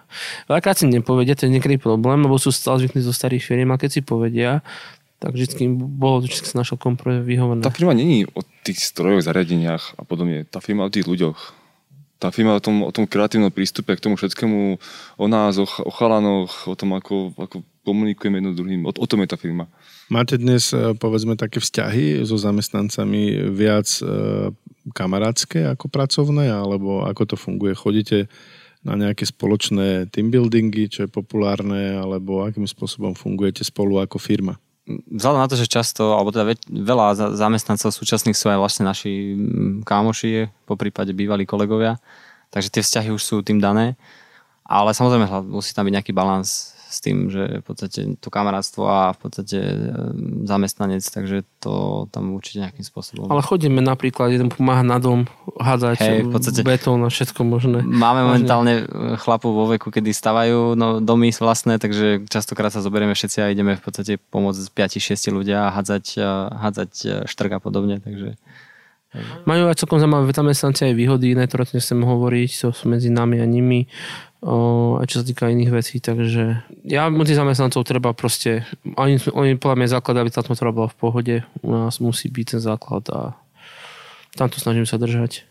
Veľakrát 0.47 0.79
si 0.79 0.87
nepovedia, 0.87 1.35
to 1.35 1.51
je 1.51 1.55
niekedy 1.59 1.83
problém, 1.83 2.23
lebo 2.23 2.39
sú 2.39 2.55
stále 2.55 2.87
zvykní 2.87 3.03
zo 3.03 3.11
starých 3.11 3.43
firiem, 3.43 3.75
a 3.75 3.81
keď 3.83 3.91
si 3.91 4.01
povedia, 4.07 4.63
tak 5.19 5.35
vždy 5.35 5.67
bolo, 5.75 6.23
vždy 6.23 6.47
sa 6.47 6.63
našiel 6.63 6.79
kompromis 6.79 7.27
vyhovorné. 7.27 7.67
Tá 7.67 7.75
firma 7.75 7.93
není 7.93 8.25
o 8.25 8.41
tých 8.63 8.81
strojoch, 8.81 9.27
zariadeniach 9.27 9.99
a 9.99 10.03
podobne. 10.07 10.47
Tá 10.47 10.63
firma 10.63 10.87
o 10.87 10.95
tých 10.95 11.05
ľuďoch 11.05 11.60
tá 12.21 12.29
firma 12.29 12.53
o 12.53 12.61
tom, 12.61 12.85
o 12.85 12.93
tom 12.93 13.09
kreatívnom 13.09 13.49
prístupe 13.49 13.97
k 13.97 14.05
tomu 14.05 14.21
všetkému, 14.21 14.77
o 15.17 15.27
nás, 15.27 15.57
o, 15.57 15.65
o 15.65 15.91
chalanoch, 15.91 16.69
o 16.69 16.77
tom, 16.77 16.93
ako, 16.93 17.33
ako 17.33 17.65
komunikujeme 17.81 18.45
jedno 18.45 18.53
druhým. 18.53 18.85
O, 18.85 18.93
o 18.93 19.07
tom 19.09 19.25
je 19.25 19.33
tá 19.33 19.41
firma. 19.41 19.65
Máte 20.13 20.37
dnes, 20.37 20.77
e, 20.77 20.93
povedzme, 21.01 21.41
také 21.41 21.65
vzťahy 21.65 22.21
so 22.29 22.37
zamestnancami 22.37 23.49
viac 23.49 23.89
e, 24.05 24.53
kamarátske 24.93 25.65
ako 25.73 25.89
pracovné, 25.89 26.53
alebo 26.53 27.09
ako 27.09 27.35
to 27.35 27.37
funguje? 27.41 27.73
Chodíte 27.73 28.29
na 28.85 29.01
nejaké 29.01 29.25
spoločné 29.25 30.13
team 30.13 30.29
buildingy, 30.29 30.93
čo 30.93 31.09
je 31.09 31.11
populárne, 31.11 31.97
alebo 31.97 32.45
akým 32.45 32.69
spôsobom 32.69 33.17
fungujete 33.17 33.65
spolu 33.65 33.97
ako 33.97 34.21
firma? 34.21 34.61
Vzhľadom 35.11 35.41
na 35.41 35.51
to, 35.51 35.57
že 35.59 35.71
často, 35.71 36.17
alebo 36.17 36.35
teda 36.35 36.57
veľa 36.67 37.37
zamestnancov 37.37 37.95
súčasných 37.95 38.35
sú 38.35 38.51
aj 38.51 38.59
vlastne 38.59 38.85
naši 38.89 39.37
kámoši, 39.87 40.51
po 40.67 40.75
prípade 40.75 41.15
bývalí 41.15 41.47
kolegovia, 41.47 42.01
takže 42.51 42.73
tie 42.73 42.83
vzťahy 42.83 43.09
už 43.15 43.23
sú 43.23 43.37
tým 43.45 43.63
dané. 43.63 43.95
Ale 44.71 44.95
samozrejme 44.95 45.51
musí 45.51 45.75
tam 45.75 45.87
byť 45.87 45.95
nejaký 45.99 46.13
balans 46.15 46.79
s 46.91 46.99
tým, 46.99 47.31
že 47.31 47.63
v 47.63 47.65
podstate 47.65 48.19
to 48.19 48.29
kamarátstvo 48.29 48.83
a 48.85 49.15
v 49.15 49.19
podstate 49.23 49.59
zamestnanec, 50.45 51.07
takže 51.07 51.47
to 51.63 52.05
tam 52.11 52.35
určite 52.35 52.67
nejakým 52.67 52.83
spôsobom. 52.83 53.31
Ale 53.31 53.47
chodíme 53.47 53.79
napríklad, 53.79 54.35
jeden 54.35 54.51
pomáha 54.51 54.83
na 54.83 54.99
dom, 54.99 55.31
hádzať 55.57 55.97
hey, 56.03 56.21
v 56.27 56.35
podstate 56.35 56.67
betón 56.67 57.07
a 57.07 57.09
všetko 57.09 57.47
možné. 57.47 57.87
Máme 57.87 58.27
momentálne 58.27 58.83
e, 58.83 59.15
chlapov 59.23 59.55
vo 59.55 59.71
veku, 59.71 59.95
kedy 59.95 60.11
stavajú 60.11 60.75
no, 60.75 60.99
domy 60.99 61.31
vlastné, 61.31 61.79
takže 61.79 62.27
častokrát 62.27 62.75
sa 62.75 62.83
zoberieme 62.83 63.15
všetci 63.15 63.39
a 63.39 63.53
ideme 63.55 63.79
v 63.79 63.83
podstate 63.87 64.19
pomôcť 64.19 64.67
5-6 64.75 65.31
ľudia 65.31 65.71
a 65.71 65.73
hádzať, 65.73 66.05
hádzať 66.59 66.93
e, 67.07 67.09
štrk 67.31 67.57
a 67.57 67.61
podobne, 67.63 68.03
takže 68.03 68.35
majú 69.43 69.67
aj 69.67 69.83
celkom 69.83 69.99
zaujímavé 69.99 70.31
zamestnanci 70.31 70.91
aj 70.91 70.95
výhody, 70.95 71.35
iné, 71.35 71.51
ktoré 71.51 71.67
nechcem 71.67 71.99
hovoriť, 71.99 72.51
to 72.63 72.69
sú 72.71 72.87
medzi 72.87 73.11
nami 73.11 73.43
a 73.43 73.47
nimi 73.47 73.91
o, 74.41 74.97
aj 75.03 75.07
čo 75.11 75.17
sa 75.21 75.25
týka 75.27 75.53
iných 75.53 75.73
vecí, 75.75 76.01
takže 76.01 76.65
ja 76.87 77.11
tých 77.11 77.41
zamestnancov 77.41 77.85
treba 77.85 78.17
proste, 78.17 78.65
oni, 78.97 79.21
oni 79.35 79.61
podľa 79.61 79.77
mňa 79.77 79.89
základ, 80.01 80.17
aby 80.23 80.31
tá 80.33 80.41
atmosféra 80.41 80.73
bola 80.73 80.89
v 80.89 80.99
pohode, 80.99 81.37
u 81.61 81.71
nás 81.75 82.01
musí 82.01 82.33
byť 82.33 82.47
ten 82.57 82.61
základ 82.63 83.05
a 83.13 83.21
tam 84.39 84.49
to 84.49 84.63
snažím 84.63 84.87
sa 84.87 84.97
držať. 84.97 85.45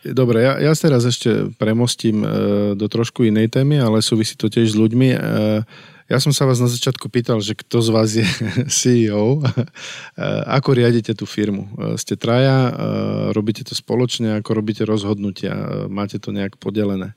Dobre, 0.00 0.40
ja, 0.40 0.56
ja 0.56 0.72
teraz 0.72 1.04
ešte 1.04 1.52
premostím 1.60 2.24
e, 2.24 2.28
do 2.72 2.88
trošku 2.88 3.20
inej 3.28 3.52
témy, 3.52 3.84
ale 3.84 4.00
súvisí 4.00 4.32
to 4.32 4.48
tiež 4.48 4.72
s 4.72 4.76
ľuďmi. 4.80 5.08
E, 5.12 5.18
ja 6.10 6.18
som 6.18 6.34
sa 6.34 6.42
vás 6.42 6.58
na 6.58 6.66
začiatku 6.66 7.06
pýtal, 7.06 7.38
že 7.38 7.54
kto 7.54 7.78
z 7.78 7.88
vás 7.94 8.10
je 8.10 8.26
CEO, 8.82 9.38
e, 9.46 9.46
ako 10.50 10.74
riadite 10.74 11.14
tú 11.14 11.24
firmu. 11.24 11.70
E, 11.70 11.94
ste 11.96 12.18
traja, 12.18 12.68
e, 12.68 12.72
robíte 13.30 13.62
to 13.62 13.78
spoločne, 13.78 14.42
ako 14.42 14.58
robíte 14.58 14.82
rozhodnutia, 14.82 15.86
máte 15.86 16.18
to 16.18 16.34
nejak 16.34 16.58
podelené? 16.58 17.14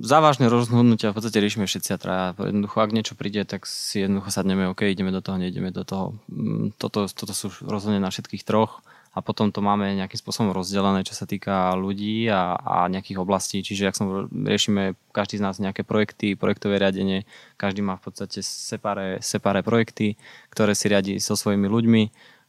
závažné 0.00 0.48
rozhodnutia 0.48 1.12
v 1.12 1.16
podstate 1.20 1.36
riešime 1.36 1.68
všetci 1.68 1.90
a 1.92 2.00
traja. 2.00 2.26
Jednoducho, 2.40 2.80
ak 2.80 2.96
niečo 2.96 3.14
príde, 3.14 3.44
tak 3.44 3.68
si 3.68 4.00
jednoducho 4.00 4.32
sadneme, 4.32 4.72
OK, 4.72 4.88
ideme 4.88 5.12
do 5.12 5.20
toho, 5.20 5.36
neideme 5.36 5.68
do 5.68 5.84
toho. 5.84 6.16
Mm, 6.32 6.72
toto, 6.80 7.04
toto 7.04 7.36
sú 7.36 7.52
rozhodne 7.68 8.00
na 8.00 8.08
všetkých 8.08 8.48
troch 8.48 8.80
a 9.12 9.20
potom 9.20 9.52
to 9.52 9.60
máme 9.60 9.92
nejakým 9.92 10.16
spôsobom 10.16 10.56
rozdelené, 10.56 11.04
čo 11.04 11.12
sa 11.12 11.28
týka 11.28 11.76
ľudí 11.76 12.32
a, 12.32 12.56
a 12.56 12.76
nejakých 12.88 13.20
oblastí. 13.20 13.60
Čiže 13.60 13.92
ak 13.92 13.98
som 14.00 14.24
riešime 14.32 14.96
každý 15.12 15.36
z 15.36 15.44
nás 15.44 15.60
nejaké 15.60 15.84
projekty, 15.84 16.32
projektové 16.32 16.80
riadenie, 16.80 17.28
každý 17.60 17.84
má 17.84 18.00
v 18.00 18.08
podstate 18.08 18.40
separé, 18.40 19.20
separé 19.20 19.60
projekty, 19.60 20.16
ktoré 20.48 20.72
si 20.72 20.88
riadi 20.88 21.20
so 21.20 21.36
svojimi 21.36 21.68
ľuďmi 21.68 22.02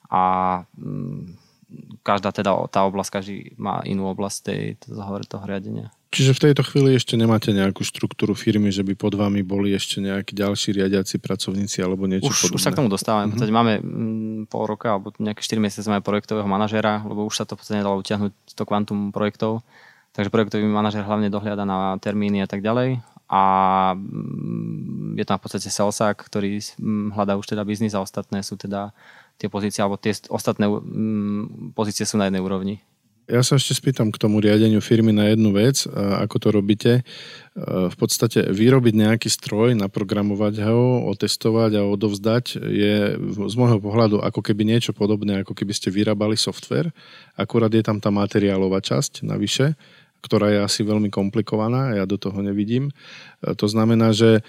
a 0.08 0.24
mm, 0.80 1.22
každá 2.00 2.32
teda 2.32 2.56
tá 2.72 2.88
oblasť, 2.88 3.12
každý 3.12 3.38
má 3.60 3.84
inú 3.84 4.08
oblasť 4.08 4.38
tej, 4.48 4.62
toho, 4.88 5.20
toho 5.28 5.44
riadenia. 5.44 5.92
Čiže 6.14 6.38
v 6.38 6.44
tejto 6.50 6.62
chvíli 6.62 6.94
ešte 6.94 7.18
nemáte 7.18 7.50
nejakú 7.50 7.82
štruktúru 7.82 8.38
firmy, 8.38 8.70
že 8.70 8.86
by 8.86 8.94
pod 8.94 9.18
vami 9.18 9.42
boli 9.42 9.74
ešte 9.74 9.98
nejakí 9.98 10.38
ďalší 10.38 10.78
riadiaci 10.78 11.18
pracovníci 11.18 11.82
alebo 11.82 12.06
niečo 12.06 12.30
už, 12.30 12.38
podobné? 12.38 12.58
Už 12.62 12.62
sa 12.62 12.70
k 12.70 12.78
tomu 12.78 12.90
dostávame. 12.94 13.34
Mm-hmm. 13.34 13.50
máme 13.50 13.74
mm, 13.82 14.40
pol 14.46 14.70
roka 14.70 14.94
alebo 14.94 15.10
nejaké 15.18 15.42
4 15.42 15.58
mesiace 15.58 15.90
máme 15.90 16.06
projektového 16.06 16.46
manažera, 16.46 17.02
lebo 17.02 17.26
už 17.26 17.34
sa 17.34 17.50
to 17.50 17.58
v 17.58 17.66
podstate 17.66 17.82
nedalo 17.82 17.98
utiahnuť 17.98 18.30
to 18.54 18.64
kvantum 18.70 19.10
projektov. 19.10 19.66
Takže 20.14 20.30
projektový 20.30 20.70
manažer 20.70 21.02
hlavne 21.02 21.34
dohliada 21.34 21.66
na 21.66 21.98
termíny 21.98 22.46
a 22.46 22.48
tak 22.48 22.62
ďalej. 22.62 23.02
A 23.34 23.44
mm, 23.98 25.18
je 25.18 25.26
tam 25.26 25.42
v 25.42 25.44
podstate 25.50 25.74
salesák, 25.74 26.14
ktorý 26.14 26.62
mm, 26.78 27.18
hľadá 27.18 27.42
už 27.42 27.58
teda 27.58 27.66
biznis 27.66 27.98
a 27.98 28.06
ostatné 28.06 28.46
sú 28.46 28.54
teda 28.54 28.94
tie 29.42 29.50
pozície, 29.50 29.82
alebo 29.82 29.98
tie 29.98 30.14
ostatné 30.30 30.70
pozície 31.74 32.06
sú 32.06 32.22
na 32.22 32.30
jednej 32.30 32.46
úrovni. 32.46 32.86
Ja 33.32 33.40
sa 33.40 33.56
ešte 33.56 33.72
spýtam 33.72 34.12
k 34.12 34.20
tomu 34.20 34.44
riadeniu 34.44 34.84
firmy 34.84 35.16
na 35.16 35.32
jednu 35.32 35.56
vec, 35.56 35.88
ako 35.96 36.36
to 36.44 36.48
robíte. 36.52 36.92
V 37.56 37.96
podstate 37.96 38.52
vyrobiť 38.52 38.94
nejaký 39.00 39.32
stroj, 39.32 39.80
naprogramovať 39.80 40.60
ho, 40.68 41.08
otestovať 41.08 41.80
a 41.80 41.88
odovzdať 41.88 42.60
je 42.60 43.16
z 43.24 43.56
môjho 43.56 43.80
pohľadu 43.80 44.20
ako 44.20 44.44
keby 44.44 44.68
niečo 44.68 44.92
podobné, 44.92 45.40
ako 45.40 45.56
keby 45.56 45.72
ste 45.72 45.88
vyrábali 45.88 46.36
software. 46.36 46.92
Akurát 47.40 47.72
je 47.72 47.86
tam 47.86 48.04
tá 48.04 48.12
materiálová 48.12 48.84
časť 48.84 49.24
navyše, 49.24 49.80
ktorá 50.24 50.52
je 50.52 50.60
asi 50.64 50.88
veľmi 50.88 51.12
komplikovaná, 51.12 52.00
ja 52.00 52.08
do 52.08 52.16
toho 52.16 52.40
nevidím. 52.44 52.92
To 53.44 53.68
znamená, 53.68 54.16
že 54.16 54.40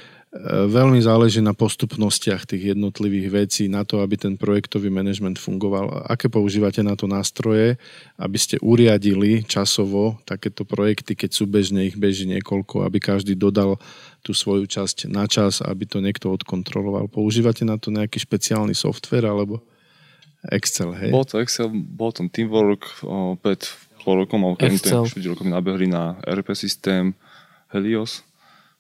Veľmi 0.43 0.99
záleží 0.99 1.39
na 1.39 1.55
postupnostiach 1.55 2.43
tých 2.43 2.75
jednotlivých 2.75 3.29
vecí, 3.31 3.71
na 3.71 3.87
to, 3.87 4.03
aby 4.03 4.19
ten 4.19 4.35
projektový 4.35 4.91
manažment 4.91 5.39
fungoval. 5.39 6.11
Aké 6.11 6.27
používate 6.27 6.83
na 6.83 6.99
to 6.99 7.07
nástroje, 7.07 7.79
aby 8.19 8.35
ste 8.35 8.59
uriadili 8.59 9.47
časovo 9.47 10.19
takéto 10.27 10.67
projekty, 10.67 11.15
keď 11.15 11.31
sú 11.31 11.47
bežne, 11.47 11.87
ich 11.87 11.95
beží 11.95 12.27
niekoľko, 12.27 12.83
aby 12.83 12.99
každý 12.99 13.39
dodal 13.39 13.79
tú 14.27 14.35
svoju 14.35 14.67
časť 14.67 15.07
na 15.07 15.31
čas, 15.31 15.63
aby 15.63 15.87
to 15.87 16.03
niekto 16.03 16.27
odkontroloval. 16.35 17.07
Používate 17.07 17.63
na 17.63 17.79
to 17.79 17.95
nejaký 17.95 18.19
špeciálny 18.19 18.75
software 18.75 19.31
alebo 19.31 19.63
Excel, 20.51 20.99
hej? 20.99 21.15
Bol 21.15 21.31
to 21.31 21.39
Excel, 21.39 21.71
bol 21.71 22.11
to 22.11 22.27
Teamwork, 22.27 22.91
pred 23.39 23.63
pol 24.03 24.27
rokom, 24.27 24.43
alebo 24.43 24.59
keď 24.59 25.31
rokom 25.31 25.47
nabehli 25.47 25.87
na 25.87 26.19
RP 26.27 26.59
systém 26.59 27.15
Helios 27.71 28.27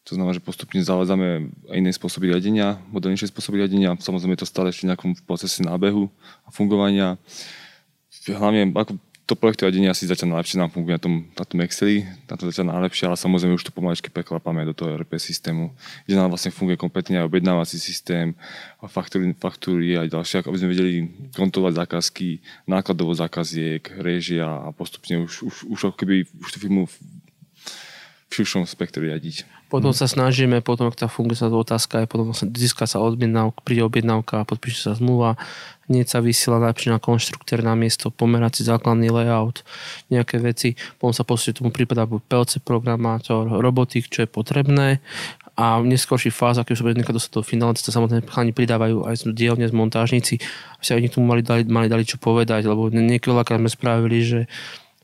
to 0.05 0.12
znamená, 0.12 0.36
že 0.36 0.44
postupne 0.44 0.84
zavádzame 0.84 1.48
iné 1.72 1.90
spôsoby 1.96 2.28
riadenia, 2.28 2.76
modernejšie 2.92 3.32
spôsoby 3.32 3.64
riadenia. 3.64 3.96
Samozrejme 3.96 4.36
je 4.36 4.42
to 4.44 4.52
stále 4.52 4.68
ešte 4.68 4.84
v 4.84 4.92
nejakom 4.92 5.16
procese 5.24 5.64
nábehu 5.64 6.12
a 6.44 6.52
fungovania. 6.52 7.16
Hlavne 8.28 8.68
ako 8.76 9.00
to 9.24 9.40
projektové 9.40 9.72
riadenie 9.72 9.88
asi 9.88 10.05
zatiaľ 10.05 10.36
najlepšie 10.36 10.61
nám 10.61 10.68
funguje 10.68 11.00
na 11.00 11.02
tom, 11.02 11.14
na 11.32 11.44
tom 11.48 11.59
Exceli, 11.64 12.05
na 12.28 12.36
to 12.36 12.44
zatiaľ 12.52 12.76
najlepšie, 12.76 13.09
ale 13.09 13.16
samozrejme 13.16 13.57
už 13.57 13.64
to 13.64 13.72
pomaličky 13.72 14.12
preklapáme 14.12 14.68
do 14.68 14.76
toho 14.76 15.00
RP 15.00 15.16
systému, 15.16 15.72
kde 16.05 16.20
nám 16.20 16.28
vlastne 16.28 16.52
funguje 16.52 16.76
kompletne 16.76 17.24
aj 17.24 17.32
objednávací 17.32 17.80
systém, 17.80 18.36
faktúry, 18.84 19.32
faktúry 19.32 19.96
a 19.96 20.05
ďalšie, 20.05 20.44
aby 20.44 20.61
sme 20.61 20.72
vedeli 20.76 20.92
kontrolovať 21.32 21.74
zákazky, 21.80 22.44
nákladovo 22.68 23.16
zákaziek, 23.16 23.80
réžia 23.96 24.44
a 24.44 24.68
postupne 24.76 25.24
už, 25.24 25.48
už, 25.48 25.55
už 25.72 25.80
keby 25.96 26.28
už 26.44 26.48
tú 26.52 26.59
firmu 26.61 26.84
širšom 28.35 28.66
spektre 28.66 28.99
riadiť. 29.07 29.47
Potom 29.70 29.91
sa 29.91 30.07
snažíme, 30.07 30.62
potom 30.62 30.91
tá 30.95 31.11
funguje 31.11 31.35
sa 31.35 31.51
otázka, 31.51 32.05
je 32.05 32.11
potom 32.11 32.30
získa 32.35 32.87
sa 32.87 33.03
objednávka, 33.03 33.59
príde 33.66 33.82
objednávka 33.82 34.43
a 34.43 34.47
podpíše 34.47 34.87
sa 34.87 34.93
zmluva, 34.95 35.35
hneď 35.91 36.07
sa 36.07 36.18
vysiela 36.22 36.62
najprv 36.62 36.95
na 36.95 37.01
konštruktér 37.03 37.64
na 37.64 37.74
miesto, 37.74 38.14
pomerať 38.14 38.61
si 38.61 38.62
základný 38.66 39.11
layout, 39.11 39.66
nejaké 40.14 40.39
veci, 40.39 40.78
potom 40.99 41.11
sa 41.11 41.26
posunie 41.26 41.59
tomu 41.59 41.74
prípada 41.74 42.07
buď 42.07 42.20
PLC 42.22 42.53
programátor, 42.62 43.51
robotik, 43.51 44.07
čo 44.09 44.22
je 44.24 44.28
potrebné. 44.30 45.03
A 45.55 45.78
v 45.78 45.86
neskôrší 45.86 46.35
fáze, 46.35 46.59
keď 46.59 46.74
už 46.74 46.78
sa 46.82 46.86
bude 46.86 46.98
dostať 46.98 47.32
do 47.35 47.43
finále, 47.47 47.78
sa 47.78 47.94
samozrejme 47.94 48.27
chlani 48.27 48.51
pridávajú 48.51 49.06
aj 49.06 49.23
z 49.23 49.23
dielne, 49.39 49.62
z 49.62 49.74
montážnici, 49.74 50.43
aby 50.78 50.82
sa 50.82 50.98
oni 50.98 51.06
tomu 51.06 51.31
mali 51.31 51.47
dali, 51.47 51.62
mali 51.62 51.86
dali 51.86 52.02
čo 52.02 52.19
povedať, 52.19 52.66
lebo 52.66 52.90
niekedy 52.90 53.31
sme 53.31 53.70
spravili, 53.70 54.19
že 54.23 54.40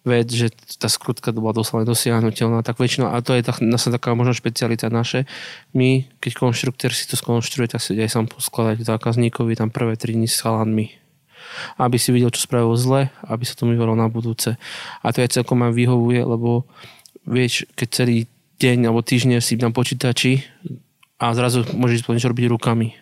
vec, 0.00 0.32
že 0.32 0.48
tá 0.80 0.88
skrutka 0.88 1.28
bola 1.36 1.52
doslova 1.52 1.84
dosiahnutelná, 1.84 2.64
tak 2.64 2.80
väčšinou, 2.80 3.12
a 3.12 3.20
to 3.20 3.36
je 3.36 3.44
tak, 3.44 3.60
taká 3.60 4.16
možno 4.16 4.32
špecialita 4.32 4.88
naše, 4.88 5.28
my, 5.76 6.08
keď 6.24 6.40
konštruktér 6.40 6.90
si 6.96 7.04
to 7.04 7.20
skonštruuje, 7.20 7.68
tak 7.68 7.84
si 7.84 7.92
aj 8.00 8.08
sám 8.08 8.26
poskladať 8.32 8.80
zákazníkovi 8.80 9.60
tam 9.60 9.68
prvé 9.68 10.00
tri 10.00 10.16
dni 10.16 10.28
s 10.28 10.40
chalanmi 10.40 11.00
aby 11.78 11.98
si 11.98 12.14
videl, 12.14 12.30
čo 12.30 12.46
spravil 12.46 12.78
zle, 12.78 13.10
aby 13.26 13.42
sa 13.42 13.58
to 13.58 13.66
vyvorilo 13.66 13.98
na 13.98 14.06
budúce. 14.06 14.54
A 15.02 15.10
to 15.10 15.22
aj 15.22 15.34
celkom 15.34 15.66
aj 15.66 15.74
vyhovuje, 15.74 16.22
lebo 16.22 16.66
vieš, 17.26 17.66
keď 17.74 17.88
celý 17.90 18.16
deň 18.60 18.92
alebo 18.92 19.00
týždeň 19.00 19.40
si 19.40 19.56
na 19.56 19.72
počítači 19.72 20.44
a 21.16 21.32
zrazu 21.32 21.64
môžeš 21.72 22.06
niečo 22.06 22.30
robiť 22.30 22.46
rukami. 22.52 22.94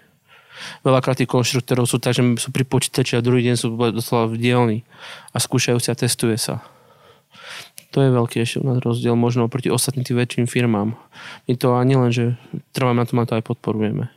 Veľakrát 0.82 1.22
tých 1.22 1.30
konštruktérov 1.30 1.86
sú 1.86 2.02
tak, 2.02 2.18
že 2.18 2.22
sú 2.38 2.50
pri 2.50 2.66
počítači 2.66 3.14
a 3.18 3.22
druhý 3.22 3.46
deň 3.46 3.56
sú 3.58 3.74
doslova 3.94 4.26
v 4.30 4.38
dielni 4.38 4.78
a 5.30 5.38
skúšajú 5.38 5.78
sa 5.78 5.94
a 5.94 5.98
testuje 5.98 6.34
sa. 6.34 6.62
To 7.97 8.05
je 8.05 8.12
veľký 8.12 8.44
ešte 8.44 8.60
u 8.60 8.69
nás 8.69 8.78
rozdiel 8.85 9.16
možno 9.16 9.48
proti 9.48 9.73
ostatným 9.73 10.05
tým 10.05 10.20
väčším 10.20 10.47
firmám. 10.47 10.93
My 11.48 11.52
to 11.56 11.73
ani 11.73 11.97
len, 11.97 12.12
že 12.12 12.36
trváme 12.77 13.01
na 13.01 13.09
tom 13.09 13.24
a 13.24 13.28
to 13.28 13.40
aj 13.40 13.44
podporujeme. 13.48 14.12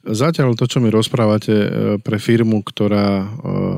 Zatiaľ 0.00 0.56
to, 0.56 0.64
čo 0.64 0.80
mi 0.80 0.88
rozprávate 0.88 1.52
e, 1.52 1.68
pre 2.00 2.16
firmu, 2.16 2.64
ktorá 2.64 3.20
e, 3.20 3.26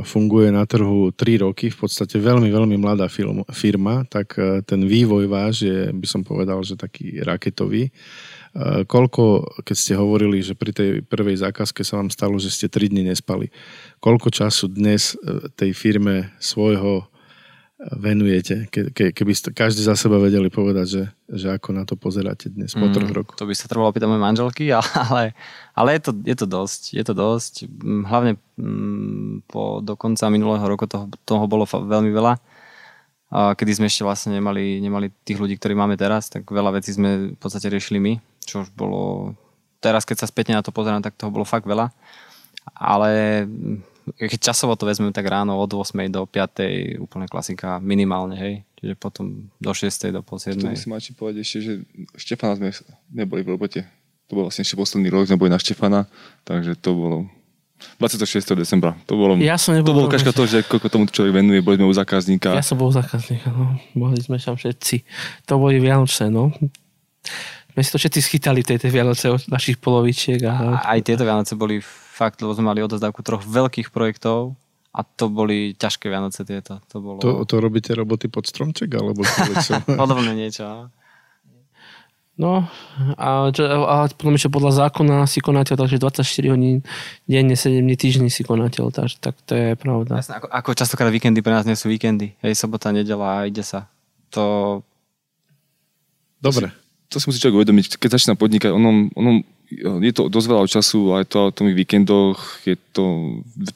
funguje 0.07 0.55
na 0.55 0.63
trhu 0.63 1.11
3 1.11 1.43
roky, 1.43 1.67
v 1.67 1.79
podstate 1.83 2.15
veľmi, 2.23 2.47
veľmi 2.47 2.79
mladá 2.79 3.11
firma, 3.51 4.07
tak 4.07 4.39
e, 4.39 4.63
ten 4.63 4.87
vývoj 4.87 5.27
váš 5.27 5.67
je, 5.67 5.91
by 5.91 6.07
som 6.07 6.23
povedal, 6.23 6.63
že 6.63 6.79
taký 6.79 7.27
raketový. 7.27 7.91
Koľko, 8.85 9.49
keď 9.65 9.77
ste 9.81 9.97
hovorili, 9.97 10.45
že 10.45 10.53
pri 10.53 10.77
tej 10.77 10.91
prvej 11.09 11.41
zákazke 11.41 11.81
sa 11.89 11.97
vám 11.97 12.13
stalo, 12.13 12.37
že 12.37 12.53
ste 12.53 12.69
3 12.69 12.93
dni 12.93 13.09
nespali, 13.09 13.49
koľko 13.97 14.29
času 14.29 14.69
dnes 14.69 15.17
tej 15.57 15.73
firme 15.73 16.29
svojho 16.37 17.09
venujete? 17.91 18.71
Ke, 18.71 18.95
ke, 18.95 19.11
keby 19.11 19.33
ste 19.35 19.51
každý 19.51 19.83
za 19.83 19.99
seba 19.99 20.23
vedeli 20.23 20.47
povedať, 20.47 20.87
že, 20.87 21.05
že 21.27 21.47
ako 21.51 21.69
na 21.75 21.83
to 21.83 21.99
pozeráte 21.99 22.47
dnes 22.47 22.79
po 22.79 22.87
mm, 22.87 22.95
troch 22.95 23.11
rokoch. 23.11 23.37
To 23.39 23.49
by 23.49 23.55
sa 23.59 23.67
trebalo 23.67 23.91
pýtať 23.91 24.07
mojej 24.07 24.23
manželky, 24.23 24.65
ale, 24.75 25.35
ale 25.75 25.89
je, 25.99 26.01
to, 26.07 26.13
je 26.23 26.37
to 26.39 26.47
dosť. 26.47 26.81
Je 26.95 27.05
to 27.05 27.15
dosť. 27.15 27.55
Mm, 27.67 28.03
hlavne 28.07 28.33
mm, 28.55 29.51
po, 29.51 29.83
do 29.83 29.99
konca 29.99 30.31
minulého 30.31 30.63
roku 30.63 30.87
toho, 30.87 31.11
toho 31.27 31.45
bolo 31.51 31.67
veľmi 31.67 32.15
veľa. 32.15 32.39
A 33.33 33.57
kedy 33.57 33.81
sme 33.81 33.89
ešte 33.89 34.05
vlastne 34.05 34.37
nemali, 34.37 34.77
nemali 34.79 35.09
tých 35.25 35.41
ľudí, 35.41 35.57
ktorí 35.57 35.73
máme 35.73 35.97
teraz, 35.97 36.29
tak 36.29 36.45
veľa 36.45 36.77
vecí 36.77 36.93
sme 36.93 37.33
v 37.33 37.39
podstate 37.41 37.73
riešili 37.73 37.99
my, 37.99 38.13
čo 38.45 38.63
už 38.63 38.71
bolo... 38.77 39.33
Teraz, 39.83 40.07
keď 40.07 40.23
sa 40.23 40.31
spätne 40.31 40.55
na 40.55 40.63
to 40.63 40.71
pozerám, 40.71 41.03
tak 41.03 41.19
toho 41.19 41.33
bolo 41.33 41.43
fakt 41.43 41.67
veľa. 41.67 41.91
Ale 42.77 43.43
keď 44.19 44.53
časovo 44.53 44.75
to 44.75 44.87
vezmeme 44.87 45.15
tak 45.15 45.27
ráno 45.27 45.59
od 45.59 45.71
8 45.71 46.11
do 46.11 46.27
5, 46.27 46.99
úplne 46.99 47.27
klasika, 47.31 47.79
minimálne, 47.79 48.37
hej. 48.37 48.55
Čiže 48.83 48.95
potom 48.99 49.47
do 49.63 49.73
6, 49.73 50.11
do 50.11 50.21
pol 50.27 50.43
7. 50.43 50.59
To 50.59 50.75
musím 50.75 50.91
Mači 50.95 51.15
povedať 51.15 51.47
ešte, 51.47 51.59
že 51.63 51.73
Štefana 52.19 52.59
sme 52.59 52.75
neboli 53.15 53.47
v 53.47 53.55
robote. 53.55 53.87
To 54.27 54.33
bol 54.35 54.45
vlastne 54.51 54.67
ešte 54.67 54.75
posledný 54.75 55.13
rok, 55.13 55.31
sme 55.31 55.39
boli 55.39 55.55
na 55.55 55.61
Štefana, 55.63 56.11
takže 56.43 56.75
to 56.81 56.91
bolo 56.95 57.19
26. 57.99 58.43
decembra. 58.59 58.95
To 59.11 59.19
bolo, 59.19 59.39
ja 59.39 59.59
som 59.59 59.75
nebol 59.75 59.91
to 59.91 59.99
bolo 60.03 60.09
každá 60.11 60.31
to, 60.31 60.47
že 60.47 60.63
koľko 60.67 60.87
tomu 60.91 61.05
človek 61.11 61.35
venuje, 61.35 61.63
boli 61.63 61.79
sme 61.79 61.91
u 61.91 61.95
zákazníka. 61.95 62.55
Ja 62.55 62.63
som 62.63 62.79
bol 62.79 62.91
u 62.91 62.95
zákazníka, 62.95 63.51
no. 63.51 63.79
Mohli 63.95 64.23
sme 64.23 64.39
tam 64.39 64.55
všetci. 64.55 65.03
To 65.51 65.59
boli 65.59 65.83
Vianoce, 65.83 66.31
no. 66.31 66.55
My 67.73 67.81
si 67.81 67.89
to 67.89 67.97
všetci 67.97 68.21
schytali 68.21 68.61
tej 68.61 68.77
Vianoce 68.93 69.33
od 69.33 69.43
našich 69.49 69.81
polovičiek. 69.81 70.45
A... 70.45 70.85
Aj 70.93 71.01
tieto 71.01 71.25
Vianoce 71.25 71.57
boli 71.57 71.81
fakt, 72.23 72.39
lebo 72.39 72.55
sme 72.55 72.71
mali 72.71 72.87
odozdávku 72.87 73.27
troch 73.27 73.43
veľkých 73.43 73.91
projektov 73.91 74.55
a 74.95 75.03
to 75.03 75.27
boli 75.27 75.75
ťažké 75.75 76.07
Vianoce 76.07 76.47
tieto. 76.47 76.79
To, 76.95 76.97
bolo... 77.03 77.19
to, 77.19 77.43
to 77.49 77.57
robíte 77.59 77.91
roboty 77.99 78.31
pod 78.31 78.47
stromček, 78.47 78.95
alebo 78.95 79.27
čo? 79.59 79.83
Podobne 80.01 80.39
niečo. 80.39 80.93
No, 82.33 82.65
a, 83.21 83.53
a 83.53 83.97
potom 84.09 84.33
ešte 84.41 84.49
podľa 84.49 84.89
zákona 84.89 85.29
si 85.29 85.45
konateľ, 85.45 85.85
takže 85.85 86.01
24 86.01 86.53
hodín 86.57 86.81
denne, 87.29 87.53
7 87.53 87.77
dní 87.77 87.97
týždni 87.97 88.29
si 88.33 88.41
konateľ, 88.41 88.89
takže 88.89 89.21
tak 89.21 89.37
to 89.45 89.53
je 89.53 89.69
pravda. 89.77 90.17
Jasne, 90.17 90.41
ako, 90.41 90.49
ako 90.49 90.71
častokrát 90.73 91.13
víkendy 91.13 91.45
pre 91.45 91.53
nás 91.53 91.69
nie 91.69 91.77
sú 91.77 91.93
víkendy. 91.93 92.33
Hej, 92.41 92.57
sobota, 92.57 92.89
nedela 92.89 93.45
a 93.45 93.49
ide 93.49 93.61
sa. 93.61 93.85
To... 94.33 94.81
Dobre. 96.41 96.73
To 96.73 96.73
si, 96.73 97.09
to 97.13 97.17
si 97.21 97.25
musí 97.29 97.39
človek 97.45 97.59
uvedomiť, 97.65 98.01
keď 98.01 98.09
začína 98.17 98.35
podnikať, 98.41 98.73
onom, 98.73 99.13
onom 99.13 99.45
je 99.81 100.13
to 100.13 100.29
dosť 100.29 100.49
veľa 100.49 100.65
času, 100.69 101.01
aj 101.17 101.25
to 101.31 101.41
v 101.49 101.57
tých 101.57 101.79
víkendoch, 101.79 102.39
je 102.69 102.77
to, 102.93 103.05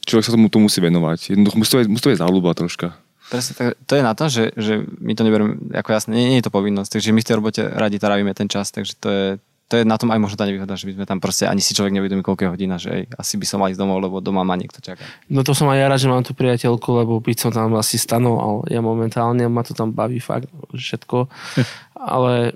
človek 0.05 0.25
sa 0.25 0.35
tomu 0.35 0.51
to 0.51 0.61
musí 0.61 0.79
venovať. 0.83 1.33
Jednoducho 1.33 1.57
musí 1.57 1.71
to, 1.71 1.77
musí 1.89 2.03
to 2.03 2.13
je 2.13 2.21
záľuba 2.21 2.53
troška. 2.53 2.93
Presne, 3.27 3.53
tak, 3.59 3.67
to 3.83 3.93
je 3.99 4.03
na 4.03 4.13
to, 4.15 4.31
že, 4.31 4.55
že 4.55 4.87
my 5.03 5.11
to 5.11 5.25
neberiem 5.27 5.73
ako 5.75 5.89
jasné, 5.91 6.15
nie, 6.15 6.31
nie 6.31 6.39
je 6.39 6.47
to 6.47 6.55
povinnosť, 6.55 6.95
takže 6.95 7.11
my 7.11 7.19
v 7.19 7.27
tej 7.27 7.35
robote 7.35 7.59
radi 7.59 7.99
trávime 7.99 8.31
ten 8.31 8.47
čas, 8.47 8.71
takže 8.71 8.95
to 8.95 9.07
je, 9.11 9.25
to 9.67 9.73
je 9.75 9.83
na 9.83 9.99
tom 9.99 10.07
aj 10.15 10.19
možno 10.23 10.39
tá 10.39 10.47
nevýhoda, 10.47 10.79
že 10.79 10.87
by 10.87 10.95
sme 10.95 11.05
tam 11.05 11.19
proste 11.19 11.43
ani 11.43 11.59
si 11.59 11.75
človek 11.75 11.91
nevedomí, 11.91 12.23
koľko 12.23 12.47
je 12.47 12.51
hodina, 12.55 12.79
že 12.79 12.89
ej, 12.95 13.03
asi 13.19 13.35
by 13.35 13.43
som 13.43 13.59
mal 13.59 13.67
ísť 13.67 13.83
domov, 13.83 13.99
lebo 13.99 14.23
doma 14.23 14.47
ma 14.47 14.55
niekto 14.55 14.79
čaká. 14.79 15.03
No 15.27 15.43
to 15.43 15.51
som 15.51 15.67
aj 15.67 15.75
ja 15.75 15.91
rád, 15.91 15.99
že 15.99 16.07
mám 16.07 16.23
tú 16.23 16.31
priateľku, 16.31 16.87
lebo 17.03 17.19
by 17.19 17.35
som 17.35 17.51
tam 17.51 17.75
asi 17.75 17.99
stanoval. 17.99 18.63
Ja 18.71 18.79
momentálne 18.79 19.43
ma 19.51 19.59
to 19.67 19.75
tam 19.75 19.91
baví 19.91 20.23
fakt 20.23 20.47
všetko, 20.71 21.27
ale 22.15 22.55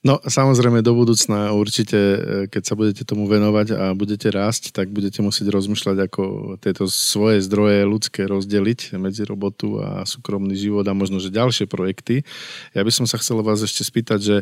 No 0.00 0.16
samozrejme 0.16 0.80
do 0.80 0.96
budúcna 0.96 1.52
určite, 1.52 1.98
e, 2.00 2.18
keď 2.48 2.62
sa 2.64 2.72
budete 2.72 3.04
tomu 3.04 3.28
venovať 3.28 3.68
a 3.76 3.84
budete 3.92 4.32
rásť, 4.32 4.72
tak 4.72 4.88
budete 4.88 5.20
musieť 5.20 5.52
rozmýšľať, 5.52 5.96
ako 6.08 6.22
tieto 6.56 6.88
svoje 6.88 7.44
zdroje 7.44 7.84
ľudské 7.84 8.24
rozdeliť 8.24 8.96
medzi 8.96 9.28
robotu 9.28 9.76
a 9.76 10.08
súkromný 10.08 10.56
život 10.56 10.88
a 10.88 10.96
možno, 10.96 11.20
že 11.20 11.28
ďalšie 11.28 11.68
projekty. 11.68 12.24
Ja 12.72 12.80
by 12.80 12.88
som 12.88 13.04
sa 13.04 13.20
chcel 13.20 13.44
vás 13.44 13.60
ešte 13.60 13.84
spýtať, 13.84 14.20
že 14.24 14.36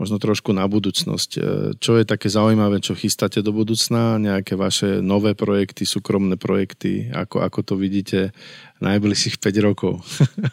možno 0.00 0.16
trošku 0.16 0.56
na 0.56 0.64
budúcnosť. 0.64 1.30
E, 1.36 1.40
čo 1.76 2.00
je 2.00 2.08
také 2.08 2.32
zaujímavé, 2.32 2.80
čo 2.80 2.96
chystáte 2.96 3.44
do 3.44 3.52
budúcna? 3.52 4.16
Nejaké 4.16 4.56
vaše 4.56 5.04
nové 5.04 5.36
projekty, 5.36 5.84
súkromné 5.84 6.40
projekty? 6.40 7.12
Ako, 7.12 7.44
ako 7.44 7.60
to 7.60 7.74
vidíte 7.76 8.32
najbližších 8.80 9.36
5 9.36 9.60
rokov. 9.60 10.00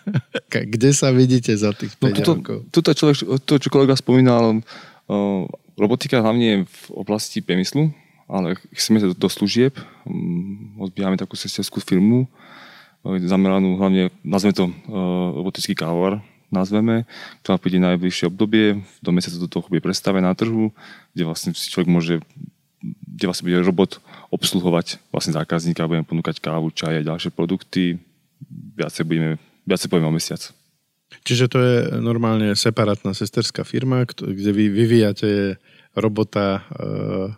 Kde 0.52 0.91
sa 0.91 1.15
vidíte 1.15 1.56
za 1.56 1.72
tých 1.72 1.95
5 1.95 2.03
no, 2.03 2.07
tuto, 2.11 2.34
rokov? 2.36 2.60
Tuto 2.76 2.91
človek, 2.91 3.18
to, 3.48 3.53
čo 3.56 3.72
kolega 3.72 3.95
spomínal, 3.95 4.60
robotika 5.80 6.19
hlavne 6.19 6.68
v 6.68 6.82
oblasti 6.91 7.40
priemyslu, 7.40 7.88
ale 8.28 8.60
chceme 8.76 8.99
do, 8.99 9.15
do 9.15 9.30
služieb, 9.32 9.80
odbíjame 10.76 11.15
takú 11.15 11.40
sesterskú 11.40 11.80
firmu, 11.80 12.28
zameranú 13.07 13.80
hlavne, 13.80 14.11
nazveme 14.28 14.52
to 14.52 14.68
robotický 15.40 15.72
kávovar, 15.72 16.19
nazveme, 16.49 17.03
ktorá 17.44 17.60
príde 17.60 17.80
najbližšie 17.84 18.32
obdobie, 18.32 18.84
do 19.03 19.11
mesiaca 19.11 19.40
do 19.40 19.52
toho 19.52 19.68
bude 19.68 19.84
predstavená 19.84 20.32
na 20.32 20.38
trhu, 20.38 20.72
kde 21.11 21.24
vlastne 21.28 21.52
si 21.52 21.68
človek 21.68 21.90
môže 21.91 22.15
kde 22.82 23.26
vlastne 23.26 23.49
bude 23.49 23.65
robot 23.65 23.98
obsluhovať 24.30 25.02
vlastne 25.10 25.34
zákazníka, 25.34 25.90
budeme 25.90 26.06
ponúkať 26.06 26.38
kávu, 26.38 26.69
čaj 26.69 27.02
a 27.02 27.07
ďalšie 27.07 27.34
produkty, 27.34 27.98
viacej, 28.78 29.02
budeme, 29.02 29.41
viacej 29.65 29.90
povieme 29.90 30.14
o 30.14 30.14
mesiac. 30.14 30.53
Čiže 31.26 31.45
to 31.49 31.57
je 31.57 31.76
normálne 31.98 32.53
separátna 32.53 33.18
sesterská 33.18 33.65
firma, 33.65 34.06
kde 34.06 34.52
vy 34.53 34.69
vyvíjate 34.69 35.57
robota 35.98 36.61
uh, 36.78 37.34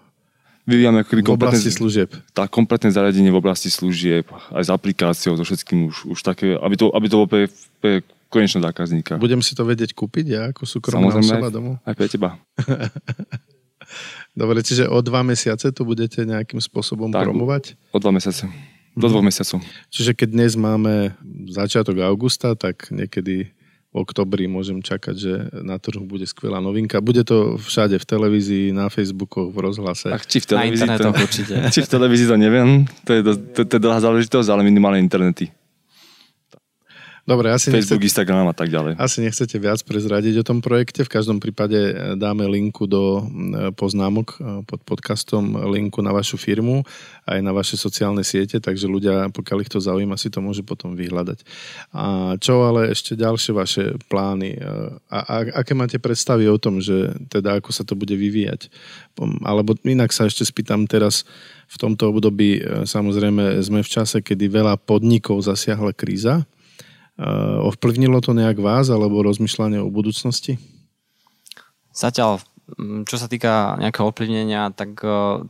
Vyvíjame 0.70 1.02
v 1.02 1.34
oblasti 1.34 1.74
služieb. 1.74 2.14
Tá 2.30 2.46
kompletné 2.46 2.94
zariadenie 2.94 3.34
v 3.34 3.42
oblasti 3.42 3.74
služieb, 3.74 4.30
aj 4.54 4.64
s 4.64 4.70
aplikáciou, 4.70 5.34
so 5.34 5.42
všetkým 5.42 5.90
už, 5.90 6.14
už 6.14 6.20
také, 6.22 6.54
aby 6.54 6.78
to, 6.78 6.94
aby 6.94 7.06
to 7.10 7.18
bolo 7.18 7.26
pre, 7.26 7.50
pre 7.82 8.06
konečného 8.30 8.64
zákazníka. 8.64 9.18
Budem 9.18 9.42
si 9.42 9.58
to 9.58 9.66
vedieť 9.66 9.98
kúpiť 9.98 10.26
ja 10.30 10.42
ako 10.54 10.64
súkromná 10.70 11.18
osoba 11.18 11.50
domov? 11.50 11.82
aj 11.84 11.94
pre 11.98 12.08
teba. 12.08 12.38
Dobre, 14.38 14.62
čiže 14.62 14.86
o 14.86 15.02
dva 15.02 15.26
mesiace 15.26 15.74
to 15.74 15.82
budete 15.82 16.22
nejakým 16.22 16.62
spôsobom 16.62 17.10
tak, 17.10 17.26
promovať? 17.26 17.74
O 17.90 17.98
dva 17.98 18.14
mesiace. 18.14 18.46
Do 18.98 19.08
dvoch 19.08 19.24
mesiacov. 19.24 19.64
Čiže 19.94 20.12
keď 20.18 20.30
dnes 20.34 20.54
máme 20.60 21.16
začiatok 21.50 22.04
augusta, 22.04 22.58
tak 22.58 22.92
niekedy 22.92 23.48
v 23.90 23.96
oktobri 23.98 24.46
môžem 24.46 24.86
čakať, 24.86 25.16
že 25.18 25.34
na 25.66 25.82
trhu 25.82 26.06
bude 26.06 26.28
skvelá 26.30 26.62
novinka. 26.62 27.02
Bude 27.02 27.26
to 27.26 27.58
všade 27.58 27.98
v 27.98 28.06
televízii, 28.06 28.66
na 28.70 28.86
Facebookoch, 28.92 29.50
v 29.50 29.58
rozhlase. 29.66 30.14
Ach, 30.14 30.22
či 30.22 30.46
v 30.46 30.54
televízii, 30.54 30.86
na 30.86 30.98
to, 31.02 31.10
určite. 31.10 31.54
Či 31.74 31.80
v 31.86 31.90
televízii 31.90 32.28
to 32.30 32.38
neviem, 32.38 32.86
to 33.02 33.12
je, 33.18 33.22
to, 33.26 33.32
to, 33.34 33.60
to 33.66 33.74
je 33.78 33.82
dlhá 33.82 34.00
záležitosť, 34.04 34.48
ale 34.54 34.62
minimálne 34.62 35.02
internety. 35.02 35.50
Dobre, 37.30 37.54
asi 37.54 37.70
Facebook, 37.70 38.02
nechcete, 38.02 38.26
Instagram 38.26 38.50
a 38.50 38.58
tak 38.58 38.74
ďalej. 38.74 38.98
Asi 38.98 39.22
nechcete 39.22 39.54
viac 39.62 39.86
prezradiť 39.86 40.42
o 40.42 40.48
tom 40.50 40.66
projekte. 40.66 41.06
V 41.06 41.14
každom 41.14 41.38
prípade 41.38 41.78
e, 41.78 41.94
dáme 42.18 42.50
linku 42.50 42.90
do 42.90 43.22
e, 43.22 43.70
poznámok 43.78 44.28
e, 44.34 44.66
pod 44.66 44.82
podcastom, 44.82 45.54
linku 45.70 46.02
na 46.02 46.10
vašu 46.10 46.42
firmu 46.42 46.82
aj 47.30 47.46
na 47.46 47.54
vaše 47.54 47.78
sociálne 47.78 48.26
siete, 48.26 48.58
takže 48.58 48.90
ľudia, 48.90 49.30
pokiaľ 49.30 49.62
ich 49.62 49.70
to 49.70 49.78
zaujíma, 49.78 50.18
si 50.18 50.34
to 50.34 50.42
môže 50.42 50.66
potom 50.66 50.98
vyhľadať. 50.98 51.46
A 51.94 52.34
čo 52.42 52.66
ale 52.66 52.98
ešte 52.98 53.14
ďalšie 53.14 53.54
vaše 53.54 53.94
plány? 54.10 54.58
A, 55.14 55.18
a 55.22 55.34
aké 55.62 55.78
máte 55.78 56.02
predstavy 56.02 56.50
o 56.50 56.58
tom, 56.58 56.82
že 56.82 57.14
teda 57.30 57.62
ako 57.62 57.70
sa 57.70 57.86
to 57.86 57.94
bude 57.94 58.18
vyvíjať? 58.18 58.74
Alebo 59.46 59.78
inak 59.86 60.10
sa 60.10 60.26
ešte 60.26 60.42
spýtam 60.42 60.90
teraz, 60.90 61.30
v 61.70 61.78
tomto 61.78 62.10
období 62.10 62.66
samozrejme 62.90 63.62
sme 63.62 63.86
v 63.86 63.90
čase, 63.94 64.26
kedy 64.26 64.50
veľa 64.50 64.82
podnikov 64.82 65.46
zasiahla 65.46 65.94
kríza, 65.94 66.42
Eh, 66.42 66.59
ovplyvnilo 67.68 68.24
to 68.24 68.32
nejak 68.32 68.64
vás 68.64 68.88
alebo 68.88 69.20
rozmýšľanie 69.20 69.84
o 69.84 69.92
budúcnosti? 69.92 70.56
Zatiaľ, 72.00 72.40
mm, 72.80 73.04
čo 73.10 73.20
sa 73.20 73.28
týka 73.28 73.76
nejakého 73.82 74.08
ovplyvnenia, 74.08 74.72
tak 74.72 74.96
eh, 75.04 75.44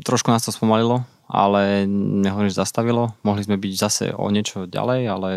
trošku 0.00 0.32
nás 0.32 0.40
to 0.46 0.54
spomalilo, 0.54 1.04
ale 1.28 1.84
nehovorím, 1.90 2.48
že 2.48 2.64
zastavilo. 2.64 3.12
Mohli 3.20 3.44
sme 3.44 3.56
byť 3.60 3.72
zase 3.76 4.04
o 4.16 4.24
niečo 4.32 4.64
ďalej, 4.64 5.00
ale 5.04 5.28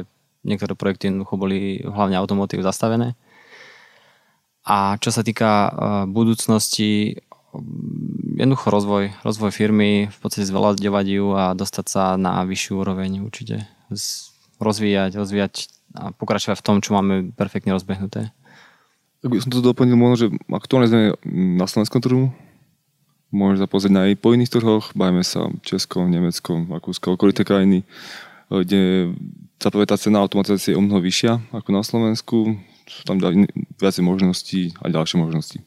niektoré 0.48 0.78
projekty 0.78 1.12
jednoducho 1.12 1.36
boli 1.36 1.84
hlavne 1.84 2.16
automotív 2.16 2.64
zastavené. 2.64 3.20
A 4.66 4.98
čo 5.04 5.12
sa 5.12 5.28
týka 5.28 5.52
eh, 5.52 5.72
budúcnosti, 6.08 7.20
mm, 7.52 8.40
jednoducho 8.40 8.72
rozvoj, 8.72 9.04
rozvoj 9.28 9.52
firmy, 9.52 10.08
v 10.08 10.18
podstate 10.24 10.48
zveľaďovať 10.48 11.06
ju 11.10 11.26
a 11.36 11.52
dostať 11.52 11.86
sa 11.92 12.04
na 12.16 12.48
vyššiu 12.48 12.80
úroveň 12.80 13.28
určite 13.28 13.68
rozvíjať, 14.60 15.18
rozvíjať 15.18 15.54
a 15.96 16.12
pokračovať 16.12 16.60
v 16.60 16.66
tom, 16.66 16.78
čo 16.84 16.96
máme 16.96 17.32
perfektne 17.36 17.72
rozbehnuté. 17.72 18.32
Tak 19.24 19.30
by 19.32 19.42
som 19.42 19.52
to 19.52 19.64
doplnil 19.64 19.98
možno, 19.98 20.16
že 20.16 20.28
aktuálne 20.52 20.88
sme 20.92 21.02
na 21.58 21.66
slovenskom 21.66 22.04
trhu, 22.04 22.30
môžeme 23.34 23.64
sa 23.64 23.72
pozrieť 23.72 23.94
na 23.96 24.02
aj 24.06 24.22
po 24.22 24.36
iných 24.36 24.52
trhoch, 24.54 24.94
bajme 24.94 25.26
sa 25.26 25.50
Česko, 25.66 26.06
Nemecko, 26.06 26.62
Rakúsko, 26.68 27.18
okolité 27.18 27.42
krajiny, 27.42 27.82
kde 28.52 29.12
sa 29.58 29.74
povie 29.74 29.90
tá 29.90 29.98
cena 29.98 30.22
automatizácie 30.22 30.76
je 30.76 30.80
o 30.80 30.84
mnoho 30.84 31.02
vyššia 31.02 31.56
ako 31.56 31.70
na 31.74 31.82
Slovensku, 31.82 32.60
sú 32.86 33.02
tam 33.02 33.18
viacej 33.82 34.04
možností 34.06 34.78
a 34.78 34.94
ďalšie 34.94 35.18
možnosti. 35.18 35.58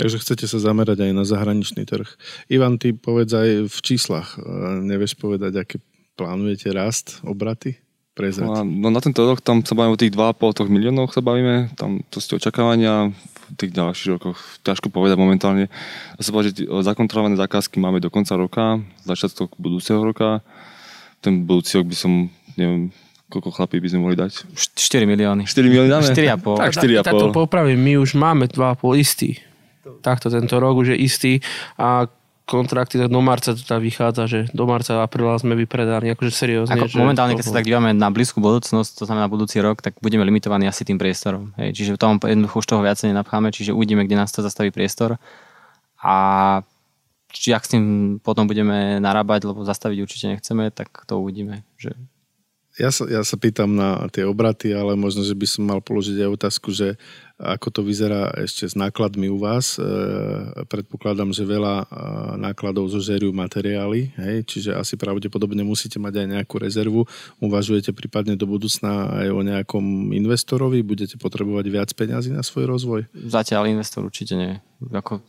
Takže 0.00 0.22
chcete 0.22 0.48
sa 0.48 0.56
zamerať 0.56 1.02
aj 1.04 1.12
na 1.12 1.28
zahraničný 1.28 1.84
trh. 1.84 2.08
Ivan, 2.48 2.80
ty 2.80 2.96
povedz 2.96 3.36
aj 3.36 3.68
v 3.68 3.78
číslach. 3.84 4.38
Nevieš 4.80 5.18
povedať, 5.18 5.52
aké 5.60 5.76
plánujete 6.20 6.68
rast, 6.76 7.24
obraty? 7.24 7.80
prezrať. 8.20 8.46
No, 8.46 8.60
no 8.66 8.88
na 8.92 9.00
tento 9.00 9.24
rok 9.24 9.40
tam 9.40 9.64
sa 9.64 9.72
bavíme 9.72 9.96
o 9.96 10.00
tých 10.00 10.12
2,5 10.12 10.68
miliónov 10.68 11.08
sa 11.08 11.24
bavíme, 11.24 11.72
tam 11.78 12.04
to 12.12 12.20
ste 12.20 12.36
očakávania 12.36 13.08
v 13.14 13.54
tých 13.56 13.72
ďalších 13.72 14.10
rokoch, 14.20 14.38
ťažko 14.62 14.92
povedať 14.92 15.16
momentálne. 15.16 15.72
Dá 16.14 16.22
sa 16.22 16.30
povedať, 16.30 16.62
že 16.62 16.64
zakontrolované 16.68 17.34
zákazky 17.40 17.80
máme 17.80 17.98
do 17.98 18.12
konca 18.12 18.36
roka, 18.36 18.78
začiatok 19.02 19.56
budúceho 19.56 19.98
roka. 20.04 20.44
Ten 21.24 21.48
budúci 21.48 21.80
rok 21.80 21.90
by 21.90 21.96
som, 21.96 22.12
neviem, 22.54 22.94
koľko 23.32 23.50
chlapí 23.50 23.82
by 23.82 23.88
sme 23.90 24.00
mohli 24.06 24.16
dať. 24.18 24.46
4 24.54 25.06
milióny. 25.06 25.48
4 25.50 25.66
milióny 25.66 25.88
dáme? 25.90 26.06
4,5. 26.14 26.62
Tak 26.62 26.72
Tak 27.10 27.14
to 27.16 27.30
4,5. 27.30 27.40
popravím, 27.42 27.78
my 27.82 27.92
už 27.98 28.14
máme 28.14 28.46
2,5 28.46 29.00
istý. 29.00 29.30
Takto 30.04 30.30
tento 30.30 30.54
rok 30.60 30.78
už 30.78 30.94
je 30.94 30.98
istý 31.02 31.32
a 31.74 32.06
kontrakty 32.50 32.98
tak 32.98 33.06
do 33.06 33.22
marca 33.22 33.54
to 33.54 33.62
tak 33.62 33.78
vychádza, 33.78 34.26
že 34.26 34.38
do 34.50 34.66
marca 34.66 34.98
a 34.98 35.06
apríla 35.06 35.38
sme 35.38 35.54
vypredaní, 35.54 36.10
akože 36.18 36.34
seriózne. 36.34 36.74
Ako 36.74 36.90
že 36.90 36.98
momentálne, 36.98 37.38
keď 37.38 37.46
sa 37.46 37.62
tak 37.62 37.70
dívame 37.70 37.94
na 37.94 38.10
blízku 38.10 38.42
budúcnosť, 38.42 38.98
to 38.98 39.04
znamená 39.06 39.30
budúci 39.30 39.62
rok, 39.62 39.78
tak 39.78 39.94
budeme 40.02 40.26
limitovaní 40.26 40.66
asi 40.66 40.82
tým 40.82 40.98
priestorom. 40.98 41.54
Hej. 41.62 41.78
Čiže 41.78 41.94
tam 41.94 42.18
jednoducho 42.18 42.58
už 42.58 42.66
toho 42.66 42.82
viacej 42.82 43.14
nenapcháme, 43.14 43.54
čiže 43.54 43.70
uvidíme, 43.70 44.02
kde 44.02 44.18
nás 44.18 44.34
to 44.34 44.42
zastaví 44.42 44.74
priestor. 44.74 45.22
A 46.02 46.14
či 47.30 47.54
ak 47.54 47.62
s 47.62 47.78
tým 47.78 47.84
potom 48.18 48.50
budeme 48.50 48.98
narábať, 48.98 49.46
lebo 49.46 49.62
zastaviť 49.62 49.98
určite 50.02 50.26
nechceme, 50.34 50.74
tak 50.74 51.06
to 51.06 51.22
uvidíme. 51.22 51.62
Že 51.78 51.94
Ja 52.80 52.90
sa, 52.90 53.04
ja 53.06 53.22
sa 53.22 53.36
pýtam 53.36 53.76
na 53.76 54.08
tie 54.08 54.24
obraty, 54.24 54.72
ale 54.72 54.96
možno, 54.96 55.20
že 55.22 55.36
by 55.36 55.46
som 55.46 55.62
mal 55.68 55.84
položiť 55.84 56.16
aj 56.22 56.30
otázku, 56.34 56.72
že 56.72 56.96
ako 57.40 57.68
to 57.72 57.80
vyzerá 57.80 58.36
ešte 58.36 58.68
s 58.68 58.76
nákladmi 58.76 59.32
u 59.32 59.40
vás. 59.40 59.80
E, 59.80 59.82
predpokladám, 60.68 61.32
že 61.32 61.48
veľa 61.48 61.74
e, 61.80 61.84
nákladov 62.36 62.92
zožerujú 62.92 63.32
materiály, 63.32 64.12
hej, 64.20 64.44
čiže 64.44 64.76
asi 64.76 65.00
pravdepodobne 65.00 65.64
musíte 65.64 65.96
mať 65.96 66.20
aj 66.20 66.26
nejakú 66.36 66.60
rezervu. 66.60 67.08
Uvažujete 67.40 67.96
prípadne 67.96 68.36
do 68.36 68.44
budúcna 68.44 69.24
aj 69.24 69.28
o 69.32 69.40
nejakom 69.40 70.12
investorovi? 70.12 70.84
Budete 70.84 71.16
potrebovať 71.16 71.66
viac 71.72 71.88
peňazí 71.96 72.28
na 72.28 72.44
svoj 72.44 72.68
rozvoj? 72.68 73.08
zatiaľ 73.30 73.70
investor 73.70 74.04
určite 74.04 74.34
nie. 74.36 74.52
Ako, 74.92 75.22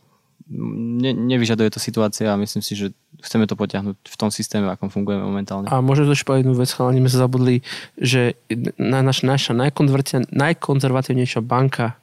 ne, 0.52 1.12
nevyžaduje 1.14 1.72
to 1.72 1.80
situácia 1.80 2.28
a 2.28 2.36
myslím 2.36 2.60
si, 2.60 2.74
že 2.74 2.92
chceme 3.22 3.46
to 3.46 3.54
potiahnuť 3.54 3.96
v 4.02 4.16
tom 4.18 4.28
systéme, 4.34 4.66
akom 4.68 4.90
fungujeme 4.90 5.22
momentálne. 5.22 5.70
A 5.70 5.78
môžem 5.78 6.04
to 6.04 6.18
povedať 6.26 6.44
jednu 6.44 6.54
vec, 6.58 6.70
chalani, 6.74 7.00
my 7.00 7.08
sa 7.08 7.24
zabudli, 7.24 7.62
že 7.96 8.36
na, 8.76 9.00
naš, 9.00 9.22
naša 9.22 9.54
najkonzervatívne- 9.54 10.28
najkonzervatívnejšia 10.34 11.40
banka 11.40 12.01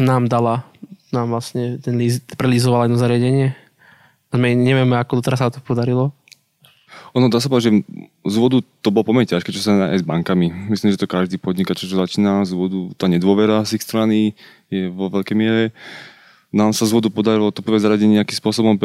nám 0.00 0.30
dala, 0.30 0.64
nám 1.12 1.32
vlastne 1.34 1.76
ten 1.82 1.98
líz, 2.00 2.24
prelizovala 2.38 2.88
jedno 2.88 2.98
zariadenie. 2.98 3.54
My 4.32 4.56
nevieme, 4.56 4.96
ako 4.96 5.20
doteraz 5.20 5.44
sa 5.44 5.52
to 5.52 5.60
podarilo. 5.60 6.16
Ono 7.12 7.28
dá 7.28 7.40
sa 7.40 7.52
povedať, 7.52 7.68
že 7.68 7.72
z 8.24 8.36
vodu 8.40 8.64
to 8.80 8.88
bolo 8.88 9.04
pomerne 9.04 9.28
ťažké, 9.28 9.52
čo 9.52 9.60
sa 9.60 9.92
aj 9.92 10.00
s 10.00 10.04
bankami. 10.04 10.48
Myslím, 10.72 10.92
že 10.92 11.00
to 11.00 11.08
každý 11.08 11.36
podnikač, 11.36 11.84
čo 11.84 12.00
začína 12.00 12.48
z 12.48 12.56
vodu, 12.56 12.80
tá 12.96 13.04
nedôvera 13.08 13.64
z 13.68 13.76
ich 13.76 13.84
strany 13.84 14.32
je 14.72 14.88
vo 14.88 15.12
veľkej 15.12 15.36
miere. 15.36 15.76
Nám 16.52 16.76
sa 16.76 16.84
z 16.84 16.92
vodu 16.92 17.08
podarilo 17.08 17.48
to 17.48 17.64
prvé 17.64 17.80
zariadenie 17.80 18.20
nejakým 18.20 18.36
spôsobom 18.36 18.76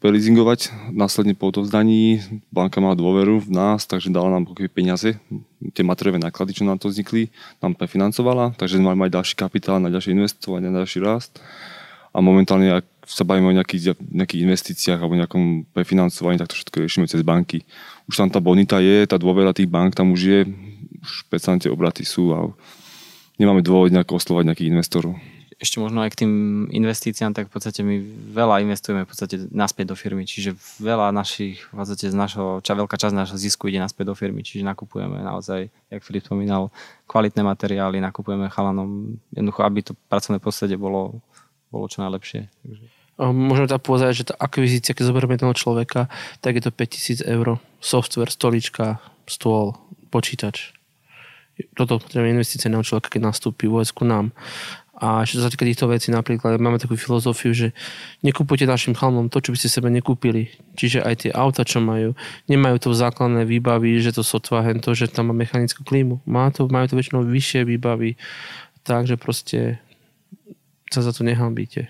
preleasingovať. 0.00 0.72
Následne 0.88 1.36
po 1.36 1.52
odovzdaní 1.52 2.24
banka 2.48 2.80
mala 2.80 2.96
dôveru 2.96 3.44
v 3.44 3.52
nás, 3.52 3.84
takže 3.84 4.08
dala 4.08 4.32
nám 4.32 4.48
keby 4.48 4.72
peniaze, 4.72 5.20
tie 5.76 5.84
materiálne 5.84 6.24
náklady, 6.24 6.56
čo 6.56 6.64
nám 6.64 6.80
to 6.80 6.88
vznikli, 6.88 7.28
nám 7.60 7.76
prefinancovala, 7.76 8.56
takže 8.56 8.80
mali 8.80 8.96
mať 8.96 9.20
ďalší 9.20 9.34
kapitál 9.36 9.84
na 9.84 9.92
ďalšie 9.92 10.16
investovanie, 10.16 10.72
na 10.72 10.80
ďalší 10.80 11.04
rast. 11.04 11.44
A 12.16 12.24
momentálne, 12.24 12.80
ak 12.80 12.88
sa 13.04 13.28
bavíme 13.28 13.52
o 13.52 13.56
nejakých, 13.60 14.00
nejakých 14.00 14.40
investíciách 14.40 14.98
alebo 15.04 15.20
nejakom 15.20 15.68
prefinancovaní, 15.76 16.40
tak 16.40 16.48
to 16.48 16.56
všetko 16.56 16.80
riešime 16.80 17.04
cez 17.04 17.20
banky. 17.20 17.68
Už 18.08 18.16
tam 18.16 18.32
tá 18.32 18.40
bonita 18.40 18.80
je, 18.80 19.04
tá 19.04 19.20
dôvera 19.20 19.52
tých 19.52 19.68
bank 19.68 19.92
tam 19.92 20.16
už 20.16 20.20
je, 20.24 20.40
už 21.04 21.28
predsa 21.28 21.52
tie 21.60 21.68
obraty 21.68 22.00
sú 22.00 22.32
a 22.32 22.48
nemáme 23.36 23.60
dôvod 23.60 23.92
nejako 23.92 24.16
oslovať 24.16 24.48
nejakých 24.48 24.72
investorov. 24.72 25.20
Ešte 25.60 25.76
možno 25.76 26.00
aj 26.00 26.16
k 26.16 26.24
tým 26.24 26.32
investíciám, 26.72 27.36
tak 27.36 27.52
v 27.52 27.52
podstate 27.52 27.84
my 27.84 28.00
veľa 28.32 28.64
investujeme 28.64 29.04
v 29.04 29.10
podstate 29.12 29.36
naspäť 29.52 29.92
do 29.92 29.96
firmy, 29.96 30.24
čiže 30.24 30.56
veľa 30.80 31.12
našich, 31.12 31.68
v 31.68 31.84
podstate 31.84 32.08
z 32.08 32.16
našho, 32.16 32.64
ča, 32.64 32.72
veľká 32.72 32.96
časť 32.96 33.12
našho 33.12 33.36
zisku 33.36 33.68
ide 33.68 33.76
naspäť 33.76 34.08
do 34.08 34.16
firmy, 34.16 34.40
čiže 34.40 34.64
nakupujeme 34.64 35.20
naozaj, 35.20 35.68
jak 35.92 36.00
Filip 36.00 36.24
spomínal, 36.24 36.72
kvalitné 37.04 37.44
materiály, 37.44 38.00
nakupujeme 38.00 38.48
chalanom, 38.48 39.20
jednoducho, 39.36 39.60
aby 39.60 39.84
to 39.84 39.92
pracovné 40.08 40.40
prostredie 40.40 40.80
bolo, 40.80 41.20
bolo 41.68 41.84
čo 41.92 42.00
najlepšie. 42.08 42.48
Takže. 42.64 42.84
Môžeme 43.20 43.68
tak 43.68 43.84
povedať, 43.84 44.12
že 44.16 44.24
tá 44.32 44.34
akvizícia, 44.40 44.96
keď 44.96 45.12
zoberieme 45.12 45.36
jedného 45.36 45.52
človeka, 45.52 46.08
tak 46.40 46.56
je 46.56 46.64
to 46.64 46.72
5000 46.72 47.20
eur. 47.28 47.60
Software, 47.84 48.32
stolička, 48.32 48.96
stôl, 49.28 49.76
počítač. 50.08 50.72
Toto 51.76 52.00
potrebujeme 52.00 52.40
investície 52.40 52.72
na 52.72 52.80
človeka, 52.80 53.12
keď 53.12 53.28
nastúpi 53.28 53.68
vôbec 53.68 53.92
ku 53.92 54.08
nám. 54.08 54.32
A 55.00 55.24
čo 55.24 55.40
sa 55.40 55.48
týka 55.48 55.64
týchto 55.64 55.88
vecí, 55.88 56.12
napríklad 56.12 56.60
máme 56.60 56.76
takú 56.76 56.92
filozofiu, 56.92 57.56
že 57.56 57.72
nekupujte 58.20 58.68
našim 58.68 58.92
chalmom 58.92 59.32
to, 59.32 59.40
čo 59.40 59.56
by 59.56 59.56
ste 59.56 59.72
sebe 59.72 59.88
nekúpili. 59.88 60.52
Čiže 60.76 61.00
aj 61.00 61.14
tie 61.24 61.30
auta, 61.32 61.64
čo 61.64 61.80
majú, 61.80 62.12
nemajú 62.52 62.76
to 62.76 62.88
základné 62.92 63.48
výbavy, 63.48 63.96
že 64.04 64.12
to 64.12 64.20
sotva 64.20 64.60
to, 64.76 64.92
že 64.92 65.08
tam 65.08 65.32
má 65.32 65.34
mechanickú 65.34 65.88
klímu. 65.88 66.20
Má 66.28 66.52
to, 66.52 66.68
majú 66.68 66.92
to 66.92 67.00
väčšinou 67.00 67.24
vyššie 67.24 67.64
výbavy, 67.64 68.20
takže 68.84 69.16
proste 69.16 69.80
sa 70.92 71.00
za 71.00 71.16
to 71.16 71.24
nehambíte 71.24 71.88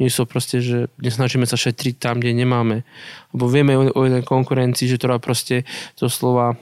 nie 0.00 0.10
sú 0.10 0.26
proste, 0.26 0.58
že 0.58 0.90
nesnažíme 0.98 1.46
sa 1.46 1.54
šetriť 1.54 2.00
tam, 2.02 2.18
kde 2.18 2.34
nemáme. 2.34 2.82
Lebo 3.30 3.46
vieme 3.46 3.78
o, 3.78 4.02
jednej 4.02 4.26
konkurencii, 4.26 4.90
že 4.90 4.98
ktorá 4.98 5.22
proste 5.22 5.68
to 5.94 6.10
slova 6.10 6.58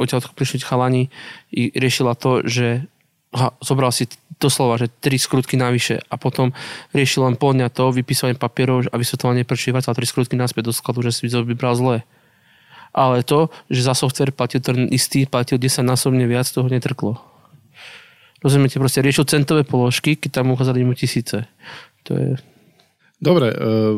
odtiaľ 0.00 0.24
prišli 0.32 0.64
chalani 0.64 1.12
riešila 1.52 2.16
to, 2.16 2.40
že 2.48 2.88
ha, 3.34 3.52
zobral 3.60 3.92
si 3.92 4.08
doslova, 4.38 4.78
že 4.78 4.88
tri 5.02 5.18
skrutky 5.18 5.58
navyše 5.58 6.00
a 6.06 6.14
potom 6.14 6.54
riešil 6.94 7.26
len 7.26 7.34
pol 7.34 7.58
dňa 7.58 7.68
to, 7.74 7.90
vypísanie 7.90 8.38
papierov 8.38 8.86
a 8.88 8.96
vysvetľovanie 8.96 9.42
prečo 9.42 9.74
a 9.74 9.96
tri 9.96 10.06
skrutky 10.06 10.38
naspäť 10.38 10.70
do 10.70 10.72
skladu, 10.72 11.02
že 11.02 11.10
si 11.12 11.26
vybral 11.26 11.74
zle. 11.74 12.06
Ale 12.94 13.20
to, 13.26 13.52
že 13.68 13.84
za 13.84 13.92
software 13.92 14.32
platil 14.32 14.64
ten 14.64 14.88
istý, 14.88 15.28
platil 15.28 15.60
10 15.60 15.84
násobne 15.84 16.24
viac, 16.24 16.48
toho 16.48 16.70
netrklo. 16.70 17.20
Rozumiete, 18.40 18.78
proste 18.78 19.02
riešil 19.02 19.26
centové 19.26 19.66
položky, 19.66 20.14
keď 20.14 20.40
tam 20.40 20.54
ukázali 20.54 20.86
mu 20.86 20.94
tisíce. 20.94 21.44
To 22.06 22.12
je... 22.14 22.38
Dobre, 23.18 23.50
eh, 23.50 23.94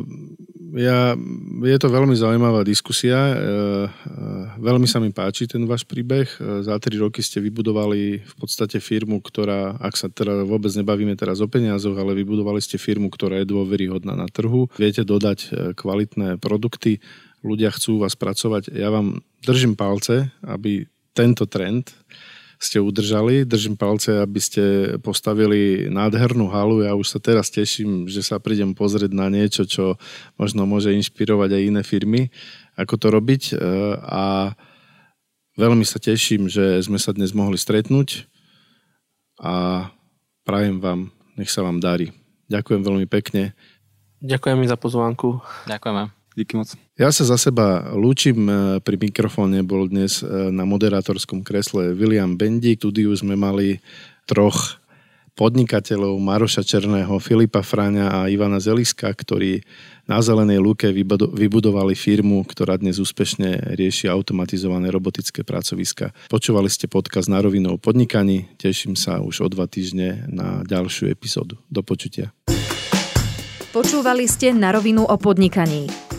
ja, 0.70 1.18
je 1.66 1.78
to 1.82 1.90
veľmi 1.90 2.14
zaujímavá 2.14 2.62
diskusia. 2.62 3.18
eh, 3.18 3.34
eh, 3.34 4.44
Veľmi 4.60 4.86
sa 4.86 5.02
mi 5.02 5.10
páči 5.10 5.50
ten 5.50 5.66
váš 5.66 5.82
príbeh. 5.82 6.30
Eh, 6.38 6.62
Za 6.62 6.78
tri 6.78 6.94
roky 6.94 7.24
ste 7.26 7.42
vybudovali 7.42 8.22
v 8.22 8.34
podstate 8.38 8.78
firmu, 8.78 9.18
ktorá, 9.18 9.74
ak 9.82 9.94
sa 9.98 10.06
teda 10.06 10.46
vôbec 10.46 10.70
nebavíme 10.70 11.16
teraz 11.18 11.42
o 11.42 11.50
peniazoch, 11.50 11.98
ale 11.98 12.14
vybudovali 12.14 12.62
ste 12.62 12.78
firmu, 12.78 13.10
ktorá 13.10 13.42
je 13.42 13.50
dôveryhodná 13.50 14.14
na 14.14 14.30
trhu. 14.30 14.70
Viete 14.78 15.02
dodať 15.02 15.74
kvalitné 15.74 16.38
produkty, 16.38 17.02
ľudia 17.42 17.74
chcú 17.74 17.98
vás 17.98 18.14
pracovať. 18.14 18.70
Ja 18.70 18.94
vám 18.94 19.24
držím 19.42 19.74
palce, 19.74 20.30
aby 20.46 20.86
tento 21.16 21.50
trend 21.50 21.90
ste 22.60 22.76
udržali. 22.76 23.48
Držím 23.48 23.74
palce, 23.74 24.20
aby 24.20 24.36
ste 24.36 24.62
postavili 25.00 25.88
nádhernú 25.88 26.52
halu. 26.52 26.84
Ja 26.84 26.92
už 26.92 27.16
sa 27.16 27.18
teraz 27.18 27.48
teším, 27.48 28.04
že 28.04 28.20
sa 28.20 28.36
prídem 28.36 28.76
pozrieť 28.76 29.16
na 29.16 29.32
niečo, 29.32 29.64
čo 29.64 29.96
možno 30.36 30.68
môže 30.68 30.92
inšpirovať 30.92 31.56
aj 31.56 31.62
iné 31.64 31.82
firmy, 31.82 32.28
ako 32.76 32.94
to 33.00 33.06
robiť. 33.08 33.42
E, 33.50 33.52
A 34.04 34.52
veľmi 35.56 35.88
sa 35.88 35.96
teším, 35.96 36.52
že 36.52 36.84
sme 36.84 37.00
sa 37.00 37.16
dnes 37.16 37.32
mohli 37.32 37.56
stretnúť 37.56 38.28
a 39.40 39.88
prajem 40.44 40.84
vám, 40.84 41.08
nech 41.40 41.48
sa 41.48 41.64
vám 41.64 41.80
darí. 41.80 42.12
Ďakujem 42.52 42.84
veľmi 42.84 43.06
pekne. 43.08 43.56
Ďakujem 44.20 44.56
mi 44.60 44.68
za 44.68 44.76
pozvánku. 44.76 45.40
Ďakujeme. 45.64 46.19
Díky 46.40 46.56
moc. 46.56 46.72
Ja 46.96 47.12
sa 47.12 47.28
za 47.28 47.36
seba 47.36 47.92
lúčim. 47.92 48.48
e, 48.48 48.80
Pri 48.80 48.96
mikrofóne 48.96 49.60
bol 49.60 49.92
dnes 49.92 50.24
e, 50.24 50.48
na 50.48 50.64
moderátorskom 50.64 51.44
kresle 51.44 51.92
William 51.92 52.32
Bendik. 52.40 52.80
V 52.80 52.88
štúdiu 52.88 53.12
sme 53.12 53.36
mali 53.36 53.84
troch 54.24 54.80
podnikateľov 55.36 56.16
Maroša 56.16 56.64
Černého, 56.64 57.12
Filipa 57.20 57.60
Fráňa 57.60 58.08
a 58.08 58.18
Ivana 58.32 58.56
Zeliska, 58.56 59.12
ktorí 59.12 59.60
na 60.08 60.20
Zelenej 60.24 60.64
lúke 60.64 60.88
vybudo- 60.88 61.28
vybudovali 61.28 61.92
firmu, 61.92 62.40
ktorá 62.48 62.80
dnes 62.80 62.96
úspešne 62.96 63.76
rieši 63.76 64.08
automatizované 64.08 64.88
robotické 64.88 65.44
pracoviska. 65.44 66.16
Počúvali 66.32 66.72
ste 66.72 66.88
podcast 66.88 67.28
na 67.28 67.44
rovinu 67.44 67.76
o 67.76 67.80
podnikaní. 67.80 68.48
Teším 68.56 68.96
sa 68.96 69.20
už 69.20 69.44
o 69.44 69.48
dva 69.52 69.68
týždne 69.68 70.24
na 70.28 70.64
ďalšiu 70.64 71.12
epizódu. 71.12 71.60
Do 71.68 71.84
počutia. 71.84 72.32
Počúvali 73.70 74.24
ste 74.26 74.50
na 74.50 74.74
rovinu 74.74 75.06
o 75.06 75.16
podnikaní. 75.20 76.09